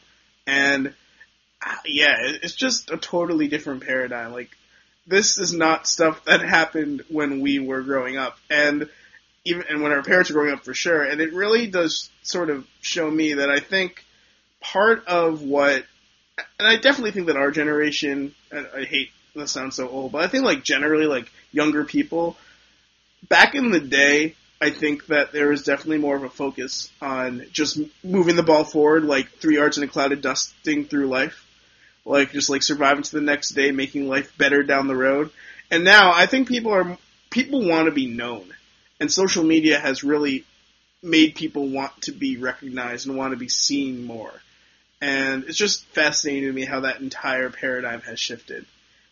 and 0.48 0.94
yeah, 1.86 2.16
it's 2.20 2.56
just 2.56 2.92
a 2.92 2.98
totally 2.98 3.48
different 3.48 3.86
paradigm. 3.86 4.32
Like 4.34 4.56
this 5.08 5.38
is 5.38 5.54
not 5.54 5.88
stuff 5.88 6.24
that 6.26 6.42
happened 6.42 7.04
when 7.10 7.42
we 7.42 7.60
were 7.60 7.82
growing 7.82 8.18
up, 8.18 8.38
and 8.50 8.90
even 9.44 9.64
and 9.70 9.82
when 9.82 9.92
our 9.92 10.04
parents 10.04 10.30
were 10.30 10.36
growing 10.36 10.54
up 10.54 10.64
for 10.64 10.74
sure. 10.74 11.04
And 11.04 11.22
it 11.22 11.34
really 11.34 11.68
does 11.68 12.10
sort 12.24 12.50
of 12.50 12.68
show 12.82 13.10
me 13.10 13.34
that 13.34 13.50
I 13.50 13.60
think 13.60 14.04
part 14.62 15.06
of 15.08 15.42
what, 15.42 15.86
and 16.60 16.68
I 16.68 16.78
definitely 16.78 17.12
think 17.12 17.28
that 17.28 17.38
our 17.38 17.52
generation, 17.52 18.34
and 18.52 18.68
I 18.76 18.84
hate 18.84 19.12
that 19.36 19.50
sounds 19.50 19.76
so 19.76 19.88
old, 19.88 20.12
but 20.12 20.24
I 20.24 20.28
think 20.28 20.44
like 20.44 20.64
generally 20.64 21.06
like 21.06 21.32
younger 21.52 21.84
people, 21.84 22.38
back 23.28 23.56
in 23.56 23.72
the 23.72 23.80
day, 23.80 24.36
I 24.62 24.70
think 24.70 25.08
that 25.08 25.32
there 25.32 25.50
was 25.50 25.64
definitely 25.64 25.98
more 25.98 26.16
of 26.16 26.24
a 26.24 26.30
focus 26.30 26.90
on 27.02 27.46
just 27.52 27.80
moving 28.04 28.36
the 28.36 28.44
ball 28.44 28.64
forward, 28.64 29.04
like 29.04 29.30
three 29.30 29.56
yards 29.56 29.78
in 29.78 29.84
a 29.84 29.88
cloud 29.88 30.14
of 30.14 30.22
dusting 30.22 30.86
through 30.86 31.08
life, 31.08 31.46
like 32.06 32.32
just 32.32 32.50
like 32.50 32.64
surviving 32.64 33.04
to 33.04 33.16
the 33.16 33.22
next 33.22 33.50
day, 33.50 33.72
making 33.72 34.08
life 34.08 34.38
better 34.38 34.64
down 34.64 34.88
the 34.88 34.96
road. 34.96 35.32
And 35.72 35.84
now 35.84 36.14
I 36.14 36.28
think 36.28 36.48
people 36.48 36.72
are 36.72 36.98
people 37.32 37.68
want 37.68 37.88
to 37.88 37.92
be 37.92 38.06
known 38.06 38.54
and 39.00 39.12
social 39.12 39.44
media 39.44 39.80
has 39.80 40.04
really 40.04 40.46
made 41.02 41.36
people 41.36 41.68
want 41.68 42.02
to 42.04 42.12
be 42.12 42.38
recognized 42.38 43.08
and 43.08 43.18
want 43.18 43.32
to 43.32 43.38
be 43.38 43.50
seen 43.50 44.04
more. 44.04 44.32
And 45.02 45.44
it's 45.44 45.58
just 45.58 45.86
fascinating 45.88 46.50
to 46.50 46.54
me 46.54 46.66
how 46.66 46.82
that 46.82 47.02
entire 47.02 47.50
paradigm 47.50 48.02
has 48.02 48.20
shifted. 48.20 48.66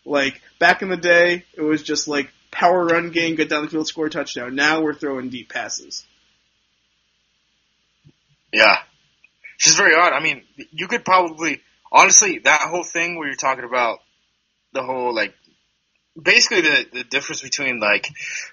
Like 0.05 0.41
back 0.59 0.81
in 0.81 0.89
the 0.89 0.97
day, 0.97 1.45
it 1.53 1.61
was 1.61 1.83
just 1.83 2.07
like 2.07 2.31
power 2.51 2.85
run 2.85 3.11
game, 3.11 3.35
get 3.35 3.49
down 3.49 3.63
the 3.63 3.69
field, 3.69 3.87
score 3.87 4.09
touchdown. 4.09 4.55
Now 4.55 4.81
we're 4.81 4.93
throwing 4.93 5.29
deep 5.29 5.49
passes. 5.49 6.05
Yeah. 8.51 8.77
It's 9.55 9.65
just 9.65 9.77
very 9.77 9.95
odd. 9.95 10.13
I 10.13 10.21
mean, 10.21 10.43
you 10.71 10.87
could 10.87 11.05
probably, 11.05 11.61
honestly, 11.93 12.39
that 12.39 12.61
whole 12.69 12.83
thing 12.83 13.17
where 13.17 13.27
you're 13.27 13.35
talking 13.35 13.63
about 13.63 13.99
the 14.73 14.83
whole, 14.83 15.13
like, 15.13 15.33
basically 16.21 16.61
the, 16.61 16.85
the 16.91 17.03
difference 17.03 17.41
between, 17.41 17.79
like, 17.79 18.09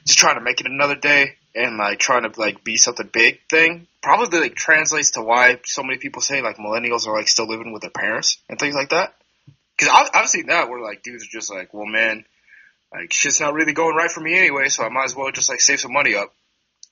just 0.07 0.19
trying 0.19 0.37
to 0.37 0.45
make 0.45 0.61
it 0.61 0.67
another 0.67 0.95
day 0.95 1.37
and, 1.55 1.79
like, 1.79 1.99
trying 1.99 2.31
to, 2.31 2.41
like, 2.41 2.63
be 2.63 2.77
something 2.77 3.09
big 3.13 3.41
thing 3.49 3.87
probably, 4.03 4.41
like, 4.41 4.55
translates 4.55 5.13
to 5.13 5.23
why 5.23 5.59
so 5.65 5.83
many 5.83 5.99
people 5.99 6.23
say, 6.23 6.43
like, 6.43 6.57
millennials 6.57 7.07
are, 7.07 7.17
like, 7.17 7.29
still 7.29 7.49
living 7.49 7.73
with 7.73 7.83
their 7.83 7.91
parents 7.91 8.39
and 8.49 8.59
things 8.59 8.75
like 8.75 8.91
that. 8.91 9.15
Because 9.77 9.93
I've, 9.95 10.11
I've 10.15 10.29
seen 10.29 10.47
that 10.47 10.69
where, 10.69 10.83
like, 10.83 11.03
dudes 11.03 11.25
are 11.25 11.39
just 11.39 11.53
like, 11.53 11.73
well, 11.73 11.87
man, 11.87 12.25
like, 12.93 13.13
shit's 13.13 13.41
not 13.41 13.55
really 13.55 13.73
going 13.73 13.97
right 13.97 14.11
for 14.11 14.21
me 14.21 14.39
anyway, 14.39 14.69
so 14.69 14.85
I 14.85 14.89
might 14.89 15.05
as 15.05 15.17
well 15.17 15.31
just, 15.33 15.49
like, 15.49 15.61
save 15.61 15.81
some 15.81 15.93
money 15.93 16.15
up 16.15 16.35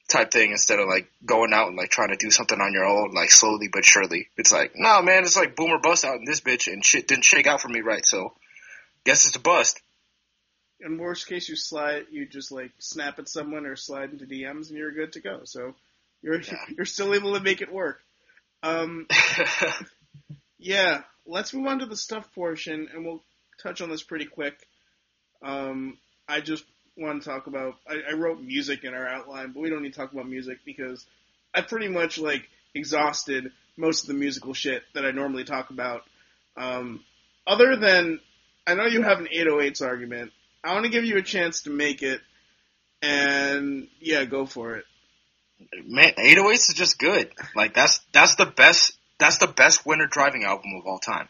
type 0.09 0.31
thing 0.31 0.51
instead 0.53 0.79
of 0.79 0.89
like 0.89 1.11
going 1.25 1.53
out 1.53 1.69
and 1.69 1.77
like 1.77 1.91
trying 1.91 2.11
to 2.11 2.17
do 2.17 2.31
something 2.31 2.61
on 2.61 2.73
your 2.73 2.85
own, 2.85 3.13
like 3.13 3.31
slowly 3.31 3.69
but 3.73 3.85
surely. 3.85 4.29
It's 4.37 4.53
like, 4.53 4.73
no 4.75 5.03
man, 5.03 5.25
it's 5.25 5.37
like 5.37 5.57
boomer 5.57 5.79
bust 5.79 6.05
out 6.05 6.17
in 6.17 6.25
this 6.25 6.41
bitch 6.41 6.73
and 6.73 6.85
shit 6.85 7.07
didn't 7.09 7.25
shake 7.25 7.47
out 7.47 7.61
for 7.61 7.69
me 7.69 7.81
right, 7.81 8.05
so 8.05 8.33
guess 9.05 9.27
it's 9.27 9.37
a 9.37 9.41
bust. 9.41 9.81
In 10.81 10.99
worst 10.99 11.27
case, 11.27 11.49
you 11.49 11.57
slide, 11.57 12.07
you 12.11 12.27
just 12.27 12.53
like 12.53 12.71
snap 12.79 13.19
at 13.19 13.29
someone 13.29 13.67
or 13.67 13.77
slide 13.77 14.11
into 14.13 14.27
DMs, 14.27 14.69
and 14.69 14.79
you're 14.79 14.93
good 14.93 15.13
to 15.13 15.21
go. 15.21 15.41
So 15.45 15.75
you're 16.23 16.41
Yeah. 16.41 16.55
you're 16.77 16.87
still 16.87 17.15
able 17.15 17.35
to 17.35 17.41
make 17.41 17.61
it 17.61 17.73
work. 17.73 18.01
Um, 18.63 19.07
Yeah, 20.59 21.03
let's 21.25 21.55
move 21.55 21.67
on 21.67 21.79
to 21.79 21.87
the 21.87 21.97
stuff 21.97 22.33
portion, 22.35 22.89
and 22.93 23.05
we'll 23.05 23.23
touch 23.63 23.81
on 23.81 23.91
this 23.91 24.03
pretty 24.03 24.27
quick. 24.27 24.59
Um, 25.43 25.99
I 26.29 26.41
just 26.41 26.65
want 26.99 27.23
to 27.23 27.29
talk 27.29 27.47
about. 27.47 27.77
I, 27.89 28.11
I 28.11 28.13
wrote 28.15 28.41
music 28.41 28.85
in 28.85 28.95
our 28.95 29.07
outline, 29.07 29.53
but 29.53 29.61
we 29.61 29.71
don't 29.71 29.83
need 29.83 29.93
to 29.93 29.99
talk 29.99 30.13
about 30.13 30.29
music 30.29 30.59
because 30.65 31.05
I 31.55 31.63
pretty 31.63 31.89
much 31.89 32.19
like 32.19 32.49
exhausted 32.75 33.53
most 33.77 34.03
of 34.03 34.09
the 34.09 34.15
musical 34.15 34.55
shit 34.55 34.83
that 34.95 35.05
I 35.05 35.11
normally 35.11 35.45
talk 35.45 35.71
about. 35.71 36.03
Um, 36.57 37.05
other 37.47 37.77
than, 37.77 38.21
I 38.67 38.75
know 38.75 38.87
you 38.87 39.03
have 39.03 39.19
an 39.19 39.29
808s 39.35 39.81
argument. 39.83 40.33
I 40.63 40.75
want 40.75 40.85
to 40.85 40.91
give 40.91 41.05
you 41.05 41.17
a 41.17 41.23
chance 41.23 41.63
to 41.63 41.71
make 41.71 42.03
it, 42.03 42.21
and 43.01 43.89
yeah, 44.01 44.25
go 44.25 44.45
for 44.45 44.77
it. 44.77 44.85
Man, 45.87 46.13
808s 46.19 46.71
is 46.71 46.75
just 46.75 46.99
good. 46.99 47.31
Like 47.55 47.75
that's 47.75 48.01
that's 48.13 48.35
the 48.35 48.47
best 48.47 48.97
that's 49.19 49.39
the 49.39 49.47
best 49.47 49.87
winter 49.87 50.07
driving 50.07 50.45
album 50.45 50.73
of 50.79 50.87
all 50.87 50.99
time. 50.99 51.29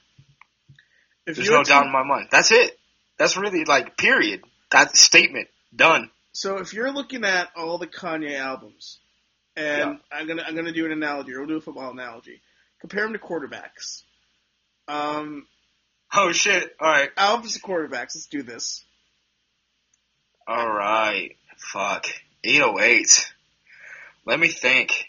If 1.27 1.37
There's 1.37 1.51
no 1.51 1.63
doubt 1.63 1.87
in 1.87 1.93
my 1.93 2.03
mind. 2.03 2.29
That's 2.31 2.51
it. 2.53 2.79
That's 3.19 3.37
really 3.37 3.65
like 3.65 3.97
period. 3.97 4.43
That 4.71 4.97
statement 4.97 5.49
done. 5.75 6.11
So 6.33 6.59
if 6.59 6.73
you're 6.73 6.93
looking 6.93 7.25
at 7.25 7.49
all 7.57 7.79
the 7.79 7.87
Kanye 7.87 8.39
albums, 8.39 8.99
and 9.57 9.99
I'm 10.13 10.27
gonna 10.27 10.43
I'm 10.47 10.55
gonna 10.55 10.73
do 10.73 10.87
an 10.87 10.93
analogy, 10.93 11.33
or 11.35 11.39
we'll 11.41 11.49
do 11.49 11.57
a 11.57 11.61
football 11.61 11.91
analogy. 11.91 12.41
Compare 12.81 13.05
them 13.05 13.13
to 13.15 13.19
quarterbacks. 13.19 14.03
Um, 14.87 15.47
Oh 16.15 16.33
shit! 16.33 16.75
All 16.81 16.91
right, 16.91 17.11
albums 17.17 17.57
of 17.57 17.63
quarterbacks. 17.63 18.15
Let's 18.15 18.27
do 18.29 18.43
this. 18.43 18.85
all 20.47 20.67
right. 20.73 21.37
Fuck. 21.59 22.07
808. 22.45 23.31
Let 24.25 24.39
me 24.41 24.49
think. 24.49 25.07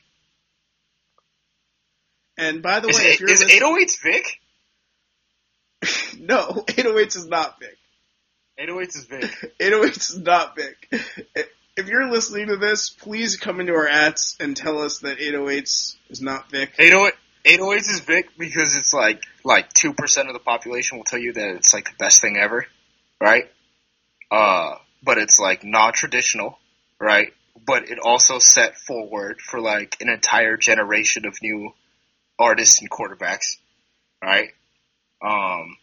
And 2.38 2.62
by 2.62 2.80
the 2.80 2.88
way, 2.88 2.93
Is, 2.93 2.99
if 3.16 3.20
you're 3.20 3.30
is 3.32 3.43
listening- 3.43 3.62
808s 3.62 4.01
Vick? 4.01 4.39
no, 6.20 6.64
808s 6.68 7.16
is 7.18 7.28
not 7.28 7.60
Vick. 7.60 7.78
808s 8.60 8.97
is 8.97 9.05
Vick. 9.05 9.57
808s 9.60 9.97
is 9.97 10.18
not 10.18 10.55
Vick. 10.55 10.91
If 11.78 11.88
you're 11.88 12.12
listening 12.12 12.47
to 12.47 12.57
this, 12.57 12.89
please 12.89 13.38
come 13.38 13.60
into 13.62 13.74
our 13.74 13.88
ads 13.88 14.36
and 14.39 14.55
tell 14.55 14.80
us 14.80 14.99
that 14.99 15.20
808s 15.20 15.95
is 16.10 16.22
not 16.22 16.51
Vick. 16.51 16.74
808 16.78 17.14
808s 17.45 17.89
is 17.89 17.99
Vick 18.01 18.38
because 18.38 18.76
it's 18.76 18.93
like 18.93 19.24
like 19.45 19.72
two 19.72 19.93
percent 19.93 20.28
of 20.28 20.34
the 20.34 20.39
population 20.39 20.97
will 20.97 21.05
tell 21.05 21.20
you 21.20 21.32
that 21.34 21.55
it's 21.55 21.74
like 21.74 21.86
the 21.86 21.95
best 21.97 22.22
thing 22.22 22.38
ever, 22.38 22.68
right? 23.22 23.49
Uh, 24.30 24.76
but 25.01 25.18
it's 25.18 25.39
like 25.39 25.64
not 25.64 25.93
traditional, 25.93 26.60
right? 26.99 27.34
But 27.66 27.89
it 27.89 27.97
also 27.97 28.39
set 28.39 28.78
forward 28.78 29.39
for 29.39 29.62
like 29.62 29.95
an 30.01 30.10
entire 30.10 30.57
generation 30.57 31.26
of 31.26 31.38
new 31.41 31.72
artists 32.38 32.82
and 32.82 32.91
quarterbacks, 32.91 33.57
right? 34.22 34.49
Um, 35.22 35.78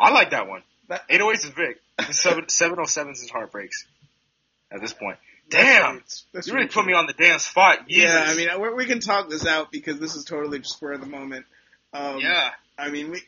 I 0.00 0.10
like 0.10 0.30
that 0.30 0.48
one. 0.48 0.62
That- 0.88 1.08
808s 1.08 1.44
is. 1.44 2.18
Seven 2.18 2.44
707s 2.46 3.22
is 3.22 3.30
heartbreaks. 3.30 3.86
At 4.70 4.80
this 4.80 4.94
point, 4.94 5.18
damn, 5.50 5.96
That's, 5.96 6.24
that's 6.32 6.46
you 6.48 6.54
really 6.54 6.66
put 6.68 6.86
me 6.86 6.94
on 6.94 7.06
the 7.06 7.12
damn 7.12 7.38
spot. 7.38 7.80
Yeah, 7.88 8.24
I 8.26 8.34
mean, 8.34 8.48
we 8.58 8.72
we 8.72 8.86
can 8.86 9.00
talk 9.00 9.28
this 9.28 9.46
out 9.46 9.70
because 9.70 9.98
this 10.00 10.14
is 10.14 10.24
totally 10.24 10.58
just 10.60 10.76
spur 10.76 10.92
of 10.92 11.00
the 11.00 11.06
moment. 11.06 11.44
Um, 11.92 12.18
yeah. 12.20 12.50
I 12.78 12.88
mean, 12.90 13.10
we. 13.10 13.20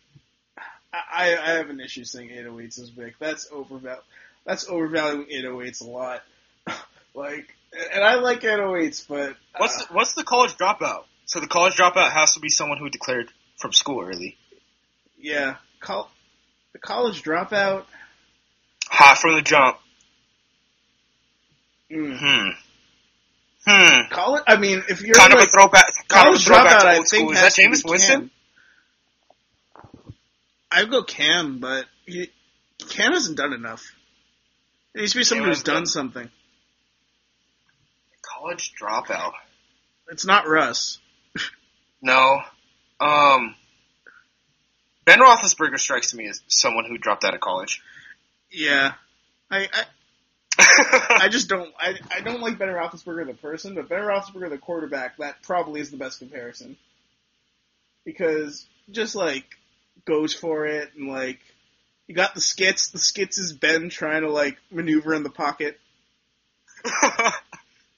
I, 0.93 1.37
I 1.37 1.51
have 1.57 1.71
an 1.71 1.81
issue 1.81 2.05
saying 2.05 2.31
808s 2.31 2.81
is 2.81 2.89
Vick. 2.91 3.15
That's 3.19 3.49
overval. 3.51 3.99
That's 4.47 4.65
overvaluing 4.69 5.27
808s 5.29 5.83
a 5.83 5.91
lot. 5.91 6.23
like, 7.15 7.55
and 7.93 8.03
I 8.03 8.15
like 8.17 8.41
808s, 8.41 9.07
but 9.07 9.37
What's 9.59 9.83
uh, 9.83 9.87
the, 9.87 9.95
what's 9.95 10.15
the 10.15 10.25
college 10.25 10.57
dropout? 10.57 11.05
So 11.27 11.41
the 11.41 11.47
college 11.47 11.75
dropout 11.75 12.11
has 12.11 12.35
to 12.35 12.41
be 12.41 12.49
someone 12.49 12.79
who 12.79 12.89
declared 12.89 13.29
from 13.59 13.73
school 13.73 14.03
early. 14.03 14.37
yeah, 15.19 15.57
col- 15.81 16.11
the 16.75 16.79
college 16.81 17.23
dropout. 17.23 17.85
Hot 18.91 19.17
from 19.17 19.37
the 19.37 19.43
jump. 19.43 19.79
Mm. 21.91 22.19
Hmm. 22.19 22.49
Hmm. 23.67 24.13
College. 24.13 24.43
I 24.47 24.57
mean, 24.57 24.83
if 24.91 25.01
you're 25.01 25.15
Kind 25.17 25.33
of 25.33 25.39
like, 25.39 25.49
a 25.49 25.51
throwback. 25.51 25.89
Of 25.89 25.95
a 26.05 26.09
college 26.09 26.45
throwback 26.45 26.73
dropout, 26.73 26.83
to 26.83 26.89
I 26.89 27.03
think. 27.03 27.33
Is 27.33 27.41
that 27.41 27.53
Jameis 27.53 27.89
Winston? 27.91 28.31
I'd 30.71 30.91
go 30.91 31.03
Cam, 31.05 31.61
but 31.61 31.87
he, 32.05 32.31
Cam 32.91 33.13
hasn't 33.13 33.37
done 33.39 33.53
enough. 33.55 33.85
There 34.93 35.01
needs 35.03 35.13
to 35.13 35.19
be 35.19 35.25
someone 35.25 35.49
who's 35.49 35.63
done 35.63 35.77
done- 35.77 35.87
something. 35.87 36.29
College 38.23 38.73
dropout. 38.81 39.33
It's 40.11 40.27
not 40.27 40.47
Russ. 40.49 40.99
No. 42.03 42.39
Um. 43.01 43.55
Ben 45.05 45.19
Roethlisberger 45.19 45.79
strikes 45.79 46.15
me 46.15 46.29
as 46.29 46.41
someone 46.49 46.85
who 46.87 46.99
dropped 46.99 47.25
out 47.25 47.35
of 47.35 47.41
college. 47.41 47.83
Yeah, 48.51 48.93
I, 49.51 49.69
I 49.73 49.85
I 51.25 51.29
just 51.29 51.49
don't 51.49 51.73
I, 51.79 51.95
I 52.15 52.21
don't 52.21 52.41
like 52.41 52.59
Ben 52.59 52.69
Roethlisberger 52.69 53.27
the 53.27 53.35
person, 53.35 53.75
but 53.75 53.89
Ben 53.89 54.03
Roethlisberger 54.03 54.51
the 54.51 54.59
quarterback 54.59 55.17
that 55.19 55.43
probably 55.43 55.81
is 55.81 55.91
the 55.91 55.97
best 55.97 56.21
comparison 56.21 56.77
because 58.05 58.67
just 58.91 59.15
like 59.15 59.45
goes 60.05 60.35
for 60.35 60.67
it 60.67 60.91
and 60.97 61.09
like 61.09 61.41
you 62.07 62.15
got 62.15 62.35
the 62.35 62.41
skits. 62.41 62.89
The 62.89 62.99
skits 62.99 63.39
is 63.39 63.53
Ben 63.53 63.89
trying 63.89 64.23
to 64.23 64.31
like 64.31 64.59
maneuver 64.71 65.15
in 65.15 65.23
the 65.23 65.31
pocket 65.31 65.81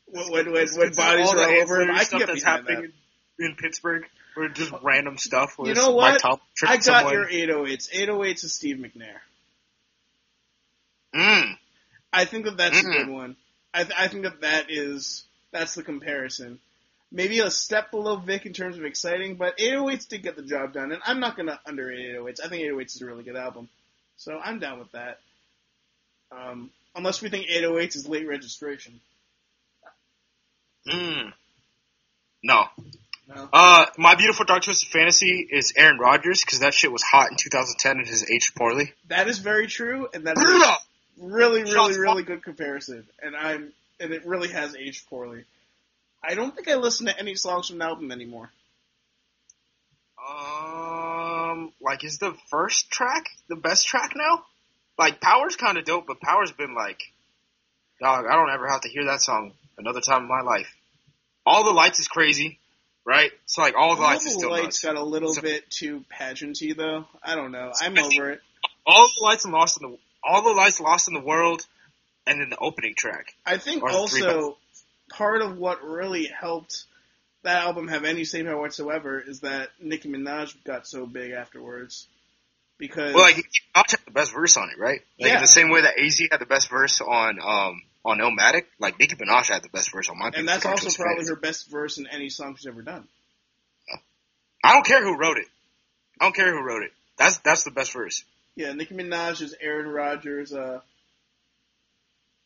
when 0.07 0.31
when 0.31 0.53
when, 0.53 0.69
when 0.77 0.93
bodies 0.93 1.33
are 1.33 1.51
over 1.51 1.83
him. 1.83 1.91
I 1.91 2.05
can 2.05 2.19
get 2.19 2.29
that's 2.29 2.43
behind 2.43 2.67
that. 2.67 2.71
happening 2.73 2.93
in, 3.39 3.47
in 3.47 3.57
Pittsburgh, 3.57 4.05
or 4.37 4.49
just 4.49 4.73
random 4.83 5.17
stuff. 5.19 5.55
You 5.59 5.75
know 5.75 5.91
what? 5.91 6.23
I 6.67 6.77
got 6.77 6.83
someone. 6.83 7.13
your 7.13 7.27
808s. 7.27 7.91
808s 7.93 8.45
is 8.45 8.53
Steve 8.53 8.77
McNair. 8.77 9.17
Mm. 11.15 11.57
I 12.13 12.25
think 12.25 12.45
that 12.45 12.57
that's 12.57 12.79
a 12.81 12.85
Mm. 12.85 12.93
good 12.93 13.09
one. 13.09 13.37
I, 13.73 13.83
th- 13.85 13.95
I 13.99 14.09
think 14.09 14.25
that 14.25 14.41
that 14.43 14.71
is 14.71 15.25
that's 15.53 15.75
the 15.75 15.83
comparison. 15.83 16.59
Maybe 17.13 17.39
a 17.39 17.51
step 17.51 17.91
below 17.91 18.17
Vick 18.17 18.47
in 18.47 18.53
terms 18.53 18.77
of 18.77 18.85
exciting, 18.85 19.37
but 19.37 19.57
808s 19.59 20.09
did 20.09 20.23
get 20.23 20.37
the 20.37 20.43
job 20.43 20.73
done, 20.73 20.93
and 20.93 21.01
I'm 21.07 21.21
not 21.21 21.37
gonna 21.37 21.59
underrate 21.65 22.15
808s. 22.15 22.41
I 22.45 22.49
think 22.49 22.63
808s 22.65 22.97
is 22.97 23.03
a 23.03 23.07
really 23.07 23.23
good 23.23 23.37
album, 23.37 23.69
so 24.17 24.39
I'm 24.39 24.59
down 24.59 24.79
with 24.79 24.91
that. 24.93 25.21
Um, 26.33 26.71
unless 26.95 27.23
we 27.23 27.29
think 27.29 27.47
808s 27.49 27.97
is 27.97 28.09
late 28.09 28.27
registration. 28.27 29.01
Mm. 30.89 31.33
No. 32.43 32.65
No. 33.29 33.49
Uh, 33.53 33.87
my 33.99 34.15
beautiful 34.15 34.45
dark 34.45 34.63
twisted 34.63 34.89
fantasy 34.89 35.47
is 35.51 35.73
Aaron 35.77 35.99
Rodgers 35.99 36.43
because 36.43 36.61
that 36.61 36.75
shit 36.75 36.93
was 36.93 37.03
hot 37.03 37.31
in 37.31 37.37
2010 37.37 37.99
and 37.99 38.07
has 38.07 38.31
aged 38.31 38.55
poorly. 38.55 38.93
That 39.09 39.27
is 39.29 39.39
very 39.39 39.67
true, 39.67 40.09
and 40.15 40.25
that's 40.25 40.41
really, 41.19 41.63
really, 41.63 41.73
Shots 41.73 41.97
really 41.97 42.23
good 42.23 42.45
comparison. 42.45 43.05
And 43.21 43.35
I'm 43.35 43.73
and 43.99 44.13
it 44.13 44.27
really 44.27 44.49
has 44.49 44.77
aged 44.77 45.09
poorly. 45.09 45.45
I 46.23 46.35
don't 46.35 46.55
think 46.55 46.69
I 46.69 46.75
listen 46.77 47.07
to 47.07 47.19
any 47.19 47.35
songs 47.35 47.69
from 47.69 47.79
the 47.79 47.85
album 47.85 48.13
anymore. 48.13 48.51
Um, 50.19 51.73
like, 51.81 52.05
is 52.05 52.19
the 52.19 52.37
first 52.51 52.91
track 52.91 53.25
the 53.49 53.57
best 53.57 53.87
track 53.87 54.13
now? 54.17 54.45
Like, 54.99 55.21
Power's 55.21 55.57
kind 55.57 55.79
of 55.79 55.85
dope, 55.85 56.07
but 56.07 56.21
Power's 56.21 56.53
been 56.53 56.75
like, 56.75 57.01
dog, 58.01 58.25
I 58.29 58.35
don't 58.35 58.51
ever 58.51 58.69
have 58.69 58.81
to 58.83 58.89
hear 58.89 59.05
that 59.07 59.21
song 59.21 59.53
another 59.79 60.01
time 60.01 60.23
in 60.23 60.29
my 60.29 60.41
life. 60.41 60.75
All 61.45 61.65
the 61.65 61.73
Lights 61.73 62.01
is 62.01 62.09
crazy, 62.09 62.59
right? 63.07 63.31
So 63.47 63.63
like, 63.63 63.75
all 63.77 63.95
the 63.97 64.03
All 64.03 64.09
Lights 64.09 64.27
is 64.27 64.35
the 64.35 64.41
still 64.41 64.51
lights 64.51 64.83
got 64.83 64.97
a 64.97 65.03
little 65.03 65.33
So- 65.33 65.41
bit 65.41 65.71
too 65.71 66.05
pageanty, 66.13 66.77
though. 66.77 67.07
I 67.23 67.35
don't 67.37 67.53
know. 67.53 67.73
I'm 67.81 67.97
I 67.97 68.03
over 68.03 68.31
it. 68.33 68.41
All 68.85 69.09
the 69.19 69.25
Lights 69.25 69.45
and 69.45 69.55
Lost 69.55 69.81
in 69.81 69.91
the 69.91 69.99
all 70.23 70.43
the 70.43 70.51
Lights 70.53 70.81
Lost 70.81 71.09
in 71.09 71.15
the 71.15 71.21
World, 71.21 71.65
and 72.27 72.41
then 72.41 72.51
the 72.51 72.59
opening 72.59 72.95
track. 72.97 73.33
I 73.47 73.57
think 73.59 73.83
Or 73.85 73.93
the 73.93 74.07
three 74.09 74.23
also 74.23 74.57
part 75.09 75.41
of 75.41 75.57
what 75.57 75.85
really 75.85 76.27
helped 76.27 76.85
that 77.45 77.63
album 77.63 77.87
have 77.87 78.05
any 78.05 78.25
staying 78.25 78.47
power 78.47 78.61
whatsoever 78.61 79.21
is 79.21 79.41
that 79.41 79.69
Nicki 79.81 80.09
Minaj 80.09 80.57
got 80.65 80.85
so 80.87 81.07
big 81.07 81.31
afterwards. 81.31 82.09
Because 82.79 83.15
Well, 83.15 83.23
like 83.25 83.37
Minaj 83.37 83.91
had 83.93 84.01
the 84.05 84.11
best 84.11 84.33
verse 84.35 84.57
on 84.57 84.69
it, 84.71 84.79
right? 84.79 85.01
Like 85.21 85.31
Yeah. 85.31 85.37
in 85.37 85.41
the 85.43 85.47
same 85.47 85.71
way 85.71 85.83
that 85.83 85.97
AZ 85.99 86.21
had 86.31 86.41
the 86.41 86.47
best 86.47 86.69
verse 86.69 87.01
on 87.01 87.39
um 87.41 87.83
on 88.07 88.19
Illmatic, 88.19 88.63
like 88.79 88.99
Nicki 88.99 89.17
Minaj 89.17 89.49
had 89.49 89.63
the 89.63 89.69
best 89.69 89.93
verse 89.93 90.09
on 90.09 90.19
my. 90.19 90.31
and 90.33 90.49
that's 90.49 90.65
also 90.65 90.91
probably 91.03 91.27
her 91.27 91.37
best 91.37 91.69
verse 91.71 91.99
in 91.99 92.07
any 92.07 92.29
song 92.31 92.55
she's 92.57 92.67
ever 92.67 92.81
done. 92.83 93.07
I 94.65 94.73
don't 94.73 94.87
care 94.87 95.03
who 95.03 95.17
wrote 95.19 95.37
it. 95.39 95.47
I 96.21 96.25
don't 96.25 96.35
care 96.35 96.51
who 96.51 96.63
wrote 96.65 96.83
it. 96.85 96.93
That's 97.19 97.39
that's 97.39 97.65
the 97.65 97.71
best 97.71 97.93
verse. 97.93 98.25
Yeah, 98.55 98.73
Nicki 98.73 98.95
Minaj 98.95 99.43
is 99.43 99.55
Aaron 99.61 99.89
Rodgers. 99.89 100.53
Uh, 100.53 100.81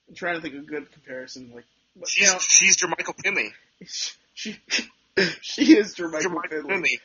I'm 0.08 0.14
trying 0.14 0.36
to 0.36 0.40
think 0.40 0.54
of 0.54 0.62
a 0.62 0.66
good 0.66 0.90
comparison. 0.92 1.52
Like, 1.54 1.64
but, 1.94 2.14
you 2.16 2.24
She's 2.24 2.32
know, 2.32 2.38
she's 2.40 2.76
Jermichael 2.76 3.14
Finley. 3.22 3.52
she 4.34 4.56
she 5.40 5.76
is 5.78 5.94
Jermichael 5.94 6.22
Jermichael 6.22 6.50
Finley. 6.50 6.68
Finley. 6.68 7.00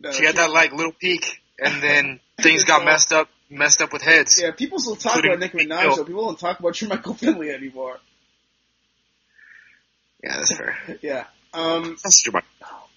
No, 0.00 0.12
She 0.12 0.24
had 0.24 0.36
that 0.36 0.50
like 0.50 0.72
little 0.72 0.92
peak, 0.92 1.40
and 1.58 1.82
then 1.82 2.20
things 2.40 2.64
got 2.64 2.84
messed 2.84 3.12
up, 3.12 3.28
messed 3.52 3.82
up 3.82 3.92
with 3.92 4.02
heads. 4.02 4.40
Yeah, 4.40 4.50
people 4.52 4.78
still 4.78 4.96
talk 4.96 5.24
about 5.24 5.38
Meek 5.38 5.52
Minaj, 5.52 5.96
though. 5.96 6.04
People 6.04 6.24
don't 6.26 6.38
talk 6.38 6.58
about 6.58 6.72
Jermichael 6.72 7.16
Finley 7.16 7.50
anymore. 7.50 7.98
Yeah, 10.22 10.36
that's 10.36 10.56
fair. 10.56 10.78
Yeah. 11.02 11.26
Um. 11.52 11.96
That's. 12.02 12.24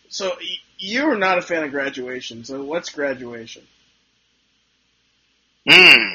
So 0.09 0.31
you're 0.77 1.17
not 1.17 1.37
a 1.37 1.41
fan 1.41 1.63
of 1.63 1.71
graduation. 1.71 2.43
So 2.45 2.63
what's 2.63 2.89
graduation? 2.89 3.63
Mm. 5.67 6.13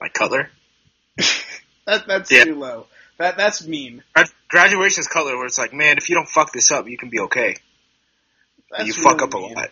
Like 0.00 0.12
Cutler. 0.12 0.50
That 1.86 2.06
that's 2.06 2.30
Yeah. 2.30 2.44
too 2.44 2.56
low. 2.56 2.88
That 3.18 3.36
that's 3.36 3.66
mean. 3.66 4.02
Graduation 4.48 5.00
is 5.00 5.08
Cutler, 5.08 5.36
where 5.36 5.46
it's 5.46 5.58
like, 5.58 5.72
man, 5.72 5.96
if 5.98 6.08
you 6.08 6.16
don't 6.16 6.28
fuck 6.28 6.52
this 6.52 6.70
up, 6.70 6.88
you 6.88 6.98
can 6.98 7.08
be 7.08 7.20
okay. 7.20 7.56
You 8.84 8.92
fuck 8.92 9.20
really 9.20 9.24
up 9.24 9.34
a 9.34 9.38
mean. 9.38 9.54
lot. 9.54 9.68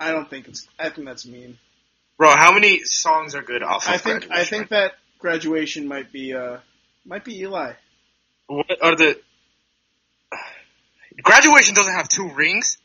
I 0.00 0.10
don't 0.12 0.28
think 0.28 0.48
it's. 0.48 0.66
I 0.78 0.88
think 0.88 1.06
that's 1.06 1.26
mean. 1.26 1.58
Bro, 2.18 2.30
how 2.36 2.52
many 2.52 2.80
songs 2.84 3.34
are 3.34 3.42
good 3.42 3.62
off 3.62 3.86
of 3.86 3.94
I 3.94 3.96
think 3.98 4.30
I 4.30 4.44
think 4.44 4.68
that 4.70 4.92
graduation 5.18 5.86
might 5.88 6.12
be 6.12 6.34
uh 6.34 6.58
might 7.04 7.24
be 7.24 7.40
Eli. 7.40 7.72
What 8.46 8.66
are 8.82 8.96
the 8.96 9.18
graduation 11.22 11.74
doesn't 11.74 11.92
have 11.94 12.08
two 12.08 12.30
rings? 12.30 12.78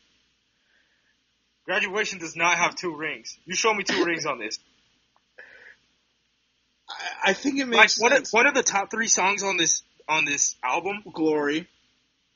Graduation 1.66 2.18
does 2.18 2.34
not 2.36 2.56
have 2.56 2.74
two 2.74 2.94
rings. 2.96 3.36
You 3.44 3.54
show 3.54 3.74
me 3.74 3.84
two 3.84 4.04
rings 4.04 4.24
on 4.24 4.38
this. 4.38 4.58
I, 6.88 7.30
I 7.30 7.32
think 7.34 7.56
it 7.58 7.68
Like 7.68 7.80
makes 7.80 8.02
of, 8.02 8.10
sense. 8.10 8.32
one 8.32 8.46
of 8.46 8.54
the 8.54 8.62
top 8.62 8.90
three 8.90 9.08
songs 9.08 9.42
on 9.42 9.56
this 9.56 9.82
on 10.08 10.24
this 10.24 10.56
album 10.64 11.02
Glory, 11.12 11.68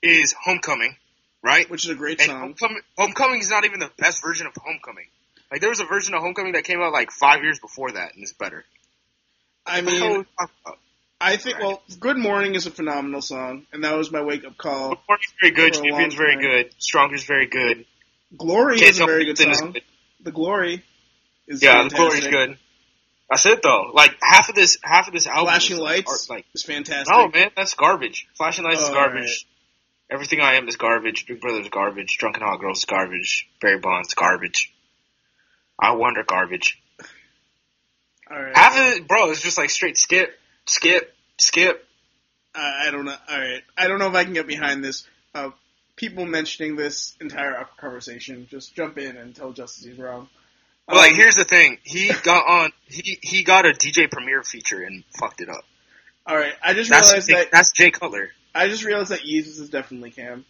is 0.02 0.34
Homecoming, 0.44 0.94
right? 1.42 1.68
which 1.70 1.84
is 1.84 1.90
a 1.90 1.94
great 1.94 2.20
And 2.20 2.28
song. 2.30 2.40
Homecoming, 2.40 2.82
Homecoming 2.96 3.40
is 3.40 3.50
not 3.50 3.64
even 3.64 3.80
the 3.80 3.90
best 3.98 4.22
version 4.22 4.46
of 4.46 4.52
Homecoming. 4.62 5.06
Like 5.50 5.60
there 5.60 5.70
was 5.70 5.80
a 5.80 5.84
version 5.84 6.14
of 6.14 6.22
Homecoming 6.22 6.52
that 6.52 6.64
came 6.64 6.80
out 6.80 6.92
like 6.92 7.10
five 7.10 7.42
years 7.42 7.58
before 7.58 7.92
that, 7.92 8.14
and 8.14 8.22
it's 8.22 8.32
better. 8.32 8.64
I 9.66 9.80
What 9.80 9.84
the 9.84 9.90
hell 9.92 10.02
are 10.04 10.08
mean, 10.10 10.18
we 10.18 10.24
talking 10.38 10.54
about? 10.66 10.78
I 11.20 11.36
think 11.36 11.58
well, 11.60 11.82
Good 12.00 12.16
Morning 12.16 12.54
is 12.56 12.66
a 12.66 12.70
phenomenal 12.72 13.22
song, 13.22 13.64
and 13.72 13.84
that 13.84 13.96
was 13.96 14.10
my 14.10 14.22
wake 14.22 14.44
up 14.44 14.56
call. 14.56 14.90
Good 14.90 14.98
Morning's 15.08 15.32
very 15.40 15.52
good. 15.52 15.76
For 15.76 15.82
a 15.82 15.84
long 15.84 15.90
Champion's 16.00 16.14
very 16.14 16.36
good. 16.40 16.74
Stronger's 16.78 17.24
very 17.24 17.46
good. 17.46 17.84
Glory 18.36 18.78
Can't 18.78 18.90
is 18.90 18.98
a 19.00 19.06
very 19.06 19.24
good 19.26 19.38
song. 19.38 19.72
good. 19.72 19.82
The 20.24 20.32
Glory 20.32 20.82
is 21.46 21.62
Yeah, 21.62 21.82
fantastic. 21.82 21.90
the 21.90 21.96
Glory's 21.96 22.26
good. 22.48 22.58
That's 23.30 23.46
it 23.46 23.62
though. 23.62 23.90
Like 23.94 24.16
half 24.22 24.48
of 24.48 24.54
this, 24.56 24.78
half 24.82 25.06
of 25.06 25.12
this 25.14 25.26
album. 25.26 25.44
Flashing 25.46 25.76
is 25.76 25.80
Lights 25.82 26.28
are- 26.30 26.34
like 26.34 26.46
is 26.54 26.62
fantastic. 26.64 27.14
no 27.14 27.28
man, 27.28 27.50
that's 27.56 27.74
garbage. 27.74 28.26
Flashing 28.34 28.64
Lights 28.64 28.82
is 28.82 28.88
Oh, 28.88 28.94
garbage. 28.94 29.46
Everything 30.12 30.40
I 30.40 30.54
am 30.56 30.68
is 30.68 30.76
garbage. 30.76 31.26
Big 31.26 31.40
Brother's 31.40 31.68
garbage. 31.70 32.18
Drunk 32.18 32.36
and 32.36 32.44
Hot 32.44 32.60
Girls 32.60 32.80
is 32.80 32.84
garbage. 32.84 33.48
Barry 33.60 33.78
Bonds 33.78 34.12
garbage. 34.14 34.70
I 35.78 35.92
wonder 35.92 36.22
garbage. 36.22 36.78
All 38.30 38.40
right. 38.40 38.54
Half 38.56 38.78
of 38.78 38.86
it, 38.94 39.08
bro, 39.08 39.30
is 39.30 39.40
just 39.40 39.56
like 39.58 39.70
straight 39.70 39.96
skip, 39.96 40.38
skip, 40.66 41.14
skip. 41.38 41.86
I 42.54 42.88
I 42.88 42.90
don't 42.90 43.06
know. 43.06 43.16
All 43.28 43.38
right. 43.40 43.62
I 43.76 43.88
don't 43.88 43.98
know 43.98 44.08
if 44.08 44.14
I 44.14 44.24
can 44.24 44.34
get 44.34 44.46
behind 44.46 44.84
this. 44.84 45.06
Uh, 45.34 45.50
people 45.96 46.26
mentioning 46.26 46.76
this 46.76 47.14
entire 47.20 47.66
conversation, 47.78 48.46
just 48.50 48.74
jump 48.74 48.98
in 48.98 49.16
and 49.16 49.34
tell 49.34 49.52
Justis 49.54 49.86
he's 49.86 49.98
wrong. 49.98 50.28
But 50.86 50.96
like, 50.96 51.12
Um, 51.12 51.16
here's 51.16 51.36
the 51.36 51.44
thing. 51.44 51.78
He 51.84 52.10
got 52.22 52.46
on. 52.46 52.72
He 52.86 53.18
he 53.22 53.44
got 53.44 53.64
a 53.64 53.70
DJ 53.70 54.10
Premier 54.10 54.42
feature 54.42 54.82
and 54.82 55.04
fucked 55.18 55.40
it 55.40 55.48
up. 55.48 55.64
all 56.26 56.36
right. 56.36 56.52
I 56.62 56.74
just 56.74 56.90
That's 56.90 57.08
realized 57.08 57.28
Jay, 57.28 57.34
that 57.36 57.50
that's 57.50 57.72
Jay 57.72 57.90
Cutler. 57.90 58.30
I 58.54 58.68
just 58.68 58.84
realized 58.84 59.10
that 59.10 59.20
Yeezus 59.20 59.60
is 59.60 59.70
definitely 59.70 60.10
Cam 60.10 60.44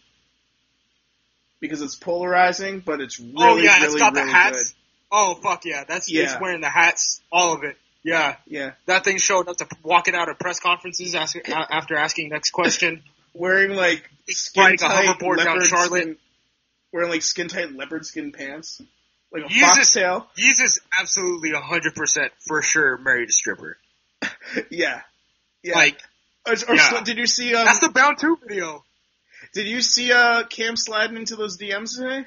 because 1.59 1.81
it's 1.81 1.95
polarizing, 1.95 2.79
but 2.79 2.99
it's 3.01 3.19
oh, 3.19 3.23
really, 3.23 3.35
oh 3.37 3.55
yeah, 3.57 3.75
really, 3.79 3.85
it's 3.85 3.95
got 3.95 4.13
really 4.13 4.27
the 4.27 4.33
hats. 4.33 4.75
Oh 5.11 5.35
fuck 5.41 5.63
yeah, 5.65 5.83
that's 5.87 6.11
Yeah. 6.11 6.23
it's 6.23 6.41
wearing 6.41 6.61
the 6.61 6.69
hats, 6.69 7.21
all 7.31 7.53
of 7.53 7.63
it. 7.63 7.77
Yeah. 8.03 8.35
Yeah, 8.45 8.71
that 8.85 9.05
thing 9.05 9.17
showed 9.17 9.47
up 9.47 9.57
to 9.57 9.67
walking 9.81 10.15
out 10.15 10.27
of 10.29 10.37
press 10.37 10.59
conferences 10.59 11.15
asking, 11.15 11.43
after 11.47 11.95
asking 11.95 12.29
next 12.29 12.51
question. 12.51 13.01
wearing 13.33 13.75
like 13.75 14.09
skin 14.27 14.73
a 14.73 14.77
tight 14.77 15.07
hoverboard 15.07 15.37
down 15.37 15.55
leopard 15.55 15.63
Charlotte. 15.67 16.01
skin, 16.01 16.17
wearing 16.91 17.09
like 17.09 17.21
skin 17.21 17.47
tight 17.47 17.73
leopard 17.73 18.05
skin 18.05 18.31
pants, 18.31 18.81
like 19.31 19.43
a 19.45 19.47
Yeezus- 19.47 19.61
foxtail. 19.61 20.27
Just 20.37 20.79
absolutely 20.99 21.51
hundred 21.51 21.95
percent 21.95 22.31
for 22.45 22.61
sure 22.61 22.97
married 22.97 23.29
a 23.29 23.31
stripper. 23.31 23.77
Yeah, 24.69 25.01
yeah. 25.63 25.75
Like 25.75 25.99
Or- 26.45 26.53
or 26.67 26.75
yeah. 26.75 27.01
did 27.03 27.17
you 27.17 27.27
see? 27.27 27.53
Um, 27.55 27.65
that's 27.65 27.79
the 27.79 27.89
Bound 27.89 28.17
Two 28.19 28.37
video. 28.45 28.83
did 29.53 29.67
you 29.67 29.81
see 29.81 30.11
uh, 30.11 30.43
Cam 30.43 30.75
sliding 30.75 31.17
into 31.17 31.35
those 31.35 31.57
DMs 31.57 31.97
today? 31.97 32.25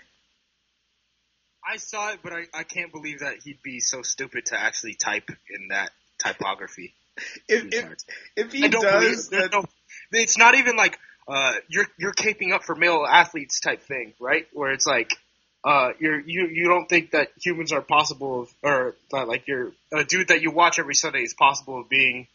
I 1.69 1.77
saw 1.79 2.12
it, 2.12 2.21
but 2.23 2.33
I, 2.33 2.45
I 2.55 2.62
can't 2.62 2.93
believe 2.93 3.21
that 3.21 3.39
he'd 3.45 3.61
be 3.62 3.81
so 3.81 4.03
stupid 4.03 4.47
to 4.47 4.61
actually 4.61 4.95
type 4.95 5.29
in 5.51 5.69
that 5.69 5.91
typography. 6.19 6.95
If 7.49 7.73
if, 7.73 7.95
if 8.37 8.53
he 8.53 8.64
I 8.64 8.69
don't 8.69 8.83
believe 8.83 9.17
does, 9.17 9.29
that, 9.31 9.49
no. 9.51 9.64
It's 10.12 10.37
not 10.37 10.55
even 10.55 10.77
like 10.77 10.99
uh, 11.27 11.55
you're 11.67 11.87
you're 11.99 12.12
caping 12.12 12.53
up 12.53 12.62
for 12.62 12.75
male 12.75 13.07
athletes 13.09 13.59
type 13.61 13.83
thing, 13.83 14.12
right? 14.21 14.47
Where 14.53 14.71
it's 14.73 14.87
like 14.87 15.17
uh, 15.64 15.93
you're 15.99 16.21
you 16.21 16.47
you 16.49 16.69
don't 16.69 16.87
think 16.87 17.12
that 17.12 17.29
humans 17.41 17.73
are 17.73 17.81
possible 17.81 18.43
of, 18.43 18.55
or 18.62 18.95
uh, 19.14 19.25
like 19.25 19.49
you're 19.49 19.73
a 19.95 20.05
dude 20.05 20.29
that 20.29 20.43
you 20.43 20.51
watch 20.51 20.79
every 20.79 20.95
Sunday 20.95 21.23
is 21.23 21.33
possible 21.33 21.81
of 21.81 21.89
being 21.89 22.29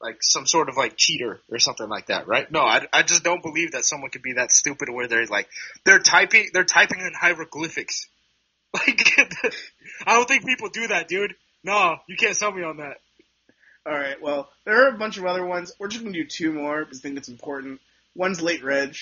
like 0.00 0.18
some 0.20 0.46
sort 0.46 0.68
of 0.68 0.76
like 0.76 0.94
cheater 0.96 1.40
or 1.50 1.58
something 1.58 1.88
like 1.88 2.06
that, 2.06 2.26
right? 2.26 2.50
No, 2.50 2.60
I, 2.60 2.86
I 2.92 3.02
just 3.02 3.24
don't 3.24 3.42
believe 3.42 3.72
that 3.72 3.84
someone 3.84 4.10
could 4.10 4.22
be 4.22 4.34
that 4.34 4.52
stupid 4.52 4.88
where 4.90 5.08
they're 5.08 5.26
like 5.26 5.48
they're 5.84 5.98
typing 5.98 6.48
they're 6.52 6.64
typing 6.64 7.00
in 7.00 7.12
hieroglyphics. 7.18 8.06
Like 8.74 9.00
I 10.06 10.14
don't 10.14 10.28
think 10.28 10.44
people 10.44 10.68
do 10.68 10.88
that, 10.88 11.08
dude. 11.08 11.34
No, 11.64 11.96
you 12.08 12.16
can't 12.16 12.36
sell 12.36 12.52
me 12.52 12.62
on 12.62 12.76
that. 12.78 12.98
All 13.86 13.92
right. 13.94 14.20
Well, 14.20 14.50
there 14.66 14.84
are 14.84 14.88
a 14.94 14.98
bunch 14.98 15.16
of 15.16 15.24
other 15.24 15.46
ones. 15.46 15.72
We're 15.78 15.88
just 15.88 16.02
gonna 16.04 16.12
do 16.12 16.26
two 16.26 16.52
more 16.52 16.84
because 16.84 16.98
I 16.98 17.02
think 17.02 17.16
it's 17.16 17.28
important. 17.28 17.80
One's 18.14 18.42
late 18.42 18.62
reg. 18.62 18.96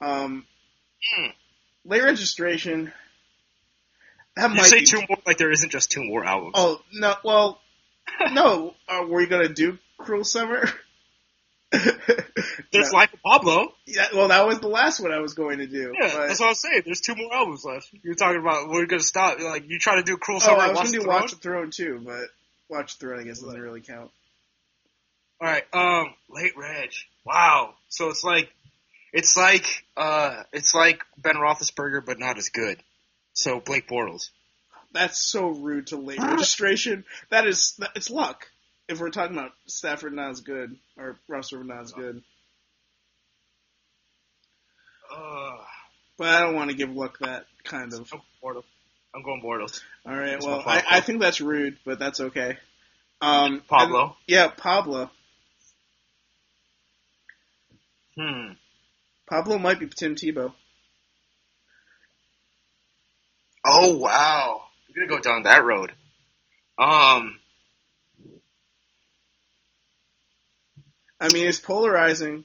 Um, 0.00 0.46
Hmm. 1.16 1.30
late 1.84 2.04
registration. 2.04 2.92
That 4.36 4.54
You 4.54 4.62
say 4.64 4.80
be. 4.80 4.86
two 4.86 5.00
more 5.08 5.18
like 5.26 5.38
there 5.38 5.50
isn't 5.50 5.70
just 5.70 5.90
two 5.90 6.04
more 6.04 6.24
albums. 6.24 6.52
Oh 6.54 6.80
no. 6.92 7.14
Well, 7.24 7.60
no. 8.32 8.74
Uh, 8.88 9.04
were 9.08 9.20
you 9.20 9.26
gonna 9.26 9.48
do 9.48 9.78
Cruel 9.98 10.24
Summer? 10.24 10.64
There's 11.72 12.92
No. 12.92 12.98
Life 12.98 13.14
of 13.14 13.22
Pablo. 13.22 13.72
Yeah, 13.86 14.08
well, 14.14 14.28
that 14.28 14.46
was 14.46 14.60
the 14.60 14.68
last 14.68 15.00
one 15.00 15.10
I 15.10 15.20
was 15.20 15.32
going 15.34 15.58
to 15.58 15.66
do. 15.66 15.94
Yeah, 15.98 16.10
but- 16.14 16.26
that's 16.28 16.40
what 16.40 16.46
I 16.46 16.50
was 16.50 16.60
saying. 16.60 16.82
There's 16.84 17.00
two 17.00 17.14
more 17.14 17.32
albums 17.32 17.64
left. 17.64 17.88
You're 18.02 18.14
talking 18.14 18.40
about 18.40 18.68
we're 18.68 18.86
gonna 18.86 19.02
stop. 19.02 19.40
Like 19.40 19.68
you 19.68 19.78
try 19.78 19.96
to 19.96 20.02
do 20.02 20.16
Cruel 20.16 20.36
oh, 20.36 20.40
Summer. 20.40 20.58
I 20.58 20.68
was 20.68 20.76
Watch 20.76 20.84
going 20.84 20.92
to 20.92 20.98
the 20.98 21.04
do? 21.04 21.08
Watch 21.08 21.30
the 21.30 21.36
Throne 21.36 21.70
too, 21.70 22.02
but 22.04 22.24
Watch 22.68 22.98
the 22.98 23.06
Throne 23.06 23.20
I 23.20 23.24
guess 23.24 23.40
doesn't 23.40 23.60
really 23.60 23.80
count. 23.80 24.10
All 25.42 25.48
right. 25.48 25.64
Um, 25.72 26.14
late 26.30 26.56
Reg. 26.56 26.90
Wow. 27.24 27.74
So 27.88 28.10
it's 28.10 28.22
like, 28.22 28.52
it's 29.12 29.36
like, 29.36 29.84
uh, 29.96 30.44
it's 30.52 30.72
like 30.72 31.02
Ben 31.18 31.34
Roethlisberger, 31.34 32.06
but 32.06 32.20
not 32.20 32.38
as 32.38 32.48
good. 32.50 32.78
So 33.32 33.58
Blake 33.58 33.88
Bortles. 33.88 34.30
That's 34.92 35.18
so 35.18 35.48
rude 35.48 35.88
to 35.88 35.96
late 35.96 36.18
registration. 36.22 37.04
That 37.30 37.46
is, 37.46 37.74
that- 37.78 37.92
it's 37.96 38.10
Luck. 38.10 38.48
If 38.88 39.00
we're 39.00 39.10
talking 39.10 39.36
about 39.36 39.52
Stafford 39.66 40.12
not 40.12 40.30
as 40.30 40.40
good 40.40 40.76
or 40.98 41.16
Russell 41.28 41.64
not 41.64 41.82
as 41.82 41.92
good, 41.92 42.22
Uh, 45.14 45.56
but 46.16 46.28
I 46.28 46.40
don't 46.40 46.54
want 46.54 46.70
to 46.70 46.76
give 46.76 46.90
Luck 46.90 47.18
that 47.20 47.44
kind 47.64 47.92
of. 47.92 48.10
I'm 48.12 48.20
Bortles. 48.42 48.64
I'm 49.14 49.22
going 49.22 49.42
Bortles. 49.42 49.80
All 50.06 50.14
right, 50.16 50.30
That's 50.32 50.46
well, 50.46 50.62
I, 50.66 50.82
I 50.90 51.00
think 51.00 51.20
that's 51.20 51.40
rude, 51.40 51.76
but 51.84 51.98
that's 51.98 52.18
okay. 52.20 52.56
Um, 53.20 53.52
and- 53.54 53.68
Pablo. 53.68 54.16
yeah, 54.26 54.48
Pablo. 54.48 55.10
Hmm. 58.18 58.52
Pablo 59.28 59.58
might 59.58 59.78
be 59.80 59.86
Tim 59.86 60.14
Tebow. 60.16 60.52
Oh 63.64 63.96
wow. 63.98 64.61
We're 64.94 65.06
gonna 65.06 65.18
go 65.18 65.22
down 65.22 65.44
that 65.44 65.64
road. 65.64 65.92
Um. 66.78 67.38
I 71.20 71.28
mean, 71.32 71.46
it's 71.46 71.60
polarizing. 71.60 72.44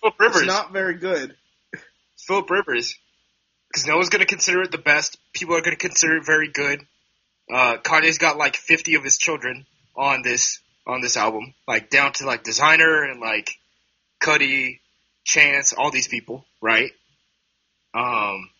Philip 0.00 0.20
Rivers. 0.20 0.42
It's 0.42 0.46
not 0.46 0.72
very 0.72 0.94
good. 0.94 1.34
Philip 2.16 2.48
Rivers. 2.50 2.96
Because 3.68 3.86
no 3.86 3.96
one's 3.96 4.10
going 4.10 4.20
to 4.20 4.26
consider 4.26 4.62
it 4.62 4.70
the 4.70 4.78
best. 4.78 5.18
People 5.32 5.56
are 5.56 5.60
going 5.60 5.76
to 5.76 5.80
consider 5.80 6.18
it 6.18 6.26
very 6.26 6.48
good. 6.48 6.80
Uh, 7.52 7.78
Kanye's 7.78 8.18
got 8.18 8.36
like 8.36 8.54
50 8.54 8.94
of 8.94 9.02
his 9.02 9.18
children 9.18 9.66
on 9.96 10.22
this 10.22 10.60
on 10.86 11.00
this 11.00 11.16
album, 11.16 11.54
like 11.66 11.90
down 11.90 12.12
to 12.12 12.26
like 12.26 12.44
Desiigner 12.44 13.10
and 13.10 13.20
like 13.20 13.56
Cudi, 14.22 14.80
Chance, 15.24 15.72
all 15.72 15.90
these 15.90 16.08
people, 16.08 16.44
right? 16.60 16.90
Um, 17.94 18.50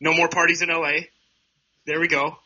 no 0.00 0.14
more 0.14 0.28
parties 0.28 0.62
in 0.62 0.68
LA. 0.68 1.00
There 1.90 1.98
we 1.98 2.06
go. 2.06 2.36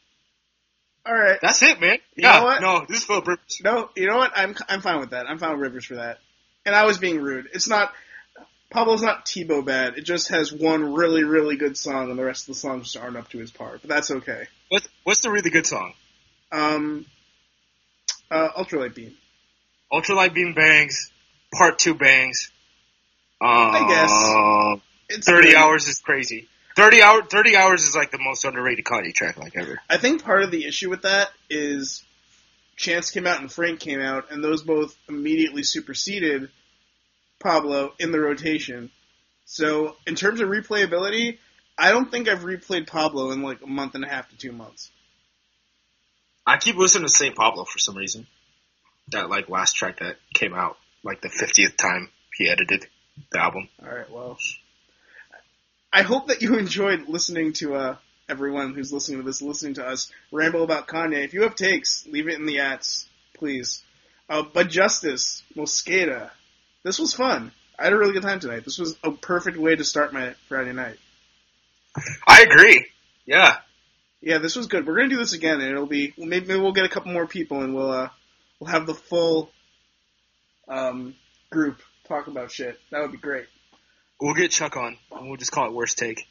All 1.05 1.15
right. 1.15 1.39
That's 1.43 1.63
it, 1.63 1.79
man. 1.79 1.99
You 2.17 2.23
yeah, 2.23 2.39
know 2.39 2.45
what? 2.45 2.63
no, 2.63 2.87
this 2.89 2.97
is 3.01 3.05
Philip 3.05 3.27
Rivers. 3.27 3.61
No, 3.63 3.91
you 3.95 4.07
know 4.07 4.17
what? 4.17 4.33
I'm 4.35 4.57
I'm 4.71 4.81
fine 4.81 5.01
with 5.01 5.11
that. 5.11 5.29
I'm 5.29 5.39
fine 5.39 5.51
with 5.51 5.61
Rivers 5.61 5.85
for 5.85 5.97
that. 5.97 6.17
And 6.65 6.75
I 6.75 6.87
was 6.87 6.97
being 6.97 7.21
rude. 7.21 7.49
It's 7.53 7.69
not 7.69 7.93
Pablo's 8.71 9.03
not 9.03 9.27
Tebow 9.27 9.63
bad. 9.63 9.99
It 9.99 10.05
just 10.07 10.29
has 10.29 10.51
one 10.51 10.95
really 10.95 11.25
really 11.25 11.57
good 11.57 11.77
song, 11.77 12.09
and 12.09 12.19
the 12.19 12.25
rest 12.25 12.45
of 12.45 12.55
the 12.55 12.59
songs 12.59 12.85
just 12.85 12.97
aren't 12.97 13.19
up 13.19 13.29
to 13.33 13.39
his 13.39 13.51
par. 13.51 13.79
But 13.83 13.91
that's 13.91 14.11
okay. 14.11 14.47
What's 14.71 14.89
what's 15.03 15.21
the 15.21 15.31
really 15.31 15.51
good 15.51 15.67
song? 15.67 15.93
Um, 16.51 17.05
uh, 18.31 18.49
Ultralight 18.57 18.95
Beam. 18.95 19.15
Ultralight 19.93 20.33
Beam 20.33 20.55
bangs, 20.55 21.11
Part 21.53 21.79
Two 21.79 21.93
bangs. 21.93 22.51
Um, 23.43 23.51
I 23.51 23.89
guess. 23.91 24.81
It's 25.11 25.27
30 25.27 25.49
good. 25.49 25.57
hours 25.57 25.87
is 25.87 25.99
crazy. 25.99 26.49
30 26.77 27.03
hour 27.03 27.23
30 27.23 27.57
hours 27.57 27.83
is 27.85 27.95
like 27.95 28.11
the 28.11 28.19
most 28.19 28.45
underrated 28.45 28.85
Kanye 28.85 29.15
track 29.15 29.37
like 29.37 29.57
ever. 29.57 29.81
I 29.89 29.97
think 29.97 30.25
part 30.25 30.43
of 30.43 30.51
the 30.51 30.67
issue 30.67 30.91
with 30.91 31.03
that 31.03 31.31
is 31.49 32.05
Chance 32.77 33.11
came 33.11 33.27
out 33.27 33.41
and 33.41 33.51
Frank 33.51 33.81
came 33.81 34.01
out, 34.01 34.31
and 34.31 34.43
those 34.43 34.63
both 34.63 34.97
immediately 35.09 35.63
superseded 35.63 36.51
Pablo 37.41 37.93
in 37.99 38.11
the 38.11 38.19
rotation. 38.19 38.91
So 39.45 39.97
in 40.07 40.17
terms 40.17 40.41
of 40.41 40.49
replayability, 40.49 41.39
I 41.79 41.93
don't 41.93 42.11
think 42.11 42.29
I've 42.29 42.43
replayed 42.43 42.87
Pablo 42.87 43.31
in 43.31 43.43
like 43.43 43.63
a 43.63 43.67
month 43.67 43.95
and 43.95 44.05
a 44.05 44.09
half 44.09 44.29
to 44.31 44.37
two 44.37 44.53
months. 44.53 44.91
I 46.47 46.57
keep 46.57 46.77
listening 46.77 47.07
to 47.07 47.13
St. 47.13 47.37
Pablo 47.37 47.65
for 47.65 47.79
some 47.79 47.97
reason. 47.97 48.27
That 49.09 49.29
like 49.29 49.49
last 49.49 49.77
track 49.77 50.01
that 50.01 50.17
came 50.33 50.55
out, 50.55 50.77
like 51.03 51.21
the 51.21 51.29
fiftieth 51.29 51.77
time 51.77 52.11
he 52.37 52.49
edited 52.49 52.87
the 53.31 53.39
album. 53.39 53.69
All 53.83 53.95
right, 53.95 54.11
well, 54.11 54.39
I 55.95 56.03
hope 56.03 56.27
that 56.27 56.43
you 56.43 56.59
enjoyed 56.59 57.09
listening 57.09 57.53
to 57.55 57.77
uh, 57.77 57.97
everyone 58.29 58.75
who's 58.75 58.93
listening 58.93 59.19
to 59.19 59.25
this, 59.25 59.41
listening 59.41 59.75
to 59.75 59.87
us 59.87 60.11
ramble 60.33 60.65
about 60.65 60.89
Kanye. 60.89 61.25
If 61.25 61.35
you 61.35 61.43
have 61.43 61.55
takes, 61.55 62.05
leave 62.07 62.29
it 62.29 62.35
in 62.35 62.47
the 62.47 62.59
ats, 62.59 63.09
please. 63.35 63.83
Uh, 64.29 64.43
but 64.43 64.69
Justis, 64.69 65.43
Mosqueda, 65.55 66.31
this 66.83 66.99
was 66.99 67.15
fun. 67.15 67.53
I 67.79 67.85
had 67.85 67.93
a 67.93 67.97
really 67.97 68.13
good 68.13 68.23
time 68.23 68.41
tonight. 68.41 68.65
This 68.65 68.79
was 68.79 68.97
a 69.05 69.13
perfect 69.13 69.57
way 69.57 69.77
to 69.77 69.85
start 69.85 70.13
my 70.13 70.35
Friday 70.49 70.73
night. 70.73 70.97
I 72.27 72.43
agree. 72.43 72.87
Yeah. 73.25 73.57
Yeah, 74.21 74.39
this 74.39 74.57
was 74.57 74.67
good. 74.67 74.87
We're 74.87 74.97
gonna 74.97 75.11
do 75.11 75.19
this 75.19 75.33
again, 75.33 75.61
and 75.61 75.71
it'll 75.71 75.87
be 75.87 76.13
maybe, 76.17 76.47
maybe 76.47 76.61
we'll 76.61 76.73
get 76.73 76.87
a 76.87 76.89
couple 76.89 77.13
more 77.13 77.27
people, 77.27 77.63
and 77.63 77.75
we'll 77.75 77.91
uh, 77.91 78.09
we'll 78.59 78.71
have 78.71 78.87
the 78.87 78.95
full 78.95 79.51
um, 80.67 81.15
group 81.51 81.81
talk 82.09 82.27
about 82.27 82.51
shit. 82.51 82.81
That 82.91 83.03
would 83.03 83.13
be 83.13 83.19
great. 83.19 83.47
We'll 84.25 84.33
get 84.33 84.53
Chuck 84.53 84.79
on, 84.79 84.97
and 85.15 85.29
we'll 85.29 85.37
just 85.37 85.53
call 85.53 85.67
it 85.67 85.75
worst 85.75 85.99
take. 85.99 86.27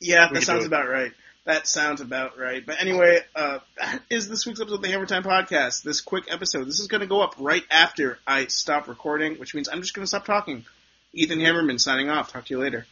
Yeah, 0.00 0.30
We 0.30 0.34
that 0.34 0.42
sounds 0.42 0.64
about 0.64 0.88
right. 0.88 1.12
That 1.44 1.68
sounds 1.68 2.00
about 2.00 2.36
right. 2.40 2.66
But 2.66 2.80
anyway, 2.80 3.20
uh, 3.36 3.60
that 3.76 4.02
is 4.10 4.28
this 4.28 4.44
week's 4.46 4.60
episode 4.60 4.74
of 4.74 4.82
the 4.82 4.88
Hammertime 4.88 5.22
Podcast. 5.22 5.84
This 5.84 6.00
quick 6.00 6.24
episode. 6.28 6.64
This 6.64 6.80
is 6.80 6.88
going 6.88 7.02
to 7.02 7.06
go 7.06 7.20
up 7.20 7.36
right 7.38 7.62
after 7.70 8.18
I 8.26 8.46
stop 8.46 8.88
recording, 8.88 9.36
which 9.36 9.54
means 9.54 9.68
I'm 9.68 9.80
just 9.80 9.94
going 9.94 10.02
to 10.02 10.08
stop 10.08 10.24
talking. 10.24 10.64
Ethan 11.12 11.38
Hammerman 11.38 11.78
signing 11.78 12.10
off. 12.10 12.32
Talk 12.32 12.46
to 12.46 12.54
you 12.54 12.60
later. 12.60 12.84